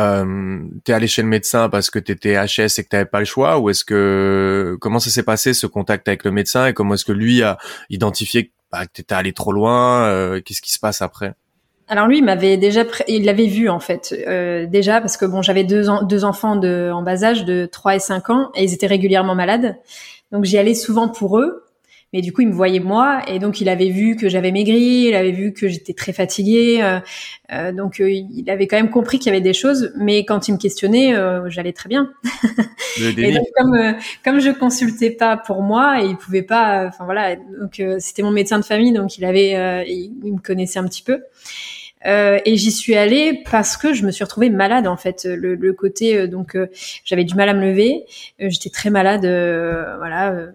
euh, 0.00 0.58
t'es 0.84 0.92
allé 0.92 1.06
chez 1.06 1.22
le 1.22 1.28
médecin 1.28 1.68
parce 1.68 1.90
que 1.90 1.98
t'étais 1.98 2.34
HS 2.34 2.78
et 2.78 2.84
que 2.84 2.88
t'avais 2.88 3.04
pas 3.04 3.18
le 3.18 3.24
choix 3.24 3.58
ou 3.58 3.70
est-ce 3.70 3.84
que 3.84 4.76
comment 4.80 4.98
ça 4.98 5.10
s'est 5.10 5.22
passé 5.22 5.52
ce 5.52 5.66
contact 5.66 6.08
avec 6.08 6.24
le 6.24 6.30
médecin 6.30 6.66
et 6.66 6.72
comment 6.72 6.94
est-ce 6.94 7.04
que 7.04 7.12
lui 7.12 7.42
a 7.42 7.58
identifié 7.90 8.52
bah, 8.72 8.86
que 8.86 8.92
t'étais 8.92 9.14
allé 9.14 9.32
trop 9.32 9.52
loin 9.52 10.06
euh, 10.06 10.40
Qu'est-ce 10.44 10.62
qui 10.62 10.72
se 10.72 10.78
passe 10.78 11.02
après? 11.02 11.34
Alors 11.88 12.06
lui, 12.06 12.18
il 12.18 12.24
m'avait 12.24 12.56
déjà, 12.56 12.84
il 13.08 13.24
l'avait 13.24 13.48
vu 13.48 13.68
en 13.68 13.80
fait 13.80 14.14
euh, 14.28 14.66
déjà 14.66 15.00
parce 15.00 15.16
que 15.16 15.24
bon, 15.24 15.42
j'avais 15.42 15.64
deux, 15.64 15.86
deux 16.02 16.24
enfants 16.24 16.54
de 16.54 16.90
en 16.92 17.02
bas 17.02 17.24
âge 17.24 17.44
de 17.44 17.66
3 17.66 17.96
et 17.96 17.98
5 17.98 18.30
ans 18.30 18.50
et 18.54 18.62
ils 18.62 18.72
étaient 18.72 18.86
régulièrement 18.86 19.34
malades, 19.34 19.76
donc 20.30 20.44
j'y 20.44 20.56
allais 20.56 20.74
souvent 20.74 21.08
pour 21.08 21.40
eux. 21.40 21.64
Mais 22.12 22.22
du 22.22 22.32
coup, 22.32 22.42
il 22.42 22.48
me 22.48 22.52
voyait 22.52 22.80
moi 22.80 23.22
et 23.28 23.38
donc 23.38 23.60
il 23.60 23.68
avait 23.68 23.90
vu 23.90 24.16
que 24.16 24.28
j'avais 24.28 24.50
maigri, 24.50 25.06
il 25.08 25.14
avait 25.14 25.30
vu 25.30 25.52
que 25.52 25.68
j'étais 25.68 25.92
très 25.92 26.12
fatiguée, 26.12 26.80
euh, 26.82 26.98
euh 27.52 27.72
donc 27.72 28.00
euh, 28.00 28.10
il 28.10 28.50
avait 28.50 28.66
quand 28.66 28.76
même 28.76 28.90
compris 28.90 29.18
qu'il 29.18 29.26
y 29.32 29.34
avait 29.34 29.40
des 29.40 29.52
choses. 29.52 29.92
Mais 29.96 30.24
quand 30.24 30.48
il 30.48 30.52
me 30.54 30.58
questionnait, 30.58 31.14
j'allais 31.46 31.72
très 31.72 31.88
bien. 31.88 32.10
et 33.00 33.32
donc 33.32 33.46
comme 33.56 33.94
comme 34.24 34.40
je 34.40 34.50
consultais 34.50 35.10
pas 35.10 35.36
pour 35.36 35.62
moi 35.62 36.02
et 36.02 36.06
il 36.06 36.16
pouvait 36.16 36.42
pas, 36.42 36.86
enfin 36.86 37.04
voilà, 37.04 37.36
donc 37.36 37.82
c'était 37.98 38.22
mon 38.22 38.32
médecin 38.32 38.58
de 38.58 38.64
famille, 38.64 38.92
donc 38.92 39.18
il 39.18 39.24
avait, 39.24 39.84
il, 39.88 40.12
il 40.24 40.32
me 40.34 40.40
connaissait 40.40 40.78
un 40.78 40.84
petit 40.86 41.02
peu. 41.02 41.20
Euh, 42.06 42.38
et 42.46 42.56
j'y 42.56 42.72
suis 42.72 42.94
allée 42.94 43.42
parce 43.50 43.76
que 43.76 43.92
je 43.92 44.06
me 44.06 44.10
suis 44.10 44.24
retrouvée 44.24 44.50
malade 44.50 44.86
en 44.86 44.96
fait. 44.96 45.24
Le, 45.24 45.54
le 45.54 45.72
côté 45.72 46.16
euh, 46.16 46.26
donc 46.26 46.56
euh, 46.56 46.68
j'avais 47.04 47.24
du 47.24 47.34
mal 47.34 47.48
à 47.48 47.54
me 47.54 47.60
lever, 47.60 48.06
j'étais 48.38 48.70
très 48.70 48.90
malade, 48.90 49.20
voilà, 49.20 50.46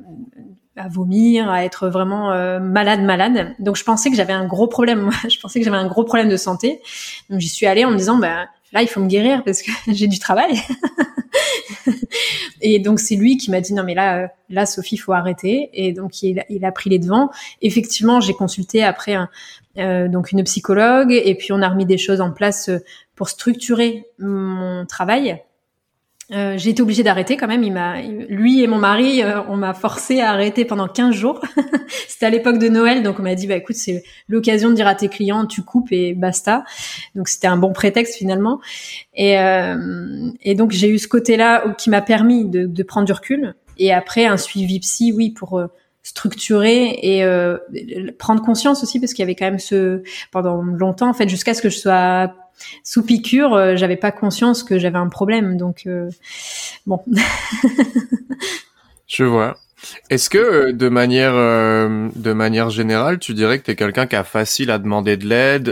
à 0.75 0.87
vomir, 0.87 1.49
à 1.49 1.63
être 1.63 1.87
vraiment 1.89 2.29
malade 2.59 3.01
malade. 3.01 3.55
Donc 3.59 3.75
je 3.75 3.83
pensais 3.83 4.09
que 4.09 4.15
j'avais 4.15 4.33
un 4.33 4.45
gros 4.45 4.67
problème. 4.67 5.09
je 5.29 5.39
pensais 5.39 5.59
que 5.59 5.65
j'avais 5.65 5.77
un 5.77 5.87
gros 5.87 6.03
problème 6.03 6.29
de 6.29 6.37
santé. 6.37 6.81
Donc 7.29 7.39
j'y 7.39 7.49
suis 7.49 7.65
allée 7.65 7.85
en 7.85 7.91
me 7.91 7.97
disant 7.97 8.17
bah 8.17 8.47
là 8.73 8.81
il 8.81 8.87
faut 8.87 8.99
me 8.99 9.07
guérir 9.07 9.43
parce 9.43 9.61
que 9.61 9.71
j'ai 9.87 10.07
du 10.07 10.19
travail. 10.19 10.59
et 12.61 12.79
donc 12.79 12.99
c'est 12.99 13.15
lui 13.15 13.37
qui 13.37 13.51
m'a 13.51 13.61
dit 13.61 13.73
non 13.73 13.83
mais 13.83 13.93
là 13.93 14.29
là 14.49 14.65
Sophie 14.65 14.97
faut 14.97 15.13
arrêter 15.13 15.69
et 15.73 15.91
donc 15.91 16.23
il, 16.23 16.43
il 16.49 16.65
a 16.65 16.71
pris 16.71 16.89
les 16.89 16.99
devants. 16.99 17.29
Effectivement 17.61 18.19
j'ai 18.19 18.33
consulté 18.33 18.83
après 18.83 19.17
euh, 19.77 20.07
donc 20.07 20.31
une 20.31 20.43
psychologue, 20.43 21.11
et 21.11 21.35
puis 21.35 21.51
on 21.51 21.61
a 21.61 21.67
remis 21.67 21.85
des 21.85 21.97
choses 21.97 22.21
en 22.21 22.31
place 22.31 22.69
euh, 22.69 22.79
pour 23.15 23.29
structurer 23.29 24.05
mon 24.19 24.85
travail. 24.85 25.41
Euh, 26.31 26.57
j'ai 26.57 26.71
été 26.71 26.81
obligée 26.81 27.03
d'arrêter 27.03 27.37
quand 27.37 27.47
même. 27.47 27.63
Il 27.63 27.71
m'a, 27.71 28.01
lui 28.01 28.63
et 28.63 28.67
mon 28.67 28.79
mari, 28.79 29.21
euh, 29.21 29.41
on 29.47 29.57
m'a 29.57 29.73
forcé 29.73 30.21
à 30.21 30.31
arrêter 30.31 30.65
pendant 30.65 30.87
15 30.87 31.13
jours. 31.13 31.39
C'était 32.07 32.25
à 32.25 32.29
l'époque 32.29 32.57
de 32.57 32.67
Noël, 32.67 33.03
donc 33.03 33.19
on 33.19 33.23
m'a 33.23 33.35
dit 33.35 33.45
bah 33.45 33.55
écoute 33.55 33.75
c'est 33.75 34.03
l'occasion 34.27 34.69
de 34.69 34.75
dire 34.75 34.87
à 34.87 34.95
tes 34.95 35.07
clients 35.07 35.45
tu 35.45 35.61
coupes 35.61 35.91
et 35.91 36.13
basta. 36.13 36.63
Donc 37.13 37.27
c'était 37.27 37.47
un 37.47 37.57
bon 37.57 37.73
prétexte 37.73 38.15
finalement. 38.15 38.59
Et, 39.13 39.37
euh, 39.37 40.31
et 40.41 40.55
donc 40.55 40.71
j'ai 40.71 40.89
eu 40.89 40.97
ce 40.97 41.07
côté-là 41.07 41.75
qui 41.77 41.89
m'a 41.91 42.01
permis 42.01 42.45
de, 42.45 42.65
de, 42.65 42.83
prendre 42.83 43.05
du 43.05 43.13
recul. 43.13 43.53
Et 43.77 43.93
après 43.93 44.25
un 44.25 44.37
suivi 44.37 44.79
psy, 44.79 45.11
oui 45.11 45.29
pour 45.29 45.61
structurer 46.05 46.99
et 47.01 47.23
euh, 47.23 47.57
prendre 48.19 48.43
conscience 48.43 48.83
aussi 48.83 48.99
parce 48.99 49.13
qu'il 49.13 49.23
y 49.23 49.25
avait 49.25 49.33
quand 49.33 49.45
même 49.45 49.57
ce 49.57 50.03
pendant 50.31 50.61
longtemps 50.61 51.09
en 51.09 51.13
fait 51.13 51.27
jusqu'à 51.27 51.55
ce 51.55 51.63
que 51.63 51.69
je 51.69 51.79
sois 51.79 52.31
sous 52.83 53.03
piqûre 53.03 53.53
euh, 53.53 53.75
j'avais 53.75 53.97
pas 53.97 54.11
conscience 54.11 54.63
que 54.63 54.79
j'avais 54.79 54.97
un 54.97 55.09
problème 55.09 55.57
donc 55.57 55.83
euh, 55.87 56.09
bon. 56.85 57.03
Je 59.07 59.23
vois. 59.23 59.57
Est-ce 60.09 60.29
que 60.29 60.37
euh, 60.37 60.73
de 60.73 60.89
manière 60.89 61.33
de 61.33 62.33
manière 62.33 62.69
générale, 62.69 63.19
tu 63.19 63.33
dirais 63.33 63.59
que 63.59 63.65
tu 63.65 63.71
es 63.71 63.75
quelqu'un 63.75 64.07
qui 64.07 64.15
a 64.15 64.23
facile 64.23 64.71
à 64.71 64.79
demander 64.79 65.17
de 65.17 65.27
l'aide 65.27 65.67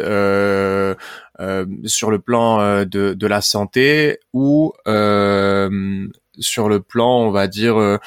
sur 1.86 2.12
le 2.12 2.20
plan 2.20 2.86
de, 2.86 3.14
de 3.14 3.28
la 3.28 3.42
santé 3.42 4.20
ou 4.34 4.74
sur 4.86 6.70
le 6.70 6.80
plan, 6.80 7.22
on 7.22 7.32
va 7.32 7.48
dire 7.48 8.00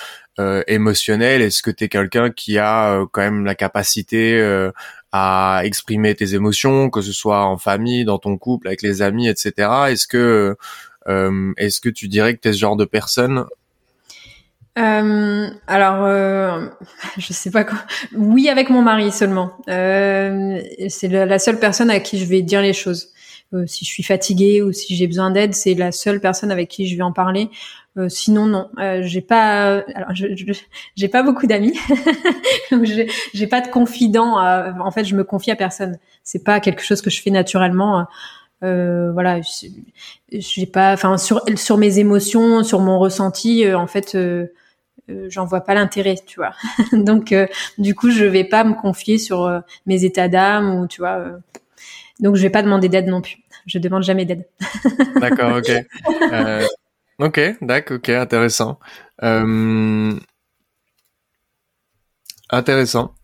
émotionnel? 0.69 1.43
Est-ce 1.43 1.63
que 1.63 1.73
tu 1.73 1.85
es 1.85 1.89
quelqu'un 1.89 2.31
qui 2.31 2.59
a 2.59 3.05
quand 3.11 3.23
même 3.23 3.45
la 3.45 3.57
capacité 3.57 4.71
à 5.19 5.65
exprimer 5.65 6.15
tes 6.15 6.35
émotions, 6.35 6.91
que 6.91 7.01
ce 7.01 7.13
soit 7.13 7.45
en 7.45 7.57
famille, 7.57 8.05
dans 8.05 8.19
ton 8.19 8.39
couple, 8.39 8.69
avec 8.69 8.83
les 8.83 9.03
amis, 9.03 9.29
etc. 9.29 9.53
Est-ce 9.89 10.07
que 10.07 10.57
est-ce 11.57 11.81
que 11.81 11.89
tu 11.89 12.09
dirais 12.09 12.35
que 12.35 12.41
tu 12.41 12.49
es 12.49 12.53
ce 12.53 12.59
genre 12.59 12.77
de 12.77 12.85
personne? 12.85 13.47
Euh, 14.79 15.49
alors, 15.67 16.05
euh, 16.05 16.67
je 17.19 17.33
sais 17.33 17.51
pas 17.51 17.65
quoi. 17.65 17.79
Oui, 18.15 18.49
avec 18.49 18.71
mon 18.71 18.83
mari 18.83 19.11
seulement. 19.11 19.53
Euh, 19.69 20.61
c'est 20.89 21.09
la, 21.09 21.39
seule 21.39 21.59
personne 21.59 21.91
à 21.91 22.01
qui 22.01 22.19
je 22.19 22.27
vais 22.27 22.43
dire 22.43 22.61
les 22.61 22.73
choses. 22.73 23.13
Euh, 23.55 23.65
si 23.67 23.85
je 23.85 23.91
suis 23.91 24.03
fatiguée 24.03 24.61
ou 24.61 24.73
si 24.73 24.97
j'ai 24.97 25.07
besoin 25.07 25.31
d'aide, 25.31 25.55
c'est 25.55 25.75
la 25.75 25.93
seule 25.93 26.21
personne 26.21 26.51
avec 26.51 26.69
qui 26.69 26.89
je 26.89 26.97
vais 26.97 27.03
en 27.03 27.13
parler. 27.13 27.49
Euh, 27.99 28.09
sinon, 28.09 28.47
non. 28.47 28.69
Euh, 28.79 29.03
j'ai 29.03 29.21
pas. 29.21 29.83
Alors, 29.95 30.15
je, 30.15 30.27
j'ai 30.97 31.09
pas 31.09 31.23
beaucoup 31.23 31.47
d'amis. 31.47 31.79
j'ai 33.35 33.47
pas 33.47 33.61
de 33.61 33.69
confident. 33.69 34.39
en 34.39 34.91
fait, 34.91 35.05
je 35.05 35.15
me 35.15 35.25
confie 35.25 35.51
à 35.51 35.57
personne. 35.57 35.99
C'est 36.23 36.45
pas 36.45 36.61
quelque 36.61 36.83
chose 36.83 37.01
que 37.03 37.11
je 37.11 37.23
fais 37.23 37.31
naturellement. 37.31 38.07
Euh, 38.63 39.13
voilà, 39.13 39.41
j'ai 40.33 40.67
pas, 40.67 40.93
enfin 40.93 41.19
sur 41.19 41.43
sur 41.57 41.77
mes 41.77 41.99
émotions, 41.99 42.65
sur 42.65 42.81
mon 42.81 42.99
ressenti, 42.99 43.73
en 43.75 43.87
fait, 43.87 44.15
euh, 44.15 44.47
euh, 45.11 45.27
j'en 45.31 45.45
vois 45.45 45.61
pas 45.61 45.75
l'intérêt, 45.75 46.17
tu 46.27 46.41
vois. 46.41 46.53
donc 46.93 47.33
euh, 47.33 47.47
du 47.79 47.95
coup, 47.95 48.11
je 48.11 48.25
vais 48.25 48.45
pas 48.45 48.65
me 48.65 48.75
confier 48.75 49.19
sur 49.19 49.45
euh, 49.45 49.61
mes 49.87 50.05
états 50.05 50.29
d'âme 50.29 50.75
ou 50.75 50.87
tu 50.87 51.01
vois. 51.01 51.25
donc 52.21 52.37
je 52.37 52.43
vais 52.43 52.51
pas 52.51 52.63
demander 52.63 52.89
d'aide 52.89 53.07
non 53.07 53.21
plus. 53.21 53.39
Je 53.67 53.79
demande 53.79 54.03
jamais 54.05 54.25
d'aide. 54.25 54.47
d'accord, 55.21 55.59
ok. 55.59 55.71
Ok, 57.19 57.41
d'accord, 57.61 57.97
ok, 57.99 58.09
intéressant. 58.11 58.79
intéressant. 62.51 63.15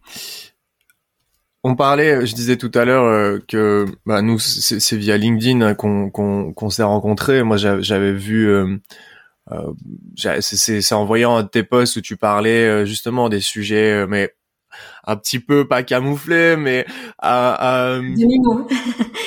On 1.65 1.77
parlait, 1.77 2.27
je 2.27 2.35
disais 2.35 2.57
tout 2.57 2.73
à 2.75 2.85
l'heure 2.85 3.39
que 3.47 3.87
bah, 4.05 4.21
nous, 4.21 4.39
c'est 4.41 4.97
via 4.97 5.17
LinkedIn 5.17 5.75
qu'on 5.75 6.71
s'est 6.71 6.83
rencontrés. 6.83 7.45
Moi, 7.45 7.57
j'avais 7.57 8.13
vu 8.13 8.51
euh, 9.51 9.73
c'est 10.17 10.93
en 10.93 11.05
voyant 11.05 11.43
tes 11.45 11.63
posts 11.63 11.97
où 11.97 12.01
tu 12.01 12.17
parlais 12.17 12.65
euh, 12.69 12.85
justement 12.85 13.29
des 13.29 13.41
sujets, 13.41 14.03
euh, 14.03 14.07
mais 14.09 14.35
un 15.05 15.17
petit 15.17 15.39
peu 15.39 15.67
pas 15.67 15.83
camouflés, 15.83 16.57
mais 16.57 16.87
à, 17.19 17.99
demi-mot. 18.01 18.69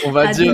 on 0.06 0.12
va 0.12 0.28
dire. 0.28 0.54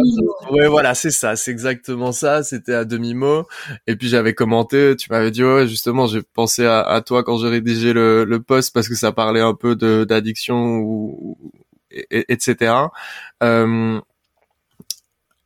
Ouais, 0.50 0.68
voilà, 0.68 0.94
c'est 0.96 1.12
ça, 1.12 1.36
c'est 1.36 1.52
exactement 1.52 2.12
ça. 2.12 2.44
C'était 2.44 2.74
à 2.74 2.86
demi-mot. 2.86 3.48
Et 3.88 3.96
puis 3.96 4.08
j'avais 4.08 4.34
commenté, 4.34 4.96
tu 4.96 5.12
m'avais 5.12 5.32
dit 5.32 5.44
ouais, 5.44 5.68
justement, 5.68 6.08
j'ai 6.08 6.22
pensé 6.22 6.66
à, 6.66 7.02
toi 7.06 7.24
quand 7.24 7.38
j'ai 7.38 7.48
rédigé 7.48 7.94
le, 7.94 8.26
le 8.26 8.42
post 8.42 8.74
parce 8.74 8.88
que 8.88 8.96
ça 8.96 9.12
parlait 9.12 9.42
un 9.42 9.54
peu 9.54 9.76
d'addiction 10.06 10.78
ou, 10.80 11.38
etc. 11.92 12.74
Euh, 13.44 14.00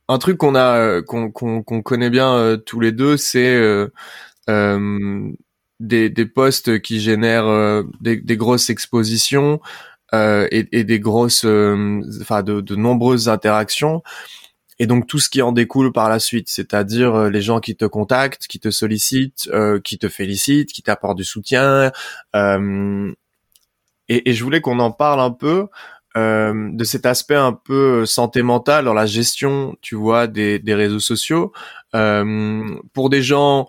un 0.08 0.18
truc 0.18 0.38
qu'on 0.38 0.54
a 0.54 0.76
euh, 0.78 1.02
qu'on 1.02 1.82
connaît 1.82 2.10
bien 2.10 2.34
euh, 2.34 2.56
tous 2.56 2.80
les 2.80 2.92
deux, 2.92 3.16
c'est 3.16 3.56
euh, 3.56 3.88
des 5.80 6.10
des 6.10 6.26
posts 6.26 6.80
qui 6.80 7.00
génèrent 7.00 7.82
des, 8.00 8.16
des 8.16 8.36
grosses 8.36 8.70
expositions 8.70 9.60
et, 10.12 10.68
et, 10.72 10.84
des 10.84 11.00
grosses, 11.00 11.44
enfin 11.44 12.42
de, 12.42 12.60
de 12.60 12.76
nombreuses 12.76 13.28
interactions 13.28 14.02
et 14.78 14.86
donc 14.86 15.06
tout 15.06 15.18
ce 15.18 15.30
qui 15.30 15.42
en 15.42 15.52
découle 15.52 15.92
par 15.92 16.08
la 16.08 16.18
suite, 16.18 16.48
c'est-à-dire 16.48 17.30
les 17.30 17.40
gens 17.40 17.60
qui 17.60 17.76
te 17.76 17.86
contactent, 17.86 18.46
qui 18.46 18.60
te 18.60 18.70
sollicitent, 18.70 19.48
euh, 19.52 19.80
qui 19.80 19.98
te 19.98 20.08
félicitent, 20.08 20.72
qui 20.72 20.82
t'apportent 20.82 21.16
du 21.16 21.24
soutien. 21.24 21.90
Euh, 22.34 23.12
et, 24.08 24.30
et, 24.30 24.34
je 24.34 24.44
voulais 24.44 24.60
qu'on 24.60 24.78
en 24.78 24.92
parle 24.92 25.20
un 25.20 25.30
peu 25.30 25.68
euh, 26.16 26.70
de 26.72 26.84
cet 26.84 27.06
aspect 27.06 27.34
un 27.34 27.52
peu 27.52 28.02
euh, 28.02 28.06
santé 28.06 28.42
mentale 28.42 28.84
dans 28.84 28.94
la 28.94 29.06
gestion, 29.06 29.76
tu 29.80 29.94
vois, 29.94 30.26
des, 30.26 30.58
des 30.58 30.74
réseaux 30.74 31.00
sociaux. 31.00 31.52
Euh, 31.94 32.64
pour 32.92 33.08
des 33.08 33.22
gens 33.22 33.68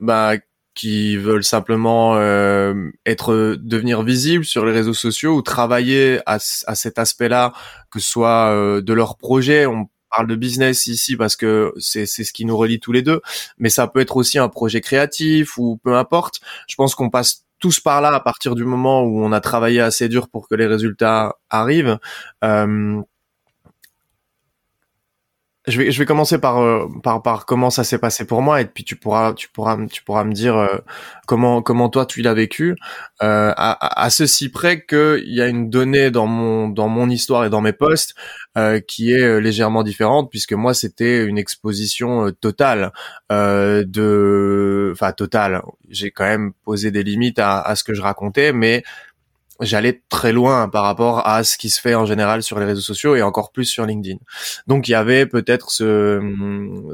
bah, 0.00 0.34
qui 0.78 1.16
veulent 1.16 1.42
simplement 1.42 2.14
euh, 2.14 2.90
être 3.04 3.56
devenir 3.60 4.04
visibles 4.04 4.44
sur 4.44 4.64
les 4.64 4.70
réseaux 4.70 4.94
sociaux 4.94 5.34
ou 5.34 5.42
travailler 5.42 6.20
à, 6.24 6.34
à 6.36 6.74
cet 6.76 7.00
aspect-là, 7.00 7.52
que 7.90 7.98
ce 7.98 8.08
soit 8.08 8.52
euh, 8.52 8.80
de 8.80 8.92
leur 8.92 9.16
projet. 9.16 9.66
On 9.66 9.88
parle 10.08 10.28
de 10.28 10.36
business 10.36 10.86
ici 10.86 11.16
parce 11.16 11.34
que 11.34 11.74
c'est 11.78 12.06
ce 12.06 12.32
qui 12.32 12.44
nous 12.44 12.56
relie 12.56 12.78
tous 12.78 12.92
les 12.92 13.02
deux, 13.02 13.20
mais 13.58 13.70
ça 13.70 13.88
peut 13.88 13.98
être 13.98 14.16
aussi 14.16 14.38
un 14.38 14.48
projet 14.48 14.80
créatif 14.80 15.58
ou 15.58 15.80
peu 15.82 15.96
importe. 15.96 16.38
Je 16.68 16.76
pense 16.76 16.94
qu'on 16.94 17.10
passe 17.10 17.44
tous 17.58 17.80
par 17.80 18.00
là 18.00 18.14
à 18.14 18.20
partir 18.20 18.54
du 18.54 18.64
moment 18.64 19.02
où 19.02 19.20
on 19.24 19.32
a 19.32 19.40
travaillé 19.40 19.80
assez 19.80 20.08
dur 20.08 20.28
pour 20.28 20.48
que 20.48 20.54
les 20.54 20.68
résultats 20.68 21.34
arrivent. 21.50 21.98
Euh, 22.44 23.02
je 25.68 25.78
vais 25.78 25.92
je 25.92 25.98
vais 25.98 26.06
commencer 26.06 26.38
par 26.38 26.58
euh, 26.58 26.86
par 27.02 27.22
par 27.22 27.46
comment 27.46 27.70
ça 27.70 27.84
s'est 27.84 27.98
passé 27.98 28.24
pour 28.24 28.42
moi 28.42 28.60
et 28.60 28.64
puis 28.64 28.84
tu 28.84 28.96
pourras 28.96 29.34
tu 29.34 29.48
pourras 29.48 29.76
tu 29.86 30.02
pourras 30.02 30.24
me 30.24 30.32
dire 30.32 30.56
euh, 30.56 30.78
comment 31.26 31.62
comment 31.62 31.88
toi 31.88 32.06
tu 32.06 32.22
l'as 32.22 32.34
vécu. 32.34 32.76
Euh, 33.22 33.52
à, 33.56 34.02
à, 34.04 34.10
ceci 34.10 34.48
près 34.48 34.80
que 34.80 35.20
il 35.24 35.34
y 35.34 35.42
a 35.42 35.46
une 35.48 35.70
donnée 35.70 36.10
dans 36.10 36.26
mon 36.26 36.68
dans 36.68 36.88
mon 36.88 37.10
histoire 37.10 37.44
et 37.44 37.50
dans 37.50 37.60
mes 37.60 37.72
posts 37.72 38.14
euh, 38.56 38.80
qui 38.80 39.12
est 39.12 39.40
légèrement 39.40 39.82
différente 39.82 40.30
puisque 40.30 40.52
moi 40.52 40.74
c'était 40.74 41.24
une 41.24 41.38
exposition 41.38 42.30
totale 42.40 42.92
de 43.30 44.90
enfin 44.92 45.12
totale. 45.12 45.62
J'ai 45.90 46.10
quand 46.10 46.24
même 46.24 46.52
posé 46.64 46.90
des 46.90 47.02
limites 47.02 47.38
à, 47.38 47.60
à 47.60 47.76
ce 47.76 47.84
que 47.84 47.94
je 47.94 48.02
racontais 48.02 48.52
mais 48.52 48.82
j'allais 49.60 50.02
très 50.08 50.32
loin 50.32 50.68
par 50.68 50.84
rapport 50.84 51.26
à 51.26 51.42
ce 51.44 51.58
qui 51.58 51.68
se 51.68 51.80
fait 51.80 51.94
en 51.94 52.06
général 52.06 52.42
sur 52.42 52.58
les 52.58 52.66
réseaux 52.66 52.80
sociaux 52.80 53.16
et 53.16 53.22
encore 53.22 53.50
plus 53.50 53.64
sur 53.64 53.86
LinkedIn. 53.86 54.18
Donc 54.66 54.88
il 54.88 54.92
y 54.92 54.94
avait 54.94 55.26
peut-être 55.26 55.70
ce, 55.70 56.20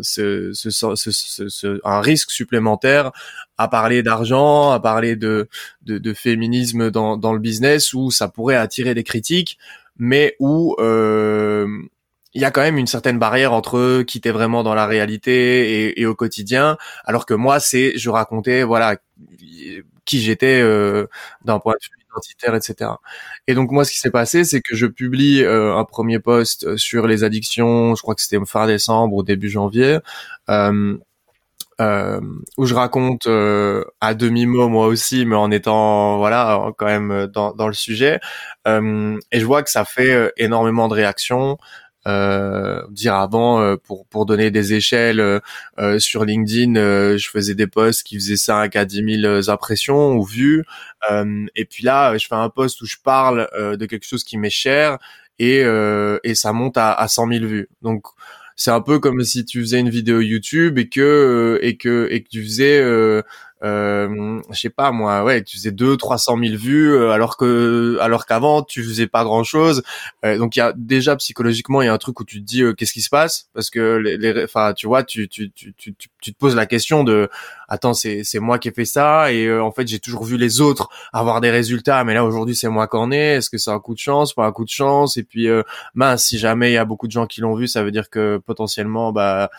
ce, 0.02 0.50
ce, 0.52 0.70
ce, 0.70 1.80
un 1.84 2.00
risque 2.00 2.30
supplémentaire 2.30 3.12
à 3.58 3.68
parler 3.68 4.02
d'argent, 4.02 4.70
à 4.70 4.80
parler 4.80 5.16
de, 5.16 5.48
de, 5.82 5.98
de 5.98 6.14
féminisme 6.14 6.90
dans, 6.90 7.16
dans, 7.16 7.32
le 7.32 7.38
business 7.38 7.92
où 7.92 8.10
ça 8.10 8.28
pourrait 8.28 8.56
attirer 8.56 8.94
des 8.94 9.04
critiques, 9.04 9.58
mais 9.96 10.34
où 10.40 10.74
euh, 10.78 11.66
il 12.32 12.42
y 12.42 12.44
a 12.44 12.50
quand 12.50 12.62
même 12.62 12.78
une 12.78 12.86
certaine 12.86 13.18
barrière 13.18 13.52
entre 13.52 14.02
qui 14.02 14.18
était 14.18 14.32
vraiment 14.32 14.62
dans 14.64 14.74
la 14.74 14.86
réalité 14.86 15.86
et, 15.86 16.00
et 16.00 16.06
au 16.06 16.14
quotidien, 16.14 16.76
alors 17.04 17.26
que 17.26 17.34
moi 17.34 17.60
c'est 17.60 17.96
je 17.96 18.10
racontais 18.10 18.64
voilà 18.64 18.96
qui 20.04 20.20
j'étais 20.20 20.60
euh, 20.60 21.06
d'un 21.44 21.58
point 21.58 21.74
de 21.74 21.84
vue 21.84 22.04
identitaire, 22.10 22.54
etc. 22.54 22.90
Et 23.46 23.54
donc 23.54 23.70
moi, 23.70 23.84
ce 23.84 23.92
qui 23.92 23.98
s'est 23.98 24.10
passé, 24.10 24.44
c'est 24.44 24.60
que 24.60 24.76
je 24.76 24.86
publie 24.86 25.42
euh, 25.42 25.76
un 25.76 25.84
premier 25.84 26.18
post 26.18 26.64
euh, 26.64 26.76
sur 26.76 27.06
les 27.06 27.24
addictions. 27.24 27.94
Je 27.94 28.02
crois 28.02 28.14
que 28.14 28.22
c'était 28.22 28.38
fin 28.46 28.66
décembre 28.66 29.14
ou 29.16 29.22
début 29.22 29.48
janvier. 29.48 29.98
Euh, 30.50 30.96
euh, 31.80 32.20
où 32.56 32.66
je 32.66 32.74
raconte 32.74 33.26
euh, 33.26 33.84
à 34.00 34.14
demi 34.14 34.46
mot 34.46 34.68
moi 34.68 34.86
aussi, 34.86 35.26
mais 35.26 35.34
en 35.34 35.50
étant 35.50 36.18
voilà 36.18 36.72
quand 36.78 36.86
même 36.86 37.26
dans, 37.26 37.52
dans 37.52 37.66
le 37.66 37.74
sujet. 37.74 38.20
Euh, 38.68 39.18
et 39.32 39.40
je 39.40 39.44
vois 39.44 39.62
que 39.64 39.70
ça 39.70 39.84
fait 39.84 40.32
énormément 40.36 40.86
de 40.88 40.94
réactions 40.94 41.52
euh, 41.52 41.56
dire 42.90 43.14
avant 43.14 43.60
euh, 43.60 43.76
pour 43.76 44.06
pour 44.06 44.26
donner 44.26 44.50
des 44.50 44.74
échelles 44.74 45.20
euh, 45.20 45.40
euh 45.78 45.98
sur 45.98 46.24
LinkedIn 46.24 46.76
euh, 46.76 47.16
je 47.16 47.30
faisais 47.30 47.54
des 47.54 47.66
posts 47.66 48.02
qui 48.02 48.16
faisaient 48.16 48.36
5 48.36 48.76
à 48.76 48.84
10 48.84 49.20
000 49.22 49.50
impressions 49.50 50.12
ou 50.12 50.24
vues. 50.24 50.64
Et 51.56 51.64
puis 51.64 51.84
là 51.84 52.16
je 52.18 52.26
fais 52.26 52.34
un 52.34 52.50
post 52.50 52.80
où 52.82 52.86
je 52.86 52.96
parle 53.02 53.48
de 53.54 53.86
quelque 53.86 54.06
chose 54.06 54.24
qui 54.24 54.38
m'est 54.38 54.50
cher 54.50 54.98
et 55.38 55.60
et 56.24 56.34
ça 56.34 56.52
monte 56.52 56.76
à, 56.76 56.92
à 56.92 57.08
100 57.08 57.28
000 57.28 57.44
vues. 57.46 57.68
Donc 57.82 58.04
c'est 58.56 58.70
un 58.70 58.80
peu 58.80 58.98
comme 58.98 59.22
si 59.24 59.44
tu 59.44 59.60
faisais 59.60 59.80
une 59.80 59.90
vidéo 59.90 60.20
YouTube 60.20 60.78
et 60.78 60.88
que 60.88 61.58
et 61.62 61.76
que 61.76 62.08
et 62.10 62.22
que 62.22 62.28
tu 62.28 62.42
faisais 62.42 62.80
euh, 62.80 63.22
je 63.62 64.40
sais 64.52 64.70
pas 64.70 64.92
moi, 64.92 65.24
ouais, 65.24 65.42
tu 65.42 65.56
faisais 65.56 65.70
deux, 65.70 65.96
trois 65.96 66.18
cent 66.18 66.36
mille 66.36 66.56
vues, 66.56 66.92
euh, 66.92 67.10
alors 67.10 67.36
que, 67.36 67.98
alors 68.00 68.26
qu'avant 68.26 68.62
tu 68.62 68.82
faisais 68.82 69.06
pas 69.06 69.24
grand 69.24 69.44
chose. 69.44 69.82
Euh, 70.24 70.38
donc 70.38 70.56
il 70.56 70.58
y 70.58 70.62
a 70.62 70.72
déjà 70.76 71.16
psychologiquement 71.16 71.82
il 71.82 71.86
y 71.86 71.88
a 71.88 71.92
un 71.92 71.98
truc 71.98 72.20
où 72.20 72.24
tu 72.24 72.40
te 72.40 72.44
dis 72.44 72.62
euh, 72.62 72.74
qu'est-ce 72.74 72.92
qui 72.92 73.00
se 73.00 73.08
passe? 73.08 73.48
Parce 73.54 73.70
que 73.70 73.96
les, 73.96 74.44
enfin 74.44 74.72
tu 74.74 74.86
vois, 74.86 75.02
tu, 75.02 75.28
tu 75.28 75.50
tu, 75.52 75.74
tu 75.74 75.94
tu 75.94 76.32
te 76.32 76.38
poses 76.38 76.56
la 76.56 76.66
question 76.66 77.04
de 77.04 77.28
attends 77.68 77.94
c'est 77.94 78.24
c'est 78.24 78.40
moi 78.40 78.58
qui 78.58 78.68
ai 78.68 78.72
fait 78.72 78.84
ça 78.84 79.32
et 79.32 79.52
en 79.58 79.70
fait 79.70 79.86
j'ai 79.86 79.98
toujours 79.98 80.24
vu 80.24 80.36
les 80.36 80.60
autres 80.60 80.88
avoir 81.12 81.40
des 81.40 81.50
résultats, 81.50 82.04
mais 82.04 82.14
là 82.14 82.24
aujourd'hui 82.24 82.54
c'est 82.54 82.68
moi 82.68 82.86
qu'en 82.86 83.10
ai. 83.12 83.36
Est-ce 83.36 83.50
que 83.50 83.58
c'est 83.58 83.70
un 83.70 83.80
coup 83.80 83.94
de 83.94 83.98
chance, 83.98 84.34
pas 84.34 84.46
un 84.46 84.52
coup 84.52 84.64
de 84.64 84.70
chance 84.70 85.16
Et 85.16 85.22
puis 85.22 85.48
mince, 85.94 86.24
si 86.26 86.38
jamais 86.38 86.70
il 86.70 86.74
y 86.74 86.78
a 86.78 86.84
beaucoup 86.84 87.06
de 87.06 87.12
gens 87.12 87.26
qui 87.26 87.40
l'ont 87.40 87.54
vu, 87.54 87.68
ça 87.68 87.82
veut 87.82 87.90
dire 87.90 88.10
que 88.10 88.38
potentiellement 88.38 89.12
bah 89.12 89.50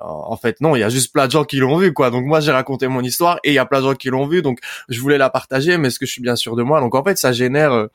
en 0.00 0.36
fait 0.36 0.60
non, 0.60 0.76
il 0.76 0.80
y 0.80 0.82
a 0.82 0.88
juste 0.88 1.12
plein 1.12 1.26
de 1.26 1.32
gens 1.32 1.44
qui 1.44 1.56
l'ont 1.56 1.76
vu 1.76 1.92
quoi. 1.92 2.10
Donc 2.10 2.24
moi 2.24 2.40
j'ai 2.40 2.52
raconté 2.52 2.88
mon 2.88 3.02
histoire 3.02 3.38
et 3.44 3.50
il 3.50 3.54
y 3.54 3.58
a 3.58 3.66
plein 3.66 3.80
de 3.80 3.86
gens 3.86 3.94
qui 3.94 4.08
l'ont 4.08 4.26
vu, 4.26 4.42
donc 4.42 4.58
je 4.88 5.00
voulais 5.00 5.18
la 5.18 5.30
partager, 5.30 5.78
mais 5.78 5.88
est-ce 5.88 5.98
que 5.98 6.06
je 6.06 6.12
suis 6.12 6.22
bien 6.22 6.36
sûr 6.36 6.56
de 6.56 6.62
moi? 6.62 6.80
Donc 6.80 6.94
en 6.94 7.04
fait 7.04 7.18
ça 7.18 7.32
génère 7.32 7.72
euh, 7.72 7.86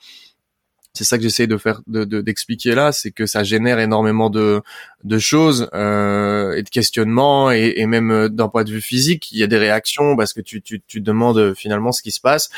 c'est 0.94 1.04
ça 1.04 1.18
que 1.18 1.24
j'essaie 1.24 1.48
de 1.48 1.58
faire 1.58 1.82
de 1.88 2.04
d'expliquer 2.22 2.74
là 2.74 2.92
c'est 2.92 3.12
que 3.12 3.26
ça 3.26 3.44
génère 3.44 3.80
énormément 3.80 4.30
de 4.30 4.62
de 5.04 5.20
choses 5.20 5.70
euh, 5.74 6.54
et 6.54 6.64
de 6.64 6.70
questionnements 6.70 7.52
et, 7.52 7.74
et 7.78 7.86
même 7.86 8.12
euh, 8.12 8.30
d'un 8.30 8.50
point 8.50 8.64
de 8.64 8.72
vue 8.72 8.82
physique. 8.82 9.32
Il 9.32 9.38
y 9.38 9.44
a 9.44 9.48
des 9.48 9.58
réactions 9.58 10.16
parce 10.16 10.34
que 10.34 10.42
tu 10.42 10.62
tu 10.62 10.82
tu 10.88 11.02
demandes 11.02 11.54
finalement 11.54 11.92
ce 11.92 12.02
qui 12.02 12.12
se 12.12 12.22
passe 12.22 12.50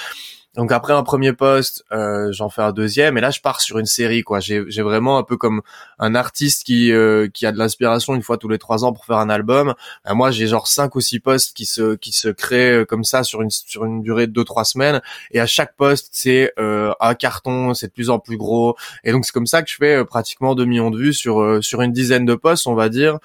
donc 0.55 0.73
après 0.73 0.91
un 0.91 1.03
premier 1.03 1.31
poste, 1.31 1.85
euh, 1.93 2.29
j'en 2.33 2.49
fais 2.49 2.61
un 2.61 2.73
deuxième 2.73 3.17
et 3.17 3.21
là 3.21 3.31
je 3.31 3.39
pars 3.39 3.61
sur 3.61 3.79
une 3.79 3.85
série 3.85 4.21
quoi. 4.21 4.41
J'ai, 4.41 4.59
vraiment 4.81 5.17
un 5.17 5.23
peu 5.23 5.37
comme 5.37 5.61
un 5.97 6.13
artiste 6.13 6.65
qui 6.65 6.91
euh, 6.91 7.29
qui 7.33 7.45
a 7.45 7.53
de 7.53 7.57
l'inspiration 7.57 8.15
une 8.15 8.21
fois 8.21 8.37
tous 8.37 8.49
les 8.49 8.57
trois 8.57 8.83
ans 8.83 8.91
pour 8.91 9.05
faire 9.05 9.17
un 9.17 9.29
album. 9.29 9.73
Ben, 10.03 10.13
moi 10.13 10.29
j'ai 10.31 10.47
genre 10.47 10.67
cinq 10.67 10.95
ou 10.95 11.01
six 11.01 11.21
postes 11.21 11.55
qui 11.55 11.65
se 11.65 11.95
qui 11.95 12.11
se 12.11 12.27
créent 12.27 12.79
euh, 12.81 12.85
comme 12.85 13.05
ça 13.05 13.23
sur 13.23 13.41
une 13.41 13.49
sur 13.49 13.85
une 13.85 14.01
durée 14.01 14.27
de 14.27 14.33
deux 14.33 14.43
trois 14.43 14.65
semaines 14.65 15.01
et 15.31 15.39
à 15.39 15.45
chaque 15.45 15.77
poste 15.77 16.09
c'est 16.11 16.51
euh, 16.59 16.91
un 16.99 17.15
carton, 17.15 17.73
c'est 17.73 17.87
de 17.87 17.93
plus 17.93 18.09
en 18.09 18.19
plus 18.19 18.35
gros 18.35 18.75
et 19.05 19.13
donc 19.13 19.25
c'est 19.25 19.31
comme 19.31 19.47
ça 19.47 19.63
que 19.63 19.69
je 19.69 19.75
fais 19.77 19.95
euh, 19.95 20.03
pratiquement 20.03 20.53
2 20.53 20.65
millions 20.65 20.91
de 20.91 20.97
vues 20.97 21.13
sur 21.13 21.63
sur 21.63 21.81
une 21.81 21.93
dizaine 21.93 22.25
de 22.25 22.35
postes 22.35 22.67
on 22.67 22.75
va 22.75 22.89
dire 22.89 23.19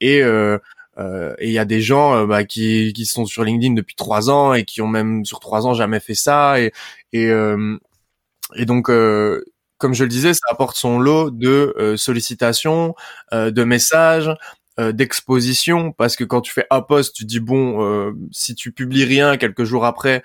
et 0.00 0.22
euh, 0.98 1.34
et 1.38 1.48
il 1.48 1.52
y 1.52 1.58
a 1.58 1.64
des 1.64 1.80
gens 1.80 2.14
euh, 2.14 2.26
bah, 2.26 2.44
qui, 2.44 2.92
qui 2.92 3.06
sont 3.06 3.26
sur 3.26 3.44
LinkedIn 3.44 3.74
depuis 3.74 3.96
trois 3.96 4.30
ans 4.30 4.54
et 4.54 4.64
qui 4.64 4.80
ont 4.80 4.86
même 4.88 5.24
sur 5.24 5.40
trois 5.40 5.66
ans 5.66 5.74
jamais 5.74 6.00
fait 6.00 6.14
ça. 6.14 6.60
Et, 6.60 6.72
et, 7.12 7.28
euh, 7.28 7.76
et 8.54 8.66
donc, 8.66 8.90
comme 9.78 9.94
je 9.94 10.04
le 10.04 10.08
disais, 10.08 10.34
ça 10.34 10.46
apporte 10.50 10.76
son 10.76 10.98
lot 10.98 11.30
de 11.30 11.94
sollicitations, 11.96 12.94
de 13.32 13.64
messages, 13.64 14.30
d'exposition. 14.78 15.92
Parce 15.92 16.14
que 16.14 16.24
quand 16.24 16.40
tu 16.40 16.52
fais 16.52 16.66
un 16.70 16.82
post, 16.82 17.16
tu 17.16 17.24
dis 17.24 17.40
bon, 17.40 18.14
si 18.30 18.54
tu 18.54 18.70
publies 18.70 19.04
rien 19.04 19.36
quelques 19.38 19.64
jours 19.64 19.86
après, 19.86 20.22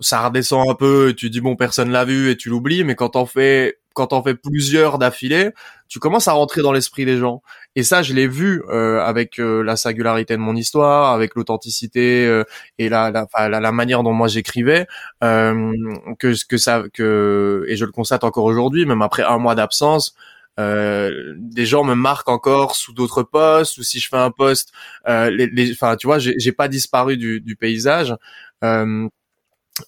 ça 0.00 0.26
redescend 0.26 0.68
un 0.68 0.74
peu. 0.74 1.10
Et 1.10 1.14
tu 1.14 1.30
dis 1.30 1.40
bon, 1.40 1.56
personne 1.56 1.90
l'a 1.90 2.04
vu 2.04 2.30
et 2.30 2.36
tu 2.36 2.48
l'oublies. 2.50 2.84
Mais 2.84 2.94
quand 2.94 3.16
on 3.16 3.26
fait 3.26 3.78
quand 3.96 4.12
on 4.12 4.22
fait 4.22 4.34
plusieurs 4.34 4.98
d'affilée, 4.98 5.50
tu 5.88 5.98
commences 5.98 6.28
à 6.28 6.32
rentrer 6.32 6.62
dans 6.62 6.72
l'esprit 6.72 7.04
des 7.06 7.16
gens. 7.16 7.42
Et 7.76 7.82
ça, 7.82 8.02
je 8.02 8.12
l'ai 8.12 8.28
vu 8.28 8.62
euh, 8.68 9.00
avec 9.00 9.40
euh, 9.40 9.62
la 9.62 9.76
singularité 9.76 10.34
de 10.34 10.40
mon 10.40 10.54
histoire, 10.54 11.12
avec 11.12 11.34
l'authenticité 11.34 12.26
euh, 12.26 12.44
et 12.78 12.88
la, 12.88 13.10
la, 13.10 13.60
la, 13.60 13.72
manière 13.72 14.02
dont 14.02 14.12
moi 14.12 14.28
j'écrivais, 14.28 14.86
que 15.22 16.46
que 16.46 16.56
ça 16.58 16.84
que 16.92 17.64
et 17.68 17.76
je 17.76 17.84
le 17.84 17.92
constate 17.92 18.22
encore 18.22 18.44
aujourd'hui, 18.44 18.84
même 18.86 19.02
après 19.02 19.22
un 19.22 19.38
mois 19.38 19.54
d'absence. 19.54 20.14
des 20.58 21.66
gens 21.66 21.84
me 21.84 21.94
marquent 21.94 22.28
encore 22.28 22.76
sous 22.76 22.92
d'autres 22.92 23.22
postes 23.22 23.78
ou 23.78 23.82
si 23.82 23.98
je 24.00 24.08
fais 24.08 24.16
un 24.16 24.30
poste, 24.30 24.72
les, 25.06 25.72
enfin 25.72 25.96
tu 25.96 26.06
vois, 26.06 26.18
j'ai 26.18 26.52
pas 26.52 26.68
disparu 26.68 27.16
du, 27.16 27.40
du 27.40 27.56
paysage. 27.56 28.14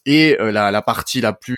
Et 0.06 0.36
la, 0.38 0.70
la 0.70 0.82
partie 0.82 1.20
la 1.20 1.32
plus 1.32 1.56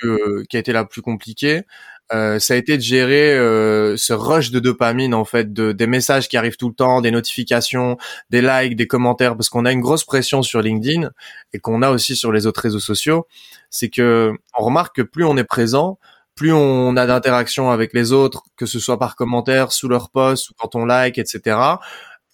qui 0.48 0.56
a 0.56 0.60
été 0.60 0.72
la 0.72 0.84
plus 0.84 1.02
compliquée, 1.02 1.64
euh, 2.12 2.40
ça 2.40 2.54
a 2.54 2.56
été 2.56 2.76
de 2.76 2.82
gérer 2.82 3.36
euh, 3.38 3.96
ce 3.96 4.12
rush 4.12 4.50
de 4.50 4.58
dopamine 4.58 5.14
en 5.14 5.24
fait, 5.24 5.52
de, 5.52 5.70
des 5.70 5.86
messages 5.86 6.28
qui 6.28 6.36
arrivent 6.36 6.56
tout 6.56 6.68
le 6.68 6.74
temps, 6.74 7.00
des 7.00 7.12
notifications, 7.12 7.98
des 8.30 8.42
likes, 8.42 8.74
des 8.74 8.88
commentaires, 8.88 9.36
parce 9.36 9.48
qu'on 9.48 9.64
a 9.64 9.70
une 9.70 9.80
grosse 9.80 10.04
pression 10.04 10.42
sur 10.42 10.60
LinkedIn 10.60 11.10
et 11.52 11.58
qu'on 11.60 11.82
a 11.82 11.90
aussi 11.90 12.16
sur 12.16 12.32
les 12.32 12.46
autres 12.46 12.62
réseaux 12.62 12.80
sociaux. 12.80 13.26
C'est 13.70 13.90
que 13.90 14.32
on 14.58 14.64
remarque 14.64 14.96
que 14.96 15.02
plus 15.02 15.24
on 15.24 15.36
est 15.36 15.44
présent, 15.44 15.98
plus 16.34 16.52
on 16.52 16.96
a 16.96 17.06
d'interactions 17.06 17.70
avec 17.70 17.92
les 17.94 18.10
autres, 18.12 18.42
que 18.56 18.66
ce 18.66 18.80
soit 18.80 18.98
par 18.98 19.14
commentaire, 19.14 19.70
sous 19.70 19.88
leur 19.88 20.10
post 20.10 20.50
ou 20.50 20.54
quand 20.58 20.74
on 20.74 20.84
like, 20.84 21.16
etc. 21.18 21.56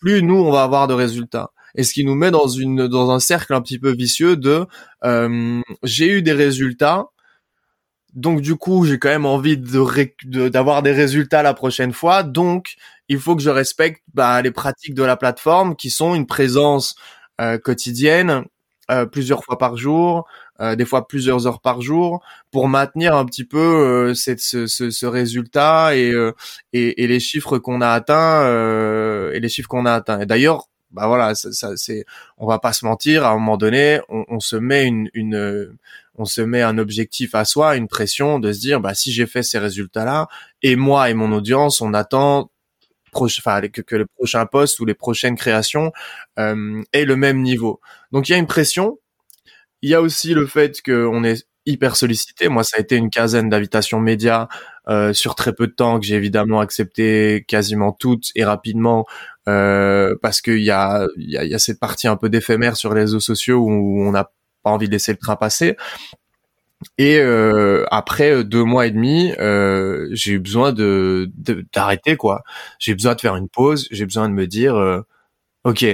Plus 0.00 0.22
nous 0.22 0.36
on 0.36 0.50
va 0.50 0.62
avoir 0.62 0.86
de 0.86 0.94
résultats 0.94 1.50
et 1.76 1.84
ce 1.84 1.92
qui 1.92 2.04
nous 2.04 2.14
met 2.14 2.30
dans 2.30 2.48
une 2.48 2.88
dans 2.88 3.10
un 3.10 3.20
cercle 3.20 3.54
un 3.54 3.60
petit 3.60 3.78
peu 3.78 3.92
vicieux 3.94 4.36
de 4.36 4.66
euh, 5.04 5.60
j'ai 5.82 6.08
eu 6.08 6.22
des 6.22 6.32
résultats 6.32 7.06
donc 8.16 8.40
du 8.40 8.56
coup, 8.56 8.86
j'ai 8.86 8.98
quand 8.98 9.10
même 9.10 9.26
envie 9.26 9.58
de 9.58 10.48
d'avoir 10.48 10.82
des 10.82 10.92
résultats 10.92 11.42
la 11.42 11.52
prochaine 11.54 11.92
fois. 11.92 12.22
Donc, 12.22 12.76
il 13.08 13.20
faut 13.20 13.36
que 13.36 13.42
je 13.42 13.50
respecte 13.50 14.02
bah, 14.14 14.40
les 14.42 14.50
pratiques 14.50 14.94
de 14.94 15.04
la 15.04 15.16
plateforme 15.16 15.76
qui 15.76 15.90
sont 15.90 16.14
une 16.14 16.26
présence 16.26 16.96
euh, 17.42 17.58
quotidienne, 17.58 18.44
euh, 18.90 19.04
plusieurs 19.04 19.44
fois 19.44 19.58
par 19.58 19.76
jour, 19.76 20.26
euh, 20.60 20.76
des 20.76 20.86
fois 20.86 21.06
plusieurs 21.06 21.46
heures 21.46 21.60
par 21.60 21.82
jour, 21.82 22.24
pour 22.50 22.68
maintenir 22.68 23.14
un 23.14 23.26
petit 23.26 23.44
peu 23.44 24.14
cette, 24.14 24.40
ce, 24.40 24.66
ce, 24.66 24.90
ce, 24.90 25.06
résultat 25.06 25.94
et, 25.96 26.10
et, 26.72 27.02
et, 27.04 27.06
les 27.06 27.20
chiffres 27.20 27.58
qu'on 27.58 27.82
a 27.82 27.90
atteints 27.90 28.46
et 29.32 29.40
les 29.40 29.48
chiffres 29.50 29.68
qu'on 29.68 29.84
a 29.86 29.92
atteints. 29.92 30.20
Et 30.20 30.26
d'ailleurs, 30.26 30.68
bah 30.96 31.06
voilà, 31.06 31.34
ça, 31.34 31.76
c'est, 31.76 32.04
on 32.38 32.46
va 32.46 32.58
pas 32.58 32.72
se 32.72 32.84
mentir, 32.84 33.24
à 33.24 33.30
un 33.30 33.34
moment 33.34 33.56
donné, 33.58 34.00
on, 34.08 34.24
on 34.28 34.40
se 34.40 34.56
met 34.56 34.84
une, 34.86 35.10
une 35.14 35.76
on 36.18 36.24
se 36.24 36.40
met 36.40 36.62
un 36.62 36.78
objectif 36.78 37.34
à 37.34 37.44
soi, 37.44 37.76
une 37.76 37.88
pression 37.88 38.38
de 38.38 38.52
se 38.52 38.60
dire 38.60 38.80
bah 38.80 38.94
si 38.94 39.12
j'ai 39.12 39.26
fait 39.26 39.42
ces 39.42 39.58
résultats-là 39.58 40.28
et 40.62 40.74
moi 40.74 41.10
et 41.10 41.14
mon 41.14 41.30
audience, 41.32 41.82
on 41.82 41.92
attend 41.92 42.50
que, 43.12 43.80
que 43.82 43.96
les 43.96 44.04
prochains 44.04 44.46
posts 44.46 44.80
ou 44.80 44.84
les 44.84 44.94
prochaines 44.94 45.36
créations 45.36 45.92
euh, 46.38 46.82
aient 46.92 47.04
le 47.04 47.16
même 47.16 47.42
niveau. 47.42 47.80
Donc 48.12 48.28
il 48.28 48.32
y 48.32 48.34
a 48.34 48.38
une 48.38 48.46
pression. 48.46 48.98
Il 49.82 49.90
y 49.90 49.94
a 49.94 50.00
aussi 50.02 50.34
le 50.34 50.46
fait 50.46 50.80
qu'on 50.82 51.24
est 51.24 51.46
hyper 51.66 51.96
sollicité. 51.96 52.48
Moi, 52.48 52.64
ça 52.64 52.76
a 52.78 52.80
été 52.80 52.96
une 52.96 53.10
quinzaine 53.10 53.48
d'invitations 53.48 54.00
médias 54.00 54.48
euh, 54.88 55.12
sur 55.12 55.34
très 55.34 55.52
peu 55.52 55.66
de 55.66 55.72
temps 55.72 55.98
que 55.98 56.06
j'ai 56.06 56.14
évidemment 56.14 56.60
accepté 56.60 57.44
quasiment 57.48 57.92
toutes 57.92 58.30
et 58.34 58.44
rapidement 58.44 59.06
euh, 59.48 60.14
parce 60.22 60.40
qu'il 60.40 60.62
y 60.62 60.70
a, 60.70 61.06
y, 61.16 61.36
a, 61.36 61.44
y 61.44 61.54
a 61.54 61.58
cette 61.58 61.80
partie 61.80 62.08
un 62.08 62.16
peu 62.16 62.28
d'éphémère 62.28 62.76
sur 62.76 62.94
les 62.94 63.02
réseaux 63.02 63.20
sociaux 63.20 63.58
où 63.58 64.02
on 64.02 64.14
a 64.14 64.30
envie 64.64 64.86
de 64.86 64.92
laisser 64.92 65.12
le 65.12 65.18
train 65.18 65.36
passer. 65.36 65.76
Et 66.98 67.18
euh, 67.18 67.84
après 67.90 68.32
euh, 68.32 68.44
deux 68.44 68.64
mois 68.64 68.86
et 68.86 68.90
demi, 68.90 69.32
euh, 69.38 70.08
j'ai 70.12 70.32
eu 70.32 70.38
besoin 70.38 70.72
de 70.72 71.30
d'arrêter 71.72 72.16
quoi. 72.16 72.42
J'ai 72.78 72.94
besoin 72.94 73.14
de 73.14 73.20
faire 73.20 73.36
une 73.36 73.48
pause. 73.48 73.88
J'ai 73.90 74.04
besoin 74.04 74.28
de 74.28 74.34
me 74.34 74.46
dire, 74.46 74.76
euh, 74.76 75.00
ok, 75.64 75.84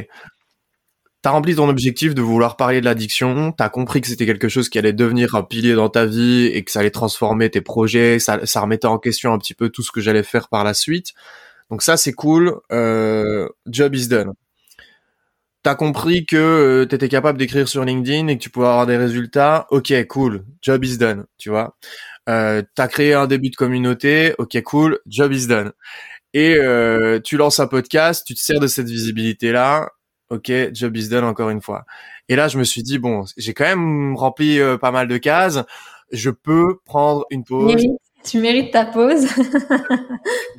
t'as 1.23 1.31
rempli 1.31 1.55
ton 1.55 1.69
objectif 1.69 2.15
de 2.15 2.23
vouloir 2.23 2.57
parler 2.57 2.81
de 2.81 2.85
l'addiction. 2.85 3.53
T'as 3.53 3.69
compris 3.69 4.01
que 4.01 4.09
c'était 4.09 4.27
quelque 4.27 4.49
chose 4.49 4.69
qui 4.69 4.79
allait 4.79 4.93
devenir 4.93 5.35
un 5.35 5.43
pilier 5.43 5.75
dans 5.75 5.89
ta 5.89 6.05
vie 6.07 6.47
et 6.47 6.63
que 6.65 6.71
ça 6.71 6.81
allait 6.81 6.91
transformer 6.91 7.51
tes 7.51 7.61
projets. 7.61 8.19
Ça, 8.19 8.45
ça 8.45 8.61
remettait 8.61 8.87
en 8.87 8.99
question 8.99 9.33
un 9.33 9.39
petit 9.39 9.55
peu 9.55 9.71
tout 9.71 9.83
ce 9.83 9.93
que 9.93 10.01
j'allais 10.01 10.23
faire 10.23 10.49
par 10.49 10.65
la 10.65 10.75
suite. 10.75 11.13
Donc 11.71 11.83
ça 11.83 11.97
c'est 11.97 12.13
cool. 12.13 12.61
job 13.67 13.95
is 13.95 14.09
done 14.09 14.33
t'as 15.63 15.75
compris 15.75 16.27
que 16.27 16.37
euh, 16.37 16.85
t'étais 16.87 17.09
capable 17.09 17.39
d'écrire 17.39 17.69
sur 17.69 17.85
LinkedIn 17.85 18.29
et 18.29 18.39
que 18.39 18.43
tu 18.43 18.51
pouvais 18.51 18.67
avoir 18.67 18.87
des 18.87 18.97
résultats, 18.97 19.67
ok, 19.71 20.07
cool, 20.09 20.45
job 20.61 20.85
is 20.85 20.99
done, 20.99 21.27
tu 21.39 21.51
vois. 21.51 21.77
Euh, 22.29 22.63
t'as 22.75 22.89
créé 22.89 23.15
un 23.15 23.27
début 23.27 23.51
de 23.51 23.57
communauté, 23.57 24.35
ok, 24.39 24.61
cool, 24.63 25.01
job 25.07 25.33
is 25.33 25.47
done. 25.47 25.73
Et 26.35 26.57
euh, 26.57 27.21
tu 27.21 27.37
lances 27.37 27.61
un 27.61 27.67
podcast, 27.67 28.27
tu 28.27 28.35
te 28.35 28.41
sers 28.41 28.61
de 28.61 28.67
cette 28.67 28.89
visibilité-là, 28.89 29.91
ok, 30.33 30.73
job 30.73 30.97
is 30.97 31.09
done 31.09 31.25
encore 31.25 31.51
une 31.51 31.61
fois. 31.61 31.85
Et 32.29 32.37
là, 32.37 32.49
je 32.49 32.59
me 32.59 32.65
suis 32.65 32.83
dit, 32.83 32.99
bon, 32.99 33.25
j'ai 33.37 33.55
quand 33.55 33.65
même 33.65 34.17
rempli 34.17 34.59
euh, 34.59 34.79
pas 34.79 34.91
mal 34.91 35.07
de 35.07 35.19
cases, 35.19 35.63
je 36.11 36.31
peux 36.31 36.79
prendre 36.85 37.27
une 37.31 37.45
pause. 37.45 37.77
Tu 38.25 38.39
mérites 38.39 38.73
ta 38.73 38.85
pause. 38.85 39.27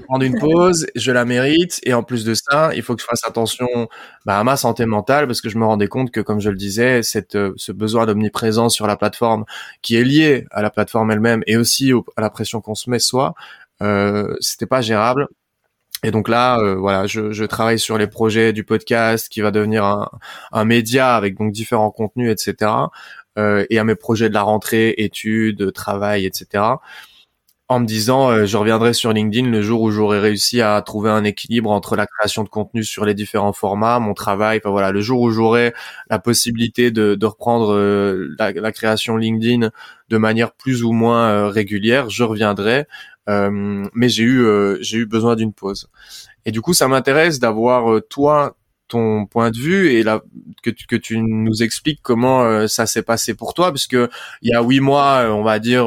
prendre 0.07 0.25
une 0.25 0.37
pause, 0.37 0.85
je 0.95 1.11
la 1.13 1.23
mérite. 1.23 1.79
Et 1.83 1.93
en 1.93 2.03
plus 2.03 2.25
de 2.25 2.33
ça, 2.33 2.71
il 2.75 2.81
faut 2.81 2.93
que 2.93 3.01
je 3.01 3.05
fasse 3.05 3.23
attention 3.25 3.87
bah, 4.25 4.37
à 4.37 4.43
ma 4.43 4.57
santé 4.57 4.85
mentale 4.85 5.27
parce 5.27 5.39
que 5.39 5.47
je 5.47 5.57
me 5.57 5.65
rendais 5.65 5.87
compte 5.87 6.11
que, 6.11 6.19
comme 6.19 6.41
je 6.41 6.49
le 6.49 6.57
disais, 6.57 7.03
cette, 7.03 7.35
euh, 7.35 7.53
ce 7.55 7.71
besoin 7.71 8.05
d'omniprésence 8.05 8.75
sur 8.75 8.85
la 8.85 8.97
plateforme 8.97 9.45
qui 9.81 9.95
est 9.95 10.03
lié 10.03 10.45
à 10.51 10.61
la 10.61 10.69
plateforme 10.71 11.09
elle-même 11.11 11.41
et 11.47 11.55
aussi 11.55 11.93
à 12.17 12.21
la 12.21 12.29
pression 12.29 12.59
qu'on 12.59 12.75
se 12.75 12.89
met 12.89 12.99
soi, 12.99 13.33
euh, 13.81 14.35
c'était 14.41 14.65
pas 14.65 14.81
gérable. 14.81 15.27
Et 16.03 16.11
donc 16.11 16.27
là, 16.27 16.59
euh, 16.59 16.75
voilà, 16.75 17.07
je, 17.07 17.31
je, 17.31 17.43
travaille 17.45 17.79
sur 17.79 17.97
les 17.97 18.07
projets 18.07 18.53
du 18.53 18.63
podcast 18.63 19.29
qui 19.29 19.41
va 19.41 19.51
devenir 19.51 19.85
un, 19.85 20.09
un 20.51 20.65
média 20.65 21.15
avec 21.15 21.37
donc 21.37 21.51
différents 21.51 21.91
contenus, 21.91 22.31
etc. 22.31 22.71
Euh, 23.37 23.65
et 23.69 23.79
à 23.79 23.83
mes 23.83 23.95
projets 23.95 24.29
de 24.29 24.33
la 24.33 24.43
rentrée, 24.43 24.93
études, 24.97 25.71
travail, 25.73 26.25
etc 26.25 26.75
en 27.69 27.79
me 27.79 27.85
disant 27.85 28.29
euh, 28.29 28.45
je 28.45 28.57
reviendrai 28.57 28.93
sur 28.93 29.13
LinkedIn 29.13 29.49
le 29.49 29.61
jour 29.61 29.81
où 29.81 29.91
j'aurai 29.91 30.19
réussi 30.19 30.61
à 30.61 30.81
trouver 30.81 31.09
un 31.09 31.23
équilibre 31.23 31.71
entre 31.71 31.95
la 31.95 32.05
création 32.05 32.43
de 32.43 32.49
contenu 32.49 32.83
sur 32.83 33.05
les 33.05 33.13
différents 33.13 33.53
formats, 33.53 33.99
mon 33.99 34.13
travail, 34.13 34.59
enfin 34.61 34.69
voilà, 34.69 34.91
le 34.91 35.01
jour 35.01 35.21
où 35.21 35.31
j'aurai 35.31 35.73
la 36.09 36.19
possibilité 36.19 36.91
de, 36.91 37.15
de 37.15 37.25
reprendre 37.25 37.73
euh, 37.73 38.35
la, 38.37 38.51
la, 38.51 38.71
création 38.71 39.15
LinkedIn 39.17 39.69
de 40.09 40.17
manière 40.17 40.53
plus 40.53 40.83
ou 40.83 40.91
moins 40.91 41.29
euh, 41.29 41.47
régulière, 41.47 42.09
je 42.09 42.23
reviendrai. 42.23 42.85
Mais 43.27 44.09
j'ai 44.09 44.23
eu 44.23 44.77
j'ai 44.81 44.97
eu 44.99 45.05
besoin 45.05 45.35
d'une 45.35 45.53
pause. 45.53 45.89
Et 46.45 46.51
du 46.51 46.61
coup, 46.61 46.73
ça 46.73 46.87
m'intéresse 46.87 47.39
d'avoir 47.39 48.01
toi 48.09 48.55
ton 48.89 49.25
point 49.25 49.49
de 49.49 49.57
vue 49.57 49.91
et 49.93 50.03
là 50.03 50.21
que 50.61 50.69
tu, 50.69 50.85
que 50.85 50.95
tu 50.95 51.17
nous 51.19 51.63
expliques 51.63 52.01
comment 52.03 52.67
ça 52.67 52.85
s'est 52.85 53.01
passé 53.01 53.33
pour 53.33 53.53
toi, 53.53 53.71
parce 53.71 53.87
que 53.87 54.09
il 54.41 54.51
y 54.51 54.53
a 54.53 54.61
huit 54.61 54.81
mois, 54.81 55.25
on 55.29 55.41
va 55.43 55.59
dire 55.59 55.85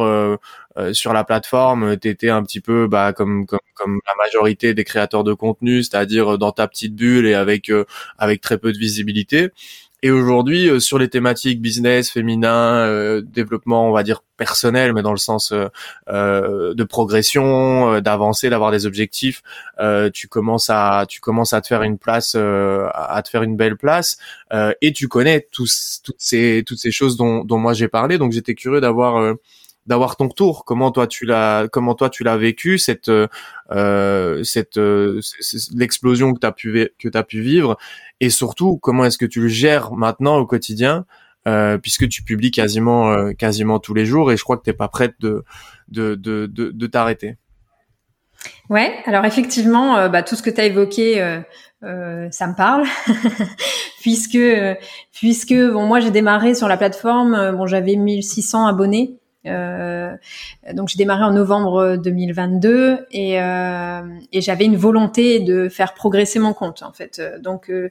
sur 0.92 1.12
la 1.12 1.24
plateforme, 1.24 1.96
tu 1.98 2.08
étais 2.08 2.30
un 2.30 2.42
petit 2.42 2.60
peu 2.60 2.86
bah, 2.88 3.12
comme, 3.12 3.46
comme 3.46 3.60
comme 3.74 4.00
la 4.06 4.14
majorité 4.24 4.74
des 4.74 4.84
créateurs 4.84 5.22
de 5.24 5.34
contenu, 5.34 5.82
c'est-à-dire 5.82 6.38
dans 6.38 6.52
ta 6.52 6.66
petite 6.66 6.94
bulle 6.94 7.26
et 7.26 7.34
avec 7.34 7.70
avec 8.18 8.40
très 8.40 8.58
peu 8.58 8.72
de 8.72 8.78
visibilité. 8.78 9.50
Et 10.06 10.10
aujourd'hui, 10.12 10.68
euh, 10.68 10.78
sur 10.78 11.00
les 11.00 11.08
thématiques 11.08 11.60
business, 11.60 12.12
féminin, 12.12 12.76
euh, 12.76 13.22
développement, 13.22 13.88
on 13.88 13.92
va 13.92 14.04
dire 14.04 14.22
personnel, 14.36 14.92
mais 14.92 15.02
dans 15.02 15.10
le 15.10 15.16
sens 15.16 15.52
euh, 15.52 16.74
de 16.74 16.84
progression, 16.84 18.00
d'avancer, 18.00 18.48
d'avoir 18.48 18.70
des 18.70 18.86
objectifs, 18.86 19.42
tu 20.14 20.28
commences 20.28 20.70
à 20.70 21.06
tu 21.08 21.20
commences 21.20 21.54
à 21.54 21.60
te 21.60 21.66
faire 21.66 21.82
une 21.82 21.98
place, 21.98 22.36
à 22.36 23.22
te 23.24 23.28
faire 23.28 23.42
une 23.42 23.56
belle 23.56 23.76
place, 23.76 24.18
et 24.80 24.92
tu 24.92 25.08
connais 25.08 25.48
tous, 25.50 26.02
toutes 26.04 26.20
ces 26.20 26.62
toutes 26.64 26.78
ces 26.78 26.92
choses 26.92 27.16
dont, 27.16 27.44
dont 27.44 27.58
moi 27.58 27.72
j'ai 27.72 27.88
parlé. 27.88 28.18
Donc 28.18 28.30
j'étais 28.32 28.54
curieux 28.54 28.80
d'avoir 28.80 29.34
d'avoir 29.86 30.16
ton 30.16 30.28
retour. 30.28 30.64
Comment 30.64 30.90
toi 30.90 31.06
tu 31.06 31.24
l'as, 31.26 31.68
comment 31.68 31.94
toi 31.94 32.10
tu 32.10 32.24
l'as 32.24 32.36
vécu 32.36 32.78
cette 32.78 33.08
euh, 33.08 34.42
cette 34.44 34.78
euh, 34.78 35.20
l'explosion 35.74 36.34
que 36.34 36.40
tu 36.40 36.46
as 36.46 36.52
pu 36.52 36.88
que 36.98 37.08
tu 37.08 37.24
pu 37.24 37.40
vivre? 37.40 37.76
Et 38.20 38.30
surtout 38.30 38.78
comment 38.78 39.04
est-ce 39.04 39.18
que 39.18 39.26
tu 39.26 39.40
le 39.40 39.48
gères 39.48 39.92
maintenant 39.92 40.36
au 40.36 40.46
quotidien 40.46 41.04
euh, 41.46 41.78
puisque 41.78 42.08
tu 42.08 42.22
publies 42.22 42.50
quasiment 42.50 43.12
euh, 43.12 43.32
quasiment 43.32 43.78
tous 43.78 43.94
les 43.94 44.04
jours 44.04 44.32
et 44.32 44.36
je 44.36 44.42
crois 44.42 44.56
que 44.56 44.62
t'es 44.62 44.72
pas 44.72 44.88
prête 44.88 45.14
de 45.20 45.44
de 45.88 46.16
de 46.16 46.46
de, 46.46 46.86
t'arrêter. 46.86 47.36
Ouais, 48.68 48.92
alors 49.06 49.24
effectivement, 49.24 49.96
euh, 49.96 50.08
bah, 50.08 50.22
tout 50.22 50.34
ce 50.34 50.42
que 50.42 50.50
tu 50.50 50.60
as 50.60 50.64
évoqué, 50.64 51.20
euh, 51.84 52.28
ça 52.30 52.48
me 52.48 52.56
parle, 52.56 52.84
puisque 54.00 54.38
puisque 55.12 55.54
bon 55.54 55.86
moi 55.86 56.00
j'ai 56.00 56.10
démarré 56.10 56.54
sur 56.56 56.66
la 56.66 56.76
plateforme, 56.76 57.52
bon 57.56 57.66
j'avais 57.66 57.94
1600 57.94 58.66
abonnés 58.66 59.14
euh, 59.14 59.25
donc 59.46 60.88
j'ai 60.88 60.96
démarré 60.96 61.24
en 61.24 61.32
novembre 61.32 61.96
2022 61.96 63.06
et, 63.10 63.40
euh, 63.40 64.02
et 64.32 64.40
j'avais 64.40 64.64
une 64.64 64.76
volonté 64.76 65.40
de 65.40 65.68
faire 65.68 65.94
progresser 65.94 66.38
mon 66.38 66.52
compte 66.52 66.82
en 66.82 66.92
fait. 66.92 67.22
Donc 67.42 67.70
euh, 67.70 67.90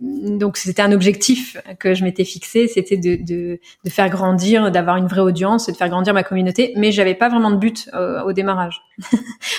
donc 0.00 0.56
c'était 0.56 0.82
un 0.82 0.92
objectif 0.92 1.56
que 1.78 1.94
je 1.94 2.04
m'étais 2.04 2.24
fixé, 2.24 2.68
c'était 2.68 2.96
de, 2.96 3.16
de, 3.16 3.60
de, 3.84 3.90
faire 3.90 4.08
grandir, 4.08 4.70
d'avoir 4.70 4.96
une 4.96 5.06
vraie 5.06 5.20
audience 5.20 5.68
de 5.68 5.76
faire 5.76 5.88
grandir 5.88 6.14
ma 6.14 6.22
communauté. 6.22 6.72
Mais 6.76 6.92
j'avais 6.92 7.14
pas 7.14 7.28
vraiment 7.28 7.50
de 7.50 7.56
but 7.56 7.88
au 8.24 8.32
démarrage. 8.32 8.82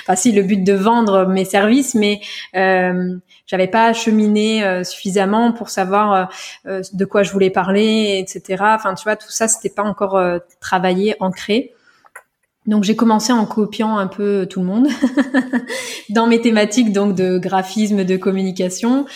enfin 0.03 0.15
si 0.15 0.31
le 0.31 0.43
but 0.43 0.63
de 0.63 0.73
vendre 0.73 1.25
mes 1.25 1.45
services, 1.45 1.95
mais 1.95 2.21
euh, 2.55 3.17
j'avais 3.51 3.67
pas 3.67 3.91
cheminé 3.91 4.83
suffisamment 4.85 5.51
pour 5.51 5.69
savoir 5.69 6.31
de 6.65 7.05
quoi 7.05 7.23
je 7.23 7.31
voulais 7.31 7.49
parler, 7.49 8.23
etc. 8.25 8.63
Enfin 8.75 8.95
tu 8.95 9.03
vois 9.03 9.17
tout 9.17 9.29
ça 9.29 9.49
c'était 9.49 9.69
pas 9.69 9.83
encore 9.83 10.19
travaillé 10.61 11.15
ancré. 11.19 11.73
Donc 12.67 12.83
j'ai 12.83 12.95
commencé 12.95 13.33
en 13.33 13.43
copiant 13.47 13.97
un 13.97 14.05
peu 14.05 14.45
tout 14.47 14.59
le 14.59 14.67
monde 14.67 14.87
dans 16.09 16.27
mes 16.27 16.39
thématiques 16.39 16.93
donc 16.93 17.15
de 17.15 17.39
graphisme, 17.39 18.03
de 18.03 18.17
communication. 18.17 19.07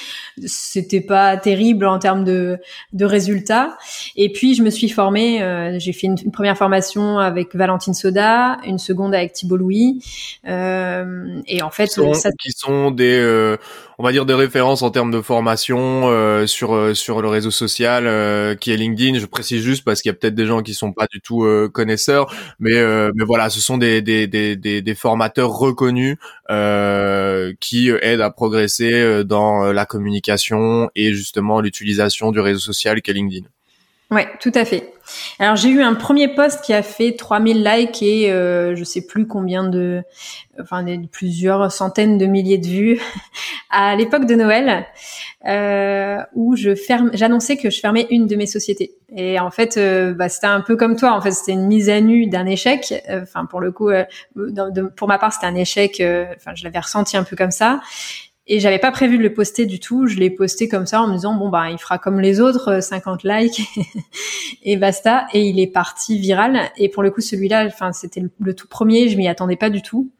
C'était 0.47 1.01
pas 1.01 1.37
terrible 1.37 1.85
en 1.85 1.99
termes 1.99 2.23
de, 2.23 2.57
de 2.93 3.05
résultats. 3.05 3.77
Et 4.15 4.31
puis 4.31 4.55
je 4.55 4.63
me 4.63 4.71
suis 4.71 4.89
formée. 4.89 5.43
Euh, 5.43 5.77
j'ai 5.77 5.93
fait 5.93 6.07
une, 6.07 6.31
première 6.31 6.57
formation 6.57 7.19
avec 7.19 7.55
Valentine 7.55 7.93
Soda, 7.93 8.57
une 8.65 8.79
seconde 8.79 9.13
avec 9.13 9.33
Thibault 9.33 9.57
Louis. 9.57 10.03
Euh, 10.47 11.39
et 11.45 11.61
en 11.61 11.69
fait, 11.69 11.85
qui 11.85 11.93
sont, 11.93 12.13
ça... 12.15 12.31
qui 12.31 12.51
sont 12.51 12.89
des 12.89 13.15
euh, 13.19 13.57
on 13.97 14.03
va 14.03 14.11
dire 14.11 14.25
des 14.25 14.33
références 14.33 14.81
en 14.81 14.91
termes 14.91 15.11
de 15.11 15.21
formation 15.21 16.09
euh, 16.09 16.47
sur 16.47 16.75
euh, 16.75 16.93
sur 16.93 17.21
le 17.21 17.27
réseau 17.27 17.51
social 17.51 18.05
euh, 18.07 18.55
qui 18.55 18.71
est 18.71 18.77
LinkedIn. 18.77 19.19
Je 19.19 19.25
précise 19.25 19.61
juste 19.63 19.83
parce 19.83 20.01
qu'il 20.01 20.09
y 20.09 20.13
a 20.13 20.15
peut-être 20.15 20.35
des 20.35 20.45
gens 20.45 20.61
qui 20.61 20.73
sont 20.73 20.91
pas 20.91 21.07
du 21.11 21.21
tout 21.21 21.45
connaisseurs, 21.73 22.33
mais 22.59 22.73
mais 23.13 23.23
voilà, 23.25 23.49
ce 23.49 23.59
sont 23.61 23.77
des 23.77 24.01
des 24.01 24.27
des 24.27 24.55
des, 24.55 24.81
des 24.81 24.95
formateurs 24.95 25.51
reconnus 25.51 26.17
qui 27.59 27.89
aident 27.89 28.21
à 28.21 28.29
progresser 28.31 29.23
dans 29.23 29.71
la 29.71 29.85
communication 29.85 30.89
et 30.95 31.13
justement 31.13 31.61
l'utilisation 31.61 32.31
du 32.31 32.39
réseau 32.39 32.59
social 32.59 33.01
qu'est 33.01 33.13
LinkedIn. 33.13 33.47
Ouais, 34.15 34.29
tout 34.39 34.51
à 34.55 34.63
fait. 34.63 34.93
Alors 35.39 35.57
j'ai 35.57 35.67
eu 35.67 35.81
un 35.81 35.93
premier 35.93 36.33
post 36.33 36.63
qui 36.63 36.71
a 36.71 36.81
fait 36.83 37.17
3000 37.17 37.65
likes 37.65 38.01
et 38.01 38.31
euh, 38.31 38.73
je 38.73 38.83
sais 38.85 39.05
plus 39.05 39.27
combien 39.27 39.65
de, 39.65 40.03
enfin 40.57 40.85
plusieurs 41.11 41.69
centaines 41.69 42.17
de 42.17 42.25
milliers 42.25 42.57
de 42.57 42.65
vues 42.65 43.01
à 43.71 43.93
l'époque 43.97 44.25
de 44.25 44.35
Noël 44.35 44.85
euh, 45.45 46.19
où 46.33 46.55
je 46.55 46.75
ferme, 46.75 47.11
j'annonçais 47.13 47.57
que 47.57 47.69
je 47.69 47.81
fermais 47.81 48.07
une 48.09 48.25
de 48.25 48.37
mes 48.37 48.47
sociétés. 48.47 48.95
Et 49.15 49.39
en 49.39 49.51
fait, 49.51 49.77
euh, 49.77 50.13
bah, 50.13 50.29
c'était 50.29 50.47
un 50.47 50.61
peu 50.61 50.75
comme 50.75 50.95
toi. 50.95 51.13
En 51.13 51.21
fait, 51.21 51.31
c'était 51.31 51.53
une 51.53 51.67
mise 51.67 51.89
à 51.89 52.01
nu 52.01 52.27
d'un 52.27 52.45
échec. 52.45 52.93
Euh, 53.09 53.21
enfin, 53.21 53.45
pour 53.45 53.61
le 53.61 53.71
coup, 53.71 53.89
euh, 53.89 54.03
pour 54.95 55.07
ma 55.07 55.19
part, 55.19 55.31
c'était 55.31 55.45
un 55.45 55.55
échec. 55.55 56.01
Enfin, 56.35 56.55
je 56.55 56.63
l'avais 56.63 56.79
ressenti 56.79 57.15
un 57.15 57.23
peu 57.23 57.35
comme 57.35 57.51
ça. 57.51 57.81
Et 58.47 58.59
j'avais 58.59 58.77
pas 58.77 58.91
prévu 58.91 59.17
de 59.17 59.23
le 59.23 59.33
poster 59.33 59.65
du 59.65 59.79
tout. 59.79 60.05
Je 60.05 60.17
l'ai 60.17 60.29
posté 60.29 60.67
comme 60.67 60.85
ça 60.85 61.01
en 61.01 61.07
me 61.07 61.13
disant 61.13 61.33
bon 61.33 61.49
bah 61.49 61.71
il 61.71 61.79
fera 61.79 61.97
comme 61.97 62.19
les 62.19 62.39
autres, 62.39 62.79
50 62.81 63.25
euh, 63.25 63.37
likes 63.37 63.61
et 64.63 64.77
basta. 64.77 65.25
Et 65.33 65.41
il 65.41 65.59
est 65.59 65.67
parti 65.67 66.19
viral. 66.19 66.69
Et 66.77 66.89
pour 66.89 67.01
le 67.01 67.09
coup 67.09 67.21
celui-là, 67.21 67.65
enfin 67.65 67.91
c'était 67.91 68.23
le, 68.39 68.53
tout 68.53 68.67
premier. 68.67 69.09
Je 69.09 69.17
m'y 69.17 69.27
attendais 69.27 69.55
pas 69.55 69.69
du 69.69 69.81
tout. 69.81 70.11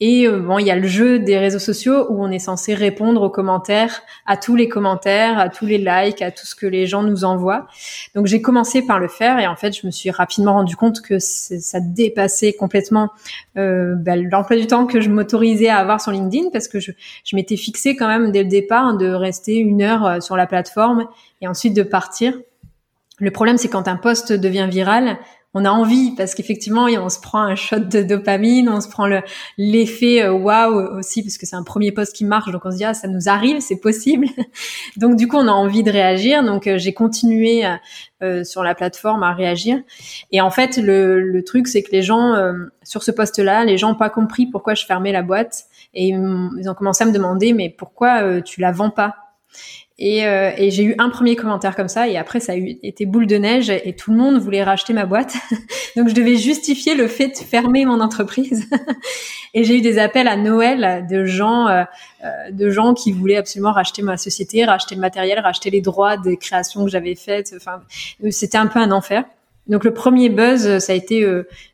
Et 0.00 0.26
euh, 0.26 0.40
bon, 0.40 0.58
il 0.58 0.66
y 0.66 0.70
a 0.70 0.76
le 0.76 0.88
jeu 0.88 1.18
des 1.18 1.38
réseaux 1.38 1.58
sociaux 1.58 2.06
où 2.08 2.24
on 2.24 2.30
est 2.30 2.38
censé 2.38 2.74
répondre 2.74 3.22
aux 3.22 3.30
commentaires, 3.30 4.02
à 4.26 4.36
tous 4.36 4.56
les 4.56 4.68
commentaires, 4.68 5.38
à 5.38 5.48
tous 5.50 5.66
les 5.66 5.78
likes, 5.78 6.22
à 6.22 6.30
tout 6.30 6.46
ce 6.46 6.54
que 6.54 6.66
les 6.66 6.86
gens 6.86 7.02
nous 7.02 7.24
envoient. 7.24 7.66
Donc 8.14 8.26
j'ai 8.26 8.40
commencé 8.40 8.82
par 8.82 8.98
le 8.98 9.08
faire 9.08 9.38
et 9.38 9.46
en 9.46 9.56
fait 9.56 9.78
je 9.78 9.86
me 9.86 9.90
suis 9.90 10.10
rapidement 10.10 10.54
rendu 10.54 10.74
compte 10.74 11.02
que 11.02 11.18
ça 11.18 11.80
dépassait 11.80 12.54
complètement 12.54 13.10
bah, 13.54 14.16
l'emploi 14.16 14.56
du 14.56 14.66
temps 14.66 14.86
que 14.86 15.00
je 15.00 15.10
m'autorisais 15.10 15.68
à 15.68 15.76
avoir 15.76 16.00
sur 16.00 16.12
LinkedIn 16.12 16.48
parce 16.50 16.66
que 16.66 16.80
je, 16.80 16.92
je 17.24 17.36
m'étais 17.36 17.56
fixé 17.56 17.96
quand 17.96 18.08
même 18.08 18.32
dès 18.32 18.42
le 18.42 18.48
départ 18.48 18.96
de 18.96 19.08
rester 19.08 19.56
une 19.56 19.82
heure 19.82 20.06
euh, 20.06 20.20
sur 20.20 20.36
la 20.36 20.46
plateforme 20.46 21.06
et 21.40 21.48
ensuite 21.48 21.74
de 21.74 21.82
partir. 21.82 22.34
Le 23.18 23.30
problème, 23.30 23.58
c'est 23.58 23.68
quand 23.68 23.88
un 23.88 23.96
post 23.96 24.32
devient 24.32 24.66
viral, 24.70 25.18
on 25.52 25.64
a 25.64 25.70
envie 25.70 26.14
parce 26.14 26.34
qu'effectivement 26.34 26.84
on 26.84 27.08
se 27.08 27.18
prend 27.18 27.40
un 27.40 27.56
shot 27.56 27.80
de 27.80 28.02
dopamine, 28.02 28.68
on 28.68 28.80
se 28.80 28.88
prend 28.88 29.06
le 29.06 29.20
l'effet 29.58 30.22
euh, 30.22 30.32
waouh 30.32 30.98
aussi 30.98 31.22
parce 31.22 31.38
que 31.38 31.46
c'est 31.46 31.56
un 31.56 31.64
premier 31.64 31.90
poste 31.90 32.14
qui 32.14 32.24
marche 32.24 32.52
donc 32.52 32.62
on 32.64 32.70
se 32.70 32.76
dit 32.76 32.84
ah 32.84 32.94
ça 32.94 33.08
nous 33.08 33.28
arrive, 33.28 33.60
c'est 33.60 33.80
possible. 33.80 34.28
donc 34.96 35.16
du 35.16 35.26
coup 35.26 35.36
on 35.36 35.48
a 35.48 35.52
envie 35.52 35.82
de 35.82 35.90
réagir. 35.90 36.44
Donc 36.44 36.66
euh, 36.66 36.78
j'ai 36.78 36.92
continué 36.92 37.64
euh, 38.22 38.44
sur 38.44 38.62
la 38.62 38.74
plateforme 38.76 39.22
à 39.24 39.32
réagir. 39.34 39.80
Et 40.30 40.40
en 40.40 40.50
fait 40.50 40.76
le, 40.76 41.20
le 41.20 41.44
truc 41.44 41.66
c'est 41.66 41.82
que 41.82 41.90
les 41.90 42.02
gens 42.02 42.34
sur 42.84 43.02
ce 43.02 43.10
poste 43.10 43.38
là, 43.38 43.64
les 43.64 43.76
gens 43.76 43.90
n'ont 43.90 43.94
pas 43.96 44.10
compris 44.10 44.46
pourquoi 44.46 44.74
je 44.74 44.84
fermais 44.84 45.12
la 45.12 45.22
boîte 45.22 45.64
et 45.94 46.08
ils 46.08 46.70
ont 46.70 46.74
commencé 46.74 47.02
à 47.02 47.06
me 47.06 47.12
demander 47.12 47.52
mais 47.52 47.70
pourquoi 47.70 48.40
tu 48.42 48.60
la 48.60 48.70
vends 48.70 48.90
pas? 48.90 49.16
Et, 50.02 50.26
euh, 50.26 50.50
et 50.56 50.70
j'ai 50.70 50.82
eu 50.82 50.94
un 50.96 51.10
premier 51.10 51.36
commentaire 51.36 51.76
comme 51.76 51.88
ça, 51.88 52.08
et 52.08 52.16
après 52.16 52.40
ça 52.40 52.52
a 52.52 52.56
eu, 52.56 52.78
été 52.82 53.04
boule 53.04 53.26
de 53.26 53.36
neige, 53.36 53.68
et 53.68 53.92
tout 53.94 54.10
le 54.10 54.16
monde 54.16 54.38
voulait 54.38 54.64
racheter 54.64 54.94
ma 54.94 55.04
boîte. 55.04 55.34
Donc 55.96 56.08
je 56.08 56.14
devais 56.14 56.36
justifier 56.36 56.94
le 56.94 57.06
fait 57.06 57.28
de 57.28 57.36
fermer 57.36 57.84
mon 57.84 58.00
entreprise. 58.00 58.66
et 59.54 59.62
j'ai 59.62 59.76
eu 59.76 59.82
des 59.82 59.98
appels 59.98 60.26
à 60.26 60.38
Noël 60.38 61.06
de 61.06 61.26
gens, 61.26 61.68
euh, 61.68 61.84
euh, 62.24 62.50
de 62.50 62.70
gens 62.70 62.94
qui 62.94 63.12
voulaient 63.12 63.36
absolument 63.36 63.72
racheter 63.72 64.00
ma 64.00 64.16
société, 64.16 64.64
racheter 64.64 64.94
le 64.94 65.02
matériel, 65.02 65.38
racheter 65.38 65.68
les 65.68 65.82
droits 65.82 66.16
des 66.16 66.38
créations 66.38 66.82
que 66.86 66.90
j'avais 66.90 67.14
faites. 67.14 67.52
Enfin, 67.54 67.82
c'était 68.30 68.58
un 68.58 68.68
peu 68.68 68.78
un 68.78 68.92
enfer. 68.92 69.24
Donc 69.66 69.84
le 69.84 69.92
premier 69.92 70.30
buzz, 70.30 70.78
ça 70.78 70.92
a 70.94 70.96
été, 70.96 71.24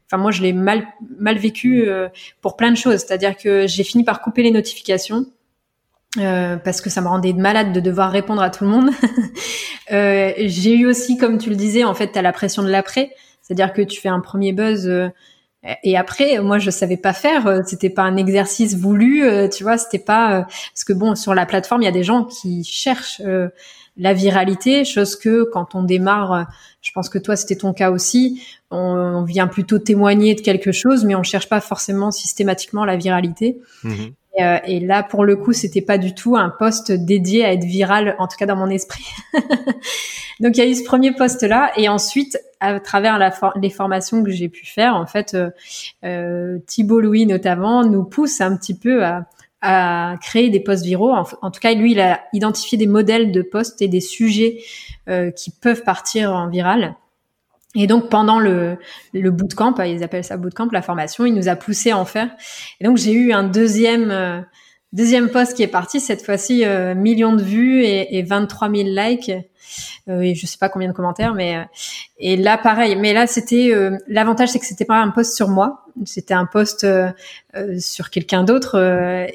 enfin 0.07 0.20
moi 0.20 0.33
je 0.33 0.43
l'ai 0.43 0.53
mal 0.53 0.87
mal 1.18 1.39
vécu 1.39 1.89
pour 2.43 2.57
plein 2.57 2.72
de 2.72 2.77
choses. 2.77 2.99
C'est-à-dire 2.99 3.37
que 3.37 3.66
j'ai 3.68 3.85
fini 3.85 4.03
par 4.03 4.20
couper 4.20 4.43
les 4.43 4.51
notifications 4.51 5.24
euh, 6.18 6.56
parce 6.56 6.80
que 6.80 6.90
ça 6.90 7.00
me 7.00 7.08
rendait 7.08 7.32
malade 7.32 7.72
de 7.72 7.80
devoir 7.80 8.10
répondre 8.10 8.42
à 8.42 8.50
tout 8.50 8.64
le 8.64 8.70
monde. 8.70 8.90
euh, 9.92 10.32
j'ai 10.38 10.74
eu 10.74 10.86
aussi, 10.86 11.16
comme 11.16 11.38
tu 11.38 11.50
le 11.50 11.56
disais, 11.56 11.84
en 11.84 11.94
fait, 11.94 12.12
tu 12.12 12.18
as 12.18 12.22
la 12.22 12.32
pression 12.32 12.62
de 12.62 12.68
l'après, 12.68 13.10
c'est-à-dire 13.42 13.72
que 13.72 13.82
tu 13.82 14.00
fais 14.00 14.08
un 14.08 14.20
premier 14.20 14.52
buzz 14.52 14.86
euh, 14.86 15.08
et 15.82 15.96
après, 15.96 16.38
moi, 16.38 16.58
je 16.58 16.70
savais 16.70 16.96
pas 16.96 17.12
faire. 17.12 17.46
Euh, 17.46 17.60
c'était 17.66 17.90
pas 17.90 18.02
un 18.02 18.16
exercice 18.16 18.76
voulu, 18.76 19.24
tu 19.50 19.64
vois. 19.64 19.78
C'était 19.78 19.98
pas 19.98 20.46
parce 20.72 20.84
que 20.84 20.92
bon, 20.92 21.14
sur 21.16 21.34
la 21.34 21.44
plateforme, 21.44 21.82
il 21.82 21.86
y 21.86 21.88
a 21.88 21.92
des 21.92 22.04
gens 22.04 22.24
qui 22.24 22.62
cherchent 22.62 23.20
la 23.98 24.12
viralité, 24.12 24.84
chose 24.84 25.16
que 25.16 25.44
quand 25.52 25.74
on 25.74 25.82
démarre, 25.82 26.46
je 26.82 26.92
pense 26.92 27.08
que 27.08 27.18
toi, 27.18 27.34
c'était 27.34 27.56
ton 27.56 27.72
cas 27.72 27.90
aussi. 27.90 28.42
On, 28.70 29.22
vient 29.22 29.48
plutôt 29.48 29.78
témoigner 29.78 30.34
de 30.34 30.40
quelque 30.40 30.70
chose, 30.70 31.04
mais 31.04 31.16
on 31.16 31.24
cherche 31.24 31.48
pas 31.48 31.60
forcément 31.60 32.12
systématiquement 32.12 32.84
la 32.84 32.96
viralité. 32.96 33.58
Mmh 33.82 33.90
euh, 34.41 34.59
et, 34.64 34.80
là, 34.80 35.03
pour 35.03 35.24
le 35.24 35.37
coup, 35.37 35.53
c'était 35.53 35.80
pas 35.80 35.99
du 35.99 36.14
tout 36.14 36.37
un 36.37 36.51
poste 36.51 36.93
dédié 36.93 37.45
à 37.45 37.53
être 37.53 37.64
viral, 37.64 38.16
en 38.18 38.26
tout 38.26 38.37
cas 38.37 38.47
dans 38.47 38.57
mon 38.57 38.68
esprit. 38.68 39.05
Donc, 40.41 40.57
il 40.57 40.59
y 40.59 40.61
a 40.61 40.66
eu 40.66 40.74
ce 40.74 40.84
premier 40.84 41.12
poste-là, 41.12 41.72
et 41.76 41.89
ensuite, 41.89 42.39
à 42.61 42.80
travers 42.80 43.18
les 43.61 43.70
formations 43.70 44.22
que 44.22 44.30
j'ai 44.30 44.49
pu 44.49 44.66
faire, 44.66 44.95
en 44.97 45.07
fait, 45.07 45.34
euh, 45.34 45.51
euh, 46.05 46.59
Thibault 46.66 47.01
Louis 47.01 47.26
notamment 47.26 47.84
nous 47.84 48.05
pousse 48.05 48.41
un 48.41 48.57
petit 48.57 48.74
peu 48.74 49.05
à, 49.05 49.24
créer 50.20 50.49
des 50.49 50.61
posts 50.61 50.84
viraux. 50.84 51.11
En, 51.11 51.51
tout 51.51 51.59
cas, 51.59 51.74
lui, 51.74 51.91
il 51.91 52.01
a 52.01 52.20
identifié 52.32 52.78
des 52.78 52.87
modèles 52.87 53.32
de 53.32 53.43
posts 53.43 53.82
et 53.82 53.89
des 53.89 54.01
sujets 54.01 54.59
euh, 55.09 55.32
qui 55.32 55.51
peuvent 55.51 55.82
partir 55.82 56.32
en 56.32 56.49
viral. 56.49 56.95
Et 57.77 57.87
donc 57.87 58.09
pendant 58.09 58.39
le, 58.39 58.79
le 59.12 59.31
bootcamp, 59.31 59.74
ils 59.85 60.03
appellent 60.03 60.24
ça 60.24 60.37
bootcamp, 60.37 60.68
la 60.72 60.83
formation, 60.83 61.27
il 61.27 61.35
nous 61.35 61.49
a 61.49 61.57
poussé 61.57 61.91
à 61.91 61.99
en 61.99 62.05
faire. 62.05 62.31
Et 62.81 62.85
donc 62.85 62.97
j'ai 62.97 63.12
eu 63.12 63.33
un 63.33 63.45
deuxième 63.45 64.11
euh, 64.11 64.41
deuxième 64.93 65.29
post 65.29 65.55
qui 65.55 65.62
est 65.62 65.68
parti 65.68 66.01
cette 66.01 66.24
fois-ci 66.24 66.64
euh, 66.64 66.95
millions 66.95 67.35
de 67.35 67.43
vues 67.43 67.83
et, 67.83 68.16
et 68.16 68.22
23 68.22 68.70
000 68.70 68.89
likes. 68.89 69.33
Euh, 70.09 70.20
et 70.20 70.35
je 70.35 70.47
sais 70.47 70.59
pas 70.59 70.68
combien 70.68 70.89
de 70.89 70.93
commentaires, 70.93 71.35
mais 71.35 71.57
euh, 71.57 71.62
et 72.18 72.37
là 72.37 72.59
pareil. 72.59 72.97
Mais 72.97 73.12
là 73.12 73.27
c'était 73.27 73.70
euh, 73.72 73.97
l'avantage, 74.07 74.51
c'est 74.51 74.59
que 74.59 74.66
c'était 74.66 74.85
pas 74.85 75.01
un 75.01 75.11
post 75.11 75.35
sur 75.35 75.49
moi, 75.49 75.87
c'était 76.05 76.35
un 76.35 76.47
post 76.47 76.87
sur 77.79 78.11
quelqu'un 78.11 78.45
d'autre, 78.45 78.77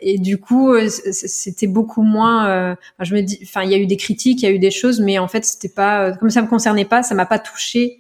et 0.02 0.18
du 0.18 0.38
coup 0.38 0.74
c'était 0.88 1.68
beaucoup 1.68 2.04
moins. 2.04 2.76
je 3.00 3.16
me 3.16 3.22
dis, 3.22 3.40
enfin 3.44 3.64
il 3.64 3.72
y 3.72 3.76
a 3.76 3.78
eu 3.78 3.88
des 3.88 3.98
critiques, 3.98 4.42
il 4.44 4.46
y 4.46 4.48
a 4.48 4.52
eu 4.52 4.60
des 4.60 4.72
choses, 4.72 5.00
mais 5.00 5.20
en 5.20 5.28
fait 5.28 5.44
c'était 5.44 5.70
pas 5.70 6.12
comme 6.14 6.30
ça 6.30 6.42
me 6.42 6.48
concernait 6.48 6.86
pas, 6.86 7.04
ça 7.04 7.16
m'a 7.16 7.26
pas 7.26 7.40
touché 7.40 8.00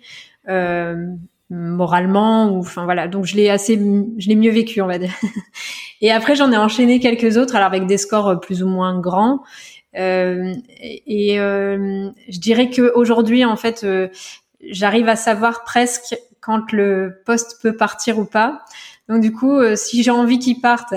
moralement 1.49 2.49
ou 2.49 2.59
enfin 2.59 2.85
voilà. 2.85 3.07
Donc 3.07 3.25
je 3.25 3.35
l'ai 3.35 3.49
assez 3.49 3.75
je 3.75 4.27
l'ai 4.27 4.35
mieux 4.35 4.51
vécu 4.51 4.81
on 4.81 4.87
va 4.87 4.97
dire. 4.97 5.13
Et 6.01 6.11
après 6.11 6.35
j'en 6.35 6.51
ai 6.51 6.57
enchaîné 6.57 6.99
quelques 6.99 7.37
autres 7.37 7.55
alors 7.55 7.67
avec 7.67 7.87
des 7.87 7.97
scores 7.97 8.39
plus 8.39 8.63
ou 8.63 8.67
moins 8.67 8.99
grands. 8.99 9.41
Euh, 9.97 10.53
et 10.71 11.39
euh, 11.39 12.09
je 12.29 12.39
dirais 12.39 12.69
que 12.69 12.93
aujourd'hui, 12.95 13.43
en 13.45 13.55
fait, 13.55 13.83
euh, 13.83 14.07
j'arrive 14.61 15.09
à 15.09 15.15
savoir 15.15 15.63
presque 15.63 16.15
quand 16.39 16.71
le 16.71 17.21
poste 17.25 17.61
peut 17.61 17.75
partir 17.75 18.19
ou 18.19 18.25
pas. 18.25 18.59
Donc 19.09 19.21
du 19.21 19.33
coup, 19.33 19.59
si 19.75 20.03
j'ai 20.03 20.11
envie 20.11 20.39
qu'il 20.39 20.61
parte, 20.61 20.93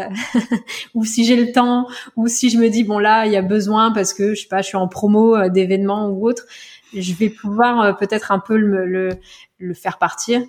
ou 0.95 1.05
si 1.05 1.25
j'ai 1.25 1.37
le 1.37 1.51
temps, 1.53 1.89
ou 2.17 2.29
si 2.29 2.49
je 2.49 2.59
me 2.59 2.69
dis 2.69 2.85
bon 2.85 2.99
là 3.01 3.27
il 3.27 3.33
y 3.33 3.37
a 3.37 3.43
besoin 3.43 3.91
parce 3.91 4.15
que 4.15 4.35
je 4.35 4.43
sais 4.43 4.49
pas, 4.49 4.63
je 4.63 4.69
suis 4.69 4.77
en 4.77 4.87
promo 4.87 5.49
d'événements 5.49 6.09
ou 6.09 6.29
autre, 6.29 6.45
je 6.95 7.15
vais 7.15 7.31
pouvoir 7.31 7.97
peut-être 7.97 8.33
un 8.33 8.39
peu 8.39 8.57
le, 8.57 9.11
le, 9.59 9.75
faire 9.75 9.99
partir, 9.99 10.43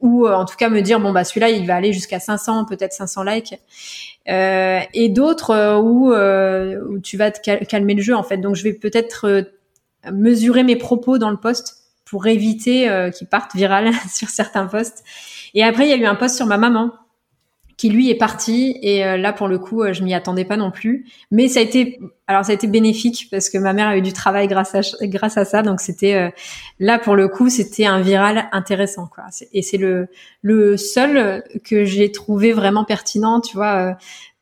ou 0.00 0.28
en 0.28 0.44
tout 0.44 0.56
cas 0.56 0.68
me 0.68 0.80
dire 0.80 1.00
bon 1.00 1.12
bah 1.12 1.24
celui-là 1.24 1.50
il 1.50 1.66
va 1.66 1.76
aller 1.76 1.92
jusqu'à 1.92 2.20
500, 2.20 2.64
peut-être 2.64 2.92
500 2.92 3.22
likes. 3.24 3.54
Euh, 4.28 4.80
et 4.94 5.08
d'autres 5.08 5.50
euh, 5.50 5.78
où, 5.78 6.12
euh, 6.12 6.80
où, 6.88 7.00
tu 7.00 7.16
vas 7.16 7.32
te 7.32 7.64
calmer 7.64 7.94
le 7.94 8.02
jeu 8.02 8.14
en 8.14 8.22
fait. 8.22 8.36
Donc 8.36 8.54
je 8.54 8.62
vais 8.62 8.72
peut-être 8.72 9.44
mesurer 10.12 10.62
mes 10.62 10.76
propos 10.76 11.18
dans 11.18 11.30
le 11.30 11.36
poste 11.36 11.78
pour 12.04 12.26
éviter 12.26 13.10
qu'ils 13.16 13.26
partent 13.26 13.54
viral 13.54 13.90
sur 14.12 14.28
certains 14.28 14.66
posts. 14.66 15.02
Et 15.54 15.64
après 15.64 15.86
il 15.86 15.90
y 15.90 15.92
a 15.92 15.96
eu 15.96 16.06
un 16.06 16.14
post 16.14 16.36
sur 16.36 16.46
ma 16.46 16.58
maman 16.58 16.92
qui 17.82 17.88
lui 17.88 18.10
est 18.10 18.14
parti. 18.14 18.78
Et 18.80 19.04
euh, 19.04 19.16
là 19.16 19.32
pour 19.32 19.48
le 19.48 19.58
coup 19.58 19.82
euh, 19.82 19.92
je 19.92 20.04
m'y 20.04 20.14
attendais 20.14 20.44
pas 20.44 20.56
non 20.56 20.70
plus. 20.70 21.04
Mais 21.32 21.48
ça 21.48 21.58
a 21.58 21.64
été 21.64 21.98
alors 22.28 22.44
ça 22.44 22.52
a 22.52 22.54
été 22.54 22.68
bénéfique 22.68 23.26
parce 23.28 23.50
que 23.50 23.58
ma 23.58 23.72
mère 23.72 23.88
a 23.88 23.96
eu 23.96 24.02
du 24.02 24.12
travail 24.12 24.46
grâce 24.46 24.76
à 24.76 24.82
grâce 25.02 25.36
à 25.36 25.44
ça. 25.44 25.62
Donc 25.62 25.80
c'était 25.80 26.14
euh, 26.14 26.30
là 26.78 27.00
pour 27.00 27.16
le 27.16 27.26
coup 27.26 27.50
c'était 27.50 27.84
un 27.84 28.00
viral 28.00 28.48
intéressant 28.52 29.08
quoi. 29.08 29.24
Et 29.52 29.62
c'est 29.62 29.78
le 29.78 30.06
le 30.42 30.76
seul 30.76 31.42
que 31.64 31.84
j'ai 31.84 32.12
trouvé 32.12 32.52
vraiment 32.52 32.84
pertinent 32.84 33.40
tu 33.40 33.56
vois 33.56 33.96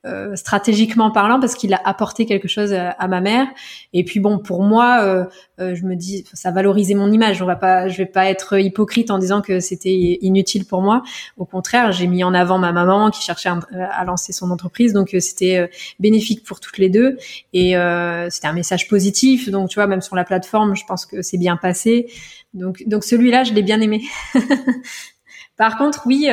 euh, 0.06 0.34
stratégiquement 0.34 1.10
parlant 1.10 1.40
parce 1.40 1.54
qu'il 1.54 1.74
a 1.74 1.80
apporté 1.84 2.24
quelque 2.24 2.48
chose 2.48 2.72
à, 2.72 3.06
ma 3.06 3.20
mère. 3.20 3.46
Et 3.92 4.02
puis 4.02 4.18
bon 4.18 4.38
pour 4.38 4.62
moi 4.62 5.02
euh, 5.02 5.26
euh, 5.60 5.74
je 5.74 5.84
me 5.84 5.94
dis 5.94 6.24
ça 6.32 6.50
valorisait 6.50 6.94
mon 6.94 7.12
image. 7.12 7.42
On 7.42 7.44
va 7.44 7.56
pas 7.56 7.86
je 7.86 7.98
vais 7.98 8.06
pas 8.06 8.30
être 8.30 8.58
hypocrite 8.58 9.10
en 9.10 9.18
disant 9.18 9.42
que 9.42 9.60
c'était 9.60 10.18
inutile 10.22 10.64
pour 10.64 10.80
moi. 10.80 11.02
Au 11.36 11.44
contraire 11.44 11.92
j'ai 11.92 12.06
mis 12.06 12.24
en 12.24 12.32
avant 12.32 12.58
ma 12.58 12.72
maman 12.72 13.10
qui 13.10 13.20
cherchait 13.20 13.50
à, 13.50 14.04
lancer 14.06 14.32
son 14.32 14.50
entreprise. 14.50 14.94
Donc 14.94 15.14
c'était 15.18 15.70
bénéfique 15.98 16.44
pour 16.44 16.60
toutes 16.60 16.78
les 16.78 16.88
deux. 16.88 17.18
Et 17.52 17.74
c'était 18.30 18.48
un 18.48 18.54
message 18.54 18.88
positif. 18.88 19.50
Donc 19.50 19.68
tu 19.68 19.74
vois 19.74 19.86
même 19.86 20.00
sur 20.00 20.16
la 20.16 20.24
plateforme 20.24 20.74
je 20.76 20.86
pense 20.86 21.04
que 21.04 21.20
c'est 21.20 21.36
bien 21.36 21.58
passé. 21.58 22.10
Donc 22.54 22.82
donc 22.86 23.04
celui-là 23.04 23.44
je 23.44 23.52
l'ai 23.52 23.62
bien 23.62 23.82
aimé. 23.82 24.02
Par 25.58 25.76
contre 25.76 26.04
oui 26.06 26.30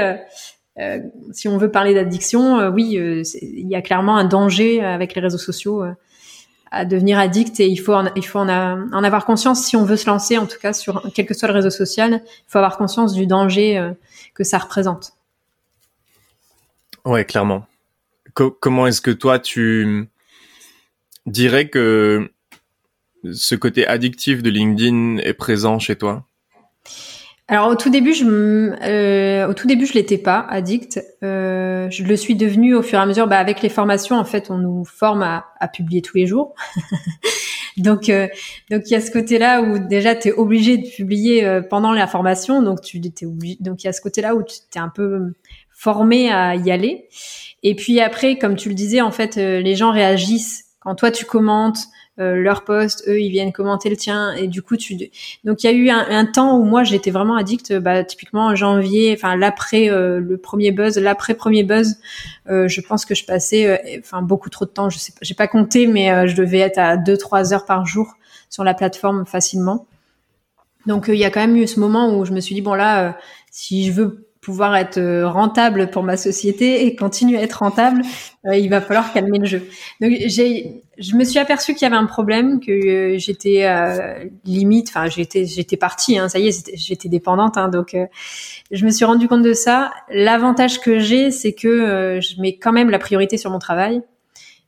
euh, 0.79 0.99
si 1.31 1.47
on 1.47 1.57
veut 1.57 1.71
parler 1.71 1.93
d'addiction, 1.93 2.59
euh, 2.59 2.69
oui, 2.69 2.97
euh, 2.97 3.23
il 3.41 3.67
y 3.67 3.75
a 3.75 3.81
clairement 3.81 4.17
un 4.17 4.25
danger 4.25 4.81
avec 4.83 5.15
les 5.15 5.21
réseaux 5.21 5.37
sociaux 5.37 5.83
à 6.69 6.85
devenir 6.85 7.17
addict 7.17 7.59
et 7.59 7.67
il 7.67 7.77
faut 7.77 7.93
en, 7.93 8.13
il 8.15 8.25
faut 8.25 8.39
en, 8.39 8.49
en, 8.49 9.03
avoir 9.03 9.25
conscience 9.25 9.65
si 9.65 9.75
on 9.75 9.85
veut 9.85 9.95
se 9.95 10.07
lancer, 10.07 10.37
en 10.37 10.45
tout 10.45 10.59
cas 10.61 10.73
sur 10.73 11.01
quel 11.15 11.25
que 11.25 11.33
soit 11.33 11.47
le 11.47 11.53
réseau 11.53 11.69
social, 11.69 12.21
il 12.25 12.51
faut 12.51 12.57
avoir 12.57 12.77
conscience 12.77 13.13
du 13.13 13.25
danger 13.25 13.93
que 14.35 14.43
ça 14.43 14.57
représente. 14.57 15.13
Ouais, 17.05 17.23
clairement. 17.23 17.65
comment 18.33 18.85
est-ce 18.85 19.01
que 19.01 19.11
toi 19.11 19.39
tu 19.39 20.09
dirais 21.25 21.69
que 21.69 22.29
ce 23.31 23.55
côté 23.55 23.87
addictif 23.87 24.43
de 24.43 24.49
LinkedIn 24.49 25.17
est 25.19 25.33
présent 25.33 25.79
chez 25.79 25.95
toi? 25.95 26.25
Alors 27.47 27.69
au 27.69 27.75
tout 27.75 27.89
début, 27.89 28.13
je 28.13 28.25
euh, 28.25 29.47
au 29.47 29.53
tout 29.53 29.67
début, 29.67 29.85
je 29.85 29.93
l'étais 29.93 30.17
pas 30.17 30.45
addict. 30.49 31.01
Euh, 31.23 31.89
je 31.89 32.03
le 32.03 32.15
suis 32.17 32.35
devenu 32.35 32.75
au 32.75 32.81
fur 32.81 32.99
et 32.99 33.01
à 33.01 33.05
mesure. 33.05 33.27
Bah, 33.27 33.39
avec 33.39 33.61
les 33.61 33.69
formations, 33.69 34.17
en 34.17 34.25
fait, 34.25 34.51
on 34.51 34.57
nous 34.57 34.83
forme 34.83 35.23
à, 35.23 35.45
à 35.59 35.67
publier 35.67 36.01
tous 36.01 36.17
les 36.17 36.27
jours. 36.27 36.55
donc, 37.77 38.09
euh, 38.09 38.27
donc 38.69 38.83
il 38.87 38.91
y 38.91 38.95
a 38.95 39.01
ce 39.01 39.11
côté-là 39.11 39.61
où 39.61 39.79
déjà 39.79 40.13
tu 40.15 40.27
es 40.29 40.31
obligé 40.33 40.77
de 40.77 40.87
publier 40.87 41.45
euh, 41.45 41.61
pendant 41.61 41.93
la 41.93 42.05
formation. 42.05 42.61
Donc 42.61 42.81
tu 42.81 42.97
étais 42.97 43.25
obligé. 43.25 43.57
Donc 43.61 43.83
il 43.83 43.87
y 43.87 43.89
a 43.89 43.93
ce 43.93 44.01
côté-là 44.01 44.35
où 44.35 44.43
tu 44.43 44.57
t'es 44.69 44.79
un 44.79 44.89
peu 44.89 45.33
formé 45.71 46.31
à 46.31 46.55
y 46.55 46.71
aller. 46.71 47.07
Et 47.63 47.75
puis 47.75 47.99
après, 48.01 48.37
comme 48.37 48.55
tu 48.55 48.69
le 48.69 48.75
disais, 48.75 49.01
en 49.01 49.11
fait, 49.11 49.37
euh, 49.37 49.61
les 49.61 49.75
gens 49.75 49.91
réagissent 49.91 50.65
quand 50.79 50.95
toi 50.95 51.11
tu 51.11 51.25
commentes. 51.25 51.79
Euh, 52.19 52.35
leur 52.35 52.63
post, 52.63 53.03
eux 53.07 53.21
ils 53.21 53.29
viennent 53.29 53.51
commenter 53.51 53.91
le 53.91 53.95
tien 53.95 54.33
et 54.33 54.47
du 54.47 54.63
coup 54.63 54.75
tu 54.75 54.95
donc 55.43 55.63
il 55.63 55.67
y 55.67 55.69
a 55.69 55.71
eu 55.71 55.89
un, 55.91 56.25
temps 56.25 56.57
où 56.57 56.63
moi 56.63 56.83
j'étais 56.83 57.11
vraiment 57.11 57.35
addict 57.35 57.77
bah 57.77 58.03
typiquement 58.03 58.47
en 58.47 58.55
janvier 58.55 59.13
enfin 59.15 59.35
l'après 59.35 59.91
euh, 59.91 60.19
le 60.19 60.37
premier 60.37 60.71
buzz 60.71 60.97
l'après 60.97 61.35
premier 61.35 61.63
buzz 61.63 61.97
euh, 62.49 62.67
je 62.67 62.81
pense 62.81 63.05
que 63.05 63.13
je 63.13 63.23
passais 63.23 63.99
enfin 63.99 64.23
beaucoup 64.23 64.49
trop 64.49 64.65
de 64.65 64.71
temps 64.71 64.89
je 64.89 64.97
sais 64.97 65.11
pas 65.11 65.19
j'ai 65.21 65.35
pas 65.35 65.47
compté 65.47 65.85
mais 65.85 66.27
je 66.27 66.35
devais 66.35 66.57
être 66.57 66.79
à 66.79 66.97
2 66.97 67.15
3 67.15 67.53
heures 67.53 67.65
par 67.65 67.85
jour 67.85 68.15
sur 68.49 68.63
la 68.63 68.73
plateforme 68.73 69.27
facilement. 69.27 69.85
Donc 70.87 71.09
il 71.09 71.17
y 71.17 71.25
a 71.25 71.29
quand 71.29 71.41
même 71.41 71.55
eu 71.55 71.67
ce 71.67 71.79
moment 71.79 72.17
où 72.17 72.25
je 72.25 72.31
me 72.31 72.39
suis 72.39 72.55
dit 72.55 72.61
bon 72.61 72.73
là 72.73 73.15
si 73.51 73.85
je 73.85 73.91
veux 73.91 74.26
pouvoir 74.47 74.77
être 74.77 74.97
euh, 74.97 75.27
rentable 75.27 75.89
pour 75.89 76.03
ma 76.03 76.15
société 76.15 76.85
et 76.85 76.95
continuer 76.95 77.37
à 77.37 77.41
être 77.41 77.55
rentable, 77.55 78.01
euh, 78.45 78.55
il 78.55 78.69
va 78.69 78.79
falloir 78.79 79.11
calmer 79.11 79.39
le 79.39 79.45
jeu. 79.45 79.67
Donc 79.99 80.13
j'ai, 80.27 80.83
je 80.97 81.15
me 81.17 81.25
suis 81.25 81.37
aperçu 81.37 81.73
qu'il 81.73 81.81
y 81.81 81.85
avait 81.85 81.97
un 81.97 82.05
problème, 82.05 82.61
que 82.61 82.71
euh, 82.71 83.17
j'étais 83.17 83.67
limite, 84.45 84.87
enfin 84.87 85.07
j'étais, 85.09 85.43
j'étais 85.43 85.75
partie, 85.75 86.17
hein, 86.17 86.29
ça 86.29 86.39
y 86.39 86.47
est, 86.47 86.71
j'étais 86.75 87.09
dépendante, 87.09 87.57
hein, 87.57 87.67
donc 87.67 87.93
je 88.71 88.85
me 88.85 88.89
suis 88.89 89.03
rendu 89.03 89.27
compte 89.27 89.43
de 89.43 89.51
ça. 89.51 89.91
L'avantage 90.09 90.79
que 90.79 90.97
j'ai, 90.97 91.29
c'est 91.29 91.51
que 91.51 92.19
je 92.21 92.41
mets 92.41 92.55
quand 92.55 92.71
même 92.71 92.89
la 92.89 92.99
priorité 92.99 93.35
sur 93.35 93.51
mon 93.51 93.59
travail. 93.59 94.01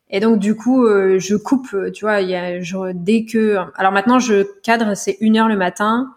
Et 0.09 0.19
donc 0.19 0.39
du 0.39 0.55
coup, 0.57 0.86
je 0.88 1.36
coupe, 1.38 1.73
tu 1.93 2.03
vois, 2.03 2.19
y 2.19 2.36
a, 2.36 2.59
dès 2.93 3.23
que, 3.23 3.55
alors 3.77 3.93
maintenant 3.93 4.19
je 4.19 4.43
cadre, 4.61 4.93
c'est 4.97 5.15
une 5.21 5.38
heure 5.38 5.47
le 5.47 5.55
matin, 5.55 6.09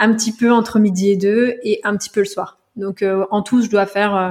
un 0.00 0.12
petit 0.12 0.32
peu 0.32 0.50
entre 0.50 0.80
midi 0.80 1.10
et 1.10 1.16
deux, 1.16 1.54
et 1.62 1.78
un 1.84 1.96
petit 1.96 2.10
peu 2.10 2.18
le 2.18 2.26
soir. 2.26 2.58
Donc 2.76 3.02
euh, 3.02 3.24
en 3.30 3.42
tout, 3.42 3.62
je 3.62 3.68
dois 3.68 3.86
faire 3.86 4.16
euh, 4.16 4.30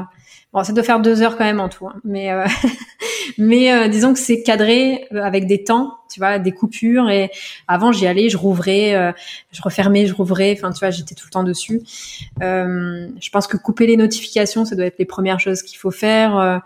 Bon, 0.52 0.64
ça 0.64 0.72
doit 0.72 0.84
faire 0.84 1.00
deux 1.00 1.24
heures 1.24 1.36
quand 1.36 1.46
même 1.46 1.60
en 1.60 1.68
tout, 1.68 1.88
hein. 1.88 1.96
mais 2.04 2.32
euh, 2.32 2.46
mais 3.40 3.90
disons 3.90 4.14
que 4.14 4.20
c'est 4.20 4.44
cadré 4.44 5.08
avec 5.12 5.48
des 5.48 5.64
temps, 5.64 5.98
tu 6.12 6.20
vois, 6.20 6.38
des 6.38 6.52
coupures. 6.52 7.10
Et 7.10 7.32
avant, 7.68 7.92
j'y 7.92 8.06
allais, 8.06 8.30
je 8.30 8.38
rouvrais, 8.38 9.16
je 9.52 9.62
refermais, 9.64 10.06
je 10.06 10.14
rouvrais. 10.14 10.54
Enfin, 10.56 10.72
tu 10.72 10.78
vois, 10.78 10.92
j'étais 10.92 11.16
tout 11.16 11.26
le 11.26 11.32
temps 11.32 11.44
dessus. 11.44 11.82
je 12.40 13.30
pense 13.32 13.48
que 13.48 13.58
couper 13.58 13.88
les 13.88 13.98
notifications, 13.98 14.64
ça 14.64 14.76
doit 14.76 14.86
être 14.86 15.00
les 15.00 15.06
premières 15.06 15.40
choses 15.40 15.64
qu'il 15.64 15.80
faut 15.80 15.90
faire. 15.90 16.62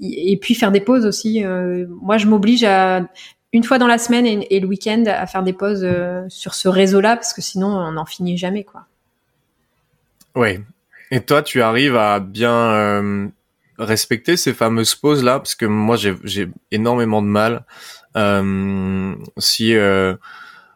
et 0.00 0.36
puis 0.40 0.54
faire 0.54 0.70
des 0.70 0.80
pauses 0.80 1.04
aussi. 1.04 1.42
moi, 2.00 2.18
je 2.18 2.28
m'oblige 2.28 2.62
à 2.62 3.00
une 3.52 3.64
fois 3.64 3.78
dans 3.78 3.88
la 3.88 3.98
semaine 3.98 4.24
et, 4.24 4.60
le 4.60 4.68
week-end 4.68 5.02
à 5.08 5.26
faire 5.26 5.42
des 5.42 5.52
pauses 5.52 5.84
sur 6.28 6.54
ce 6.54 6.68
réseau-là 6.68 7.16
parce 7.16 7.32
que 7.32 7.42
sinon, 7.42 7.66
on 7.66 7.90
n'en 7.90 8.06
finit 8.06 8.38
jamais, 8.38 8.62
quoi. 8.62 8.86
Ouais, 10.36 10.60
et 11.12 11.20
toi, 11.20 11.42
tu 11.42 11.60
arrives 11.60 11.94
à 11.94 12.20
bien 12.20 12.72
euh, 12.72 13.28
respecter 13.78 14.38
ces 14.38 14.54
fameuses 14.54 14.94
pauses 14.94 15.22
là, 15.22 15.38
parce 15.38 15.54
que 15.54 15.66
moi, 15.66 15.96
j'ai 15.96 16.48
énormément 16.70 17.20
de 17.20 17.26
mal. 17.26 17.66
Euh, 18.16 19.14
si 19.36 19.76
euh, 19.76 20.14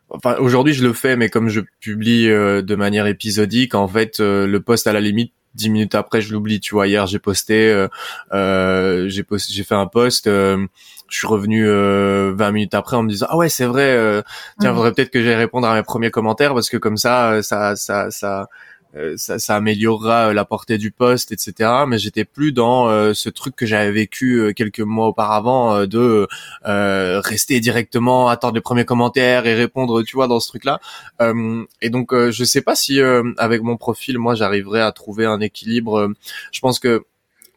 Enfin, 0.08 0.36
aujourd'hui, 0.36 0.72
je 0.72 0.86
le 0.86 0.92
fais, 0.92 1.16
mais 1.16 1.28
comme 1.30 1.48
je 1.48 1.60
publie 1.80 2.28
de 2.28 2.74
manière 2.76 3.08
épisodique, 3.08 3.74
en 3.74 3.88
fait, 3.88 4.20
le 4.20 4.58
post 4.58 4.86
à 4.86 4.92
la 4.92 5.00
limite, 5.00 5.32
dix 5.54 5.68
minutes 5.68 5.96
après, 5.96 6.20
je 6.20 6.32
l'oublie. 6.32 6.60
Tu 6.60 6.74
vois, 6.74 6.86
hier, 6.86 7.08
j'ai 7.08 7.18
posté, 7.18 7.86
j'ai 8.30 9.22
posté, 9.24 9.52
j'ai 9.52 9.64
fait 9.64 9.74
un 9.74 9.88
post. 9.88 10.26
je 10.26 10.68
suis 11.10 11.26
revenu 11.26 11.66
20 11.66 12.52
minutes 12.52 12.74
après 12.74 12.96
en 12.96 13.02
me 13.02 13.08
disant 13.08 13.26
ah 13.30 13.36
ouais, 13.36 13.48
c'est 13.48 13.66
vrai. 13.66 14.22
tiens, 14.60 14.70
mmh. 14.70 14.76
faudrait 14.76 14.92
peut-être 14.92 15.10
que 15.10 15.20
j'aille 15.20 15.34
répondre 15.34 15.66
à 15.66 15.74
mes 15.74 15.82
premiers 15.82 16.12
commentaires 16.12 16.54
parce 16.54 16.70
que 16.70 16.76
comme 16.76 16.96
ça, 16.96 17.42
ça, 17.42 17.74
ça, 17.74 18.12
ça 18.12 18.46
ça, 19.16 19.38
ça, 19.38 19.56
améliorera 19.56 20.32
la 20.32 20.44
portée 20.44 20.78
du 20.78 20.90
poste, 20.90 21.32
etc. 21.32 21.70
Mais 21.86 21.98
j'étais 21.98 22.24
plus 22.24 22.52
dans 22.52 22.88
ce 23.14 23.28
truc 23.28 23.56
que 23.56 23.66
j'avais 23.66 23.92
vécu 23.92 24.52
quelques 24.56 24.80
mois 24.80 25.08
auparavant 25.08 25.86
de 25.86 26.26
rester 26.64 27.60
directement, 27.60 28.28
attendre 28.28 28.54
les 28.54 28.60
premiers 28.60 28.84
commentaires 28.84 29.46
et 29.46 29.54
répondre, 29.54 30.02
tu 30.02 30.16
vois, 30.16 30.28
dans 30.28 30.40
ce 30.40 30.48
truc-là. 30.48 30.80
et 31.82 31.90
donc, 31.90 32.14
je 32.14 32.44
sais 32.44 32.62
pas 32.62 32.76
si 32.76 33.00
avec 33.38 33.62
mon 33.62 33.76
profil, 33.76 34.18
moi, 34.18 34.34
j'arriverai 34.34 34.80
à 34.80 34.92
trouver 34.92 35.26
un 35.26 35.40
équilibre. 35.40 36.10
je 36.52 36.60
pense 36.60 36.78
que 36.78 37.04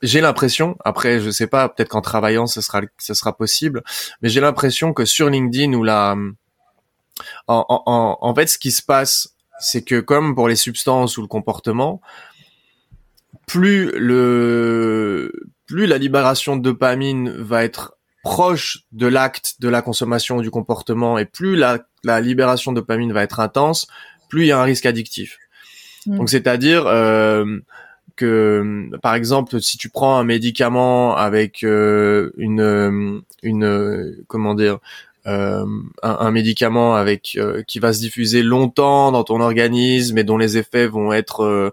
j'ai 0.02 0.22
l'impression, 0.22 0.78
après 0.86 1.20
je 1.20 1.30
sais 1.30 1.48
pas, 1.48 1.68
peut-être 1.70 1.90
qu'en 1.90 2.02
travaillant 2.02 2.48
ce 2.48 2.62
sera 2.62 2.82
ce 2.98 3.14
sera 3.14 3.36
possible, 3.36 3.84
mais 4.22 4.30
j'ai 4.30 4.42
l'impression 4.42 4.94
que 4.94 5.06
sur 5.06 5.30
LinkedIn 5.30 5.74
ou 5.74 5.84
la 5.84 6.16
en, 7.48 7.66
en, 7.68 8.18
en 8.22 8.36
fait 8.36 8.48
ce 8.48 8.58
qui 8.58 8.72
se 8.72 8.82
passe, 8.82 9.36
c'est 9.60 9.84
que 9.84 10.00
comme 10.00 10.36
pour 10.36 10.48
les 10.48 10.56
substances 10.56 11.18
ou 11.18 11.22
le 11.22 11.28
comportement, 11.28 12.02
plus 13.48 13.92
le 13.98 15.32
plus 15.66 15.86
la 15.86 15.98
libération 15.98 16.56
de 16.56 16.62
dopamine 16.62 17.32
va 17.32 17.64
être 17.64 17.96
proche 18.24 18.86
de 18.92 19.08
l'acte 19.08 19.56
de 19.60 19.70
la 19.70 19.82
consommation 19.82 20.42
du 20.42 20.52
comportement 20.52 21.18
et 21.18 21.26
plus 21.26 21.56
la, 21.56 21.80
la 22.04 22.22
libération 22.22 22.72
de 22.72 22.80
dopamine 22.80 23.14
va 23.14 23.24
être 23.24 23.40
intense, 23.40 23.88
plus 24.30 24.44
il 24.44 24.48
y 24.48 24.52
a 24.52 24.60
un 24.60 24.64
risque 24.64 24.86
addictif. 24.86 25.38
Mmh. 26.06 26.18
Donc 26.18 26.30
c'est-à-dire 26.30 26.86
euh, 26.88 27.60
que 28.16 28.90
par 29.02 29.16
exemple 29.16 29.62
si 29.62 29.78
tu 29.78 29.90
prends 29.90 30.18
un 30.18 30.24
médicament 30.24 31.16
avec 31.16 31.64
euh, 31.64 32.32
une 32.38 33.22
une 33.44 34.16
comment 34.28 34.54
dire 34.56 34.80
euh, 35.30 35.66
un, 36.02 36.32
médicament 36.32 36.96
avec 36.96 37.38
euh, 37.38 37.62
qui 37.68 37.80
va 37.80 37.94
se 37.94 38.00
diffuser 38.00 38.42
longtemps 38.42 39.12
dans 39.12 39.24
ton 39.24 39.42
organisme 39.42 40.18
et 40.18 40.24
dont 40.24 40.38
les 40.38 40.58
effets 40.58 40.88
vont 40.88 41.14
être 41.14 41.72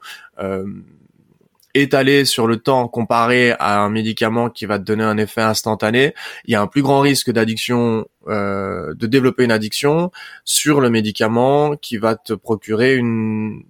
étalés 1.75 2.25
sur 2.25 2.47
le 2.47 2.59
temps 2.59 2.89
comparé 2.89 3.53
à 3.59 3.81
un 3.81 3.91
médicament 3.91 4.51
qui 4.51 4.67
va 4.67 4.79
te 4.79 4.85
donner 4.85 5.05
un 5.05 5.17
effet 5.19 5.43
instantané, 5.43 6.15
il 6.47 6.53
y 6.53 6.55
a 6.55 6.61
un 6.61 6.67
plus 6.67 6.83
grand 6.83 7.01
risque 7.01 7.31
d'addiction, 7.31 8.07
de 8.27 9.07
développer 9.07 9.45
une 9.45 9.53
addiction 9.53 10.11
sur 10.45 10.81
le 10.81 10.91
médicament 10.91 11.77
qui 11.77 11.99
va 11.99 12.17
te 12.17 12.33
procurer 12.33 12.95
une 12.97 13.63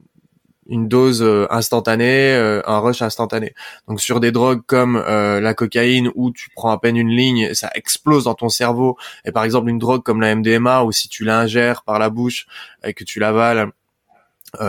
une 0.68 0.88
dose 0.88 1.22
euh, 1.22 1.46
instantanée, 1.50 2.34
euh, 2.34 2.60
un 2.66 2.78
rush 2.78 3.02
instantané. 3.02 3.54
Donc 3.88 4.00
sur 4.00 4.20
des 4.20 4.32
drogues 4.32 4.62
comme 4.66 4.96
euh, 4.96 5.40
la 5.40 5.54
cocaïne 5.54 6.10
où 6.14 6.32
tu 6.32 6.50
prends 6.54 6.70
à 6.70 6.78
peine 6.78 6.96
une 6.96 7.10
ligne, 7.10 7.54
ça 7.54 7.70
explose 7.74 8.24
dans 8.24 8.34
ton 8.34 8.48
cerveau. 8.48 8.96
Et 9.24 9.32
par 9.32 9.44
exemple 9.44 9.68
une 9.68 9.78
drogue 9.78 10.02
comme 10.02 10.20
la 10.20 10.34
MDMA 10.34 10.82
où 10.84 10.92
si 10.92 11.08
tu 11.08 11.24
l'ingères 11.24 11.82
par 11.82 11.98
la 11.98 12.10
bouche 12.10 12.46
et 12.84 12.94
que 12.94 13.04
tu 13.04 13.20
l'avales, 13.20 13.70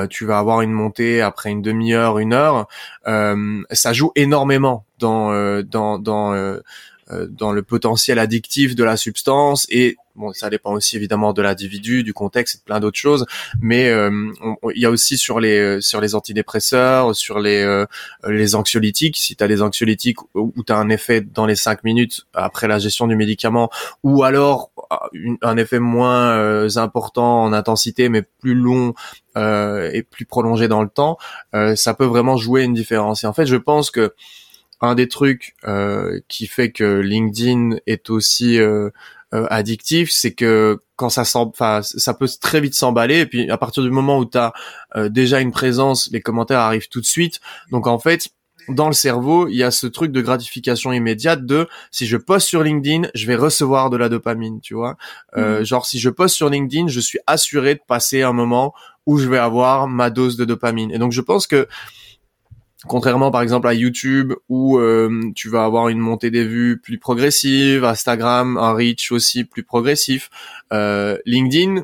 tu 0.09 0.25
vas 0.25 0.39
avoir 0.39 0.61
une 0.61 0.73
montée 0.73 1.21
après 1.21 1.49
une 1.49 1.61
demi-heure, 1.61 2.19
une 2.19 2.33
heure. 2.33 2.67
ça 3.05 3.93
joue 3.93 4.11
énormément 4.15 4.85
dans 4.99 5.61
dans 5.63 5.97
dans 5.97 6.57
dans 7.29 7.51
le 7.51 7.63
potentiel 7.63 8.19
addictif 8.19 8.75
de 8.75 8.83
la 8.83 8.97
substance 8.97 9.65
et 9.69 9.97
Bon, 10.17 10.33
ça 10.33 10.49
dépend 10.49 10.73
aussi 10.73 10.95
évidemment 10.95 11.31
de 11.31 11.43
l'individu, 11.43 12.03
du 12.03 12.11
contexte 12.11 12.55
et 12.55 12.57
de 12.57 12.63
plein 12.63 12.79
d'autres 12.79 12.97
choses, 12.97 13.27
mais 13.61 13.89
euh, 13.89 14.09
il 14.73 14.81
y 14.81 14.85
a 14.87 14.89
aussi 14.89 15.15
sur 15.15 15.39
les 15.39 15.59
euh, 15.59 15.79
sur 15.79 16.01
les 16.01 16.15
antidépresseurs, 16.15 17.15
sur 17.15 17.37
les 17.37 17.61
euh, 17.61 17.85
les 18.27 18.55
anxiolytiques. 18.55 19.15
Si 19.15 19.35
tu 19.35 19.43
as 19.43 19.47
des 19.47 19.61
anxiolytiques 19.61 20.17
où 20.33 20.63
tu 20.65 20.73
as 20.73 20.77
un 20.77 20.89
effet 20.89 21.21
dans 21.21 21.45
les 21.45 21.55
cinq 21.55 21.83
minutes 21.83 22.25
après 22.33 22.67
la 22.67 22.79
gestion 22.79 23.05
du 23.05 23.15
médicament, 23.15 23.69
ou 24.01 24.23
alors 24.23 24.71
un 25.43 25.57
effet 25.57 25.79
moins 25.79 26.67
important 26.77 27.43
en 27.43 27.53
intensité 27.53 28.09
mais 28.09 28.23
plus 28.23 28.55
long 28.55 28.95
et 29.35 30.03
plus 30.09 30.25
prolongé 30.25 30.67
dans 30.67 30.81
le 30.81 30.89
temps, 30.89 31.17
ça 31.75 31.93
peut 31.93 32.05
vraiment 32.05 32.37
jouer 32.37 32.63
une 32.63 32.73
différence. 32.73 33.23
Et 33.23 33.27
en 33.27 33.33
fait, 33.33 33.45
je 33.45 33.57
pense 33.57 33.91
que 33.91 34.13
un 34.81 34.95
des 34.95 35.07
trucs 35.07 35.55
qui 36.27 36.47
fait 36.47 36.71
que 36.71 36.99
LinkedIn 36.99 37.77
est 37.87 38.09
aussi 38.09 38.59
euh, 39.33 39.45
addictif, 39.49 40.09
c'est 40.09 40.33
que 40.33 40.79
quand 40.95 41.09
ça 41.09 41.23
enfin 41.35 41.81
ça 41.81 42.13
peut 42.13 42.29
très 42.39 42.61
vite 42.61 42.73
s'emballer 42.73 43.19
et 43.19 43.25
puis 43.25 43.51
à 43.51 43.57
partir 43.57 43.83
du 43.83 43.89
moment 43.89 44.19
où 44.19 44.25
tu 44.25 44.37
as 44.37 44.53
euh, 44.95 45.09
déjà 45.09 45.41
une 45.41 45.51
présence, 45.51 46.09
les 46.13 46.21
commentaires 46.21 46.61
arrivent 46.61 46.87
tout 46.87 47.01
de 47.01 47.05
suite. 47.05 47.41
Donc 47.71 47.87
en 47.87 47.99
fait, 47.99 48.29
dans 48.69 48.87
le 48.87 48.93
cerveau, 48.93 49.49
il 49.49 49.57
y 49.57 49.63
a 49.63 49.71
ce 49.71 49.85
truc 49.85 50.13
de 50.13 50.21
gratification 50.21 50.93
immédiate 50.93 51.45
de 51.45 51.67
si 51.91 52.07
je 52.07 52.15
poste 52.15 52.47
sur 52.47 52.63
LinkedIn, 52.63 53.09
je 53.15 53.27
vais 53.27 53.35
recevoir 53.35 53.89
de 53.89 53.97
la 53.97 54.07
dopamine, 54.07 54.61
tu 54.61 54.75
vois. 54.75 54.95
Euh, 55.35 55.59
mmh. 55.59 55.65
Genre 55.65 55.85
si 55.85 55.99
je 55.99 56.09
poste 56.09 56.35
sur 56.35 56.49
LinkedIn, 56.49 56.87
je 56.87 57.01
suis 57.01 57.19
assuré 57.27 57.75
de 57.75 57.81
passer 57.85 58.21
un 58.21 58.33
moment 58.33 58.73
où 59.05 59.17
je 59.17 59.27
vais 59.27 59.39
avoir 59.39 59.89
ma 59.89 60.09
dose 60.09 60.37
de 60.37 60.45
dopamine. 60.45 60.89
Et 60.91 60.99
donc 60.99 61.11
je 61.11 61.21
pense 61.21 61.47
que 61.47 61.67
Contrairement 62.87 63.31
par 63.31 63.41
exemple 63.41 63.67
à 63.67 63.73
YouTube 63.73 64.33
où 64.49 64.77
euh, 64.77 65.31
tu 65.35 65.49
vas 65.49 65.63
avoir 65.63 65.89
une 65.89 65.99
montée 65.99 66.31
des 66.31 66.45
vues 66.45 66.79
plus 66.81 66.97
progressive, 66.99 67.83
Instagram 67.83 68.57
un 68.57 68.73
reach 68.73 69.11
aussi 69.11 69.43
plus 69.43 69.63
progressif, 69.63 70.29
euh, 70.73 71.17
LinkedIn 71.25 71.83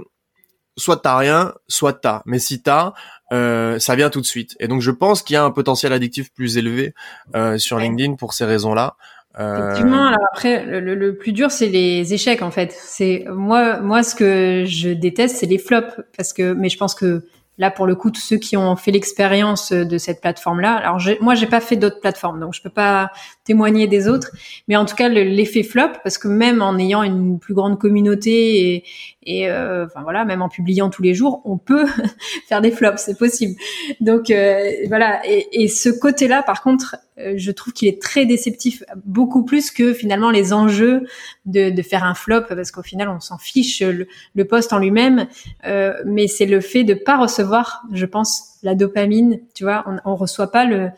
soit 0.77 0.97
t'as 0.97 1.17
rien, 1.17 1.53
soit 1.67 1.93
t'as. 1.93 2.21
Mais 2.25 2.39
si 2.39 2.61
t'as, 2.61 2.93
euh, 3.31 3.79
ça 3.79 3.95
vient 3.95 4.09
tout 4.09 4.21
de 4.21 4.25
suite. 4.25 4.55
Et 4.59 4.67
donc 4.67 4.81
je 4.81 4.91
pense 4.91 5.21
qu'il 5.21 5.35
y 5.35 5.37
a 5.37 5.43
un 5.43 5.51
potentiel 5.51 5.93
addictif 5.93 6.33
plus 6.33 6.57
élevé 6.57 6.93
euh, 7.35 7.57
sur 7.57 7.77
LinkedIn 7.79 8.15
pour 8.15 8.33
ces 8.33 8.45
raisons-là. 8.45 8.95
Euh... 9.39 9.71
Effectivement. 9.71 10.07
Alors 10.07 10.27
après, 10.31 10.63
le, 10.65 10.93
le, 10.93 11.17
plus 11.17 11.31
dur, 11.31 11.49
c'est 11.49 11.67
les 11.67 12.13
échecs 12.13 12.41
en 12.41 12.51
fait. 12.51 12.71
C'est 12.71 13.25
moi, 13.29 13.79
moi, 13.79 14.03
ce 14.03 14.13
que 14.13 14.63
je 14.65 14.89
déteste, 14.89 15.37
c'est 15.37 15.47
les 15.47 15.57
flops 15.57 16.01
parce 16.15 16.33
que, 16.33 16.53
mais 16.53 16.69
je 16.69 16.77
pense 16.77 16.93
que 16.93 17.23
Là, 17.57 17.69
pour 17.69 17.85
le 17.85 17.95
coup, 17.95 18.09
tous 18.09 18.21
ceux 18.21 18.37
qui 18.37 18.57
ont 18.57 18.75
fait 18.75 18.91
l'expérience 18.91 19.71
de 19.71 19.97
cette 19.97 20.21
plateforme-là. 20.21 20.75
Alors, 20.75 20.99
moi, 21.21 21.35
j'ai 21.35 21.45
pas 21.45 21.61
fait 21.61 21.75
d'autres 21.75 21.99
plateformes, 21.99 22.39
donc 22.39 22.53
je 22.53 22.61
peux 22.61 22.69
pas 22.69 23.11
témoigner 23.43 23.87
des 23.87 24.07
autres. 24.07 24.31
Mais 24.67 24.75
en 24.75 24.85
tout 24.85 24.95
cas, 24.95 25.09
l'effet 25.09 25.63
flop, 25.63 25.89
parce 26.03 26.17
que 26.17 26.27
même 26.27 26.61
en 26.61 26.77
ayant 26.77 27.03
une 27.03 27.39
plus 27.39 27.53
grande 27.53 27.79
communauté 27.79 28.75
et, 28.75 28.83
et 29.25 29.49
euh, 29.49 29.85
enfin 29.85 30.01
voilà, 30.03 30.25
même 30.25 30.41
en 30.41 30.49
publiant 30.49 30.89
tous 30.89 31.01
les 31.01 31.13
jours, 31.13 31.41
on 31.45 31.57
peut 31.57 31.85
faire 32.47 32.61
des 32.61 32.71
flops, 32.71 33.01
c'est 33.01 33.17
possible. 33.17 33.55
Donc 33.99 34.29
euh, 34.29 34.69
voilà. 34.87 35.21
Et, 35.27 35.63
et 35.63 35.67
ce 35.67 35.89
côté-là, 35.89 36.43
par 36.43 36.61
contre, 36.61 36.95
euh, 37.19 37.33
je 37.37 37.51
trouve 37.51 37.73
qu'il 37.73 37.87
est 37.87 38.01
très 38.01 38.25
déceptif, 38.25 38.83
beaucoup 39.05 39.43
plus 39.43 39.71
que 39.71 39.93
finalement 39.93 40.31
les 40.31 40.53
enjeux 40.53 41.05
de, 41.45 41.69
de 41.69 41.81
faire 41.81 42.03
un 42.03 42.15
flop, 42.15 42.43
parce 42.49 42.71
qu'au 42.71 42.81
final, 42.81 43.09
on 43.09 43.19
s'en 43.19 43.37
fiche 43.37 43.81
le, 43.81 44.07
le 44.33 44.45
poste 44.45 44.73
en 44.73 44.79
lui-même, 44.79 45.27
euh, 45.65 45.93
mais 46.05 46.27
c'est 46.27 46.45
le 46.45 46.61
fait 46.61 46.83
de 46.83 46.93
pas 46.93 47.17
recevoir, 47.17 47.83
je 47.91 48.05
pense, 48.05 48.52
la 48.63 48.75
dopamine. 48.75 49.39
Tu 49.53 49.63
vois, 49.63 49.83
on, 49.87 49.97
on 50.11 50.15
reçoit 50.15 50.51
pas 50.51 50.65
le, 50.65 50.89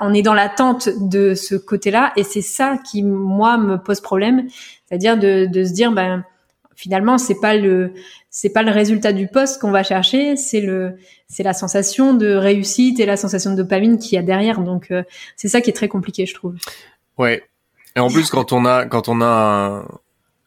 on 0.00 0.14
est 0.14 0.22
dans 0.22 0.34
l'attente 0.34 0.88
de 1.00 1.34
ce 1.34 1.54
côté-là, 1.54 2.12
et 2.16 2.22
c'est 2.22 2.42
ça 2.42 2.78
qui 2.78 3.02
moi 3.02 3.58
me 3.58 3.76
pose 3.76 4.00
problème, 4.00 4.46
c'est-à-dire 4.86 5.18
de, 5.18 5.46
de 5.46 5.64
se 5.64 5.72
dire 5.72 5.92
ben 5.92 6.24
finalement 6.76 7.18
c'est 7.18 7.40
pas 7.40 7.56
le 7.56 7.92
c'est 8.30 8.50
pas 8.50 8.62
le 8.62 8.70
résultat 8.70 9.12
du 9.12 9.26
poste 9.26 9.60
qu'on 9.60 9.72
va 9.72 9.82
chercher, 9.82 10.36
c'est 10.36 10.60
le 10.60 10.96
c'est 11.26 11.42
la 11.42 11.54
sensation 11.54 12.14
de 12.14 12.34
réussite 12.34 13.00
et 13.00 13.06
la 13.06 13.16
sensation 13.16 13.50
de 13.50 13.56
dopamine 13.56 13.98
qu'il 13.98 14.14
y 14.14 14.18
a 14.18 14.22
derrière. 14.22 14.60
Donc 14.60 14.90
euh, 14.90 15.02
c'est 15.36 15.48
ça 15.48 15.60
qui 15.60 15.70
est 15.70 15.72
très 15.72 15.88
compliqué, 15.88 16.24
je 16.24 16.34
trouve. 16.34 16.54
Ouais. 17.16 17.42
Et 17.96 18.00
en 18.00 18.08
plus 18.08 18.30
quand 18.30 18.52
on 18.52 18.64
a 18.64 18.86
quand 18.86 19.08
on 19.08 19.20
a 19.22 19.84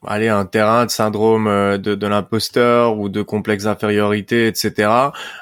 allez, 0.06 0.28
un 0.28 0.46
terrain 0.46 0.86
de 0.86 0.92
syndrome 0.92 1.48
euh, 1.48 1.78
de, 1.78 1.96
de 1.96 2.08
l'imposteur 2.08 2.98
ou 2.98 3.10
de 3.10 3.22
complexe 3.22 3.66
d'infériorité, 3.66 4.48
etc. 4.48 4.90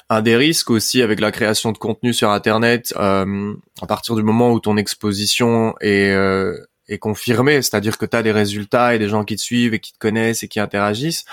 Un 0.09 0.21
des 0.21 0.35
risques 0.35 0.69
aussi 0.69 1.01
avec 1.01 1.19
la 1.19 1.31
création 1.31 1.71
de 1.71 1.77
contenu 1.77 2.13
sur 2.13 2.29
Internet, 2.29 2.93
euh, 2.97 3.53
à 3.81 3.87
partir 3.87 4.15
du 4.15 4.23
moment 4.23 4.51
où 4.51 4.59
ton 4.59 4.77
exposition 4.77 5.75
est, 5.81 6.11
euh, 6.11 6.57
est 6.87 6.97
confirmé, 6.97 7.61
c'est-à-dire 7.61 7.97
que 7.97 8.05
tu 8.05 8.17
as 8.17 8.23
des 8.23 8.31
résultats 8.31 8.95
et 8.95 8.99
des 8.99 9.09
gens 9.09 9.23
qui 9.23 9.35
te 9.35 9.41
suivent 9.41 9.73
et 9.73 9.79
qui 9.79 9.93
te 9.93 9.99
connaissent 9.99 10.43
et 10.43 10.47
qui 10.47 10.59
interagissent, 10.59 11.25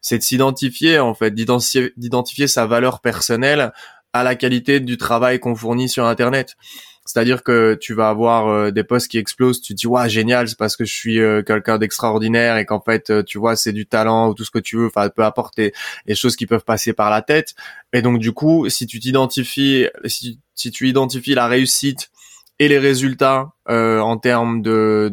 c'est 0.00 0.18
de 0.18 0.22
s'identifier 0.22 0.98
en 0.98 1.14
fait, 1.14 1.34
d'identifier 1.34 2.46
sa 2.46 2.66
valeur 2.66 3.00
personnelle 3.00 3.72
à 4.12 4.22
la 4.22 4.34
qualité 4.34 4.80
du 4.80 4.96
travail 4.96 5.40
qu'on 5.40 5.54
fournit 5.54 5.88
sur 5.88 6.04
internet. 6.04 6.56
C'est-à-dire 7.04 7.42
que 7.42 7.74
tu 7.80 7.92
vas 7.92 8.08
avoir 8.08 8.48
euh, 8.48 8.70
des 8.70 8.82
posts 8.84 9.08
qui 9.08 9.18
explosent, 9.18 9.60
tu 9.60 9.74
te 9.74 9.78
dis 9.80 9.86
ouais 9.86 10.08
génial, 10.08 10.48
c'est 10.48 10.58
parce 10.58 10.76
que 10.76 10.84
je 10.84 10.94
suis 10.94 11.20
euh, 11.20 11.42
quelqu'un 11.42 11.78
d'extraordinaire 11.78 12.56
et 12.56 12.64
qu'en 12.64 12.80
fait 12.80 13.10
euh, 13.10 13.22
tu 13.22 13.38
vois 13.38 13.56
c'est 13.56 13.72
du 13.72 13.86
talent 13.86 14.30
ou 14.30 14.34
tout 14.34 14.44
ce 14.44 14.50
que 14.50 14.58
tu 14.58 14.76
veux, 14.76 14.86
enfin 14.86 15.08
peu 15.10 15.22
apporter 15.22 15.74
les 16.06 16.14
choses 16.14 16.36
qui 16.36 16.46
peuvent 16.46 16.64
passer 16.64 16.92
par 16.92 17.10
la 17.10 17.20
tête. 17.20 17.54
Et 17.92 18.00
donc 18.02 18.18
du 18.18 18.32
coup, 18.32 18.68
si 18.70 18.86
tu 18.86 19.00
t'identifies, 19.00 19.88
si, 20.06 20.40
si 20.54 20.70
tu 20.70 20.88
identifies 20.88 21.34
la 21.34 21.46
réussite 21.46 22.10
et 22.58 22.68
les 22.68 22.78
résultats 22.78 23.52
euh, 23.68 24.00
en 24.00 24.16
termes 24.16 24.62
de 24.62 25.12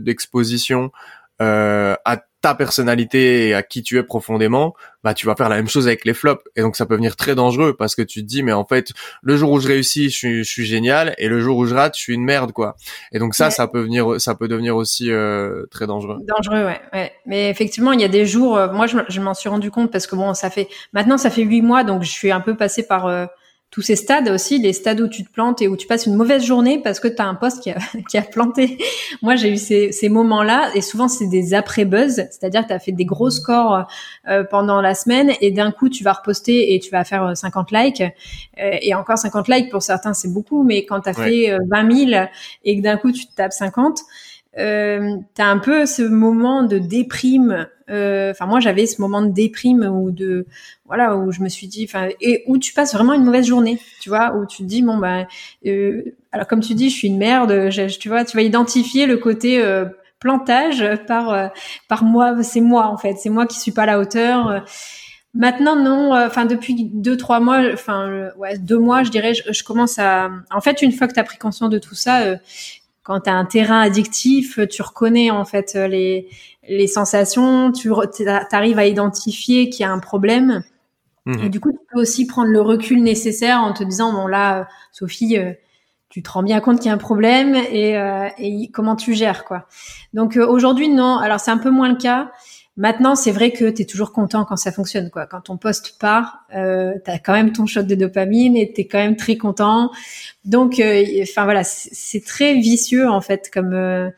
d'exposition 0.00 0.84
de, 0.84 0.90
euh, 1.44 1.94
à 2.04 2.18
ta 2.46 2.54
personnalité 2.54 3.48
et 3.48 3.54
à 3.54 3.64
qui 3.64 3.82
tu 3.82 3.98
es 3.98 4.04
profondément, 4.04 4.76
bah 5.02 5.14
tu 5.14 5.26
vas 5.26 5.34
faire 5.34 5.48
la 5.48 5.56
même 5.56 5.68
chose 5.68 5.88
avec 5.88 6.04
les 6.04 6.14
flops. 6.14 6.44
Et 6.54 6.62
donc 6.62 6.76
ça 6.76 6.86
peut 6.86 6.94
venir 6.94 7.16
très 7.16 7.34
dangereux 7.34 7.74
parce 7.76 7.96
que 7.96 8.02
tu 8.02 8.20
te 8.22 8.26
dis 8.26 8.44
mais 8.44 8.52
en 8.52 8.64
fait 8.64 8.92
le 9.20 9.36
jour 9.36 9.50
où 9.50 9.58
je 9.58 9.66
réussis 9.66 10.10
je 10.10 10.16
suis, 10.16 10.44
je 10.44 10.48
suis 10.48 10.64
génial 10.64 11.12
et 11.18 11.26
le 11.26 11.40
jour 11.40 11.56
où 11.56 11.66
je 11.66 11.74
rate 11.74 11.96
je 11.96 12.02
suis 12.02 12.14
une 12.14 12.22
merde 12.22 12.52
quoi. 12.52 12.76
Et 13.10 13.18
donc 13.18 13.34
ça 13.34 13.50
ça 13.50 13.66
peut 13.66 13.80
venir 13.80 14.20
ça 14.20 14.36
peut 14.36 14.46
devenir 14.46 14.76
aussi 14.76 15.10
euh, 15.10 15.66
très 15.72 15.88
dangereux. 15.88 16.18
Dangereux 16.24 16.66
ouais, 16.66 16.80
ouais. 16.92 17.12
Mais 17.26 17.50
effectivement 17.50 17.90
il 17.90 18.00
y 18.00 18.04
a 18.04 18.08
des 18.08 18.26
jours 18.26 18.56
euh, 18.56 18.72
moi 18.72 18.86
je, 18.86 18.98
je 19.08 19.20
m'en 19.20 19.34
suis 19.34 19.48
rendu 19.48 19.72
compte 19.72 19.90
parce 19.90 20.06
que 20.06 20.14
bon 20.14 20.32
ça 20.32 20.48
fait 20.48 20.68
maintenant 20.92 21.18
ça 21.18 21.30
fait 21.30 21.42
huit 21.42 21.62
mois 21.62 21.82
donc 21.82 22.04
je 22.04 22.10
suis 22.10 22.30
un 22.30 22.40
peu 22.40 22.56
passé 22.56 22.86
par 22.86 23.06
euh, 23.06 23.26
tous 23.70 23.82
ces 23.82 23.96
stades 23.96 24.28
aussi, 24.28 24.58
les 24.58 24.72
stades 24.72 25.00
où 25.00 25.08
tu 25.08 25.24
te 25.24 25.30
plantes 25.30 25.60
et 25.60 25.68
où 25.68 25.76
tu 25.76 25.86
passes 25.86 26.06
une 26.06 26.14
mauvaise 26.14 26.44
journée 26.44 26.80
parce 26.82 27.00
que 27.00 27.08
tu 27.08 27.20
as 27.20 27.26
un 27.26 27.34
poste 27.34 27.62
qui 27.62 27.70
a, 27.70 27.78
qui 28.08 28.16
a 28.16 28.22
planté. 28.22 28.78
Moi, 29.22 29.36
j'ai 29.36 29.50
eu 29.50 29.56
ces, 29.56 29.92
ces 29.92 30.08
moments-là 30.08 30.70
et 30.74 30.80
souvent 30.80 31.08
c'est 31.08 31.26
des 31.26 31.52
après-buzz, 31.52 32.14
c'est-à-dire 32.30 32.62
que 32.62 32.68
tu 32.68 32.72
as 32.72 32.78
fait 32.78 32.92
des 32.92 33.04
gros 33.04 33.30
scores 33.30 33.86
euh, 34.28 34.44
pendant 34.44 34.80
la 34.80 34.94
semaine 34.94 35.32
et 35.40 35.50
d'un 35.50 35.72
coup 35.72 35.88
tu 35.88 36.04
vas 36.04 36.12
reposter 36.12 36.74
et 36.74 36.80
tu 36.80 36.90
vas 36.90 37.04
faire 37.04 37.36
50 37.36 37.70
likes. 37.72 38.00
Euh, 38.00 38.76
et 38.80 38.94
encore 38.94 39.18
50 39.18 39.48
likes 39.48 39.70
pour 39.70 39.82
certains 39.82 40.14
c'est 40.14 40.32
beaucoup, 40.32 40.62
mais 40.62 40.86
quand 40.86 41.00
tu 41.00 41.08
as 41.10 41.14
fait 41.14 41.58
20 41.70 42.06
000 42.10 42.26
et 42.64 42.76
que 42.76 42.82
d'un 42.82 42.96
coup 42.96 43.12
tu 43.12 43.26
te 43.26 43.34
tapes 43.34 43.52
50, 43.52 44.00
euh, 44.58 45.16
tu 45.34 45.42
un 45.42 45.58
peu 45.58 45.86
ce 45.86 46.02
moment 46.02 46.62
de 46.62 46.78
déprime 46.78 47.66
euh, 47.88 48.32
enfin 48.32 48.46
moi 48.46 48.58
j'avais 48.58 48.84
ce 48.86 49.00
moment 49.00 49.22
de 49.22 49.30
déprime 49.30 49.84
ou 49.84 50.10
de 50.10 50.46
voilà 50.86 51.16
où 51.16 51.30
je 51.30 51.40
me 51.40 51.48
suis 51.48 51.68
dit 51.68 51.86
enfin 51.88 52.08
et 52.20 52.42
où 52.48 52.58
tu 52.58 52.72
passes 52.72 52.92
vraiment 52.94 53.12
une 53.12 53.22
mauvaise 53.22 53.46
journée 53.46 53.78
tu 54.00 54.08
vois 54.08 54.34
où 54.34 54.44
tu 54.44 54.58
te 54.58 54.62
dis 54.64 54.82
bon 54.82 54.98
bah 54.98 55.28
euh, 55.66 56.02
alors 56.32 56.48
comme 56.48 56.58
tu 56.60 56.74
dis 56.74 56.90
je 56.90 56.96
suis 56.96 57.06
une 57.06 57.18
merde 57.18 57.70
tu 58.00 58.08
vois 58.08 58.24
tu 58.24 58.36
vas 58.36 58.42
identifier 58.42 59.06
le 59.06 59.18
côté 59.18 59.62
euh, 59.62 59.84
plantage 60.18 60.84
par 61.06 61.52
par 61.86 62.02
moi 62.02 62.42
c'est 62.42 62.60
moi 62.60 62.88
en 62.88 62.96
fait 62.96 63.14
c'est 63.18 63.30
moi 63.30 63.46
qui 63.46 63.60
suis 63.60 63.72
pas 63.72 63.82
à 63.82 63.86
la 63.86 63.98
hauteur 64.00 64.64
Maintenant, 65.38 65.76
non. 65.76 66.14
Enfin, 66.14 66.46
depuis 66.46 66.86
deux, 66.94 67.18
trois 67.18 67.40
mois, 67.40 67.60
enfin, 67.70 68.30
ouais, 68.38 68.56
deux 68.56 68.78
mois, 68.78 69.02
je 69.02 69.10
dirais, 69.10 69.34
je, 69.34 69.62
commence 69.62 69.98
à. 69.98 70.30
En 70.50 70.62
fait, 70.62 70.80
une 70.80 70.92
fois 70.92 71.08
que 71.08 71.12
tu 71.12 71.20
as 71.20 71.24
pris 71.24 71.36
conscience 71.36 71.68
de 71.68 71.78
tout 71.78 71.94
ça, 71.94 72.22
quand 73.06 73.20
tu 73.20 73.30
as 73.30 73.34
un 73.34 73.44
terrain 73.44 73.80
addictif, 73.80 74.58
tu 74.68 74.82
reconnais 74.82 75.30
en 75.30 75.44
fait 75.44 75.74
les 75.74 76.28
les 76.68 76.86
sensations, 76.88 77.72
tu 77.72 77.92
arrives 78.52 78.78
à 78.78 78.86
identifier 78.86 79.70
qu'il 79.70 79.82
y 79.82 79.88
a 79.88 79.92
un 79.92 80.00
problème. 80.00 80.64
Mhm. 81.26 81.44
Et 81.44 81.48
du 81.48 81.60
coup, 81.60 81.72
tu 81.72 81.78
peux 81.92 82.00
aussi 82.00 82.26
prendre 82.26 82.50
le 82.50 82.60
recul 82.60 83.02
nécessaire 83.02 83.60
en 83.60 83.72
te 83.72 83.84
disant, 83.84 84.12
bon 84.12 84.26
là, 84.26 84.68
Sophie, 84.92 85.36
euh, 85.38 85.52
tu 86.08 86.22
te 86.22 86.30
rends 86.30 86.44
bien 86.44 86.60
compte 86.60 86.78
qu'il 86.78 86.86
y 86.86 86.90
a 86.90 86.94
un 86.94 86.98
problème 86.98 87.54
et, 87.54 87.96
euh, 87.98 88.28
et 88.38 88.70
comment 88.70 88.96
tu 88.96 89.14
gères, 89.14 89.44
quoi. 89.44 89.66
Donc 90.14 90.36
euh, 90.36 90.46
aujourd'hui, 90.46 90.88
non. 90.88 91.18
Alors 91.18 91.40
c'est 91.40 91.50
un 91.50 91.58
peu 91.58 91.70
moins 91.70 91.88
le 91.88 91.96
cas. 91.96 92.30
Maintenant, 92.76 93.14
c'est 93.14 93.32
vrai 93.32 93.52
que 93.52 93.70
tu 93.70 93.82
es 93.82 93.84
toujours 93.86 94.12
content 94.12 94.44
quand 94.44 94.56
ça 94.56 94.70
fonctionne, 94.70 95.08
quoi. 95.10 95.26
Quand 95.26 95.40
ton 95.40 95.56
poste 95.56 95.98
part, 95.98 96.40
euh, 96.54 96.92
tu 97.04 97.10
as 97.10 97.18
quand 97.18 97.32
même 97.32 97.52
ton 97.52 97.66
shot 97.66 97.84
de 97.84 97.94
dopamine 97.94 98.56
et 98.56 98.72
tu 98.72 98.82
es 98.82 98.86
quand 98.86 98.98
même 98.98 99.16
très 99.16 99.36
content. 99.36 99.90
Donc, 100.44 100.82
enfin 101.22 101.44
voilà, 101.44 101.64
c'est 101.64 102.24
très 102.24 102.54
vicieux 102.54 103.08
en 103.08 103.20
fait, 103.20 103.50
comme 103.52 104.10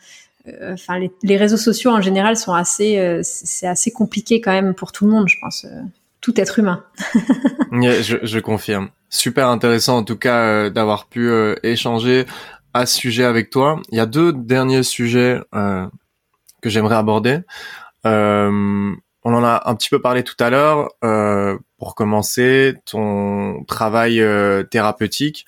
euh, 0.61 0.73
enfin 0.75 0.99
les, 1.23 1.37
réseaux 1.37 1.57
sociaux 1.57 1.91
en 1.91 2.01
général 2.01 2.37
sont 2.37 2.55
assez, 2.55 2.99
euh, 2.99 3.21
c'est 3.23 3.67
assez 3.67 3.91
compliqué 3.91 4.41
quand 4.41 4.53
même 4.53 4.75
pour 4.75 4.93
tout 4.93 5.05
le 5.05 5.11
monde, 5.11 5.29
je 5.29 5.37
pense, 5.41 5.65
euh, 5.65 5.81
tout 6.21 6.39
être 6.41 6.59
humain. 6.59 6.85
je, 7.73 8.39
confirme. 8.39 8.89
Super 9.11 9.49
intéressant 9.49 9.99
en 9.99 10.03
tout 10.05 10.17
cas 10.17 10.71
d'avoir 10.71 11.07
pu 11.07 11.31
échanger 11.63 12.27
à 12.75 12.87
ce 12.87 12.99
sujet 12.99 13.25
avec 13.25 13.51
toi. 13.51 13.81
Il 13.91 13.97
y 13.97 14.01
a 14.01 14.07
deux 14.07 14.33
derniers 14.33 14.83
sujets 14.83 15.41
que 15.53 16.69
j'aimerais 16.69 16.97
aborder. 16.97 17.39
On 18.05 18.97
en 19.25 19.45
a 19.45 19.63
un 19.67 19.75
petit 19.75 19.91
peu 19.91 20.01
parlé 20.01 20.23
tout 20.23 20.37
à 20.41 20.51
l'heure. 20.51 20.89
pour 21.79 21.95
commencer, 21.95 22.75
ton 22.85 23.65
travail 23.65 24.23
thérapeutique. 24.71 25.47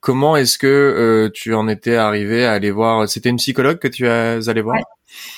Comment 0.00 0.36
est-ce 0.36 0.58
que 0.58 0.66
euh, 0.66 1.30
tu 1.32 1.52
en 1.52 1.68
étais 1.68 1.96
arrivé 1.96 2.46
à 2.46 2.52
aller 2.52 2.70
voir 2.70 3.06
C'était 3.08 3.28
une 3.28 3.36
psychologue 3.36 3.78
que 3.78 3.88
tu 3.88 4.06
es 4.06 4.48
allé 4.48 4.62
voir? 4.62 4.78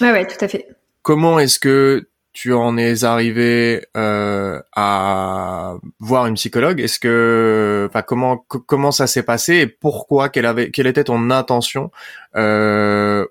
Ouais. 0.01 0.13
ouais, 0.13 0.27
tout 0.27 0.43
à 0.45 0.49
fait. 0.49 0.69
Comment 1.03 1.41
est-ce 1.41 1.59
que 1.59 2.09
tu 2.33 2.55
en 2.55 2.79
es 2.79 3.03
arrivé 3.03 3.85
euh, 3.97 4.61
à 4.75 5.75
voir 5.99 6.27
une 6.27 6.35
psychologue? 6.35 6.81
Est-ce 6.81 7.01
que, 7.01 7.89
enfin, 7.91 8.03
comment 8.03 8.37
comment 8.37 8.93
ça 8.93 9.09
s'est 9.09 9.25
passé 9.25 9.57
et 9.57 9.67
pourquoi? 9.67 10.29
Quelle 10.29 10.47
avait 10.47 10.71
quelle 10.71 10.87
était 10.87 11.05
ton 11.05 11.31
intention 11.31 11.91
euh, 12.37 13.27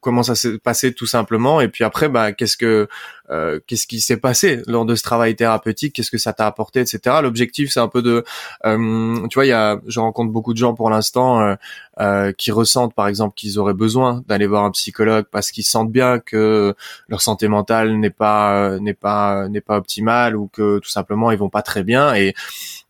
comment 0.00 0.22
ça 0.22 0.34
s'est 0.34 0.58
passé 0.58 0.92
tout 0.92 1.06
simplement. 1.06 1.60
Et 1.60 1.68
puis 1.68 1.84
après 1.84 2.08
bah 2.08 2.32
qu'est-ce 2.32 2.56
que 2.56 2.88
euh, 3.30 3.60
qu'est-ce 3.66 3.86
qui 3.86 4.00
s'est 4.00 4.16
passé 4.16 4.62
lors 4.66 4.84
de 4.84 4.94
ce 4.94 5.02
travail 5.02 5.36
thérapeutique? 5.36 5.94
Qu'est-ce 5.94 6.10
que 6.10 6.18
ça 6.18 6.32
t'a 6.32 6.46
apporté 6.46 6.80
etc 6.80 7.16
l'objectif 7.22 7.70
c'est 7.70 7.80
un 7.80 7.88
peu 7.88 8.02
de 8.02 8.24
euh, 8.66 9.26
tu 9.28 9.34
vois 9.34 9.46
il 9.46 9.50
y 9.50 9.52
a 9.52 9.80
je 9.86 10.00
rencontre 10.00 10.32
beaucoup 10.32 10.52
de 10.52 10.58
gens 10.58 10.74
pour 10.74 10.90
l'instant 10.90 11.40
euh, 11.40 11.54
euh 12.00 12.32
qui 12.32 12.52
ressentent 12.52 12.94
par 12.94 13.08
exemple 13.08 13.34
qu'ils 13.34 13.58
auraient 13.58 13.74
besoin 13.74 14.22
d'aller 14.28 14.46
voir 14.46 14.64
un 14.64 14.70
psychologue 14.70 15.26
parce 15.30 15.50
qu'ils 15.50 15.64
sentent 15.64 15.92
bien 15.92 16.18
que 16.18 16.74
leur 17.08 17.20
santé 17.20 17.48
mentale 17.48 17.98
n'est 17.98 18.10
pas 18.10 18.78
n'est 18.78 18.94
pas 18.94 19.48
n'est 19.48 19.60
pas 19.60 19.76
optimale 19.76 20.36
ou 20.36 20.48
que 20.48 20.78
tout 20.78 20.88
simplement 20.88 21.30
ils 21.30 21.38
vont 21.38 21.50
pas 21.50 21.62
très 21.62 21.82
bien. 21.84 22.14
Et 22.14 22.34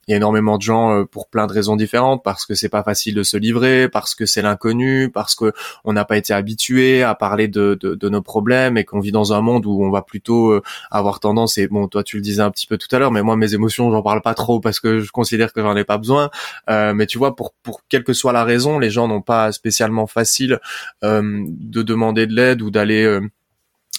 il 0.09 0.13
y 0.13 0.15
a 0.15 0.17
énormément 0.17 0.57
de 0.57 0.63
gens 0.63 0.93
euh, 0.93 1.05
pour 1.05 1.29
plein 1.29 1.47
de 1.47 1.53
raisons 1.53 1.77
différentes, 1.77 2.25
parce 2.25 2.47
que 2.47 2.55
c'est 2.55 2.71
pas 2.71 2.83
facile 2.83 3.15
de 3.15 3.23
se 3.23 3.37
livrer, 3.37 3.89
parce 3.89 4.15
que 4.15 4.27
c'est 4.27 4.43
l'inconnu, 4.43 5.11
parce 5.11 5.35
que 5.35 5.53
on 5.85 5.93
n'a 5.93 6.05
pas 6.07 6.17
été 6.17 6.33
habitué 6.33 7.03
à 7.03 7.15
parler 7.15 7.47
de, 7.47 7.79
de, 7.81 7.95
de 7.95 8.09
nos 8.09 8.23
problèmes 8.23 8.79
et 8.79 8.85
qu'on 8.85 9.01
vit 9.01 9.13
dans 9.13 9.35
un 9.35 9.43
monde 9.43 9.67
où 9.67 9.85
on 9.85 9.91
va 9.91 10.03
plutôt 10.03 10.51
euh, 10.51 10.63
avoir 10.91 11.21
tendance. 11.21 11.59
Et 11.59 11.69
bon, 11.69 11.87
toi 11.89 12.03
tu 12.03 12.17
le 12.17 12.23
disais 12.23 12.43
un 12.43 12.51
petit 12.51 12.67
peu 12.67 12.79
tout 12.79 12.89
à 12.95 12.99
l'heure, 12.99 13.13
mais 13.13 13.23
moi 13.23 13.37
mes 13.37 13.55
émotions 13.55 13.91
j'en 13.91 14.03
parle 14.03 14.23
pas 14.23 14.35
trop 14.35 14.61
parce 14.61 14.81
que 14.81 15.01
je 15.01 15.11
considère 15.13 15.53
que 15.53 15.61
j'en 15.61 15.77
ai 15.77 15.85
pas 15.85 15.99
besoin. 15.99 16.31
Euh, 16.71 16.95
mais 16.95 17.07
tu 17.07 17.19
vois, 17.19 17.37
pour 17.37 17.55
pour 17.63 17.83
quelle 17.89 18.05
que 18.05 18.15
soit 18.15 18.33
la 18.33 18.45
raison, 18.45 18.79
les 18.79 18.91
gens 18.91 19.09
n'ont 19.09 19.23
pas 19.23 19.53
spécialement 19.53 20.07
facile 20.07 20.59
euh, 21.05 21.45
de 21.47 21.83
demander 21.83 22.27
de 22.27 22.35
l'aide 22.35 22.63
ou 22.63 22.71
d'aller 22.71 23.21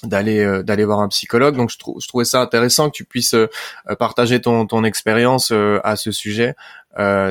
d'aller 0.04 0.40
euh, 0.40 0.64
d'aller 0.64 0.86
voir 0.86 1.00
un 1.00 1.08
psychologue. 1.08 1.56
Donc 1.56 1.70
je, 1.70 1.78
je 1.78 2.08
trouvais 2.08 2.26
ça 2.26 2.42
intéressant 2.42 2.90
que 2.90 2.96
tu 2.96 3.06
puisses 3.06 3.34
euh, 3.34 3.48
partager 3.98 4.42
ton 4.42 4.66
ton 4.66 4.84
expérience 4.84 5.52
euh, 5.52 5.80
à 5.84 5.96
ce 5.96 6.12
sujet 6.12 6.56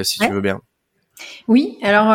si 0.02 0.18
tu 0.18 0.30
veux 0.30 0.40
bien. 0.40 0.60
Oui, 1.48 1.78
alors 1.82 2.14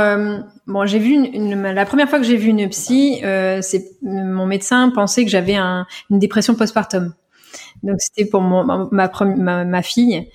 bon, 0.65 0.85
j'ai 0.85 0.97
vu 0.97 1.11
une, 1.11 1.61
la 1.61 1.85
première 1.85 2.09
fois 2.09 2.19
que 2.19 2.25
j'ai 2.25 2.37
vu 2.37 2.47
une 2.47 2.67
psy, 2.69 3.19
c'est 3.61 3.85
mon 4.01 4.47
médecin 4.47 4.89
pensait 4.89 5.23
que 5.23 5.29
j'avais 5.29 5.55
un, 5.55 5.85
une 6.09 6.19
dépression 6.19 6.55
postpartum. 6.55 7.13
Donc 7.83 7.97
c'était 7.99 8.29
pour 8.29 8.41
ma, 8.41 8.87
ma, 8.91 9.65
ma, 9.65 9.81
fille 9.81 10.29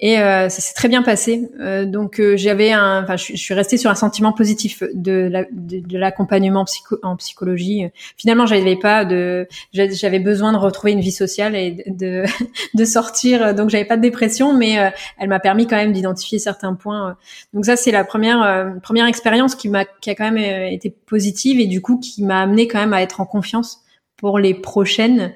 et 0.00 0.18
euh, 0.18 0.48
ça 0.48 0.60
s'est 0.62 0.72
très 0.72 0.88
bien 0.88 1.02
passé. 1.02 1.48
Euh, 1.60 1.84
donc 1.84 2.18
euh, 2.18 2.36
j'avais 2.38 2.72
un, 2.72 3.02
enfin 3.02 3.16
je, 3.16 3.36
suis 3.36 3.52
restée 3.52 3.76
sur 3.76 3.90
un 3.90 3.94
sentiment 3.94 4.32
positif 4.32 4.82
de, 4.94 5.28
la, 5.30 5.44
de, 5.52 5.98
l'accompagnement 5.98 6.64
psycho, 6.64 6.96
en 7.02 7.16
psychologie. 7.16 7.86
Finalement 8.16 8.46
j'avais 8.46 8.76
pas 8.76 9.04
de, 9.04 9.46
j'avais 9.72 10.20
besoin 10.20 10.52
de 10.52 10.56
retrouver 10.56 10.92
une 10.92 11.00
vie 11.00 11.12
sociale 11.12 11.54
et 11.54 11.84
de 11.86 12.24
de 12.74 12.84
sortir. 12.84 13.54
Donc 13.54 13.68
j'avais 13.68 13.84
pas 13.84 13.98
de 13.98 14.02
dépression, 14.02 14.56
mais 14.56 14.78
euh, 14.78 14.90
elle 15.18 15.28
m'a 15.28 15.40
permis 15.40 15.66
quand 15.66 15.76
même 15.76 15.92
d'identifier 15.92 16.38
certains 16.38 16.74
points. 16.74 17.16
Donc 17.52 17.66
ça 17.66 17.76
c'est 17.76 17.92
la 17.92 18.04
première 18.04 18.42
euh, 18.42 18.70
première 18.82 19.06
expérience 19.06 19.54
qui 19.54 19.68
m'a 19.68 19.84
qui 19.84 20.08
a 20.08 20.14
quand 20.14 20.30
même 20.30 20.72
été 20.72 20.90
positive 20.90 21.60
et 21.60 21.66
du 21.66 21.82
coup 21.82 21.98
qui 21.98 22.22
m'a 22.24 22.40
amené 22.40 22.68
quand 22.68 22.78
même 22.78 22.94
à 22.94 23.02
être 23.02 23.20
en 23.20 23.26
confiance 23.26 23.82
pour 24.16 24.38
les 24.38 24.54
prochaines. 24.54 25.34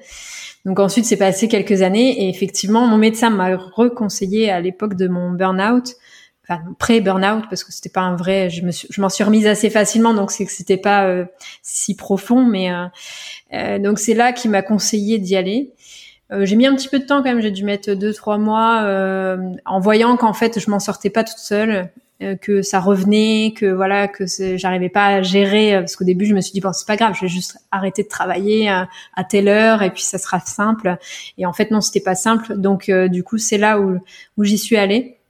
Donc 0.65 0.79
ensuite, 0.79 1.05
c'est 1.05 1.17
passé 1.17 1.47
quelques 1.47 1.81
années 1.81 2.23
et 2.23 2.29
effectivement, 2.29 2.85
mon 2.85 2.97
médecin 2.97 3.29
m'a 3.29 3.55
reconseillé 3.55 4.51
à 4.51 4.61
l'époque 4.61 4.95
de 4.95 5.07
mon 5.07 5.31
burn-out, 5.31 5.95
enfin 6.43 6.61
pré-burn-out 6.77 7.45
parce 7.49 7.63
que 7.63 7.71
c'était 7.71 7.89
pas 7.89 8.01
un 8.01 8.15
vrai. 8.15 8.49
Je 8.49 8.63
me 8.63 8.71
je 8.71 9.01
m'en 9.01 9.09
suis 9.09 9.23
remise 9.23 9.47
assez 9.47 9.69
facilement, 9.69 10.13
donc 10.13 10.31
c'est 10.31 10.45
que 10.45 10.51
c'était 10.51 10.77
pas 10.77 11.05
euh, 11.05 11.25
si 11.63 11.95
profond, 11.95 12.45
mais 12.45 12.71
euh, 12.71 12.85
euh, 13.53 13.79
donc 13.79 13.97
c'est 13.97 14.13
là 14.13 14.33
qu'il 14.33 14.51
m'a 14.51 14.61
conseillé 14.61 15.17
d'y 15.17 15.35
aller. 15.35 15.71
j'ai 16.31 16.55
mis 16.55 16.67
un 16.67 16.75
petit 16.75 16.89
peu 16.89 16.99
de 16.99 17.05
temps 17.05 17.17
quand 17.17 17.29
même, 17.29 17.41
j'ai 17.41 17.51
dû 17.51 17.63
mettre 17.63 17.93
deux 17.93 18.13
trois 18.13 18.37
mois 18.37 18.87
en 19.65 19.79
voyant 19.79 20.15
qu'en 20.15 20.33
fait 20.33 20.59
je 20.59 20.69
m'en 20.69 20.79
sortais 20.79 21.09
pas 21.09 21.23
toute 21.23 21.39
seule 21.39 21.89
que 22.41 22.61
ça 22.61 22.79
revenait, 22.79 23.53
que 23.55 23.65
voilà, 23.65 24.07
que 24.07 24.25
j'arrivais 24.55 24.89
pas 24.89 25.07
à 25.07 25.21
gérer 25.21 25.75
euh, 25.75 25.79
parce 25.79 25.95
qu'au 25.95 26.03
début 26.03 26.25
je 26.25 26.35
me 26.35 26.41
suis 26.41 26.51
dit 26.53 26.61
bon 26.61 26.73
c'est 26.73 26.87
pas 26.87 26.95
grave, 26.95 27.13
je 27.15 27.21
vais 27.21 27.27
juste 27.27 27.57
arrêter 27.71 28.03
de 28.03 28.07
travailler 28.07 28.69
à, 28.69 28.87
telle 29.29 29.47
heure 29.47 29.81
et 29.81 29.91
puis 29.91 30.03
ça 30.03 30.17
sera 30.17 30.39
simple. 30.39 30.97
Et 31.37 31.45
en 31.45 31.53
fait 31.53 31.71
non, 31.71 31.81
c'était 31.81 32.01
pas 32.01 32.15
simple. 32.15 32.57
Donc 32.57 32.89
euh, 32.89 33.07
du 33.07 33.23
coup 33.23 33.37
c'est 33.37 33.57
là 33.57 33.79
où 33.79 33.99
où 34.37 34.43
j'y 34.43 34.57
suis 34.57 34.77
allée. 34.77 35.20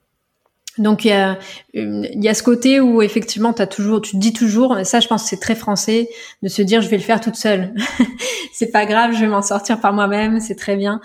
Donc 0.81 1.05
il 1.05 1.09
y 1.09 1.11
a, 1.11 1.37
il 1.73 2.23
y 2.23 2.27
a 2.27 2.33
ce 2.33 2.41
côté 2.41 2.79
où 2.79 3.01
effectivement 3.01 3.51
as 3.51 3.67
toujours, 3.67 4.01
tu 4.01 4.13
te 4.13 4.17
dis 4.17 4.33
toujours, 4.33 4.79
ça 4.83 4.99
je 4.99 5.07
pense 5.07 5.23
que 5.23 5.29
c'est 5.29 5.39
très 5.39 5.53
français, 5.53 6.09
de 6.41 6.47
se 6.47 6.61
dire 6.63 6.81
je 6.81 6.89
vais 6.89 6.97
le 6.97 7.03
faire 7.03 7.21
toute 7.21 7.35
seule. 7.35 7.73
c'est 8.53 8.71
pas 8.71 8.85
grave, 8.85 9.13
je 9.13 9.19
vais 9.19 9.27
m'en 9.27 9.43
sortir 9.43 9.79
par 9.79 9.93
moi-même, 9.93 10.39
c'est 10.39 10.55
très 10.55 10.75
bien. 10.75 10.99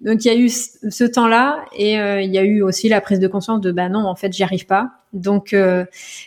Donc 0.00 0.24
il 0.24 0.28
y 0.28 0.30
a 0.30 0.36
eu 0.36 0.48
ce 0.48 1.04
temps-là 1.04 1.64
et 1.76 2.00
euh, 2.00 2.20
il 2.20 2.34
y 2.34 2.38
a 2.38 2.42
eu 2.42 2.60
aussi 2.62 2.88
la 2.88 3.00
prise 3.00 3.20
de 3.20 3.28
conscience 3.28 3.60
de 3.60 3.70
bah 3.70 3.88
non 3.88 4.04
en 4.04 4.16
fait 4.16 4.32
j'y 4.32 4.42
arrive 4.42 4.66
pas. 4.66 4.90
Donc 5.12 5.52
euh, 5.52 5.84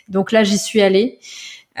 donc 0.08 0.32
là 0.32 0.42
j'y 0.42 0.58
suis 0.58 0.80
allée. 0.80 1.18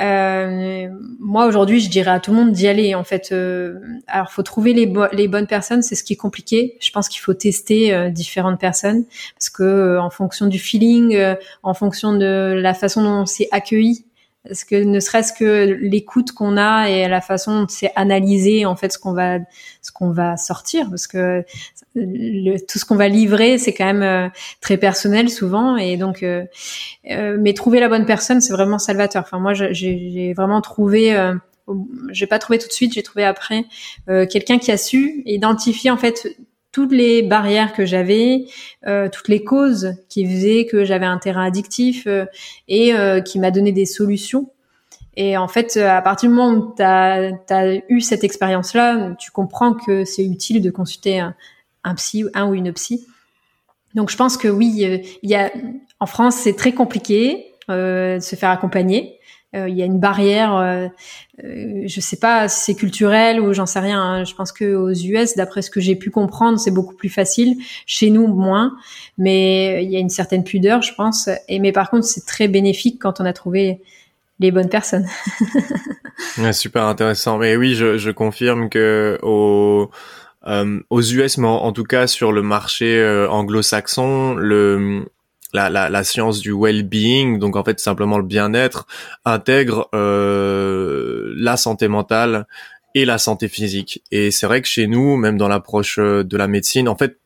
Euh, 0.00 0.88
moi 1.20 1.46
aujourd'hui, 1.46 1.78
je 1.78 1.88
dirais 1.88 2.10
à 2.10 2.20
tout 2.20 2.32
le 2.32 2.36
monde 2.36 2.52
d'y 2.52 2.66
aller. 2.66 2.94
En 2.94 3.04
fait, 3.04 3.30
euh, 3.32 3.78
alors 4.06 4.30
faut 4.30 4.42
trouver 4.42 4.72
les, 4.72 4.86
bonnes 4.86 5.46
personnes, 5.46 5.82
c'est 5.82 5.94
ce 5.94 6.02
qui 6.02 6.14
est 6.14 6.16
compliqué. 6.16 6.76
Je 6.80 6.90
pense 6.90 7.08
qu'il 7.08 7.20
faut 7.20 7.34
tester 7.34 7.94
euh, 7.94 8.10
différentes 8.10 8.58
personnes 8.58 9.04
parce 9.34 9.50
que 9.50 9.62
euh, 9.62 10.02
en 10.02 10.10
fonction 10.10 10.46
du 10.46 10.58
feeling, 10.58 11.16
en 11.62 11.74
fonction 11.74 12.14
de 12.14 12.54
la 12.60 12.74
façon 12.74 13.02
dont 13.02 13.26
c'est 13.26 13.48
accueilli, 13.52 14.04
Parce 14.46 14.64
que 14.64 14.74
ne 14.74 15.00
serait-ce 15.00 15.32
que 15.32 15.78
l'écoute 15.80 16.32
qu'on 16.32 16.58
a 16.58 16.90
et 16.90 17.08
la 17.08 17.22
façon 17.22 17.62
dont 17.62 17.66
c'est 17.66 17.90
analysé 17.96 18.66
en 18.66 18.76
fait 18.76 18.92
ce 18.92 18.98
qu'on 18.98 19.14
va 19.14 19.38
ce 19.80 19.90
qu'on 19.90 20.10
va 20.10 20.36
sortir, 20.36 20.90
parce 20.90 21.06
que 21.06 21.42
tout 21.94 22.78
ce 22.78 22.84
qu'on 22.84 22.96
va 22.96 23.08
livrer 23.08 23.56
c'est 23.56 23.72
quand 23.72 23.86
même 23.86 24.02
euh, 24.02 24.28
très 24.60 24.76
personnel 24.76 25.30
souvent 25.30 25.78
et 25.78 25.96
donc 25.96 26.22
euh, 26.22 26.44
euh, 27.10 27.38
mais 27.40 27.54
trouver 27.54 27.80
la 27.80 27.88
bonne 27.88 28.04
personne 28.04 28.42
c'est 28.42 28.52
vraiment 28.52 28.78
salvateur. 28.78 29.22
Enfin 29.22 29.38
moi 29.38 29.54
j'ai 29.54 30.34
vraiment 30.36 30.60
trouvé 30.60 31.16
euh, 31.16 31.34
j'ai 32.10 32.26
pas 32.26 32.38
trouvé 32.38 32.58
tout 32.58 32.68
de 32.68 32.72
suite, 32.72 32.92
j'ai 32.92 33.02
trouvé 33.02 33.24
après 33.24 33.64
quelqu'un 34.06 34.58
qui 34.58 34.70
a 34.70 34.76
su 34.76 35.22
identifier 35.24 35.90
en 35.90 35.96
fait 35.96 36.36
toutes 36.74 36.90
les 36.90 37.22
barrières 37.22 37.72
que 37.72 37.86
j'avais, 37.86 38.46
euh, 38.88 39.08
toutes 39.08 39.28
les 39.28 39.44
causes 39.44 39.94
qui 40.08 40.26
faisaient 40.26 40.66
que 40.66 40.84
j'avais 40.84 41.06
un 41.06 41.18
terrain 41.18 41.44
addictif 41.44 42.08
euh, 42.08 42.26
et 42.66 42.92
euh, 42.92 43.20
qui 43.20 43.38
m'a 43.38 43.52
donné 43.52 43.70
des 43.70 43.86
solutions. 43.86 44.50
Et 45.16 45.36
en 45.36 45.46
fait, 45.46 45.76
à 45.76 46.02
partir 46.02 46.28
du 46.28 46.34
moment 46.34 46.50
où 46.50 46.74
tu 46.76 46.82
as, 46.82 47.80
eu 47.88 48.00
cette 48.00 48.24
expérience-là, 48.24 49.14
tu 49.20 49.30
comprends 49.30 49.72
que 49.74 50.04
c'est 50.04 50.24
utile 50.24 50.60
de 50.60 50.70
consulter 50.70 51.20
un, 51.20 51.94
psy, 51.94 52.24
un 52.34 52.48
ou 52.48 52.54
une 52.54 52.72
psy. 52.72 53.06
Donc 53.94 54.10
je 54.10 54.16
pense 54.16 54.36
que 54.36 54.48
oui, 54.48 55.06
il 55.22 55.30
y 55.30 55.36
a 55.36 55.52
en 56.00 56.06
France 56.06 56.34
c'est 56.34 56.56
très 56.56 56.72
compliqué 56.72 57.52
de 57.68 58.18
se 58.20 58.34
faire 58.34 58.50
accompagner. 58.50 59.20
Euh, 59.54 59.68
il 59.68 59.76
y 59.76 59.82
a 59.82 59.84
une 59.84 60.00
barrière, 60.00 60.56
euh, 60.56 60.88
euh, 61.44 61.82
je 61.86 62.00
sais 62.00 62.16
pas 62.16 62.48
si 62.48 62.64
c'est 62.64 62.74
culturel 62.74 63.40
ou 63.40 63.52
j'en 63.52 63.66
sais 63.66 63.78
rien. 63.78 64.02
Hein. 64.02 64.24
Je 64.24 64.34
pense 64.34 64.50
que 64.50 64.74
aux 64.74 64.92
US, 64.92 65.36
d'après 65.36 65.62
ce 65.62 65.70
que 65.70 65.80
j'ai 65.80 65.94
pu 65.94 66.10
comprendre, 66.10 66.58
c'est 66.58 66.72
beaucoup 66.72 66.94
plus 66.94 67.08
facile. 67.08 67.56
Chez 67.86 68.10
nous, 68.10 68.26
moins, 68.26 68.76
mais 69.16 69.84
il 69.84 69.90
y 69.90 69.96
a 69.96 70.00
une 70.00 70.08
certaine 70.10 70.44
pudeur, 70.44 70.82
je 70.82 70.92
pense. 70.94 71.28
Et 71.48 71.60
mais 71.60 71.72
par 71.72 71.90
contre, 71.90 72.04
c'est 72.04 72.26
très 72.26 72.48
bénéfique 72.48 73.00
quand 73.00 73.20
on 73.20 73.24
a 73.24 73.32
trouvé 73.32 73.80
les 74.40 74.50
bonnes 74.50 74.68
personnes. 74.68 75.06
super 76.52 76.84
intéressant. 76.84 77.38
Mais 77.38 77.56
oui, 77.56 77.74
je, 77.74 77.96
je 77.96 78.10
confirme 78.10 78.68
que 78.68 79.18
au 79.22 79.90
aux 80.90 81.00
US, 81.00 81.38
mais 81.38 81.48
en, 81.48 81.72
tout 81.72 81.84
cas 81.84 82.06
sur 82.06 82.30
le 82.30 82.42
marché 82.42 83.02
anglo-saxon, 83.30 84.34
le 84.34 85.06
la, 85.54 85.88
la, 85.88 86.04
science 86.04 86.40
du 86.40 86.52
well-being, 86.52 87.38
donc 87.38 87.56
en 87.56 87.64
fait 87.64 87.78
simplement 87.78 88.18
le 88.18 88.24
bien-être, 88.24 88.86
intègre 89.24 89.88
euh, 89.94 91.32
la 91.36 91.56
santé 91.56 91.86
mentale 91.88 92.46
et 92.94 93.04
la 93.04 93.18
santé 93.18 93.48
physique. 93.48 94.02
Et 94.10 94.30
c'est 94.30 94.46
vrai 94.46 94.60
que 94.60 94.68
chez 94.68 94.86
nous, 94.86 95.16
même 95.16 95.38
dans 95.38 95.48
l'approche 95.48 95.98
euh, 95.98 96.24
de 96.24 96.36
la 96.36 96.48
médecine, 96.48 96.88
en 96.88 96.96
fait, 96.96 97.18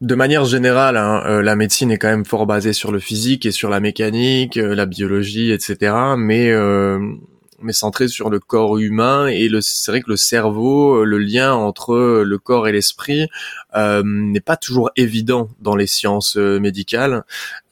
de 0.00 0.14
manière 0.14 0.46
générale, 0.46 0.96
hein, 0.96 1.22
euh, 1.26 1.42
la 1.42 1.56
médecine 1.56 1.90
est 1.90 1.98
quand 1.98 2.08
même 2.08 2.24
fort 2.24 2.46
basée 2.46 2.72
sur 2.72 2.90
le 2.90 3.00
physique 3.00 3.44
et 3.44 3.50
sur 3.50 3.68
la 3.68 3.80
mécanique, 3.80 4.56
la 4.56 4.86
biologie, 4.86 5.52
etc. 5.52 5.94
Mais 6.16 6.50
mais 7.60 7.72
centré 7.72 8.08
sur 8.08 8.30
le 8.30 8.40
corps 8.40 8.78
humain 8.78 9.26
et 9.26 9.48
le 9.48 9.60
c'est 9.60 9.90
vrai 9.90 10.00
que 10.00 10.10
le 10.10 10.16
cerveau, 10.16 11.04
le 11.04 11.18
lien 11.18 11.54
entre 11.54 12.22
le 12.24 12.38
corps 12.38 12.68
et 12.68 12.72
l'esprit 12.72 13.28
euh, 13.76 14.02
n'est 14.04 14.40
pas 14.40 14.56
toujours 14.56 14.90
évident 14.96 15.50
dans 15.60 15.76
les 15.76 15.86
sciences 15.86 16.36
euh, 16.36 16.58
médicales 16.60 17.24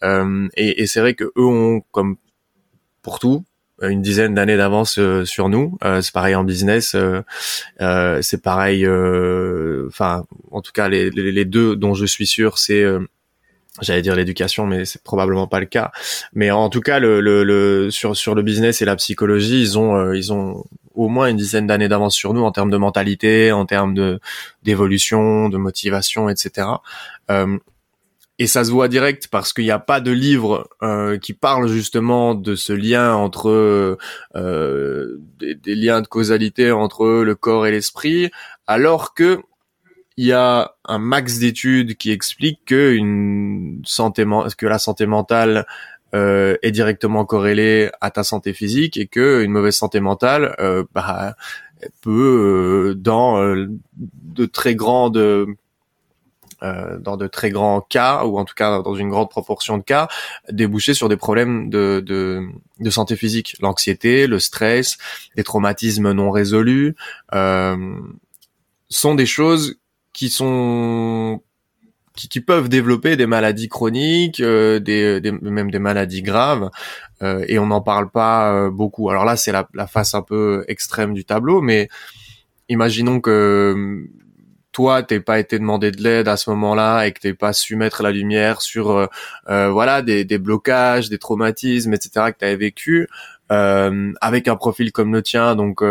euh, 0.02 0.48
et, 0.56 0.82
et 0.82 0.86
c'est 0.86 1.00
vrai 1.00 1.14
que 1.14 1.24
eux 1.24 1.44
ont 1.44 1.82
comme 1.92 2.16
pour 3.02 3.18
tout 3.18 3.44
une 3.82 4.02
dizaine 4.02 4.34
d'années 4.34 4.56
d'avance 4.56 4.98
euh, 4.98 5.24
sur 5.24 5.48
nous. 5.48 5.76
Euh, 5.84 6.00
c'est 6.00 6.12
pareil 6.12 6.34
en 6.34 6.44
business, 6.44 6.94
euh, 6.94 7.22
c'est 8.22 8.42
pareil. 8.42 8.86
Enfin, 9.88 10.24
en 10.50 10.62
tout 10.62 10.72
cas, 10.72 10.88
les, 10.88 11.10
les, 11.10 11.44
deux 11.44 11.76
dont 11.76 11.94
je 11.94 12.06
suis 12.06 12.26
sûr, 12.26 12.58
c'est 12.58 12.84
j'allais 13.82 14.02
dire 14.02 14.14
l'éducation, 14.14 14.66
mais 14.66 14.84
c'est 14.84 15.02
probablement 15.02 15.46
pas 15.46 15.60
le 15.60 15.66
cas. 15.66 15.92
Mais 16.32 16.50
en 16.50 16.68
tout 16.68 16.80
cas, 16.80 16.98
le, 16.98 17.20
le, 17.20 17.44
le, 17.44 17.90
sur 17.90 18.16
sur 18.16 18.34
le 18.34 18.42
business 18.42 18.82
et 18.82 18.84
la 18.84 18.96
psychologie, 18.96 19.60
ils 19.60 19.78
ont 19.78 19.96
euh, 19.96 20.16
ils 20.16 20.32
ont 20.32 20.64
au 20.94 21.08
moins 21.08 21.28
une 21.28 21.36
dizaine 21.36 21.66
d'années 21.66 21.88
d'avance 21.88 22.14
sur 22.14 22.34
nous 22.34 22.42
en 22.42 22.52
termes 22.52 22.70
de 22.70 22.76
mentalité, 22.76 23.52
en 23.52 23.66
termes 23.66 23.94
de 23.94 24.20
d'évolution, 24.62 25.48
de 25.48 25.58
motivation, 25.58 26.28
etc. 26.28 26.68
Euh, 27.30 27.58
et 28.38 28.46
ça 28.46 28.64
se 28.64 28.70
voit 28.70 28.88
direct 28.88 29.28
parce 29.28 29.54
qu'il 29.54 29.64
n'y 29.64 29.70
a 29.70 29.78
pas 29.78 30.00
de 30.00 30.10
livre 30.10 30.68
euh, 30.82 31.16
qui 31.16 31.32
parle 31.32 31.68
justement 31.68 32.34
de 32.34 32.54
ce 32.54 32.74
lien 32.74 33.14
entre 33.14 33.98
euh, 34.36 35.20
des, 35.38 35.54
des, 35.54 35.74
liens 35.74 36.02
de 36.02 36.06
causalité 36.06 36.70
entre 36.70 37.06
le 37.06 37.34
corps 37.34 37.66
et 37.66 37.70
l'esprit, 37.70 38.30
alors 38.66 39.14
que 39.14 39.40
il 40.16 40.26
y 40.26 40.32
a 40.32 40.74
un 40.86 40.98
max 40.98 41.38
d'études 41.38 41.96
qui 41.96 42.10
expliquent 42.10 42.64
que 42.64 42.94
une 42.94 43.82
santé 43.84 44.24
que 44.56 44.66
la 44.66 44.78
santé 44.78 45.06
mentale 45.06 45.66
euh, 46.14 46.56
est 46.62 46.70
directement 46.70 47.24
corrélée 47.24 47.90
à 48.00 48.10
ta 48.10 48.24
santé 48.24 48.52
physique 48.54 48.96
et 48.96 49.06
que 49.06 49.42
une 49.42 49.50
mauvaise 49.50 49.76
santé 49.76 50.00
mentale 50.00 50.54
euh, 50.58 50.84
bah, 50.94 51.36
peut 52.00 52.92
euh, 52.92 52.94
dans 52.94 53.42
euh, 53.42 53.66
de 53.96 54.46
très 54.46 54.74
grandes 54.74 55.18
euh, 56.62 56.98
dans 56.98 57.18
de 57.18 57.26
très 57.26 57.50
grands 57.50 57.82
cas 57.82 58.24
ou 58.24 58.38
en 58.38 58.46
tout 58.46 58.54
cas 58.54 58.80
dans 58.80 58.94
une 58.94 59.10
grande 59.10 59.28
proportion 59.28 59.76
de 59.76 59.82
cas 59.82 60.08
déboucher 60.50 60.94
sur 60.94 61.10
des 61.10 61.18
problèmes 61.18 61.68
de, 61.68 62.02
de, 62.04 62.42
de 62.80 62.90
santé 62.90 63.16
physique. 63.16 63.56
L'anxiété 63.60 64.26
le 64.26 64.38
stress 64.38 64.96
les 65.34 65.44
traumatismes 65.44 66.12
non 66.12 66.30
résolus 66.30 66.96
sont 68.88 69.14
des 69.14 69.26
choses 69.26 69.78
qui 70.16 70.30
sont 70.30 71.42
qui, 72.14 72.30
qui, 72.30 72.40
peuvent 72.40 72.70
développer 72.70 73.16
des 73.16 73.26
maladies 73.26 73.68
chroniques, 73.68 74.40
euh, 74.40 74.80
des, 74.80 75.20
des, 75.20 75.30
même 75.30 75.70
des 75.70 75.78
maladies 75.78 76.22
graves, 76.22 76.70
euh, 77.22 77.44
et 77.48 77.58
on 77.58 77.66
n'en 77.66 77.82
parle 77.82 78.10
pas 78.10 78.50
euh, 78.50 78.70
beaucoup. 78.70 79.10
Alors 79.10 79.26
là, 79.26 79.36
c'est 79.36 79.52
la, 79.52 79.68
la, 79.74 79.86
face 79.86 80.14
un 80.14 80.22
peu 80.22 80.64
extrême 80.68 81.12
du 81.12 81.26
tableau, 81.26 81.60
mais 81.60 81.90
imaginons 82.70 83.20
que 83.20 84.06
toi, 84.72 85.02
t'es 85.02 85.20
pas 85.20 85.38
été 85.38 85.58
demandé 85.58 85.90
de 85.90 86.02
l'aide 86.02 86.28
à 86.28 86.38
ce 86.38 86.48
moment-là 86.48 87.06
et 87.06 87.12
que 87.12 87.20
t'es 87.20 87.34
pas 87.34 87.52
su 87.52 87.76
mettre 87.76 88.02
la 88.02 88.10
lumière 88.10 88.62
sur, 88.62 89.08
voilà, 89.46 90.00
des, 90.00 90.24
des, 90.24 90.38
blocages, 90.38 91.10
des 91.10 91.18
traumatismes, 91.18 91.92
etc. 91.92 92.32
que 92.32 92.38
t'avais 92.38 92.56
vécu 92.56 93.08
avec 93.48 94.48
un 94.48 94.56
profil 94.56 94.92
comme 94.92 95.12
le 95.12 95.22
tien, 95.22 95.56
donc 95.56 95.82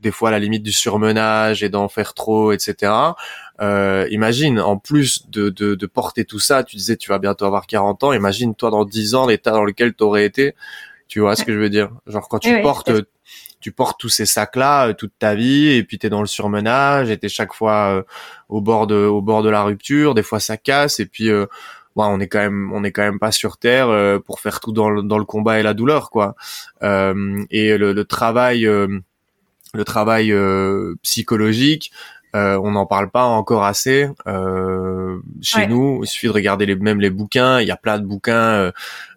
des 0.00 0.10
fois 0.10 0.30
à 0.30 0.32
la 0.32 0.38
limite 0.38 0.62
du 0.62 0.72
surmenage 0.72 1.62
et 1.62 1.68
d'en 1.68 1.88
faire 1.88 2.14
trop, 2.14 2.52
etc. 2.52 2.92
Euh, 3.60 4.06
imagine, 4.10 4.58
en 4.60 4.78
plus 4.78 5.28
de, 5.28 5.50
de, 5.50 5.74
de, 5.74 5.86
porter 5.86 6.24
tout 6.24 6.38
ça, 6.38 6.64
tu 6.64 6.76
disais 6.76 6.96
tu 6.96 7.10
vas 7.10 7.18
bientôt 7.18 7.44
avoir 7.44 7.66
40 7.66 8.04
ans, 8.04 8.12
imagine 8.12 8.54
toi 8.54 8.70
dans 8.70 8.84
10 8.84 9.14
ans 9.14 9.26
l'état 9.26 9.50
dans 9.50 9.64
lequel 9.64 9.94
tu 9.94 10.02
aurais 10.04 10.24
été. 10.24 10.54
Tu 11.08 11.20
vois 11.20 11.36
ce 11.36 11.44
que 11.44 11.52
je 11.52 11.58
veux 11.58 11.70
dire? 11.70 11.90
Genre 12.06 12.28
quand 12.28 12.38
tu 12.38 12.62
portes 12.62 12.90
tu 13.60 13.72
portes 13.72 14.00
tous 14.00 14.08
ces 14.08 14.26
sacs 14.26 14.56
là 14.56 14.88
euh, 14.88 14.92
toute 14.94 15.12
ta 15.18 15.34
vie 15.34 15.68
et 15.68 15.84
puis 15.84 15.98
tu 15.98 16.06
es 16.06 16.10
dans 16.10 16.20
le 16.20 16.26
surmenage 16.26 17.10
et 17.10 17.18
tu 17.18 17.28
chaque 17.28 17.52
fois 17.52 17.94
euh, 17.94 18.02
au 18.48 18.60
bord 18.60 18.86
de 18.86 18.96
au 18.96 19.20
bord 19.20 19.42
de 19.42 19.50
la 19.50 19.62
rupture, 19.62 20.14
des 20.14 20.22
fois 20.22 20.40
ça 20.40 20.56
casse 20.56 20.98
et 20.98 21.06
puis 21.06 21.28
euh, 21.28 21.46
ouais, 21.94 22.06
on 22.08 22.20
est 22.20 22.28
quand 22.28 22.38
même 22.38 22.72
on 22.72 22.82
est 22.84 22.92
quand 22.92 23.02
même 23.02 23.18
pas 23.18 23.32
sur 23.32 23.58
terre 23.58 23.88
euh, 23.88 24.18
pour 24.18 24.40
faire 24.40 24.60
tout 24.60 24.72
dans 24.72 24.90
le, 24.90 25.02
dans 25.02 25.18
le 25.18 25.24
combat 25.24 25.60
et 25.60 25.62
la 25.62 25.74
douleur 25.74 26.10
quoi. 26.10 26.34
et 26.82 27.76
le, 27.78 27.92
le 27.92 28.04
travail 28.04 28.66
le 29.74 29.84
travail 29.84 30.34
psychologique 31.02 31.92
euh, 32.36 32.60
on 32.62 32.72
n'en 32.72 32.86
parle 32.86 33.10
pas 33.10 33.24
encore 33.24 33.64
assez 33.64 34.08
euh, 34.28 35.18
chez 35.42 35.66
nous. 35.66 36.00
Il 36.04 36.06
suffit 36.06 36.28
de 36.28 36.32
regarder 36.32 36.64
les, 36.64 36.76
même 36.76 37.00
les 37.00 37.10
bouquins. 37.10 37.60
Il 37.60 37.66
y 37.66 37.72
a 37.72 37.76
plein 37.76 37.98
de 37.98 38.06
bouquins 38.06 38.70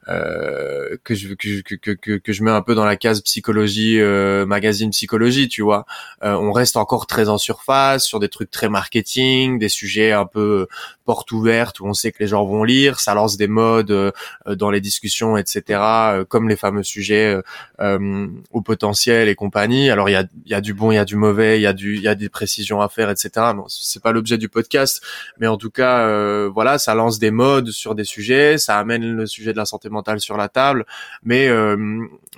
euh, 0.09 0.73
euh, 0.93 0.97
que 1.03 1.15
je 1.15 1.33
que, 1.33 1.61
que, 1.61 1.91
que, 1.91 2.17
que, 2.17 2.33
je 2.33 2.43
mets 2.43 2.51
un 2.51 2.61
peu 2.61 2.75
dans 2.75 2.85
la 2.85 2.95
case 2.95 3.21
psychologie 3.21 3.99
euh, 3.99 4.45
magazine 4.45 4.91
psychologie 4.91 5.47
tu 5.47 5.61
vois. 5.61 5.85
Euh, 6.23 6.33
on 6.33 6.51
reste 6.51 6.77
encore 6.77 7.07
très 7.07 7.29
en 7.29 7.37
surface 7.37 8.05
sur 8.05 8.19
des 8.19 8.29
trucs 8.29 8.51
très 8.51 8.69
marketing 8.69 9.59
des 9.59 9.69
sujets 9.69 10.11
un 10.11 10.25
peu 10.25 10.67
porte 11.05 11.31
ouverte 11.31 11.79
où 11.79 11.85
on 11.85 11.93
sait 11.93 12.11
que 12.11 12.19
les 12.19 12.27
gens 12.27 12.45
vont 12.45 12.63
lire 12.63 12.99
ça 12.99 13.13
lance 13.13 13.37
des 13.37 13.47
modes 13.47 14.13
dans 14.47 14.71
les 14.71 14.81
discussions 14.81 15.37
etc 15.37 16.23
comme 16.29 16.49
les 16.49 16.55
fameux 16.55 16.83
sujets 16.83 17.37
au 17.79 18.61
potentiel 18.61 19.27
et 19.27 19.35
compagnie. 19.35 19.89
Alors 19.89 20.09
il 20.09 20.13
y 20.13 20.15
a 20.15 20.25
il 20.45 20.51
y 20.51 20.55
a 20.55 20.61
du 20.61 20.73
bon 20.73 20.91
il 20.91 20.95
y 20.95 20.99
a 20.99 21.05
du 21.05 21.15
mauvais 21.15 21.59
il 21.59 21.61
y 21.61 21.67
a 21.67 21.73
du 21.73 21.95
il 21.95 22.01
y 22.01 22.07
a 22.07 22.15
des 22.15 22.29
précisions 22.29 22.81
à 22.81 22.89
faire 22.89 23.09
etc 23.09 23.29
bon, 23.55 23.65
c'est 23.67 24.01
pas 24.01 24.11
l'objet 24.11 24.37
du 24.37 24.49
podcast 24.49 25.01
mais 25.39 25.47
en 25.47 25.57
tout 25.57 25.71
cas 25.71 26.47
voilà 26.47 26.77
ça 26.77 26.95
lance 26.95 27.19
des 27.19 27.31
modes 27.31 27.71
sur 27.71 27.95
des 27.95 28.05
sujets 28.05 28.57
ça 28.57 28.77
amène 28.77 29.03
le 29.15 29.25
sujet 29.25 29.53
de 29.53 29.57
la 29.57 29.65
santé 29.65 29.89
sur 30.19 30.37
la 30.37 30.49
table, 30.49 30.85
mais 31.23 31.47
euh, 31.47 31.75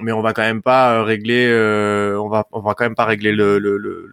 mais 0.01 0.11
on 0.11 0.21
va 0.21 0.33
quand 0.33 0.41
même 0.41 0.61
pas 0.61 0.95
euh, 0.95 1.03
régler, 1.03 1.47
euh, 1.49 2.19
va 2.29 2.43
quand 2.51 2.85
même 2.85 2.95
pas 2.95 3.05
régler 3.05 3.31
le, 3.31 3.59
le, 3.59 3.77
le, 3.77 4.09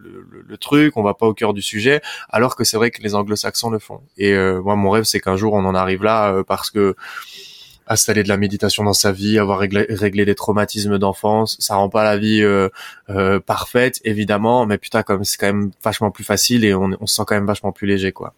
le, 0.47 0.57
truc, 0.57 0.95
on 0.97 1.03
va 1.03 1.13
pas 1.13 1.25
au 1.25 1.33
cœur 1.33 1.53
du 1.53 1.61
sujet, 1.61 2.01
alors 2.29 2.55
que 2.55 2.63
c'est 2.63 2.77
vrai 2.77 2.91
que 2.91 3.01
les 3.01 3.15
Anglo-Saxons 3.15 3.69
le 3.69 3.79
font. 3.79 4.01
Et 4.17 4.35
moi, 4.63 4.75
mon 4.75 4.89
rêve, 4.89 5.03
c'est 5.03 5.19
qu'un 5.19 5.35
jour 5.35 5.53
on 5.53 5.65
en 5.65 5.75
arrive 5.75 6.03
là, 6.03 6.43
parce 6.47 6.69
que 6.69 6.95
installer 7.93 8.23
de 8.23 8.27
la 8.27 8.37
méditation 8.37 8.83
dans 8.83 8.93
sa 8.93 9.11
vie, 9.11 9.39
avoir 9.39 9.59
réglé, 9.59 9.85
réglé 9.89 10.25
des 10.25 10.35
traumatismes 10.35 10.97
d'enfance, 10.97 11.55
ça 11.59 11.75
rend 11.75 11.89
pas 11.89 12.03
la 12.03 12.17
vie 12.17 12.43
euh, 12.43 12.69
euh, 13.09 13.39
parfaite 13.39 14.01
évidemment, 14.03 14.65
mais 14.65 14.77
putain 14.77 15.03
comme 15.03 15.23
c'est 15.23 15.37
quand 15.37 15.47
même 15.47 15.71
vachement 15.83 16.11
plus 16.11 16.23
facile 16.23 16.65
et 16.65 16.73
on, 16.73 16.91
on, 16.99 17.07
se 17.07 17.15
sent 17.15 17.23
quand 17.25 17.35
même 17.35 17.45
vachement 17.45 17.71
plus 17.71 17.87
léger 17.87 18.11
quoi. 18.11 18.33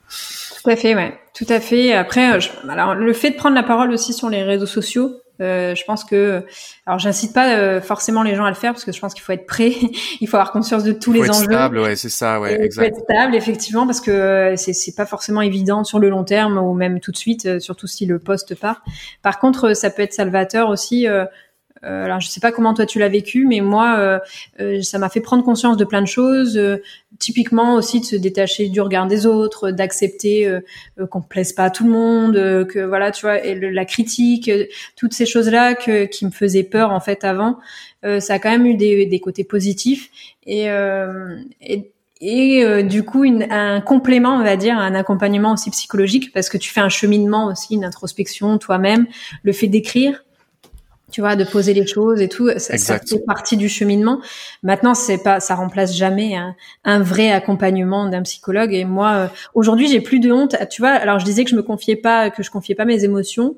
Tout 0.64 0.70
à 0.70 0.76
fait, 0.76 0.96
ouais, 0.96 1.18
tout 1.34 1.48
à 1.50 1.60
fait. 1.60 1.94
Après, 1.94 2.40
alors 2.70 2.96
le 2.96 3.14
fait 3.14 3.32
de 3.32 3.36
prendre 3.36 3.56
la 3.56 3.64
parole 3.64 3.92
aussi 3.92 4.14
sur 4.14 4.30
les 4.30 4.44
réseaux 4.44 4.66
sociaux, 4.66 5.22
Euh, 5.42 5.76
je 5.76 5.84
pense 5.84 6.04
que, 6.04 6.44
alors 6.86 7.00
j'incite 7.00 7.34
pas 7.34 7.58
euh, 7.58 7.82
forcément 7.82 8.24
les 8.24 8.36
gens 8.36 8.46
à 8.46 8.50
le 8.50 8.56
faire 8.56 8.72
parce 8.72 8.86
que 8.86 8.92
je 8.92 9.00
pense 9.00 9.14
qu'il 9.14 9.24
faut 9.24 9.34
être 9.34 9.46
prêt, 9.46 9.74
il 10.22 10.28
faut 10.28 10.38
avoir 10.38 10.52
conscience 10.52 10.84
de 10.84 10.94
tous 10.94 11.12
faut 11.12 11.22
les 11.22 11.26
être 11.26 11.36
enjeux. 11.36 11.46
Stable, 11.46 11.80
ouais, 11.80 11.96
c'est 11.96 12.10
ça, 12.10 12.40
ouais, 12.40 12.62
exact. 12.62 12.88
Il 12.88 12.92
faut 12.94 12.98
être 12.98 13.04
stable, 13.04 13.36
effectivement, 13.36 13.86
parce 13.86 14.02
que 14.02 14.12
euh, 14.12 14.56
c'est 14.56 14.74
c'est 14.74 14.96
pas 14.96 15.06
forcément 15.06 15.42
évident 15.42 15.84
sur 15.84 16.00
le 16.00 16.10
long 16.10 16.24
terme 16.24 16.58
ou 16.58 16.74
même 16.74 17.00
tout 17.00 17.12
de 17.12 17.18
suite, 17.18 17.46
euh, 17.46 17.60
surtout 17.60 17.88
si 17.88 18.06
le 18.06 18.20
poste 18.20 18.56
part. 18.56 18.84
Par 19.22 19.40
contre, 19.40 19.74
ça 19.74 19.90
peut 19.90 20.02
être 20.02 20.14
salvateur 20.14 20.70
aussi. 20.70 21.08
Euh, 21.08 21.26
euh, 21.86 22.06
alors 22.06 22.20
je 22.20 22.28
sais 22.28 22.40
pas 22.40 22.52
comment 22.52 22.74
toi 22.74 22.86
tu 22.86 23.00
l'as 23.00 23.10
vécu, 23.10 23.46
mais 23.46 23.62
moi 23.62 23.98
euh, 24.00 24.20
euh, 24.60 24.82
ça 24.82 24.98
m'a 24.98 25.10
fait 25.10 25.22
prendre 25.22 25.44
conscience 25.44 25.78
de 25.78 25.86
plein 25.86 26.02
de 26.02 26.08
choses. 26.08 26.60
typiquement 27.20 27.76
aussi 27.76 28.00
de 28.02 28.06
se 28.06 28.16
détacher 28.16 28.70
du 28.70 28.82
regard 28.82 29.08
des 29.08 29.26
autres, 29.26 29.72
d'accepter 29.72 30.52
qu'on 31.10 31.22
plaise 31.22 31.54
pas 31.54 31.66
à 31.66 31.70
tout 31.70 31.86
le 31.86 31.92
monde, 31.92 32.34
que 32.68 32.80
voilà 32.84 33.12
tu 33.12 33.26
vois, 33.26 33.44
et 33.44 33.56
la 33.56 33.86
critique, 33.86 34.52
toutes 34.96 35.14
ces 35.14 35.26
choses 35.26 35.50
là 35.50 35.76
que, 35.76 36.06
qui 36.06 36.26
me 36.26 36.32
faisaient 36.32 36.64
peur 36.64 36.92
en 36.92 37.00
fait 37.00 37.24
avant, 37.24 37.58
ça 38.04 38.34
a 38.34 38.40
quand 38.40 38.52
même 38.52 38.66
eu 38.66 38.76
des, 38.76 39.06
des 39.06 39.20
côtés 39.20 39.46
positifs 39.46 40.10
et, 40.46 40.66
et 41.62 41.92
et 42.22 42.64
euh, 42.64 42.82
du 42.82 43.04
coup 43.04 43.24
une, 43.24 43.44
un 43.52 43.82
complément 43.82 44.38
on 44.38 44.44
va 44.44 44.56
dire 44.56 44.78
un 44.78 44.96
accompagnement 44.96 45.54
aussi 45.54 45.70
psychologique 45.70 46.32
parce 46.34 46.50
que 46.50 46.58
tu 46.58 46.72
fais 46.72 46.80
un 46.80 46.90
cheminement 46.90 47.48
aussi 47.48 47.76
une 47.76 47.84
introspection 47.84 48.58
toi-même 48.58 49.06
le 49.44 49.52
fait 49.52 49.68
d'écrire 49.68 50.24
tu 51.16 51.22
vois, 51.22 51.38
de 51.38 51.46
poser 51.46 51.74
les 51.74 51.88
choses 51.88 52.20
et 52.20 52.28
tout, 52.28 52.50
ça, 52.58 52.78
ça 52.78 53.00
fait 53.00 53.24
partie 53.26 53.56
du 53.56 53.70
cheminement. 53.70 54.20
Maintenant, 54.64 54.94
c'est 54.94 55.18
pas, 55.18 55.40
ça 55.40 55.56
remplace 55.56 55.96
jamais 55.96 56.36
un, 56.36 56.58
un 56.84 57.00
vrai 57.00 57.32
accompagnement 57.32 58.10
d'un 58.10 58.22
psychologue. 58.24 58.74
Et 58.74 58.84
moi, 58.84 59.14
euh, 59.14 59.28
aujourd'hui, 59.54 59.88
j'ai 59.88 60.02
plus 60.02 60.20
de 60.20 60.30
honte. 60.30 60.58
Tu 60.70 60.82
vois, 60.82 60.90
alors 60.90 61.20
je 61.20 61.24
disais 61.24 61.46
que 61.46 61.50
je 61.50 61.56
me 61.56 61.64
confiais 61.64 61.96
pas, 61.96 62.30
que 62.32 62.44
je 62.44 62.52
confiais 62.52 62.76
pas 62.76 62.84
mes 62.84 63.06
émotions. 63.06 63.56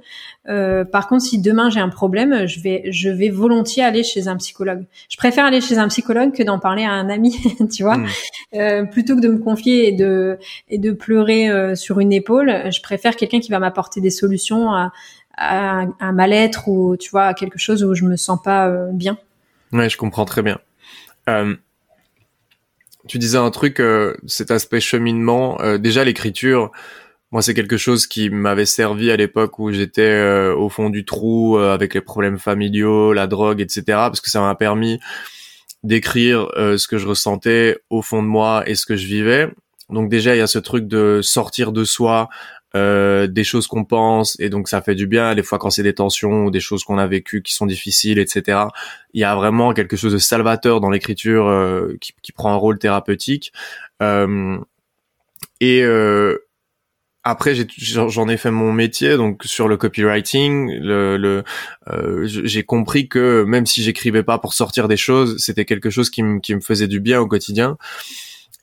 Euh, 0.49 0.85
par 0.85 1.07
contre, 1.07 1.23
si 1.23 1.39
demain 1.39 1.69
j'ai 1.69 1.79
un 1.79 1.89
problème, 1.89 2.45
je 2.45 2.59
vais, 2.61 2.83
je 2.91 3.09
vais 3.09 3.29
volontiers 3.29 3.83
aller 3.83 4.03
chez 4.03 4.27
un 4.27 4.37
psychologue. 4.37 4.85
Je 5.09 5.17
préfère 5.17 5.45
aller 5.45 5.59
chez 5.59 5.77
un 5.77 5.87
psychologue 5.87 6.31
que 6.31 6.43
d'en 6.43 6.59
parler 6.59 6.83
à 6.83 6.91
un 6.91 7.09
ami, 7.09 7.35
tu 7.73 7.83
vois, 7.83 7.97
mmh. 7.97 8.07
euh, 8.55 8.83
plutôt 8.83 9.15
que 9.15 9.21
de 9.21 9.29
me 9.29 9.39
confier 9.39 9.87
et 9.87 9.91
de 9.91 10.37
et 10.69 10.77
de 10.77 10.91
pleurer 10.91 11.49
euh, 11.49 11.75
sur 11.75 11.99
une 11.99 12.13
épaule. 12.13 12.71
Je 12.71 12.81
préfère 12.81 13.15
quelqu'un 13.15 13.39
qui 13.39 13.51
va 13.51 13.59
m'apporter 13.59 13.99
des 13.99 14.11
solutions 14.11 14.71
à 14.71 14.93
un, 15.37 16.11
mal-être 16.11 16.67
ou 16.67 16.97
tu 16.97 17.09
vois 17.09 17.33
quelque 17.33 17.59
chose 17.59 17.83
où 17.83 17.93
je 17.93 18.03
me 18.03 18.15
sens 18.15 18.39
pas 18.41 18.67
euh, 18.67 18.89
bien. 18.91 19.17
Ouais, 19.71 19.89
je 19.89 19.97
comprends 19.97 20.25
très 20.25 20.41
bien. 20.41 20.59
Euh, 21.29 21.55
tu 23.07 23.19
disais 23.19 23.37
un 23.37 23.51
truc, 23.51 23.79
euh, 23.79 24.15
cet 24.25 24.51
aspect 24.51 24.79
cheminement. 24.79 25.57
Déjà, 25.77 26.03
l'écriture, 26.03 26.71
moi, 27.31 27.41
c'est 27.41 27.53
quelque 27.53 27.77
chose 27.77 28.07
qui 28.07 28.29
m'avait 28.29 28.65
servi 28.65 29.11
à 29.11 29.17
l'époque 29.17 29.59
où 29.59 29.71
j'étais 29.71 30.51
au 30.55 30.69
fond 30.69 30.89
du 30.89 31.05
trou 31.05 31.57
avec 31.57 31.93
les 31.93 32.01
problèmes 32.01 32.39
familiaux, 32.39 33.13
la 33.13 33.27
drogue, 33.27 33.61
etc. 33.61 33.83
Parce 33.85 34.21
que 34.21 34.29
ça 34.29 34.41
m'a 34.41 34.55
permis 34.55 34.99
d'écrire 35.83 36.49
ce 36.55 36.87
que 36.87 36.97
je 36.97 37.07
ressentais 37.07 37.77
au 37.89 38.01
fond 38.01 38.21
de 38.21 38.27
moi 38.27 38.63
et 38.67 38.75
ce 38.75 38.85
que 38.85 38.95
je 38.95 39.07
vivais. 39.07 39.49
Donc 39.89 40.09
déjà, 40.09 40.35
il 40.35 40.39
y 40.39 40.41
a 40.41 40.47
ce 40.47 40.59
truc 40.59 40.87
de 40.87 41.21
sortir 41.21 41.71
de 41.71 41.85
soi, 41.85 42.27
euh, 42.77 43.27
des 43.27 43.43
choses 43.43 43.67
qu'on 43.67 43.85
pense 43.85 44.39
et 44.39 44.49
donc 44.49 44.69
ça 44.69 44.81
fait 44.81 44.95
du 44.95 45.07
bien 45.07 45.35
des 45.35 45.43
fois 45.43 45.57
quand 45.57 45.69
c'est 45.69 45.83
des 45.83 45.93
tensions 45.93 46.45
ou 46.45 46.51
des 46.51 46.59
choses 46.59 46.83
qu'on 46.83 46.97
a 46.97 47.07
vécues 47.07 47.41
qui 47.41 47.53
sont 47.53 47.65
difficiles 47.65 48.19
etc 48.19 48.59
il 49.13 49.21
y 49.21 49.23
a 49.23 49.35
vraiment 49.35 49.73
quelque 49.73 49.97
chose 49.97 50.13
de 50.13 50.17
salvateur 50.17 50.79
dans 50.79 50.89
l'écriture 50.89 51.47
euh, 51.47 51.97
qui, 51.99 52.13
qui, 52.21 52.31
prend 52.31 52.51
un 52.51 52.55
rôle 52.55 52.77
thérapeutique. 52.77 53.51
Euh, 54.01 54.57
et 55.59 55.81
euh, 55.81 56.37
après 57.23 57.55
j'en 57.55 58.29
ai, 58.29 58.37
fait 58.37 58.51
mon 58.51 58.71
métier 58.71 59.17
donc 59.17 59.43
sur 59.43 59.67
le 59.67 59.75
copywriting 59.75 60.79
le, 60.79 61.17
le 61.17 61.43
euh, 61.89 62.25
j'ai 62.25 62.63
compris 62.63 63.09
que 63.09 63.43
même 63.43 63.65
si 63.65 63.81
j'écrivais 63.83 64.23
pas 64.23 64.37
pour 64.37 64.53
sortir 64.53 64.87
des 64.87 64.97
choses 64.97 65.35
c'était 65.39 65.65
quelque 65.65 65.89
chose 65.89 66.09
qui 66.09 66.23
me 66.23 66.39
qui 66.39 66.55
me 66.55 66.61
faisait 66.61 66.87
du 66.87 66.99
bien 66.99 67.19
au 67.19 67.27
quotidien 67.27 67.77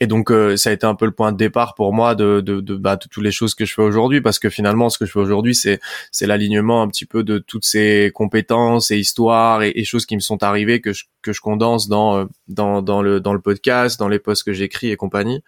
et 0.01 0.07
donc 0.07 0.31
euh, 0.31 0.57
ça 0.57 0.71
a 0.71 0.73
été 0.73 0.87
un 0.87 0.95
peu 0.95 1.05
le 1.07 1.13
point 1.13 1.33
de 1.33 1.37
départ 1.37 1.75
pour 1.75 1.93
moi 1.93 2.15
de 2.15 2.41
de, 2.41 2.61
de, 2.61 2.75
bah, 2.75 2.97
de 2.97 3.07
toutes 3.09 3.23
les 3.23 3.31
choses 3.31 3.55
que 3.55 3.65
je 3.65 3.75
fais 3.75 3.83
aujourd'hui 3.83 4.21
parce 4.21 4.39
que 4.39 4.51
finalement 4.51 4.91
ce 4.91 4.99
que 4.99 5.07
je 5.07 5.13
fais 5.13 5.21
aujourd'hui 5.21 5.55
c'est 5.55 5.81
c'est 6.11 6.27
l'alignement 6.27 6.83
un 6.83 6.89
petit 6.89 7.07
peu 7.07 7.23
de 7.23 7.39
toutes 7.39 7.65
ces 7.65 8.11
compétences 8.15 8.91
et 8.91 8.99
histoires 8.99 9.63
et, 9.63 9.85
choses 9.85 10.07
qui 10.07 10.17
me 10.17 10.21
sont 10.21 10.43
arrivées 10.43 10.81
que 10.81 10.93
je 10.93 11.05
que 11.23 11.33
je 11.33 11.41
condense 11.41 11.89
dans 11.89 12.19
euh, 12.19 12.25
dans 12.49 12.83
dans 12.83 13.03
le 13.03 13.21
dans 13.21 13.33
le 13.33 13.41
podcast 13.41 13.99
dans 13.99 14.09
les 14.09 14.19
posts 14.19 14.45
que 14.45 14.53
j'écris 14.53 14.91
et 14.91 14.97
compagnie. 14.97 15.43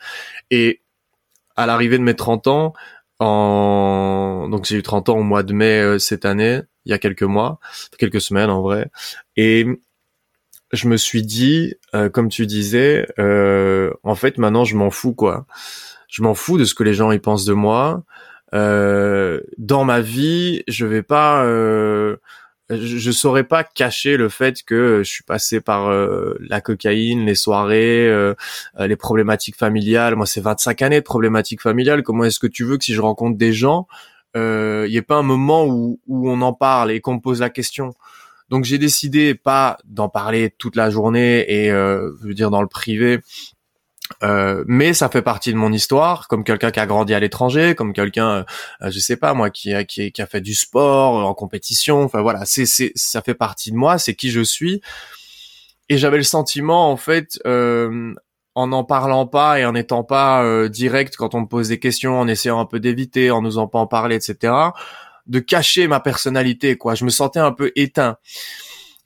Et 0.51 0.83
à 1.57 1.67
l'arrivée 1.67 1.99
de 1.99 2.03
mes 2.03 2.15
30 2.15 2.47
ans 2.47 2.75
en 3.19 4.49
donc 4.51 4.67
j'ai 4.67 4.77
eu 4.77 4.83
30 4.83 5.09
ans 5.09 5.19
au 5.19 5.23
mois 5.23 5.43
de 5.43 5.53
mai 5.55 5.81
euh, 5.81 5.99
cette 5.99 6.25
année 6.25 6.61
il 6.85 6.91
y 6.91 6.93
a 6.93 6.99
quelques 6.99 7.23
mois 7.23 7.59
quelques 7.99 8.21
semaines 8.21 8.51
en 8.51 8.61
vrai 8.61 8.91
et 9.37 9.67
je 10.77 10.89
me 10.89 10.97
suis 10.97 11.23
dit, 11.23 11.75
euh, 11.95 12.09
comme 12.09 12.29
tu 12.29 12.47
disais, 12.47 13.07
euh, 13.19 13.93
en 14.05 14.15
fait, 14.15 14.39
maintenant, 14.39 14.65
je 14.65 14.77
m'en 14.77 14.91
fous, 14.91 15.15
quoi. 15.15 15.47
Je 16.09 16.23
m'en 16.23 16.35
fous 16.35 16.59
de 16.59 16.65
ce 16.65 16.75
que 16.75 16.85
les 16.85 16.95
gens 16.95 17.11
y 17.11 17.19
pensent 17.19 17.45
de 17.45 17.53
moi. 17.53 18.05
Euh, 18.55 19.41
dans 19.59 19.85
ma 19.85 20.01
vie, 20.01 20.63
je 20.69 20.87
vais 20.87 21.03
pas, 21.03 21.45
je, 21.45 22.17
je 22.71 23.11
saurais 23.11 23.45
pas 23.45 23.65
cacher 23.65 24.17
le 24.17 24.29
fait 24.29 24.63
que 24.63 25.03
je 25.05 25.11
suis 25.11 25.25
passé 25.25 25.61
par 25.61 25.91
la 25.91 26.61
cocaïne, 26.61 27.27
les 27.27 27.35
soirées, 27.35 28.35
les 28.79 28.97
problématiques 28.97 29.57
familiales. 29.57 30.15
Moi, 30.15 30.27
c'est 30.27 30.41
25 30.41 30.83
années 30.83 31.01
de 31.01 31.05
problématiques 31.05 31.61
familiales. 31.61 32.03
Comment 32.03 32.25
est-ce 32.25 32.39
que 32.39 32.47
tu 32.47 32.65
veux 32.65 32.79
que 32.79 32.85
si 32.85 32.95
je 32.95 33.01
rencontre 33.01 33.37
des 33.37 33.53
gens, 33.53 33.89
il 34.37 34.89
y 34.89 34.97
ait 34.97 35.03
pas 35.03 35.17
un 35.17 35.23
moment 35.23 35.67
où, 35.67 36.01
où 36.07 36.31
on 36.31 36.41
en 36.41 36.53
parle 36.53 36.93
et 36.93 37.01
qu'on 37.01 37.15
me 37.15 37.21
pose 37.21 37.41
la 37.41 37.51
question? 37.51 37.95
Donc 38.49 38.65
j'ai 38.65 38.79
décidé 38.79 39.35
pas 39.35 39.79
d'en 39.85 40.09
parler 40.09 40.51
toute 40.51 40.77
la 40.77 40.91
journée 40.91 41.45
et 41.49 41.71
euh, 41.71 42.13
je 42.23 42.29
veux 42.29 42.35
dire 42.35 42.51
dans 42.51 42.63
le 42.63 42.69
privé. 42.69 43.21
Euh, 44.23 44.65
mais 44.69 44.95
ça 44.95 45.09
fait 45.09 45.23
partie 45.23 45.53
de 45.53 45.59
mon 45.59 45.73
histoire, 45.73 46.29
comme 46.29 46.45
quelqu'un 46.45 46.71
qui 46.71 46.79
a 46.79 46.87
grandi 46.87 47.13
à 47.13 47.19
l'étranger, 47.19 47.75
comme 47.75 47.93
quelqu'un, 47.93 48.45
euh, 48.83 48.91
je 48.91 48.99
sais 49.01 49.17
pas 49.17 49.35
moi, 49.35 49.51
qui 49.51 49.75
a, 49.75 49.83
qui, 49.83 50.13
qui 50.13 50.23
a 50.23 50.27
fait 50.27 50.41
du 50.41 50.55
sport 50.55 51.27
en 51.27 51.35
compétition. 51.35 52.05
Enfin 52.05 52.23
voilà, 52.23 52.45
c'est 52.45 52.67
c'est 52.67 52.93
ça 52.95 53.21
fait 53.21 53.35
partie 53.35 53.73
de 53.73 53.77
moi, 53.77 53.99
c'est 53.99 54.15
qui 54.15 54.31
je 54.31 54.43
suis. 54.43 54.81
Et 55.89 55.99
j'avais 55.99 56.19
le 56.19 56.23
sentiment 56.23 56.91
en 56.91 56.97
fait, 56.97 57.41
euh, 57.47 58.15
en 58.55 58.69
n'en 58.69 58.85
parlant 58.85 59.27
pas 59.27 59.59
et 59.59 59.65
en 59.67 59.73
n'étant 59.73 60.05
pas 60.05 60.45
euh, 60.45 60.69
direct 60.69 61.17
quand 61.17 61.35
on 61.35 61.43
me 61.43 61.47
pose 61.47 61.69
des 61.69 61.79
questions, 61.81 62.19
en 62.19 62.29
essayant 62.29 62.61
un 62.61 62.67
peu 62.67 62.79
d'éviter, 62.81 63.33
en 63.33 63.43
n'osant 63.43 63.67
pas 63.67 63.81
en 63.81 63.87
parler, 63.89 64.17
etc 64.17 64.53
de 65.27 65.39
cacher 65.39 65.89
ma 65.89 66.01
personnalité, 66.01 66.77
quoi. 66.77 66.95
Je 66.95 67.05
me 67.05 67.11
sentais 67.11 67.41
un 67.41 67.53
peu 67.53 67.73
éteint. 67.77 68.17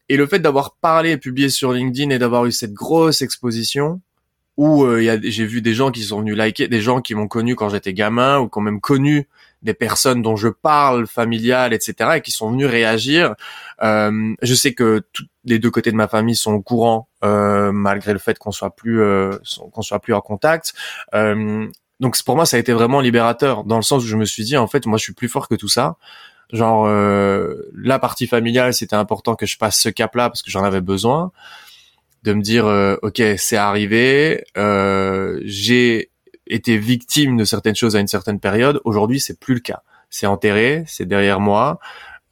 Et 0.09 0.17
le 0.17 0.27
fait 0.27 0.41
d'avoir 0.41 0.75
parlé 0.75 1.13
et 1.13 1.17
publié 1.17 1.51
sur 1.51 1.73
LinkedIn 1.73 2.11
et 2.11 2.19
d'avoir 2.19 2.45
eu 2.47 2.53
cette 2.53 2.73
grosse 2.73 3.23
exposition, 3.23 4.01
où 4.57 4.85
euh, 4.85 5.21
j'ai 5.23 5.47
vu 5.47 5.63
des 5.63 5.73
gens 5.73 5.91
qui 5.91 6.03
sont 6.03 6.21
venus 6.21 6.37
liker, 6.37 6.69
des 6.69 6.81
gens 6.81 7.01
qui 7.01 7.15
m'ont 7.15 7.29
connu 7.29 7.55
quand 7.55 7.69
j'étais 7.69 7.95
gamin, 7.95 8.41
ou 8.41 8.49
qui 8.49 8.59
ont 8.59 8.63
même 8.63 8.81
connu 8.81 9.29
des 9.63 9.73
personnes 9.73 10.21
dont 10.21 10.37
je 10.37 10.49
parle, 10.49 11.07
familiales, 11.07 11.73
etc., 11.73 12.11
et 12.17 12.21
qui 12.23 12.33
sont 12.33 12.51
venus 12.51 12.67
réagir. 12.67 13.35
Euh, 13.83 14.35
je 14.43 14.55
sais 14.55 14.75
que 14.75 15.03
les 15.45 15.59
deux 15.59 15.71
côtés 15.71 15.93
de 15.93 15.97
ma 15.97 16.09
famille 16.09 16.35
sont 16.35 16.53
au 16.53 16.61
courant, 16.61 17.09
euh, 17.25 17.71
malgré 17.71 18.13
le 18.13 18.19
fait 18.19 18.39
qu'on 18.39 18.53
soit 18.53 18.75
plus 18.75 19.01
qu'on 19.73 19.83
soit 19.83 20.01
plus 20.01 20.15
en 20.15 20.21
contact. 20.21 20.75
Donc 22.01 22.21
pour 22.25 22.35
moi 22.35 22.47
ça 22.47 22.57
a 22.57 22.61
été 22.61 22.73
vraiment 22.73 23.01
libérateur 23.01 23.65
dans 23.65 23.77
le 23.77 23.83
sens 23.83 24.03
où 24.03 24.07
je 24.07 24.17
me 24.17 24.25
suis 24.25 24.45
dit 24.45 24.57
en 24.57 24.67
fait 24.67 24.87
moi 24.87 24.99
je 24.99 25.05
suis 25.05 25.13
plus 25.13 25.29
fort 25.29 25.49
que 25.49 25.55
tout 25.55 25.69
ça. 25.69 25.97
Genre 26.53 26.87
euh, 26.87 27.71
la 27.75 27.99
partie 27.99 28.27
familiale 28.27 28.75
c'était 28.75 28.97
important 28.97 29.37
que 29.37 29.47
je 29.47 29.59
passe 29.59 29.79
ce 29.79 29.89
cap 29.91 30.15
là 30.15 30.31
parce 30.31 30.43
que 30.43 30.51
j'en 30.51 30.65
avais 30.65 30.81
besoin. 30.81 31.31
De 32.23 32.33
me 32.33 32.43
dire 32.43 32.67
euh, 32.67 32.97
ok 33.03 33.23
c'est 33.37 33.57
arrivé 33.57 34.45
euh, 34.57 35.41
j'ai 35.45 36.11
été 36.47 36.77
victime 36.77 37.37
de 37.37 37.45
certaines 37.45 37.77
choses 37.77 37.97
à 37.97 38.01
une 38.01 38.09
certaine 38.09 38.41
période. 38.41 38.81
Aujourd'hui 38.85 39.21
c'est 39.21 39.39
plus 39.39 39.55
le 39.55 39.61
cas. 39.61 39.83
C'est 40.09 40.27
enterré 40.27 40.85
c'est 40.87 41.07
derrière 41.07 41.39
moi. 41.39 41.79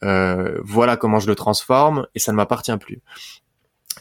Euh, 0.03 0.59
voilà 0.63 0.97
comment 0.97 1.21
je 1.21 1.27
le 1.27 1.35
transforme 1.35 2.07
et 2.15 2.19
ça 2.19 2.33
ne 2.33 2.37
m'appartient 2.37 2.77
plus. 2.79 3.03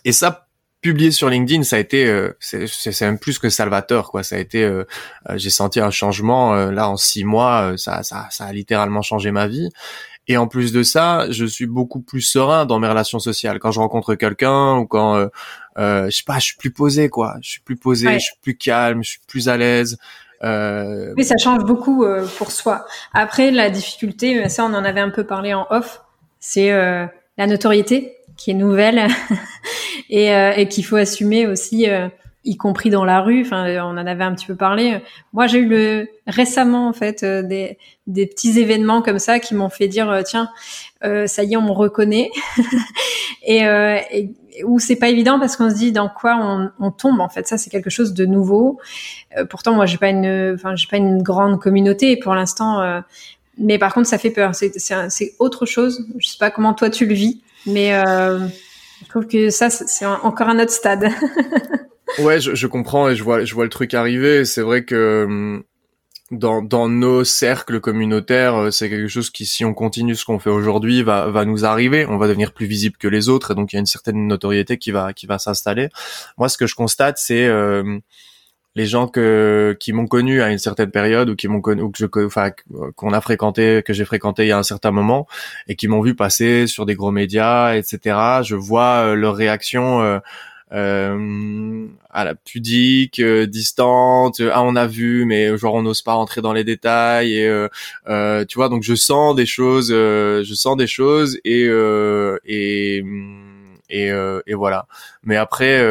Et 0.06 0.14
ça 0.14 0.47
publié 0.88 1.12
sur 1.12 1.30
LinkedIn, 1.30 1.64
ça 1.64 1.76
a 1.76 1.80
été, 1.80 2.06
euh, 2.06 2.32
c'est 2.40 3.02
même 3.02 3.20
plus 3.20 3.40
que 3.40 3.50
salvateur, 3.50 4.10
quoi. 4.10 4.24
Ça 4.24 4.38
a 4.38 4.40
été, 4.40 4.64
euh, 4.64 4.86
euh, 5.30 5.38
j'ai 5.38 5.50
senti 5.50 5.82
un 5.82 5.92
changement 5.92 6.56
là 6.56 6.90
en 6.90 6.96
six 6.96 7.26
mois, 7.26 7.74
ça, 7.76 8.04
ça, 8.04 8.28
ça 8.32 8.46
a 8.46 8.54
littéralement 8.54 9.02
changé 9.02 9.32
ma 9.32 9.48
vie. 9.48 9.70
Et 10.30 10.38
en 10.38 10.48
plus 10.48 10.72
de 10.72 10.84
ça, 10.84 11.30
je 11.30 11.46
suis 11.46 11.66
beaucoup 11.66 12.00
plus 12.00 12.22
serein 12.22 12.66
dans 12.66 12.80
mes 12.80 12.88
relations 12.88 13.20
sociales. 13.20 13.60
Quand 13.60 13.72
je 13.72 13.80
rencontre 13.82 14.16
quelqu'un 14.16 14.78
ou 14.78 14.86
quand, 14.86 15.28
je 15.78 16.10
sais 16.10 16.24
pas, 16.26 16.40
je 16.40 16.46
suis 16.46 16.58
plus 16.58 16.72
posé, 16.72 17.10
quoi. 17.10 17.36
Je 17.42 17.50
suis 17.50 17.62
plus 17.62 17.78
posé, 17.78 18.14
je 18.14 18.20
suis 18.20 18.38
plus 18.42 18.56
calme, 18.56 19.04
je 19.04 19.10
suis 19.12 19.22
plus 19.28 19.50
à 19.50 19.58
l'aise. 19.58 19.98
Euh... 20.44 21.14
Oui, 21.18 21.26
ça 21.26 21.36
change 21.38 21.64
beaucoup 21.66 22.06
pour 22.38 22.52
soi. 22.52 22.86
Après, 23.14 23.52
la 23.52 23.70
difficulté, 23.70 24.48
ça, 24.48 24.64
on 24.64 24.74
en 24.74 24.86
avait 24.86 25.02
un 25.02 25.10
peu 25.10 25.26
parlé 25.26 25.54
en 25.54 25.68
off, 25.70 26.02
c'est 26.40 26.72
la 26.72 27.48
notoriété 27.48 28.18
qui 28.38 28.52
est 28.52 28.54
nouvelle 28.54 29.08
et, 30.10 30.34
euh, 30.34 30.54
et 30.56 30.68
qu'il 30.68 30.86
faut 30.86 30.96
assumer 30.96 31.48
aussi. 31.48 31.90
Euh, 31.90 32.08
y 32.46 32.56
compris 32.56 32.90
dans 32.90 33.04
la 33.04 33.20
rue. 33.20 33.42
Enfin, 33.42 33.68
on 33.84 33.98
en 33.98 34.08
avait 34.08 34.24
un 34.24 34.34
petit 34.34 34.46
peu 34.46 34.56
parlé. 34.56 35.02
Moi, 35.34 35.48
j'ai 35.48 35.58
eu 35.58 35.68
le 35.68 36.08
récemment 36.28 36.88
en 36.88 36.94
fait 36.94 37.26
des, 37.26 37.78
des 38.06 38.26
petits 38.26 38.58
événements 38.58 39.02
comme 39.02 39.20
ça 39.20 39.40
qui 39.40 39.54
m'ont 39.54 39.68
fait 39.68 39.90
dire 39.90 40.22
tiens, 40.24 40.50
ça 41.02 41.44
y 41.44 41.54
est, 41.54 41.58
on 41.58 41.62
me 41.64 41.72
reconnaît. 41.72 42.32
et, 43.46 43.64
et 43.66 44.34
où 44.66 44.80
c'est 44.80 44.96
pas 44.96 45.10
évident 45.10 45.40
parce 45.40 45.56
qu'on 45.56 45.70
se 45.70 45.76
dit 45.76 45.92
dans 45.92 46.10
quoi 46.10 46.38
on, 46.40 46.70
on 46.80 46.92
tombe 46.92 47.20
en 47.20 47.30
fait 47.30 47.48
ça 47.48 47.58
c'est 47.58 47.70
quelque 47.70 47.90
chose 47.90 48.14
de 48.14 48.26
nouveau 48.26 48.80
euh, 49.38 49.46
pourtant 49.46 49.74
moi 49.74 49.86
j'ai 49.86 49.98
pas 49.98 50.10
une 50.10 50.54
enfin 50.56 50.76
j'ai 50.76 50.88
pas 50.88 50.98
une 50.98 51.22
grande 51.22 51.60
communauté 51.60 52.18
pour 52.18 52.36
l'instant 52.36 52.82
euh, 52.82 53.02
mais 53.58 53.78
par 53.78 53.94
contre 53.94 54.08
ça 54.08 54.18
fait 54.18 54.32
peur 54.32 54.54
c'est 54.56 55.36
autre 55.40 55.66
chose 55.66 56.06
je 56.18 56.28
sais 56.28 56.38
pas 56.40 56.52
comment 56.52 56.74
toi 56.74 56.90
tu 56.90 57.06
le 57.06 57.14
vis 57.14 57.42
mais 57.66 57.94
euh, 57.94 58.48
je 59.04 59.10
trouve 59.10 59.28
que 59.28 59.50
ça 59.50 59.70
c'est 59.70 60.06
encore 60.06 60.50
un 60.50 60.60
autre 60.60 60.72
stade 60.72 61.10
ouais 62.20 62.40
je, 62.40 62.56
je, 62.56 62.68
comprends 62.68 63.10
et 63.10 63.16
je 63.16 63.24
vois 63.24 63.44
je 63.46 63.54
vois 63.54 63.64
le 63.64 63.70
truc 63.70 63.94
arriver 63.94 64.46
c'est 64.46 64.62
vrai 64.62 64.84
que 64.86 65.26
hum, 65.26 65.64
dans, 66.32 66.62
dans 66.62 66.90
nos 66.90 67.24
cercles 67.24 67.80
communautaires, 67.80 68.56
euh, 68.56 68.72
c'est 68.72 68.90
quelque 68.90 69.08
chose 69.08 69.30
qui, 69.30 69.46
si 69.46 69.64
on 69.64 69.74
continue 69.74 70.16
ce 70.16 70.26
qu'on 70.26 70.40
fait 70.40 70.50
aujourd'hui, 70.50 71.02
va, 71.04 71.28
va 71.28 71.46
nous 71.46 71.66
arriver. 71.66 72.06
On 72.06 72.18
va 72.18 72.28
devenir 72.28 72.54
plus 72.54 72.66
visible 72.66 72.98
que 72.98 73.08
les 73.08 73.30
autres, 73.30 73.52
et 73.52 73.56
donc 73.56 73.72
il 73.72 73.78
y 73.78 73.78
a 73.78 73.80
une 73.80 73.86
certaine 73.86 74.28
notoriété 74.28 74.78
qui 74.78 74.92
va, 74.92 75.14
qui 75.14 75.26
va 75.26 75.40
s'installer. 75.40 75.90
Moi, 76.38 76.50
ce 76.50 76.58
que 76.58 76.68
je 76.68 76.76
constate, 76.76 77.18
c'est 77.18 77.46
euh, 77.46 78.00
les 78.78 78.86
gens 78.86 79.08
que 79.08 79.76
qui 79.80 79.92
m'ont 79.92 80.06
connu 80.06 80.42
à 80.42 80.52
une 80.52 80.60
certaine 80.60 80.92
période 80.92 81.30
ou 81.32 81.36
qui 81.36 81.48
m'ont 81.48 81.62
connu 81.62 81.82
ou 81.82 81.90
que 81.90 81.98
je, 82.00 82.26
enfin, 82.26 82.52
qu'on 82.96 83.12
a 83.12 83.22
fréquenté, 83.22 83.82
que 83.84 83.92
j'ai 83.92 84.06
fréquenté 84.06 84.44
il 84.46 84.50
y 84.50 84.52
a 84.52 84.58
un 84.58 84.64
certain 84.64 84.92
moment, 84.92 85.28
et 85.68 85.76
qui 85.76 85.88
m'ont 85.88 86.02
vu 86.02 86.14
passer 86.16 86.68
sur 86.68 86.86
des 86.86 86.94
gros 86.94 87.12
médias, 87.12 87.76
etc. 87.76 88.44
Je 88.44 88.56
vois 88.56 89.08
euh, 89.08 89.16
leur 89.16 89.36
réaction 89.36 90.20
euh, 90.74 91.88
à 92.12 92.24
la 92.24 92.36
pudique, 92.36 93.20
euh, 93.20 93.48
distante. 93.48 94.42
Ah, 94.54 94.62
on 94.64 94.76
a 94.76 94.86
vu, 94.86 95.26
mais 95.26 95.58
genre 95.58 95.74
on 95.74 95.82
n'ose 95.82 96.04
pas 96.04 96.14
rentrer 96.14 96.42
dans 96.42 96.54
les 96.54 96.64
détails. 96.64 97.42
Euh, 97.42 97.68
euh 98.08 98.46
tu 98.46 98.60
vois, 98.60 98.70
donc 98.70 98.84
je 98.84 98.94
sens 98.94 99.36
des 99.36 99.48
choses, 99.48 99.90
je 99.90 100.54
sens 100.54 100.78
des 100.78 100.88
choses 100.88 101.40
et 101.46 101.66
et 102.46 103.04
et, 103.90 104.08
et 104.48 104.54
voilà. 104.54 104.88
Mais 105.24 105.38
après. 105.38 105.82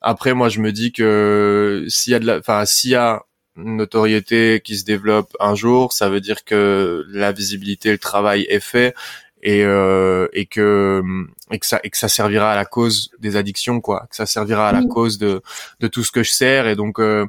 Après, 0.00 0.34
moi, 0.34 0.48
je 0.48 0.60
me 0.60 0.72
dis 0.72 0.92
que 0.92 1.84
s'il 1.88 2.12
y 2.12 2.14
a 2.14 2.18
de 2.18 2.26
la, 2.26 2.38
enfin, 2.38 2.64
s'il 2.64 2.90
y 2.90 2.94
a 2.94 3.22
une 3.56 3.76
notoriété 3.76 4.60
qui 4.64 4.78
se 4.78 4.84
développe 4.84 5.36
un 5.40 5.54
jour, 5.54 5.92
ça 5.92 6.08
veut 6.08 6.20
dire 6.20 6.44
que 6.44 7.04
la 7.08 7.32
visibilité, 7.32 7.90
le 7.90 7.98
travail 7.98 8.46
est 8.48 8.60
fait 8.60 8.94
et 9.42 9.64
euh, 9.64 10.28
et 10.32 10.46
que 10.46 11.02
et 11.50 11.58
que 11.58 11.66
ça 11.66 11.80
et 11.84 11.90
que 11.90 11.96
ça 11.96 12.08
servira 12.08 12.52
à 12.52 12.56
la 12.56 12.64
cause 12.64 13.10
des 13.18 13.36
addictions 13.36 13.80
quoi. 13.80 14.06
Que 14.10 14.16
ça 14.16 14.26
servira 14.26 14.68
à 14.68 14.72
la 14.72 14.82
cause 14.82 15.18
de 15.18 15.42
de 15.80 15.88
tout 15.88 16.02
ce 16.02 16.12
que 16.12 16.22
je 16.22 16.30
sers 16.30 16.66
et 16.66 16.74
donc 16.74 16.98
euh... 16.98 17.26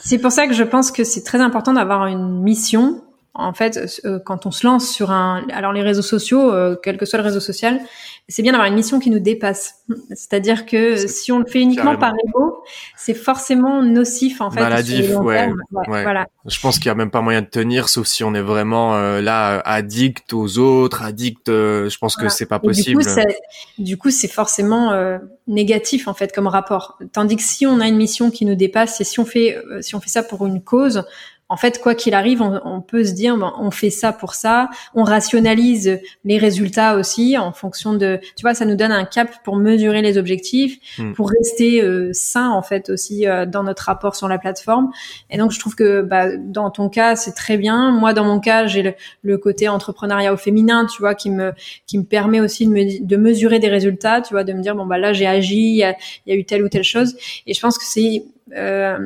c'est 0.00 0.18
pour 0.18 0.32
ça 0.32 0.46
que 0.46 0.54
je 0.54 0.62
pense 0.62 0.90
que 0.90 1.04
c'est 1.04 1.22
très 1.22 1.40
important 1.40 1.74
d'avoir 1.74 2.06
une 2.06 2.42
mission 2.42 3.03
en 3.36 3.52
fait, 3.52 4.00
euh, 4.04 4.20
quand 4.24 4.46
on 4.46 4.52
se 4.52 4.64
lance 4.64 4.88
sur 4.88 5.10
un, 5.10 5.44
alors 5.52 5.72
les 5.72 5.82
réseaux 5.82 6.02
sociaux, 6.02 6.52
euh, 6.52 6.76
quel 6.80 6.96
que 6.96 7.04
soit 7.04 7.18
le 7.18 7.24
réseau 7.24 7.40
social, 7.40 7.80
c'est 8.28 8.42
bien 8.42 8.52
d'avoir 8.52 8.68
une 8.68 8.76
mission 8.76 9.00
qui 9.00 9.10
nous 9.10 9.18
dépasse. 9.18 9.82
C'est-à-dire 10.10 10.66
que 10.66 10.96
si 11.08 11.32
on 11.32 11.40
le 11.40 11.44
fait 11.44 11.60
uniquement 11.60 11.96
par 11.96 12.12
ego, 12.26 12.62
c'est 12.96 13.12
forcément 13.12 13.82
nocif 13.82 14.40
en 14.40 14.52
fait. 14.52 14.60
Maladif, 14.60 15.16
ouais, 15.16 15.50
Voilà. 15.88 16.26
Je 16.46 16.60
pense 16.60 16.78
qu'il 16.78 16.86
y 16.86 16.90
a 16.90 16.94
même 16.94 17.10
pas 17.10 17.22
moyen 17.22 17.42
de 17.42 17.48
tenir, 17.48 17.88
sauf 17.88 18.06
si 18.06 18.22
on 18.22 18.34
est 18.34 18.40
vraiment 18.40 18.94
euh, 18.94 19.20
là 19.20 19.58
addict 19.64 20.32
aux 20.32 20.58
autres, 20.58 21.02
addict. 21.02 21.48
je 21.48 21.98
pense 21.98 22.14
que 22.14 22.28
c'est 22.28 22.46
pas 22.46 22.60
possible. 22.60 23.02
Du 23.78 23.98
coup, 23.98 24.10
c'est 24.10 24.28
forcément 24.28 24.92
négatif 25.48 26.06
en 26.06 26.14
fait 26.14 26.32
comme 26.32 26.46
rapport. 26.46 26.98
Tandis 27.12 27.36
que 27.36 27.42
si 27.42 27.66
on 27.66 27.80
a 27.80 27.88
une 27.88 27.96
mission 27.96 28.30
qui 28.30 28.46
nous 28.46 28.54
dépasse 28.54 29.00
et 29.00 29.04
si 29.04 29.18
on 29.18 29.26
fait 29.26 29.60
si 29.80 29.96
on 29.96 30.00
fait 30.00 30.08
ça 30.08 30.22
pour 30.22 30.46
une 30.46 30.62
cause, 30.62 31.04
en 31.50 31.56
fait, 31.56 31.80
quoi 31.80 31.94
qu'il 31.94 32.14
arrive, 32.14 32.40
on, 32.42 32.80
peut 32.80 33.04
se 33.04 33.12
dire, 33.12 33.36
ben, 33.36 33.52
on 33.58 33.70
fait 33.70 33.90
ça 33.90 34.12
pour 34.12 34.34
ça. 34.34 34.70
On 34.94 35.04
rationalise 35.04 36.00
les 36.24 36.38
résultats 36.38 36.96
aussi 36.96 37.36
en 37.36 37.52
fonction 37.52 37.92
de, 37.92 38.18
tu 38.34 38.42
vois, 38.42 38.54
ça 38.54 38.64
nous 38.64 38.76
donne 38.76 38.92
un 38.92 39.04
cap 39.04 39.28
pour 39.44 39.56
mesurer 39.56 40.00
les 40.00 40.16
objectifs, 40.16 40.78
hmm. 40.98 41.12
pour 41.12 41.30
rester 41.30 41.82
euh, 41.82 42.10
sain 42.14 42.48
en 42.48 42.62
fait 42.62 42.88
aussi 42.88 43.26
euh, 43.26 43.44
dans 43.44 43.62
notre 43.62 43.84
rapport 43.84 44.16
sur 44.16 44.26
la 44.26 44.38
plateforme. 44.38 44.90
Et 45.28 45.36
donc, 45.36 45.52
je 45.52 45.60
trouve 45.60 45.74
que 45.74 46.00
bah, 46.00 46.34
dans 46.36 46.70
ton 46.70 46.88
cas, 46.88 47.14
c'est 47.14 47.32
très 47.32 47.58
bien. 47.58 47.90
Moi, 47.90 48.14
dans 48.14 48.24
mon 48.24 48.40
cas, 48.40 48.66
j'ai 48.66 48.96
le, 49.22 49.36
côté 49.36 49.68
entrepreneuriat 49.68 50.32
au 50.32 50.38
féminin, 50.38 50.86
tu 50.86 51.02
vois, 51.02 51.14
qui 51.14 51.28
me 51.28 51.52
qui 51.86 51.98
me 51.98 52.04
permet 52.04 52.40
aussi 52.40 52.66
de, 52.66 53.04
de 53.04 53.16
mesurer 53.16 53.58
des 53.58 53.68
résultats, 53.68 54.22
tu 54.22 54.32
vois, 54.32 54.44
de 54.44 54.52
me 54.52 54.62
dire 54.62 54.74
bon 54.74 54.86
bah 54.86 54.96
là 54.96 55.12
j'ai 55.12 55.26
agi, 55.26 55.56
il 55.56 55.76
y 55.76 55.84
a, 55.84 55.94
y 56.26 56.32
a, 56.32 56.34
eu 56.36 56.44
telle 56.44 56.62
ou 56.64 56.68
telle 56.68 56.84
chose. 56.84 57.16
Et 57.46 57.52
je 57.52 57.60
pense 57.60 57.76
que 57.76 57.84
c'est 57.84 58.24
euh, 58.56 58.98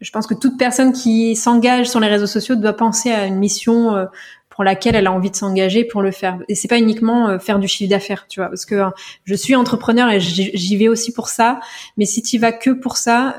je 0.00 0.10
pense 0.10 0.26
que 0.26 0.34
toute 0.34 0.58
personne 0.58 0.92
qui 0.92 1.36
s'engage 1.36 1.88
sur 1.88 2.00
les 2.00 2.08
réseaux 2.08 2.26
sociaux 2.26 2.56
doit 2.56 2.74
penser 2.74 3.10
à 3.10 3.26
une 3.26 3.36
mission 3.36 3.94
euh, 3.94 4.04
pour 4.50 4.64
laquelle 4.64 4.94
elle 4.94 5.06
a 5.06 5.12
envie 5.12 5.30
de 5.30 5.36
s'engager 5.36 5.84
pour 5.84 6.00
le 6.00 6.10
faire. 6.10 6.38
Et 6.48 6.54
c'est 6.54 6.68
pas 6.68 6.78
uniquement 6.78 7.28
euh, 7.28 7.38
faire 7.38 7.58
du 7.58 7.68
chiffre 7.68 7.90
d'affaires, 7.90 8.26
tu 8.28 8.40
vois, 8.40 8.48
parce 8.48 8.64
que 8.64 8.74
euh, 8.74 8.90
je 9.24 9.34
suis 9.34 9.54
entrepreneur 9.54 10.10
et 10.10 10.20
j'y 10.20 10.76
vais 10.76 10.88
aussi 10.88 11.12
pour 11.12 11.28
ça. 11.28 11.60
Mais 11.96 12.04
si 12.04 12.22
tu 12.22 12.38
vas 12.38 12.52
que 12.52 12.70
pour 12.70 12.96
ça, 12.96 13.38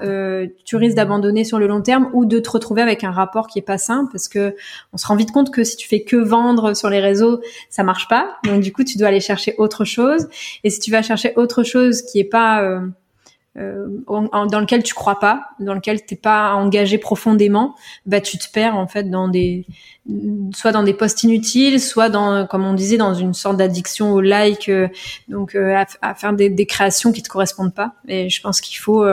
tu 0.65 0.75
risques 0.75 0.95
d'abandonner 0.95 1.43
sur 1.43 1.59
le 1.59 1.67
long 1.67 1.81
terme 1.81 2.09
ou 2.13 2.25
de 2.25 2.39
te 2.39 2.49
retrouver 2.49 2.81
avec 2.81 3.03
un 3.03 3.11
rapport 3.11 3.47
qui 3.47 3.59
est 3.59 3.63
pas 3.63 3.77
sain, 3.77 4.07
parce 4.11 4.27
que 4.27 4.55
on 4.93 4.97
se 4.97 5.07
rend 5.07 5.15
vite 5.15 5.31
compte 5.31 5.51
que 5.51 5.63
si 5.63 5.75
tu 5.75 5.87
fais 5.87 6.01
que 6.01 6.17
vendre 6.17 6.75
sur 6.75 6.89
les 6.89 6.99
réseaux, 6.99 7.41
ça 7.69 7.83
marche 7.83 8.07
pas. 8.07 8.37
Donc 8.43 8.61
du 8.61 8.71
coup, 8.71 8.83
tu 8.83 8.97
dois 8.97 9.07
aller 9.07 9.19
chercher 9.19 9.55
autre 9.57 9.85
chose. 9.85 10.27
Et 10.63 10.69
si 10.69 10.79
tu 10.79 10.91
vas 10.91 11.01
chercher 11.01 11.33
autre 11.35 11.63
chose 11.63 12.01
qui 12.03 12.19
est 12.19 12.29
pas 12.29 12.61
euh, 12.61 12.79
dans 13.57 14.59
lequel 14.59 14.83
tu 14.83 14.93
crois 14.93 15.19
pas, 15.19 15.49
dans 15.59 15.73
lequel 15.73 16.05
t'es 16.05 16.15
pas 16.15 16.53
engagé 16.53 16.97
profondément, 16.97 17.75
bah 18.05 18.21
tu 18.21 18.37
te 18.37 18.45
perds 18.51 18.75
en 18.75 18.87
fait 18.87 19.09
dans 19.09 19.27
des 19.27 19.65
soit 20.55 20.71
dans 20.71 20.83
des 20.83 20.93
posts 20.93 21.23
inutiles, 21.23 21.81
soit 21.81 22.09
dans 22.09 22.45
comme 22.45 22.65
on 22.65 22.73
disait 22.73 22.97
dans 22.97 23.13
une 23.13 23.33
sorte 23.33 23.57
d'addiction 23.57 24.13
au 24.13 24.21
like, 24.21 24.69
euh, 24.69 24.87
donc 25.27 25.55
euh, 25.55 25.83
à, 26.01 26.13
faire 26.13 26.33
des, 26.33 26.49
des, 26.49 26.65
créations 26.65 27.11
qui 27.11 27.23
te 27.23 27.29
correspondent 27.29 27.73
pas. 27.73 27.93
Et 28.07 28.29
je 28.29 28.41
pense 28.41 28.61
qu'il 28.61 28.77
faut 28.77 29.03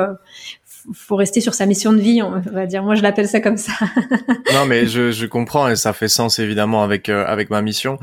faut 0.92 1.16
rester 1.16 1.40
sur 1.40 1.54
sa 1.54 1.66
mission 1.66 1.92
de 1.92 2.00
vie, 2.00 2.22
on 2.22 2.40
va 2.52 2.66
dire. 2.66 2.82
Moi, 2.82 2.94
je 2.94 3.02
l'appelle 3.02 3.28
ça 3.28 3.40
comme 3.40 3.56
ça. 3.56 3.72
non, 4.52 4.66
mais 4.66 4.86
je, 4.86 5.10
je, 5.10 5.26
comprends 5.26 5.68
et 5.68 5.76
ça 5.76 5.92
fait 5.92 6.08
sens 6.08 6.38
évidemment 6.38 6.82
avec 6.82 7.08
avec 7.08 7.50
ma 7.50 7.62
mission 7.62 7.98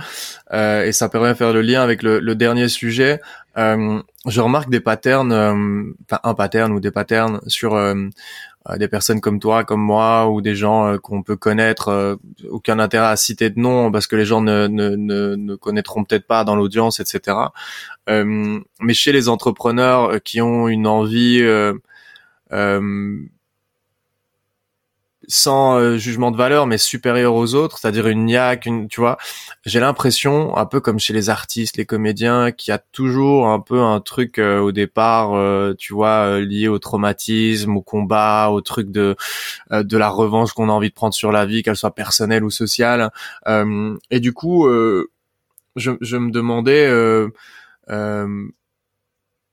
euh, 0.53 0.85
et 0.85 0.91
ça 0.91 1.09
permet 1.09 1.29
de 1.29 1.33
faire 1.35 1.53
le 1.53 1.61
lien 1.61 1.81
avec 1.83 2.01
le, 2.03 2.19
le 2.19 2.35
dernier 2.35 2.67
sujet. 2.67 3.21
Euh, 3.57 4.01
je 4.27 4.41
remarque 4.41 4.69
des 4.69 4.79
patterns, 4.79 5.31
euh, 5.31 5.93
un 6.23 6.33
pattern 6.33 6.71
ou 6.71 6.79
des 6.79 6.91
patterns 6.91 7.41
sur 7.47 7.75
euh, 7.75 7.95
des 8.77 8.87
personnes 8.87 9.21
comme 9.21 9.39
toi, 9.39 9.63
comme 9.63 9.81
moi, 9.81 10.29
ou 10.29 10.41
des 10.41 10.55
gens 10.55 10.97
qu'on 10.99 11.23
peut 11.23 11.35
connaître. 11.35 12.19
aucun 12.49 12.79
intérêt 12.79 13.07
à 13.07 13.15
citer 13.15 13.49
de 13.49 13.59
nom 13.59 13.91
parce 13.91 14.07
que 14.07 14.15
les 14.15 14.25
gens 14.25 14.41
ne, 14.41 14.67
ne, 14.67 14.95
ne 15.35 15.55
connaîtront 15.55 16.03
peut-être 16.03 16.27
pas 16.27 16.43
dans 16.43 16.55
l'audience, 16.55 16.99
etc. 16.99 17.37
mais 18.07 18.93
chez 18.93 19.11
les 19.11 19.29
entrepreneurs 19.29 20.21
qui 20.23 20.41
ont 20.41 20.67
une 20.67 20.85
envie 20.85 21.41
sans 25.27 25.77
euh, 25.77 25.97
jugement 25.97 26.31
de 26.31 26.37
valeur, 26.37 26.67
mais 26.67 26.77
supérieur 26.77 27.35
aux 27.35 27.53
autres, 27.53 27.77
c'est-à-dire 27.77 28.07
une 28.07 28.25
niaque, 28.25 28.65
une, 28.65 28.87
tu 28.87 28.99
vois. 28.99 29.17
J'ai 29.65 29.79
l'impression, 29.79 30.57
un 30.57 30.65
peu 30.65 30.79
comme 30.79 30.99
chez 30.99 31.13
les 31.13 31.29
artistes, 31.29 31.77
les 31.77 31.85
comédiens, 31.85 32.51
qu'il 32.51 32.71
y 32.71 32.75
a 32.75 32.79
toujours 32.79 33.47
un 33.47 33.59
peu 33.59 33.79
un 33.79 33.99
truc 33.99 34.39
euh, 34.39 34.59
au 34.59 34.71
départ, 34.71 35.33
euh, 35.33 35.73
tu 35.77 35.93
vois, 35.93 36.39
lié 36.39 36.67
au 36.67 36.79
traumatisme, 36.79 37.77
au 37.77 37.81
combat, 37.81 38.49
au 38.51 38.61
truc 38.61 38.91
de 38.91 39.15
de 39.71 39.97
la 39.97 40.09
revanche 40.09 40.53
qu'on 40.53 40.69
a 40.69 40.71
envie 40.71 40.89
de 40.89 40.93
prendre 40.93 41.13
sur 41.13 41.31
la 41.31 41.45
vie, 41.45 41.63
qu'elle 41.63 41.75
soit 41.75 41.95
personnelle 41.95 42.43
ou 42.43 42.49
sociale. 42.49 43.11
et 44.09 44.19
du 44.19 44.33
coup, 44.33 44.67
je, 45.75 45.91
je 46.01 46.17
me 46.17 46.31
demandais 46.31 46.87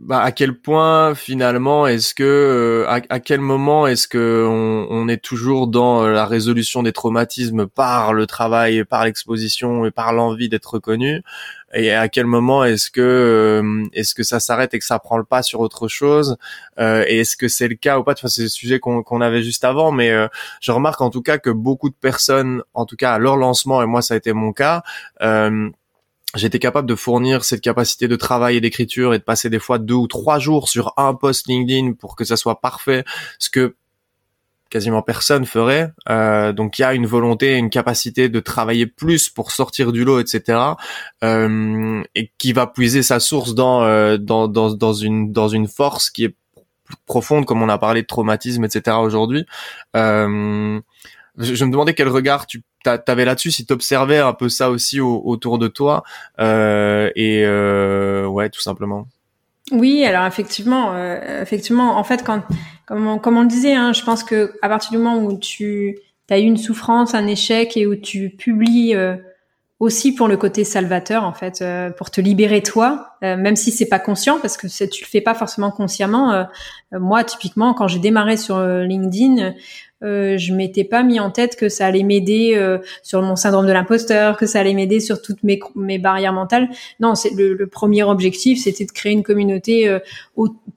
bah, 0.01 0.21
à 0.21 0.31
quel 0.31 0.55
point 0.55 1.17
finalement 1.17 1.89
est-ce 1.89 2.15
que 2.15 2.23
euh, 2.23 2.87
à, 2.89 3.19
quel 3.19 3.41
moment 3.41 3.89
est-ce 3.89 4.07
que 4.07 4.47
on, 4.49 4.87
on, 4.91 5.09
est 5.09 5.17
toujours 5.23 5.67
dans 5.67 6.05
euh, 6.05 6.13
la 6.13 6.25
résolution 6.25 6.85
des 6.85 6.93
traumatismes 6.93 7.67
par 7.67 8.13
le 8.13 8.25
travail, 8.29 8.85
par 8.85 9.05
l'exposition 9.05 9.85
et 9.87 9.91
par 9.91 10.13
l'envie 10.13 10.49
d'être 10.49 10.75
reconnu? 10.75 11.23
Et 11.75 11.91
à 11.93 12.09
quel 12.09 12.27
moment 12.27 12.65
est-ce 12.65 12.93
que 12.93 13.01
euh, 13.01 13.85
est-ce 13.93 14.15
que 14.15 14.23
ça 14.23 14.39
s'arrête 14.39 14.73
et 14.73 14.79
que 14.79 14.85
ça 14.85 15.01
prend 15.01 15.17
le 15.19 15.25
pas 15.25 15.43
sur 15.43 15.59
autre 15.59 15.89
chose? 15.89 16.37
Et 16.79 17.19
est-ce 17.21 17.37
que 17.37 17.49
c'est 17.49 17.67
le 17.67 17.75
cas 17.75 17.99
ou 17.99 18.05
pas? 18.05 18.13
Enfin, 18.13 18.29
c'est 18.29 18.43
le 18.43 18.49
sujet 18.49 18.79
qu'on 18.79 19.21
avait 19.21 19.43
juste 19.43 19.65
avant 19.65 19.91
mais 19.91 20.13
je 20.61 20.71
remarque 20.71 21.01
en 21.01 21.11
tout 21.11 21.23
cas 21.23 21.39
que 21.39 21.51
beaucoup 21.51 21.91
de 21.91 21.97
personnes 22.01 22.63
en 22.73 22.87
tout 22.87 22.97
cas 22.97 23.15
à 23.15 23.19
leur 23.19 23.37
lancement 23.37 23.83
et 23.83 23.87
moi 23.87 24.01
ça 24.01 24.15
a 24.15 24.17
été 24.17 24.33
mon 24.33 24.53
cas 24.53 24.85
j'étais 26.35 26.59
capable 26.59 26.89
de 26.89 26.95
fournir 26.95 27.45
cette 27.45 27.61
capacité 27.61 28.09
de 28.09 28.17
travail 28.17 28.57
et 28.57 28.61
d'écriture 28.61 29.15
et 29.15 29.19
de 29.19 29.25
passer 29.25 29.51
des 29.51 29.59
fois 29.59 29.79
deux 29.79 29.95
ou 29.95 30.07
trois 30.07 30.39
jours 30.39 30.69
sur 30.69 30.93
un 30.97 31.15
post 31.15 31.49
LinkedIn 31.49 31.93
pour 31.93 32.17
que 32.17 32.25
ça 32.25 32.37
soit 32.37 32.61
parfait, 32.61 33.05
ce 33.39 33.51
que 33.51 33.77
quasiment 34.71 35.01
personne 35.01 35.47
ferait. 35.47 35.93
Euh, 36.11 36.53
donc 36.53 36.79
il 36.79 36.83
y 36.83 36.85
a 36.85 36.93
une 36.93 37.07
volonté, 37.07 37.57
une 37.57 37.71
capacité 37.71 38.29
de 38.29 38.41
travailler 38.41 38.87
plus 38.87 39.31
pour 39.31 39.51
sortir 39.51 39.93
du 39.93 40.05
lot, 40.05 40.21
etc. 40.21 40.59
Euh, 41.25 42.03
et 42.15 42.31
qui 42.39 42.53
va 42.53 42.67
puiser 42.67 43.03
sa 43.03 43.21
source 43.21 43.55
dans, 43.55 43.83
euh, 43.85 44.19
dans, 44.19 44.47
dans, 44.49 44.75
dans, 44.75 44.93
une, 44.93 45.33
dans 45.33 45.49
une 45.49 45.69
force 45.69 46.11
qui 46.11 46.25
est 46.25 46.37
profonde, 47.07 47.45
comme 47.47 47.63
on 47.63 47.69
a 47.69 47.79
parlé 47.79 48.03
de 48.03 48.07
traumatisme, 48.07 48.65
etc. 48.65 48.97
aujourd'hui. 48.99 49.47
Euh, 49.97 50.81
je, 51.39 51.65
me 51.65 51.71
demandais 51.71 51.95
quel 51.95 52.09
regard 52.09 52.47
tu 52.47 52.63
avais 52.85 53.25
là-dessus, 53.25 53.51
si 53.51 53.67
tu 53.67 53.73
observais 53.73 54.19
un 54.19 54.33
peu 54.33 54.49
ça 54.49 54.71
aussi 54.71 55.01
autour 55.01 55.59
de 55.59 55.69
toi. 55.69 56.03
Euh, 56.41 57.11
et 57.17 57.47
ouais, 58.27 58.51
tout 58.51 58.61
simplement. 58.61 59.07
Oui, 59.73 60.05
alors 60.05 60.25
effectivement, 60.27 60.95
euh, 60.95 61.43
effectivement, 61.43 61.99
en 61.99 62.05
fait, 62.05 62.25
quand, 62.25 62.43
comme 62.87 63.07
on, 63.07 63.19
comme 63.19 63.37
on 63.37 63.43
le 63.43 63.49
disait, 63.49 63.75
hein, 63.75 63.93
je 63.93 64.03
pense 64.03 64.25
que 64.25 64.53
à 64.63 64.69
partir 64.69 64.93
du 64.93 64.99
moment 64.99 65.19
où 65.19 65.39
tu 65.39 65.99
as 66.31 66.39
eu 66.39 66.43
une 66.43 66.57
souffrance, 66.57 67.15
un 67.15 67.27
échec 67.27 67.77
et 67.77 67.87
où 67.87 67.95
tu 67.95 68.31
publies 68.31 68.95
euh, 68.95 69.17
aussi 69.79 70.15
pour 70.15 70.27
le 70.27 70.37
côté 70.37 70.65
salvateur, 70.65 71.25
en 71.25 71.35
fait, 71.35 71.61
euh, 71.61 71.91
pour 71.91 72.11
te 72.11 72.21
libérer 72.21 72.63
toi, 72.63 73.17
même 73.23 73.57
si 73.57 73.73
c'est 73.73 73.89
pas 73.89 73.99
conscient, 73.99 74.39
parce 74.41 74.57
que 74.57 74.67
tu 74.67 75.05
le 75.05 75.09
fais 75.09 75.21
pas 75.21 75.35
forcément 75.35 75.71
consciemment. 75.71 76.47
moi, 76.93 77.25
typiquement, 77.25 77.75
quand 77.75 77.89
j'ai 77.89 77.99
démarré 77.99 78.37
sur 78.37 78.61
LinkedIn, 78.61 79.55
euh, 80.05 80.39
je 80.39 80.55
m'étais 80.55 80.85
pas 80.85 81.03
mis 81.03 81.19
en 81.19 81.31
tête 81.31 81.57
que 81.57 81.69
ça 81.69 81.87
allait 81.87 82.05
m'aider 82.05 82.53
euh, 82.55 82.79
sur 83.03 83.21
mon 83.21 83.35
syndrome 83.35 83.67
de 83.67 83.73
l'imposteur, 83.73 84.37
que 84.37 84.47
ça 84.47 84.61
allait 84.61 84.75
m'aider 84.75 85.01
sur 85.01 85.21
toutes 85.21 85.43
mes, 85.43 85.59
mes 85.75 85.99
barrières 85.99 86.33
mentales. 86.33 86.69
Non, 87.01 87.17
c'est 87.17 87.31
le, 87.35 87.55
le, 87.55 87.67
premier 87.67 88.05
objectif, 88.05 88.63
c'était 88.63 88.85
de 88.85 88.93
créer 88.93 89.13
une 89.13 89.25
communauté 89.25 89.89
euh, 89.89 89.99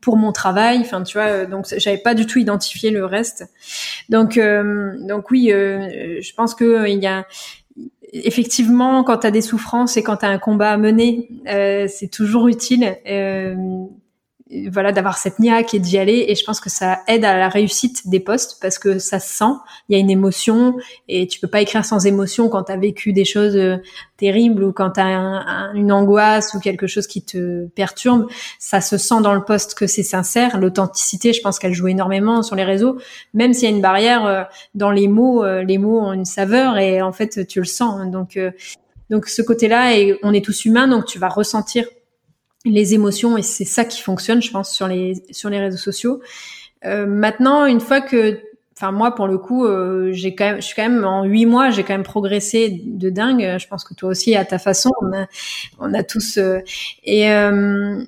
pour 0.01 0.17
mon 0.17 0.31
travail. 0.31 0.79
Enfin, 0.79 1.03
tu 1.03 1.17
vois, 1.17 1.27
euh, 1.27 1.45
donc 1.45 1.67
j'avais 1.77 1.99
pas 1.99 2.15
du 2.15 2.25
tout 2.25 2.39
identifié 2.39 2.89
le 2.89 3.05
reste. 3.05 3.45
Donc, 4.09 4.39
donc 4.39 5.31
oui, 5.31 5.47
je 5.49 6.33
pense 6.33 6.55
que 6.55 6.89
il 6.89 6.99
y 6.99 7.07
a 7.07 7.25
effectivement, 8.13 9.03
quand 9.03 9.19
tu 9.19 9.31
des 9.31 9.41
souffrances 9.41 9.97
et 9.97 10.03
quand 10.03 10.17
tu 10.17 10.25
un 10.25 10.37
combat 10.37 10.71
à 10.71 10.77
mener, 10.77 11.29
c'est 11.87 12.09
toujours 12.11 12.47
utile 12.47 12.97
voilà 14.71 14.91
d'avoir 14.91 15.17
cette 15.17 15.39
niaque 15.39 15.73
et 15.73 15.79
d'y 15.79 15.97
aller. 15.97 16.25
Et 16.27 16.35
je 16.35 16.43
pense 16.43 16.59
que 16.59 16.69
ça 16.69 16.99
aide 17.07 17.23
à 17.23 17.37
la 17.37 17.49
réussite 17.49 18.07
des 18.07 18.19
postes 18.19 18.57
parce 18.61 18.77
que 18.79 18.99
ça 18.99 19.19
se 19.19 19.29
sent. 19.29 19.53
Il 19.87 19.93
y 19.93 19.95
a 19.95 19.99
une 19.99 20.09
émotion 20.09 20.75
et 21.07 21.27
tu 21.27 21.39
peux 21.39 21.47
pas 21.47 21.61
écrire 21.61 21.85
sans 21.85 22.05
émotion 22.05 22.49
quand 22.49 22.63
tu 22.63 22.71
as 22.71 22.77
vécu 22.77 23.13
des 23.13 23.25
choses 23.25 23.55
euh, 23.55 23.77
terribles 24.17 24.63
ou 24.63 24.73
quand 24.73 24.91
tu 24.91 24.99
as 24.99 25.71
une 25.73 25.91
angoisse 25.91 26.53
ou 26.53 26.59
quelque 26.59 26.87
chose 26.87 27.07
qui 27.07 27.23
te 27.23 27.67
perturbe. 27.67 28.27
Ça 28.59 28.81
se 28.81 28.97
sent 28.97 29.21
dans 29.21 29.33
le 29.33 29.43
poste 29.43 29.73
que 29.73 29.87
c'est 29.87 30.03
sincère. 30.03 30.57
L'authenticité 30.57 31.33
je 31.33 31.41
pense 31.41 31.57
qu'elle 31.57 31.73
joue 31.73 31.87
énormément 31.87 32.43
sur 32.43 32.55
les 32.55 32.65
réseaux. 32.65 32.97
Même 33.33 33.53
s'il 33.53 33.69
y 33.69 33.71
a 33.71 33.75
une 33.75 33.81
barrière 33.81 34.25
euh, 34.25 34.43
dans 34.75 34.91
les 34.91 35.07
mots 35.07 35.43
euh, 35.43 35.63
les 35.63 35.77
mots 35.77 35.99
ont 35.99 36.13
une 36.13 36.25
saveur 36.25 36.77
et 36.77 37.01
en 37.01 37.13
fait 37.13 37.47
tu 37.47 37.59
le 37.59 37.65
sens. 37.65 38.09
Donc 38.11 38.37
donc 39.09 39.27
ce 39.27 39.41
côté-là 39.41 39.97
et 39.97 40.19
on 40.23 40.33
est 40.33 40.43
tous 40.43 40.65
humains 40.65 40.87
donc 40.87 41.05
tu 41.05 41.19
vas 41.19 41.29
ressentir 41.29 41.85
les 42.65 42.93
émotions 42.93 43.37
et 43.37 43.41
c'est 43.41 43.65
ça 43.65 43.85
qui 43.85 44.01
fonctionne, 44.01 44.41
je 44.41 44.51
pense, 44.51 44.73
sur 44.73 44.87
les 44.87 45.23
sur 45.31 45.49
les 45.49 45.59
réseaux 45.59 45.77
sociaux. 45.77 46.21
Euh, 46.85 47.05
maintenant, 47.05 47.65
une 47.65 47.79
fois 47.79 48.01
que, 48.01 48.39
enfin 48.75 48.91
moi 48.91 49.15
pour 49.15 49.27
le 49.27 49.37
coup, 49.37 49.65
euh, 49.65 50.11
j'ai 50.11 50.35
quand 50.35 50.45
même, 50.45 50.55
je 50.57 50.67
suis 50.67 50.75
quand 50.75 50.87
même 50.87 51.03
en 51.05 51.23
huit 51.23 51.45
mois, 51.45 51.69
j'ai 51.69 51.83
quand 51.83 51.93
même 51.93 52.03
progressé 52.03 52.81
de 52.85 53.09
dingue. 53.09 53.57
Je 53.59 53.67
pense 53.67 53.83
que 53.83 53.93
toi 53.93 54.09
aussi 54.09 54.35
à 54.35 54.45
ta 54.45 54.59
façon, 54.59 54.91
on 55.01 55.13
a, 55.13 55.27
on 55.79 55.93
a 55.93 56.03
tous 56.03 56.37
euh, 56.37 56.59
et 57.03 57.31
euh, 57.31 58.03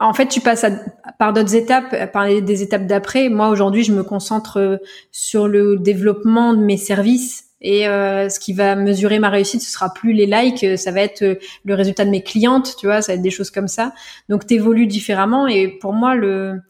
en 0.00 0.14
fait, 0.14 0.28
tu 0.28 0.40
passes 0.40 0.64
par 1.18 1.32
d'autres 1.32 1.56
étapes, 1.56 2.12
par 2.12 2.28
des 2.28 2.62
étapes 2.62 2.86
d'après. 2.86 3.28
Moi, 3.28 3.48
aujourd'hui, 3.48 3.82
je 3.82 3.92
me 3.92 4.04
concentre 4.04 4.80
sur 5.10 5.48
le 5.48 5.76
développement 5.76 6.54
de 6.54 6.60
mes 6.60 6.76
services 6.76 7.47
et 7.60 7.88
euh, 7.88 8.28
ce 8.28 8.38
qui 8.38 8.52
va 8.52 8.76
mesurer 8.76 9.18
ma 9.18 9.30
réussite, 9.30 9.62
ce 9.62 9.70
sera 9.70 9.92
plus 9.92 10.12
les 10.12 10.26
likes, 10.26 10.62
euh, 10.62 10.76
ça 10.76 10.92
va 10.92 11.00
être 11.00 11.22
euh, 11.22 11.34
le 11.64 11.74
résultat 11.74 12.04
de 12.04 12.10
mes 12.10 12.22
clientes, 12.22 12.76
tu 12.78 12.86
vois, 12.86 13.02
ça 13.02 13.12
va 13.12 13.16
être 13.16 13.22
des 13.22 13.30
choses 13.30 13.50
comme 13.50 13.68
ça. 13.68 13.92
Donc 14.28 14.46
t'évolues 14.46 14.86
différemment. 14.86 15.48
Et 15.48 15.66
pour 15.68 15.92
moi, 15.92 16.14
le, 16.14 16.60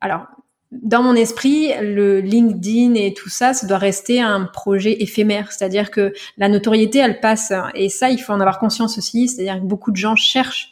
alors 0.00 0.26
dans 0.72 1.02
mon 1.02 1.14
esprit, 1.14 1.72
le 1.80 2.20
LinkedIn 2.20 2.94
et 2.94 3.14
tout 3.14 3.28
ça, 3.28 3.54
ça 3.54 3.66
doit 3.66 3.78
rester 3.78 4.20
un 4.20 4.44
projet 4.44 5.02
éphémère. 5.02 5.52
C'est-à-dire 5.52 5.90
que 5.90 6.12
la 6.38 6.48
notoriété, 6.48 6.98
elle 6.98 7.18
passe. 7.18 7.52
Et 7.74 7.88
ça, 7.88 8.08
il 8.10 8.18
faut 8.18 8.32
en 8.32 8.40
avoir 8.40 8.60
conscience 8.60 8.96
aussi. 8.96 9.26
C'est-à-dire 9.26 9.56
que 9.56 9.66
beaucoup 9.66 9.90
de 9.90 9.96
gens 9.96 10.14
cherchent 10.14 10.70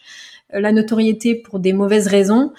la 0.52 0.70
notoriété 0.70 1.34
pour 1.34 1.58
des 1.58 1.72
mauvaises 1.72 2.06
raisons. 2.06 2.52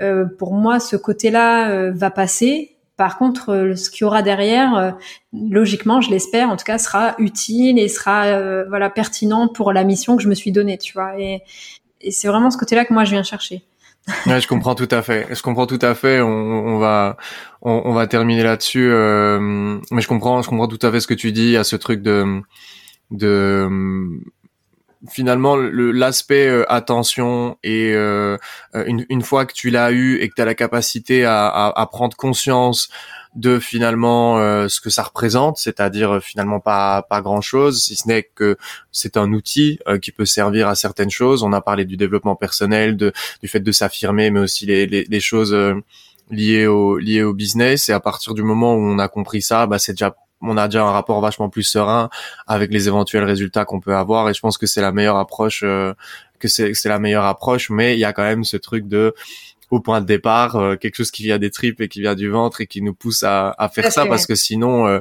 Euh, 0.00 0.24
pour 0.24 0.54
moi, 0.54 0.80
ce 0.80 0.96
côté-là 0.96 1.90
va 1.90 2.10
passer 2.10 2.75
par 2.96 3.18
contre, 3.18 3.50
euh, 3.50 3.76
ce 3.76 3.90
qu'il 3.90 4.02
y 4.02 4.04
aura 4.04 4.22
derrière, 4.22 4.74
euh, 4.74 4.90
logiquement, 5.32 6.00
je 6.00 6.10
l'espère, 6.10 6.48
en 6.48 6.56
tout 6.56 6.64
cas, 6.64 6.78
sera 6.78 7.14
utile 7.18 7.78
et 7.78 7.88
sera 7.88 8.24
euh, 8.24 8.64
voilà 8.68 8.88
pertinent 8.88 9.48
pour 9.48 9.72
la 9.72 9.84
mission 9.84 10.16
que 10.16 10.22
je 10.22 10.28
me 10.28 10.34
suis 10.34 10.52
donnée, 10.52 10.78
tu 10.78 10.94
vois. 10.94 11.18
Et, 11.18 11.42
c'est 12.10 12.28
vraiment 12.28 12.50
ce 12.50 12.58
côté-là 12.58 12.84
que 12.84 12.92
moi 12.92 13.04
je 13.04 13.10
viens 13.10 13.22
chercher. 13.22 13.64
je 14.26 14.46
comprends 14.46 14.74
tout 14.74 14.88
à 14.90 15.02
fait. 15.02 15.26
Je 15.30 15.42
comprends 15.42 15.66
tout 15.66 15.78
à 15.80 15.94
fait. 15.94 16.20
On, 16.20 16.78
va 16.78 17.16
on, 17.62 17.92
va 17.94 18.06
terminer 18.06 18.44
là-dessus. 18.44 18.90
mais 18.90 20.00
je 20.00 20.06
comprends, 20.06 20.42
je 20.42 20.48
comprends 20.48 20.68
tout 20.68 20.78
à 20.82 20.92
fait 20.92 21.00
ce 21.00 21.06
que 21.06 21.14
tu 21.14 21.32
dis 21.32 21.56
à 21.56 21.64
ce 21.64 21.74
truc 21.74 22.02
de 22.02 22.42
de 23.10 23.68
finalement 25.08 25.56
l'aspect 25.56 26.48
euh, 26.48 26.70
attention 26.70 27.58
et 27.62 27.92
euh, 27.94 28.36
euh, 28.74 28.84
une, 28.86 29.04
une, 29.08 29.22
fois 29.22 29.46
que 29.46 29.52
tu 29.52 29.70
l'as 29.70 29.92
eu 29.92 30.16
et 30.20 30.28
que 30.28 30.34
tu 30.34 30.42
as 30.42 30.44
la 30.44 30.54
capacité 30.54 31.24
à, 31.24 31.46
à, 31.46 31.80
à, 31.80 31.86
prendre 31.86 32.16
conscience 32.16 32.88
de 33.34 33.58
finalement 33.58 34.38
ce 34.66 34.80
que 34.80 34.88
ça 34.88 35.02
représente, 35.02 35.58
c'est-à-dire 35.58 36.22
finalement 36.22 36.58
pas 36.58 37.02
pas 37.02 37.20
grand-chose, 37.20 37.82
si 37.82 37.94
ce 37.94 38.08
n'est 38.08 38.22
que 38.22 38.56
c'est 38.92 39.18
un 39.18 39.30
outil 39.34 39.78
qui 40.00 40.10
peut 40.10 40.24
servir 40.24 40.68
à 40.68 40.74
certaines 40.74 41.10
choses. 41.10 41.42
On 41.42 41.52
a 41.52 41.60
parlé 41.60 41.84
du 41.84 41.98
développement 41.98 42.34
personnel, 42.34 42.96
de, 42.96 43.12
du 43.42 43.48
fait 43.48 43.60
de 43.60 43.72
s'affirmer, 43.72 44.30
mais 44.30 44.40
aussi 44.40 44.64
les, 44.64 44.86
les, 44.86 45.04
les 45.04 45.20
choses 45.20 45.54
liées 46.30 46.66
au 46.66 46.96
liées 46.96 47.24
au 47.24 47.34
business. 47.34 47.90
Et 47.90 47.92
à 47.92 48.00
partir 48.00 48.32
du 48.32 48.42
moment 48.42 48.74
où 48.74 48.80
on 48.80 48.98
a 48.98 49.08
compris 49.08 49.42
ça, 49.42 49.66
bah 49.66 49.78
c'est 49.78 49.92
déjà 49.92 50.16
on 50.40 50.56
a 50.56 50.68
déjà 50.68 50.84
un 50.84 50.90
rapport 50.90 51.20
vachement 51.20 51.48
plus 51.48 51.62
serein 51.62 52.10
avec 52.46 52.72
les 52.72 52.88
éventuels 52.88 53.24
résultats 53.24 53.64
qu'on 53.64 53.80
peut 53.80 53.94
avoir 53.94 54.28
et 54.28 54.34
je 54.34 54.40
pense 54.40 54.58
que 54.58 54.66
c'est 54.66 54.80
la 54.80 54.92
meilleure 54.92 55.16
approche 55.16 55.62
euh, 55.64 55.94
que 56.38 56.48
c'est 56.48 56.74
c'est 56.74 56.88
la 56.88 56.98
meilleure 56.98 57.24
approche 57.24 57.70
mais 57.70 57.94
il 57.94 57.98
y 57.98 58.04
a 58.04 58.12
quand 58.12 58.22
même 58.22 58.44
ce 58.44 58.56
truc 58.56 58.86
de 58.86 59.14
au 59.70 59.80
point 59.80 60.00
de 60.00 60.06
départ 60.06 60.56
euh, 60.56 60.76
quelque 60.76 60.96
chose 60.96 61.10
qui 61.10 61.22
vient 61.24 61.38
des 61.38 61.50
tripes 61.50 61.80
et 61.80 61.88
qui 61.88 62.00
vient 62.00 62.14
du 62.14 62.28
ventre 62.28 62.60
et 62.60 62.66
qui 62.66 62.82
nous 62.82 62.94
pousse 62.94 63.22
à, 63.22 63.54
à 63.58 63.68
faire 63.68 63.90
ça 63.90 64.06
parce 64.06 64.26
que 64.26 64.34
sinon 64.34 64.86
euh, 64.86 65.00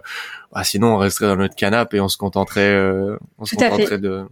bah, 0.54 0.64
sinon 0.64 0.96
on 0.96 0.98
resterait 0.98 1.28
dans 1.28 1.36
notre 1.36 1.56
canapé 1.56 1.98
et 1.98 2.02
on 2.02 2.10
se 2.10 2.18
contenterait 2.18 2.76
on 3.38 3.46
se 3.46 3.56
contenterait 3.56 4.00
de 4.00 4.26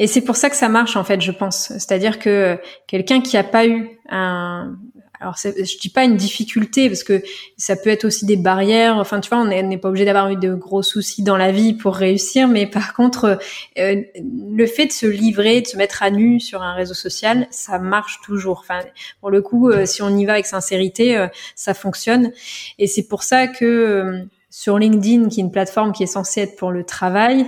et 0.00 0.06
c'est 0.06 0.20
pour 0.20 0.36
ça 0.36 0.48
que 0.48 0.54
ça 0.54 0.68
marche 0.68 0.94
en 0.96 1.02
fait, 1.02 1.20
je 1.20 1.32
pense. 1.32 1.72
C'est-à-dire 1.72 2.20
que 2.20 2.56
quelqu'un 2.86 3.20
qui 3.20 3.36
a 3.36 3.42
pas 3.42 3.66
eu 3.66 3.98
un, 4.08 4.76
alors 5.20 5.36
je 5.36 5.78
dis 5.78 5.88
pas 5.88 6.04
une 6.04 6.16
difficulté 6.16 6.88
parce 6.88 7.02
que 7.02 7.22
ça 7.56 7.76
peut 7.76 7.90
être 7.90 8.04
aussi 8.04 8.26
des 8.26 8.36
barrières. 8.36 8.96
Enfin, 8.96 9.20
tu 9.20 9.28
vois, 9.28 9.38
on 9.38 9.46
n'est 9.46 9.78
pas 9.78 9.88
obligé 9.88 10.04
d'avoir 10.04 10.30
eu 10.30 10.36
de 10.36 10.54
gros 10.54 10.82
soucis 10.82 11.22
dans 11.22 11.36
la 11.36 11.50
vie 11.50 11.74
pour 11.74 11.96
réussir, 11.96 12.48
mais 12.48 12.66
par 12.66 12.94
contre, 12.94 13.38
euh, 13.78 14.02
le 14.16 14.66
fait 14.66 14.86
de 14.86 14.92
se 14.92 15.06
livrer, 15.06 15.60
de 15.60 15.66
se 15.66 15.76
mettre 15.76 16.02
à 16.02 16.10
nu 16.10 16.40
sur 16.40 16.62
un 16.62 16.74
réseau 16.74 16.94
social, 16.94 17.46
ça 17.50 17.78
marche 17.78 18.20
toujours. 18.24 18.60
Enfin, 18.60 18.80
pour 19.20 19.30
le 19.30 19.42
coup, 19.42 19.70
euh, 19.70 19.86
si 19.86 20.02
on 20.02 20.16
y 20.16 20.24
va 20.24 20.34
avec 20.34 20.46
sincérité, 20.46 21.16
euh, 21.16 21.26
ça 21.54 21.74
fonctionne. 21.74 22.32
Et 22.78 22.86
c'est 22.86 23.08
pour 23.08 23.22
ça 23.22 23.48
que 23.48 24.26
sur 24.50 24.78
LinkedIn, 24.78 25.28
qui 25.28 25.40
est 25.40 25.42
une 25.42 25.50
plateforme 25.50 25.92
qui 25.92 26.02
est 26.02 26.06
censée 26.06 26.40
être 26.42 26.56
pour 26.56 26.70
le 26.70 26.84
travail, 26.84 27.46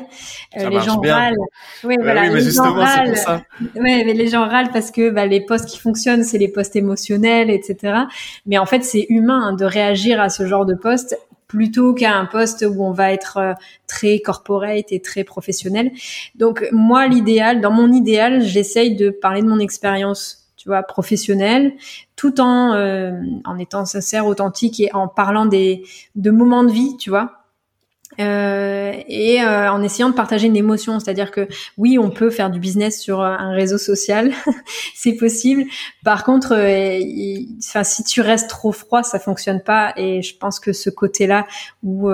euh, 0.59 0.69
les 0.69 0.81
gens 0.81 1.01
râlent. 1.01 1.35
Oui, 1.85 1.97
voilà, 2.03 2.31
mais 2.31 2.41
les 2.41 2.51
gens 2.51 2.73
râlent. 2.73 3.15
Ouais, 3.77 4.05
mais 4.05 4.13
les 4.13 4.29
gens 4.29 4.47
râlent 4.47 4.71
parce 4.73 4.91
que 4.91 5.11
bah, 5.11 5.27
les 5.27 5.41
posts 5.41 5.67
qui 5.67 5.79
fonctionnent, 5.79 6.25
c'est 6.25 6.39
les 6.39 6.49
posts 6.49 6.77
émotionnels, 6.77 7.51
etc. 7.51 8.05
Mais 8.47 8.59
en 8.59 8.67
fait, 8.67 8.85
c'est 8.85 9.07
humain 9.09 9.41
hein, 9.43 9.53
de 9.55 9.65
réagir 9.65 10.21
à 10.21 10.29
ce 10.29 10.47
genre 10.47 10.67
de 10.67 10.75
post 10.75 11.19
plutôt 11.47 11.95
qu'à 11.95 12.15
un 12.15 12.27
poste 12.27 12.65
où 12.69 12.85
on 12.85 12.93
va 12.93 13.13
être 13.13 13.39
euh, 13.39 13.55
très 13.89 14.21
corporate 14.21 14.93
et 14.93 15.01
très 15.01 15.25
professionnel. 15.25 15.91
Donc 16.37 16.65
moi, 16.71 17.09
l'idéal, 17.09 17.61
dans 17.61 17.73
mon 17.73 17.93
idéal, 17.93 18.41
j'essaye 18.41 18.95
de 18.95 19.11
parler 19.11 19.43
de 19.43 19.49
mon 19.49 19.59
expérience 19.59 20.40
tu 20.61 20.69
vois, 20.69 20.83
professionnel, 20.83 21.73
tout 22.17 22.39
en 22.39 22.75
euh, 22.75 23.13
en 23.47 23.57
étant 23.57 23.87
sincère, 23.87 24.27
authentique 24.27 24.79
et 24.79 24.93
en 24.93 25.09
parlant 25.09 25.47
des 25.47 25.85
de 26.17 26.31
moments 26.31 26.65
de 26.65 26.71
vie, 26.71 26.99
tu 26.99 27.09
vois. 27.09 27.33
Euh, 28.19 28.93
et 29.09 29.41
euh, 29.41 29.73
en 29.73 29.83
essayant 29.83 30.11
de 30.11 30.15
partager 30.15 30.49
une 30.49 30.57
émotion, 30.57 31.01
c'est-à-dire 31.01 31.31
que 31.31 31.49
oui, 31.79 31.99
on 31.99 32.11
peut 32.11 32.29
faire 32.29 32.51
du 32.51 32.61
business 32.61 33.01
sur 33.01 33.23
un 33.23 33.53
réseau 33.53 33.79
social, 33.79 34.33
c'est 34.95 35.15
possible. 35.15 35.65
Par 36.05 36.25
contre, 36.25 36.53
enfin, 36.53 37.83
si 37.83 38.05
tu 38.05 38.21
restes 38.21 38.51
trop 38.51 38.73
froid, 38.73 39.03
ça 39.03 39.19
fonctionne 39.19 39.63
pas. 39.63 39.95
Et 39.97 40.21
je 40.21 40.37
pense 40.37 40.61
que 40.61 40.75
ce 40.75 40.91
côté-là 40.91 41.47
où 41.83 42.11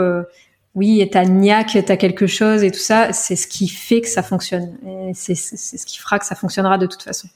oui, 0.77 1.09
t'as 1.11 1.25
niaque, 1.25 1.77
t'as 1.85 1.97
quelque 1.97 2.29
chose 2.29 2.63
et 2.63 2.71
tout 2.71 2.79
ça, 2.79 3.13
c'est 3.13 3.35
ce 3.35 3.49
qui 3.49 3.67
fait 3.67 4.03
que 4.03 4.09
ça 4.09 4.23
fonctionne. 4.23 4.79
C'est 5.15 5.35
ce 5.35 5.85
qui 5.85 5.99
fera 5.99 6.21
que 6.21 6.27
ça 6.27 6.37
fonctionnera 6.37 6.79
de 6.79 6.87
toute 6.87 7.03
façon. 7.03 7.29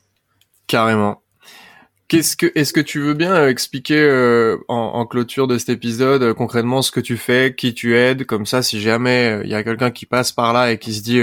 Carrément. 0.70 1.20
Qu'est-ce 2.06 2.36
que, 2.36 2.46
est-ce 2.54 2.72
que 2.72 2.80
tu 2.80 3.00
veux 3.00 3.14
bien 3.14 3.34
euh, 3.34 3.48
expliquer 3.48 4.00
euh, 4.00 4.56
en, 4.68 4.76
en, 4.76 5.04
clôture 5.04 5.48
de 5.48 5.58
cet 5.58 5.68
épisode 5.68 6.22
euh, 6.22 6.32
concrètement 6.32 6.80
ce 6.80 6.92
que 6.92 7.00
tu 7.00 7.16
fais, 7.16 7.56
qui 7.56 7.74
tu 7.74 7.96
aides, 7.96 8.24
comme 8.24 8.46
ça, 8.46 8.62
si 8.62 8.80
jamais 8.80 9.40
il 9.42 9.50
y 9.50 9.54
a 9.56 9.64
quelqu'un 9.64 9.90
qui 9.90 10.06
passe 10.06 10.30
par 10.30 10.52
là 10.52 10.70
et 10.70 10.78
qui 10.78 10.94
se 10.94 11.02
dit 11.02 11.20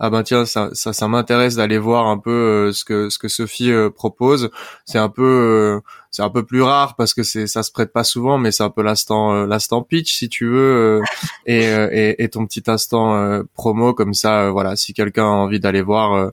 ah 0.00 0.10
ben 0.10 0.24
tiens 0.24 0.44
ça 0.44 0.70
ça, 0.72 0.92
ça 0.92 1.06
m'intéresse 1.06 1.54
d'aller 1.54 1.78
voir 1.78 2.08
un 2.08 2.18
peu 2.18 2.72
ce 2.72 2.84
que 2.84 3.10
ce 3.10 3.18
que 3.20 3.28
Sophie 3.28 3.72
propose, 3.94 4.50
c'est 4.86 4.98
un 4.98 5.08
peu 5.08 5.80
c'est 6.10 6.22
un 6.22 6.30
peu 6.30 6.44
plus 6.44 6.62
rare 6.62 6.96
parce 6.96 7.14
que 7.14 7.22
c'est 7.22 7.46
ça 7.46 7.62
se 7.62 7.70
prête 7.70 7.92
pas 7.92 8.04
souvent, 8.04 8.38
mais 8.38 8.50
c'est 8.50 8.64
un 8.64 8.70
peu 8.70 8.82
l'instant 8.82 9.46
l'instant 9.46 9.82
pitch 9.82 10.12
si 10.16 10.28
tu 10.28 10.48
veux 10.48 11.00
et, 11.46 11.64
et, 11.64 12.24
et 12.24 12.28
ton 12.28 12.44
petit 12.46 12.64
instant 12.68 13.42
promo. 13.54 13.94
Comme 13.94 14.14
ça, 14.14 14.50
voilà, 14.50 14.74
si 14.74 14.94
quelqu'un 14.94 15.24
a 15.24 15.26
envie 15.26 15.60
d'aller 15.60 15.82
voir 15.82 16.32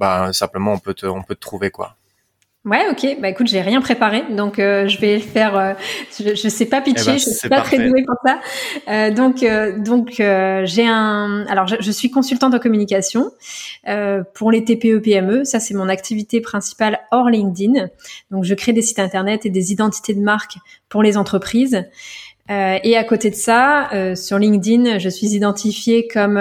bah 0.00 0.32
simplement 0.32 0.72
on 0.72 0.78
peut 0.78 0.94
te, 0.94 1.06
on 1.06 1.22
peut 1.22 1.36
te 1.36 1.40
trouver 1.40 1.70
quoi. 1.70 1.94
Ouais, 2.66 2.84
ok. 2.90 3.16
Bah 3.22 3.30
écoute, 3.30 3.46
j'ai 3.46 3.62
rien 3.62 3.80
préparé, 3.80 4.22
donc 4.36 4.58
euh, 4.58 4.86
je 4.86 5.00
vais 5.00 5.18
faire. 5.18 5.56
Euh, 5.56 5.72
je, 6.18 6.34
je 6.34 6.48
sais 6.48 6.66
pas 6.66 6.82
pitcher, 6.82 7.04
eh 7.06 7.12
ben, 7.12 7.18
je 7.18 7.30
suis 7.30 7.48
pas 7.48 7.62
très 7.62 7.78
douée 7.78 8.04
pour 8.04 8.16
ça. 8.22 8.38
Euh, 8.88 9.10
donc, 9.10 9.42
euh, 9.42 9.78
donc 9.78 10.16
j'ai 10.16 10.86
un. 10.86 11.46
Alors, 11.48 11.66
je, 11.66 11.76
je, 11.80 11.90
suis 11.90 12.10
consultante 12.10 12.52
en 12.52 12.58
communication 12.58 13.32
pour 14.34 14.50
les 14.50 14.62
TPE 14.62 14.98
PME. 14.98 15.44
Ça, 15.46 15.58
c'est 15.58 15.72
mon 15.72 15.88
activité 15.88 16.42
principale 16.42 17.00
hors 17.12 17.30
LinkedIn. 17.30 17.88
Donc, 18.30 18.44
je 18.44 18.54
crée 18.54 18.74
des 18.74 18.82
sites 18.82 18.98
internet 18.98 19.46
et 19.46 19.50
des 19.50 19.72
identités 19.72 20.12
de 20.12 20.20
marque 20.20 20.56
pour 20.90 21.02
les 21.02 21.16
entreprises. 21.16 21.82
et 22.50 22.96
à 22.96 23.04
côté 23.04 23.30
de 23.30 23.36
ça, 23.36 23.88
sur 24.14 24.38
LinkedIn, 24.38 24.98
je 24.98 25.08
suis 25.08 25.28
identifiée 25.28 26.08
comme 26.08 26.36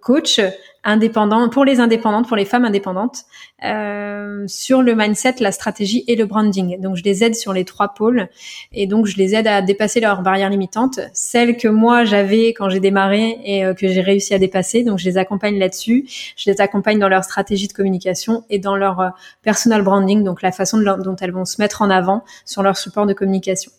coach 0.00 0.40
indépendant 0.84 1.48
pour 1.48 1.64
les 1.64 1.80
indépendantes, 1.80 2.26
pour 2.26 2.36
les 2.36 2.44
femmes 2.44 2.64
indépendantes, 2.64 3.24
euh, 3.64 4.44
sur 4.46 4.82
le 4.82 4.94
mindset, 4.94 5.36
la 5.40 5.52
stratégie 5.52 6.04
et 6.06 6.16
le 6.16 6.24
branding. 6.24 6.80
Donc 6.80 6.96
je 6.96 7.02
les 7.02 7.24
aide 7.24 7.34
sur 7.34 7.52
les 7.52 7.64
trois 7.64 7.88
pôles 7.88 8.28
et 8.72 8.86
donc 8.86 9.06
je 9.06 9.16
les 9.16 9.34
aide 9.34 9.46
à 9.46 9.60
dépasser 9.60 10.00
leurs 10.00 10.22
barrières 10.22 10.50
limitantes, 10.50 11.00
celles 11.12 11.56
que 11.56 11.68
moi 11.68 12.04
j'avais 12.04 12.48
quand 12.48 12.70
j'ai 12.70 12.80
démarré 12.80 13.38
et 13.44 13.64
euh, 13.64 13.74
que 13.74 13.88
j'ai 13.88 14.00
réussi 14.00 14.34
à 14.34 14.38
dépasser. 14.38 14.84
Donc 14.84 14.98
je 14.98 15.04
les 15.04 15.18
accompagne 15.18 15.58
là-dessus, 15.58 16.06
je 16.36 16.50
les 16.50 16.60
accompagne 16.60 16.98
dans 16.98 17.08
leur 17.08 17.24
stratégie 17.24 17.68
de 17.68 17.72
communication 17.72 18.44
et 18.48 18.58
dans 18.58 18.76
leur 18.76 19.00
euh, 19.00 19.08
personal 19.42 19.82
branding, 19.82 20.24
donc 20.24 20.42
la 20.42 20.52
façon 20.52 20.78
dont 20.78 21.16
elles 21.16 21.32
vont 21.32 21.44
se 21.44 21.60
mettre 21.60 21.82
en 21.82 21.90
avant 21.90 22.24
sur 22.44 22.62
leur 22.62 22.76
support 22.76 23.06
de 23.06 23.12
communication. 23.12 23.72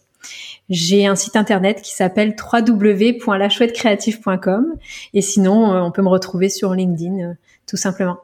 J'ai 0.69 1.07
un 1.07 1.15
site 1.15 1.35
internet 1.35 1.81
qui 1.81 1.93
s'appelle 1.93 2.35
www.lachouettecreative.com 2.39 4.75
et 5.13 5.21
sinon 5.21 5.73
euh, 5.73 5.81
on 5.81 5.91
peut 5.91 6.01
me 6.01 6.09
retrouver 6.09 6.49
sur 6.49 6.73
LinkedIn 6.73 7.19
euh, 7.19 7.33
tout 7.65 7.77
simplement. 7.77 8.17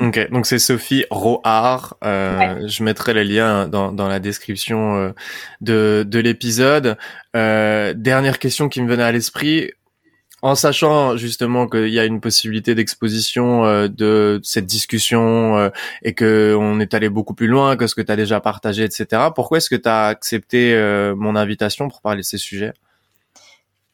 ok, 0.00 0.30
donc 0.30 0.46
c'est 0.46 0.58
Sophie 0.58 1.04
Rohar. 1.10 1.96
Euh, 2.04 2.66
Je 2.68 2.82
mettrai 2.82 3.14
les 3.14 3.24
liens 3.24 3.68
dans, 3.68 3.92
dans 3.92 4.08
la 4.08 4.20
description 4.20 4.96
euh, 4.96 5.12
de, 5.60 6.04
de 6.06 6.18
l'épisode. 6.18 6.96
Euh, 7.34 7.94
dernière 7.94 8.38
question 8.38 8.68
qui 8.68 8.80
me 8.82 8.88
venait 8.88 9.02
à 9.02 9.12
l'esprit 9.12 9.72
en 10.46 10.54
sachant 10.54 11.16
justement 11.16 11.66
qu'il 11.66 11.88
y 11.88 11.98
a 11.98 12.04
une 12.04 12.20
possibilité 12.20 12.76
d'exposition 12.76 13.64
euh, 13.64 13.88
de 13.88 14.38
cette 14.44 14.64
discussion 14.64 15.56
euh, 15.56 15.70
et 16.04 16.14
que 16.14 16.56
on 16.56 16.78
est 16.78 16.94
allé 16.94 17.08
beaucoup 17.08 17.34
plus 17.34 17.48
loin 17.48 17.76
que 17.76 17.88
ce 17.88 17.96
que 17.96 18.00
tu 18.00 18.12
as 18.12 18.16
déjà 18.16 18.38
partagé, 18.38 18.84
etc. 18.84 19.22
Pourquoi 19.34 19.58
est-ce 19.58 19.68
que 19.68 19.74
tu 19.74 19.88
as 19.88 20.06
accepté 20.06 20.72
euh, 20.72 21.16
mon 21.16 21.34
invitation 21.34 21.88
pour 21.88 22.00
parler 22.00 22.20
de 22.20 22.26
ces 22.26 22.38
sujets? 22.38 22.72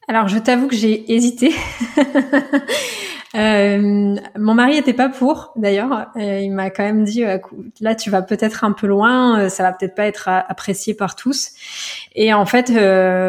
Alors, 0.07 0.27
je 0.27 0.37
t'avoue 0.37 0.67
que 0.67 0.75
j'ai 0.75 1.11
hésité. 1.11 1.55
Euh, 3.35 4.15
mon 4.37 4.53
mari 4.53 4.77
était 4.77 4.93
pas 4.93 5.09
pour, 5.09 5.53
d'ailleurs. 5.55 6.11
il 6.15 6.51
m'a 6.51 6.69
quand 6.69 6.83
même 6.83 7.03
dit 7.03 7.23
euh, 7.23 7.39
là, 7.81 7.95
tu 7.95 8.11
vas 8.11 8.21
peut-être 8.21 8.63
un 8.63 8.71
peu 8.73 8.85
loin, 8.85 9.39
euh, 9.39 9.49
ça 9.49 9.63
va 9.63 9.73
peut-être 9.73 9.95
pas 9.95 10.05
être 10.05 10.27
apprécié 10.27 10.93
par 10.93 11.15
tous. 11.15 11.51
Et 12.15 12.33
en 12.33 12.45
fait, 12.45 12.71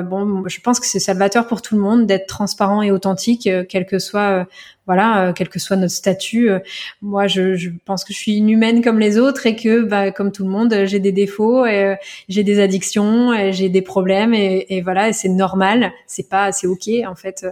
bon, 0.05 0.47
je 0.47 0.61
pense 0.61 0.79
que 0.79 0.87
c'est 0.87 0.99
salvateur 0.99 1.47
pour 1.47 1.63
tout 1.63 1.75
le 1.75 1.81
monde 1.81 2.07
d'être 2.07 2.27
transparent 2.27 2.83
et 2.83 2.91
authentique, 2.91 3.49
quel 3.69 3.87
que 3.87 3.99
soit 3.99 4.47
voilà, 4.87 5.29
euh, 5.29 5.33
quel 5.33 5.49
que 5.49 5.59
soit 5.59 5.77
notre 5.77 5.95
statut. 5.95 6.51
Euh, 6.51 6.59
moi, 7.03 7.27
je, 7.27 7.55
je, 7.57 7.71
pense 7.85 8.05
que 8.05 8.13
je 8.13 8.19
suis 8.19 8.37
une 8.37 8.51
humaine 8.51 8.83
comme 8.83 8.99
les 8.99 9.19
autres 9.19 9.47
et 9.47 9.57
que, 9.57 9.83
bah, 9.83 10.11
comme 10.11 10.33
tout 10.33 10.45
le 10.45 10.51
monde, 10.51 10.75
j'ai 10.85 11.01
des 11.01 11.13
défauts, 11.13 11.67
et, 11.67 11.85
euh, 11.85 11.95
j'ai 12.29 12.45
des 12.45 12.61
addictions, 12.61 13.33
j'ai 13.53 13.69
des 13.69 13.83
problèmes 13.83 14.35
et, 14.35 14.67
et 14.69 14.81
voilà, 14.83 15.13
c'est 15.13 15.29
normal. 15.29 15.93
C'est 16.07 16.29
pas, 16.29 16.53
c'est 16.53 16.67
ok 16.67 16.89
en 17.07 17.15
fait. 17.15 17.47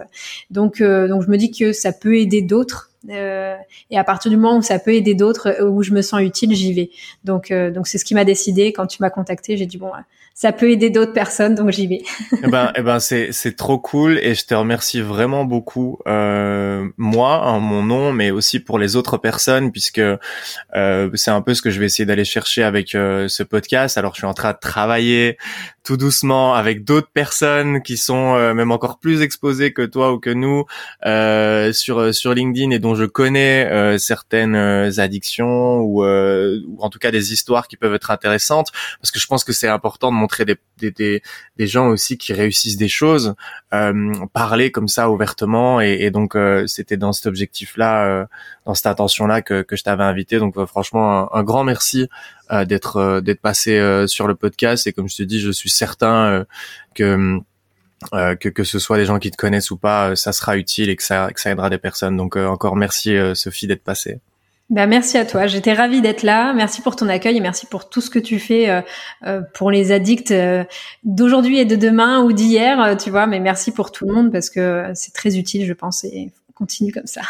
Donc, 0.49 0.81
donc 0.81 1.23
je 1.23 1.29
me 1.29 1.37
dis 1.37 1.51
que 1.51 1.73
ça 1.73 1.91
peut 1.91 2.17
aider 2.17 2.41
d'autres. 2.41 2.92
Euh, 3.09 3.55
et 3.89 3.97
à 3.97 4.03
partir 4.03 4.31
du 4.31 4.37
moment 4.37 4.57
où 4.57 4.61
ça 4.61 4.79
peut 4.79 4.93
aider 4.93 5.15
d'autres, 5.15 5.61
où 5.63 5.83
je 5.83 5.91
me 5.91 6.01
sens 6.01 6.21
utile, 6.21 6.53
j'y 6.55 6.73
vais. 6.73 6.89
Donc, 7.23 7.51
donc 7.51 7.87
c'est 7.87 7.97
ce 7.97 8.05
qui 8.05 8.13
m'a 8.13 8.25
décidé. 8.25 8.73
Quand 8.73 8.87
tu 8.87 9.01
m'as 9.01 9.09
contacté, 9.09 9.57
j'ai 9.57 9.65
dit 9.65 9.77
bon, 9.77 9.91
ça 10.35 10.51
peut 10.51 10.71
aider 10.71 10.89
d'autres 10.89 11.13
personnes, 11.13 11.53
donc 11.53 11.69
j'y 11.69 11.85
vais. 11.85 12.01
eh 12.43 12.47
ben, 12.47 12.71
eh 12.75 12.81
ben 12.81 12.99
c'est 12.99 13.31
c'est 13.31 13.55
trop 13.55 13.77
cool 13.77 14.17
et 14.17 14.33
je 14.33 14.45
te 14.45 14.55
remercie 14.55 14.99
vraiment 14.99 15.45
beaucoup, 15.45 15.99
euh, 16.07 16.87
moi, 16.97 17.43
en 17.43 17.59
mon 17.59 17.83
nom, 17.83 18.11
mais 18.11 18.31
aussi 18.31 18.59
pour 18.59 18.79
les 18.79 18.95
autres 18.95 19.17
personnes, 19.17 19.71
puisque 19.71 19.99
euh, 19.99 21.09
c'est 21.13 21.31
un 21.31 21.41
peu 21.41 21.53
ce 21.53 21.61
que 21.61 21.69
je 21.69 21.79
vais 21.79 21.85
essayer 21.85 22.05
d'aller 22.05 22.25
chercher 22.25 22.63
avec 22.63 22.95
euh, 22.95 23.27
ce 23.27 23.43
podcast. 23.43 23.97
Alors, 23.97 24.13
je 24.15 24.21
suis 24.21 24.27
en 24.27 24.33
train 24.33 24.53
de 24.53 24.59
travailler 24.59 25.37
tout 25.83 25.97
doucement 25.97 26.55
avec 26.55 26.83
d'autres 26.83 27.11
personnes 27.13 27.81
qui 27.83 27.97
sont 27.97 28.35
euh, 28.35 28.53
même 28.53 28.71
encore 28.71 28.99
plus 28.99 29.21
exposées 29.21 29.73
que 29.73 29.81
toi 29.81 30.13
ou 30.13 30.19
que 30.19 30.29
nous 30.29 30.65
euh, 31.05 31.73
sur 31.73 32.13
sur 32.13 32.33
LinkedIn 32.33 32.71
et 32.71 32.79
dont 32.79 32.92
je 32.95 33.05
connais 33.05 33.65
euh, 33.71 33.97
certaines 33.97 34.55
addictions 34.99 35.79
ou, 35.79 36.03
ou 36.03 36.77
en 36.79 36.89
tout 36.89 36.99
cas 36.99 37.11
des 37.11 37.33
histoires 37.33 37.67
qui 37.67 37.77
peuvent 37.77 37.93
être 37.93 38.11
intéressantes 38.11 38.71
parce 39.01 39.11
que 39.11 39.19
je 39.19 39.27
pense 39.27 39.43
que 39.43 39.53
c'est 39.53 39.67
important 39.67 40.11
de 40.11 40.15
montrer 40.15 40.45
des, 40.45 40.57
des, 40.77 40.91
des, 40.91 41.21
des, 41.57 41.67
gens 41.67 41.87
aussi 41.87 42.17
qui 42.17 42.33
réussissent 42.33 42.77
des 42.77 42.87
choses 42.87 43.35
parler 44.33 44.71
comme 44.71 44.87
ça 44.87 45.09
ouvertement 45.09 45.81
et, 45.81 45.97
et 46.01 46.11
donc 46.11 46.37
c'était 46.67 46.97
dans 46.97 47.13
cet 47.13 47.27
objectif 47.27 47.77
là 47.77 48.27
dans 48.65 48.73
cette 48.73 48.87
intention 48.87 49.27
là 49.27 49.41
que, 49.41 49.61
que 49.61 49.75
je 49.75 49.83
t'avais 49.83 50.03
invité 50.03 50.39
donc 50.39 50.63
franchement 50.65 51.33
un, 51.33 51.43
grand 51.43 51.63
merci 51.63 52.07
euh, 52.51 52.65
d'être 52.65 52.97
euh, 52.97 53.21
d'être 53.21 53.41
passé 53.41 53.77
euh, 53.77 54.07
sur 54.07 54.27
le 54.27 54.35
podcast. 54.35 54.85
Et 54.87 54.93
comme 54.93 55.07
je 55.07 55.17
te 55.17 55.23
dis, 55.23 55.39
je 55.39 55.51
suis 55.51 55.69
certain 55.69 56.45
que 56.93 57.39
que, 58.11 58.49
que 58.49 58.63
ce 58.63 58.79
soit 58.79 58.97
des 58.97 59.05
gens 59.05 59.19
qui 59.19 59.31
te 59.31 59.37
connaissent 59.37 59.71
ou 59.71 59.77
pas, 59.77 60.15
ça 60.15 60.33
sera 60.33 60.57
utile 60.57 60.89
et 60.89 60.95
que 60.95 61.03
ça, 61.03 61.29
que 61.33 61.39
ça 61.39 61.51
aidera 61.51 61.69
des 61.69 61.77
personnes. 61.77 62.17
Donc 62.17 62.35
encore 62.35 62.75
merci 62.75 63.15
Sophie 63.33 63.67
d'être 63.67 63.83
passée. 63.83 64.19
Ben, 64.69 64.87
merci 64.87 65.17
à 65.17 65.25
toi. 65.25 65.45
J'étais 65.45 65.73
ravie 65.73 66.01
d'être 66.01 66.23
là. 66.23 66.53
Merci 66.53 66.81
pour 66.81 66.95
ton 66.95 67.09
accueil 67.09 67.37
et 67.37 67.41
merci 67.41 67.65
pour 67.65 67.89
tout 67.89 68.01
ce 68.01 68.09
que 68.09 68.19
tu 68.19 68.39
fais 68.39 68.83
pour 69.53 69.71
les 69.71 69.91
addicts 69.91 70.33
d'aujourd'hui 71.03 71.59
et 71.59 71.65
de 71.65 71.75
demain 71.75 72.21
ou 72.23 72.33
d'hier, 72.33 72.97
tu 72.97 73.09
vois. 73.09 73.27
Mais 73.27 73.39
merci 73.39 73.71
pour 73.71 73.91
tout 73.91 74.05
le 74.07 74.13
monde 74.13 74.31
parce 74.31 74.49
que 74.49 74.91
c'est 74.95 75.13
très 75.13 75.37
utile, 75.37 75.65
je 75.65 75.73
pense. 75.73 76.05
Continue 76.63 76.93
comme 76.93 77.07
ça. 77.07 77.21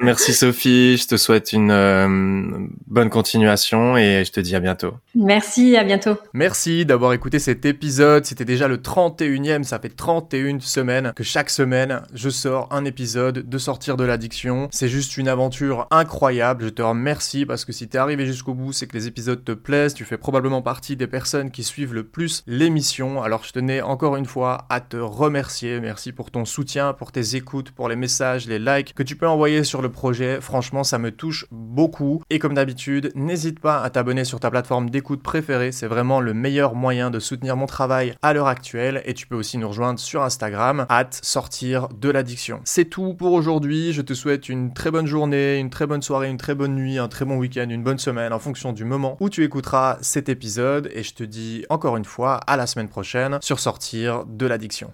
Merci 0.00 0.32
Sophie, 0.32 0.96
je 0.96 1.06
te 1.06 1.18
souhaite 1.18 1.52
une 1.52 1.70
euh, 1.70 2.66
bonne 2.86 3.10
continuation 3.10 3.98
et 3.98 4.24
je 4.24 4.32
te 4.32 4.40
dis 4.40 4.56
à 4.56 4.60
bientôt. 4.60 4.94
Merci, 5.14 5.76
à 5.76 5.84
bientôt. 5.84 6.16
Merci 6.32 6.86
d'avoir 6.86 7.12
écouté 7.12 7.38
cet 7.38 7.66
épisode. 7.66 8.24
C'était 8.24 8.46
déjà 8.46 8.66
le 8.66 8.78
31e, 8.78 9.64
ça 9.64 9.78
fait 9.78 9.90
31 9.90 10.60
semaines 10.60 11.12
que 11.14 11.22
chaque 11.22 11.50
semaine 11.50 12.00
je 12.14 12.30
sors 12.30 12.68
un 12.70 12.86
épisode 12.86 13.46
de 13.46 13.58
sortir 13.58 13.98
de 13.98 14.04
l'addiction. 14.04 14.68
C'est 14.72 14.88
juste 14.88 15.18
une 15.18 15.28
aventure 15.28 15.86
incroyable. 15.90 16.64
Je 16.64 16.68
te 16.70 16.80
remercie 16.80 17.44
parce 17.44 17.66
que 17.66 17.72
si 17.72 17.86
t'es 17.86 17.98
arrivé 17.98 18.24
jusqu'au 18.24 18.54
bout, 18.54 18.72
c'est 18.72 18.86
que 18.86 18.96
les 18.96 19.08
épisodes 19.08 19.44
te 19.44 19.52
plaisent. 19.52 19.92
Tu 19.92 20.06
fais 20.06 20.16
probablement 20.16 20.62
partie 20.62 20.96
des 20.96 21.06
personnes 21.06 21.50
qui 21.50 21.64
suivent 21.64 21.92
le 21.92 22.04
plus 22.04 22.42
l'émission. 22.46 23.22
Alors 23.22 23.44
je 23.44 23.52
tenais 23.52 23.82
encore 23.82 24.16
une 24.16 24.24
fois 24.24 24.64
à 24.70 24.80
te 24.80 24.96
remercier. 24.96 25.80
Merci 25.80 26.12
pour 26.12 26.30
ton 26.30 26.46
soutien, 26.46 26.94
pour 26.94 27.12
tes 27.12 27.36
écoutes, 27.36 27.72
pour 27.72 27.90
les 27.90 27.96
messages 27.96 28.37
les 28.46 28.58
likes 28.58 28.94
que 28.94 29.02
tu 29.02 29.16
peux 29.16 29.26
envoyer 29.26 29.64
sur 29.64 29.82
le 29.82 29.90
projet. 29.90 30.40
Franchement, 30.40 30.84
ça 30.84 30.98
me 30.98 31.10
touche 31.10 31.46
beaucoup. 31.50 32.22
Et 32.30 32.38
comme 32.38 32.54
d'habitude, 32.54 33.10
n'hésite 33.14 33.60
pas 33.60 33.82
à 33.82 33.90
t'abonner 33.90 34.24
sur 34.24 34.40
ta 34.40 34.50
plateforme 34.50 34.90
d'écoute 34.90 35.22
préférée. 35.22 35.72
C'est 35.72 35.86
vraiment 35.86 36.20
le 36.20 36.34
meilleur 36.34 36.74
moyen 36.74 37.10
de 37.10 37.18
soutenir 37.18 37.56
mon 37.56 37.66
travail 37.66 38.14
à 38.22 38.32
l'heure 38.32 38.46
actuelle. 38.46 39.02
Et 39.04 39.14
tu 39.14 39.26
peux 39.26 39.36
aussi 39.36 39.58
nous 39.58 39.68
rejoindre 39.68 39.98
sur 39.98 40.22
Instagram, 40.22 40.86
at 40.88 41.10
sortir 41.22 41.88
de 41.88 42.10
l'addiction. 42.10 42.60
C'est 42.64 42.84
tout 42.84 43.14
pour 43.14 43.32
aujourd'hui. 43.32 43.92
Je 43.92 44.02
te 44.02 44.14
souhaite 44.14 44.48
une 44.48 44.72
très 44.72 44.90
bonne 44.90 45.06
journée, 45.06 45.58
une 45.58 45.70
très 45.70 45.86
bonne 45.86 46.02
soirée, 46.02 46.28
une 46.28 46.36
très 46.36 46.54
bonne 46.54 46.74
nuit, 46.74 46.98
un 46.98 47.08
très 47.08 47.24
bon 47.24 47.36
week-end, 47.36 47.66
une 47.68 47.82
bonne 47.82 47.98
semaine 47.98 48.32
en 48.32 48.38
fonction 48.38 48.72
du 48.72 48.84
moment 48.84 49.16
où 49.20 49.28
tu 49.28 49.42
écouteras 49.42 49.98
cet 50.02 50.28
épisode. 50.28 50.90
Et 50.94 51.02
je 51.02 51.14
te 51.14 51.24
dis 51.24 51.64
encore 51.68 51.96
une 51.96 52.04
fois 52.04 52.36
à 52.46 52.56
la 52.56 52.66
semaine 52.66 52.88
prochaine 52.88 53.38
sur 53.40 53.58
sortir 53.58 54.24
de 54.26 54.46
l'addiction. 54.46 54.86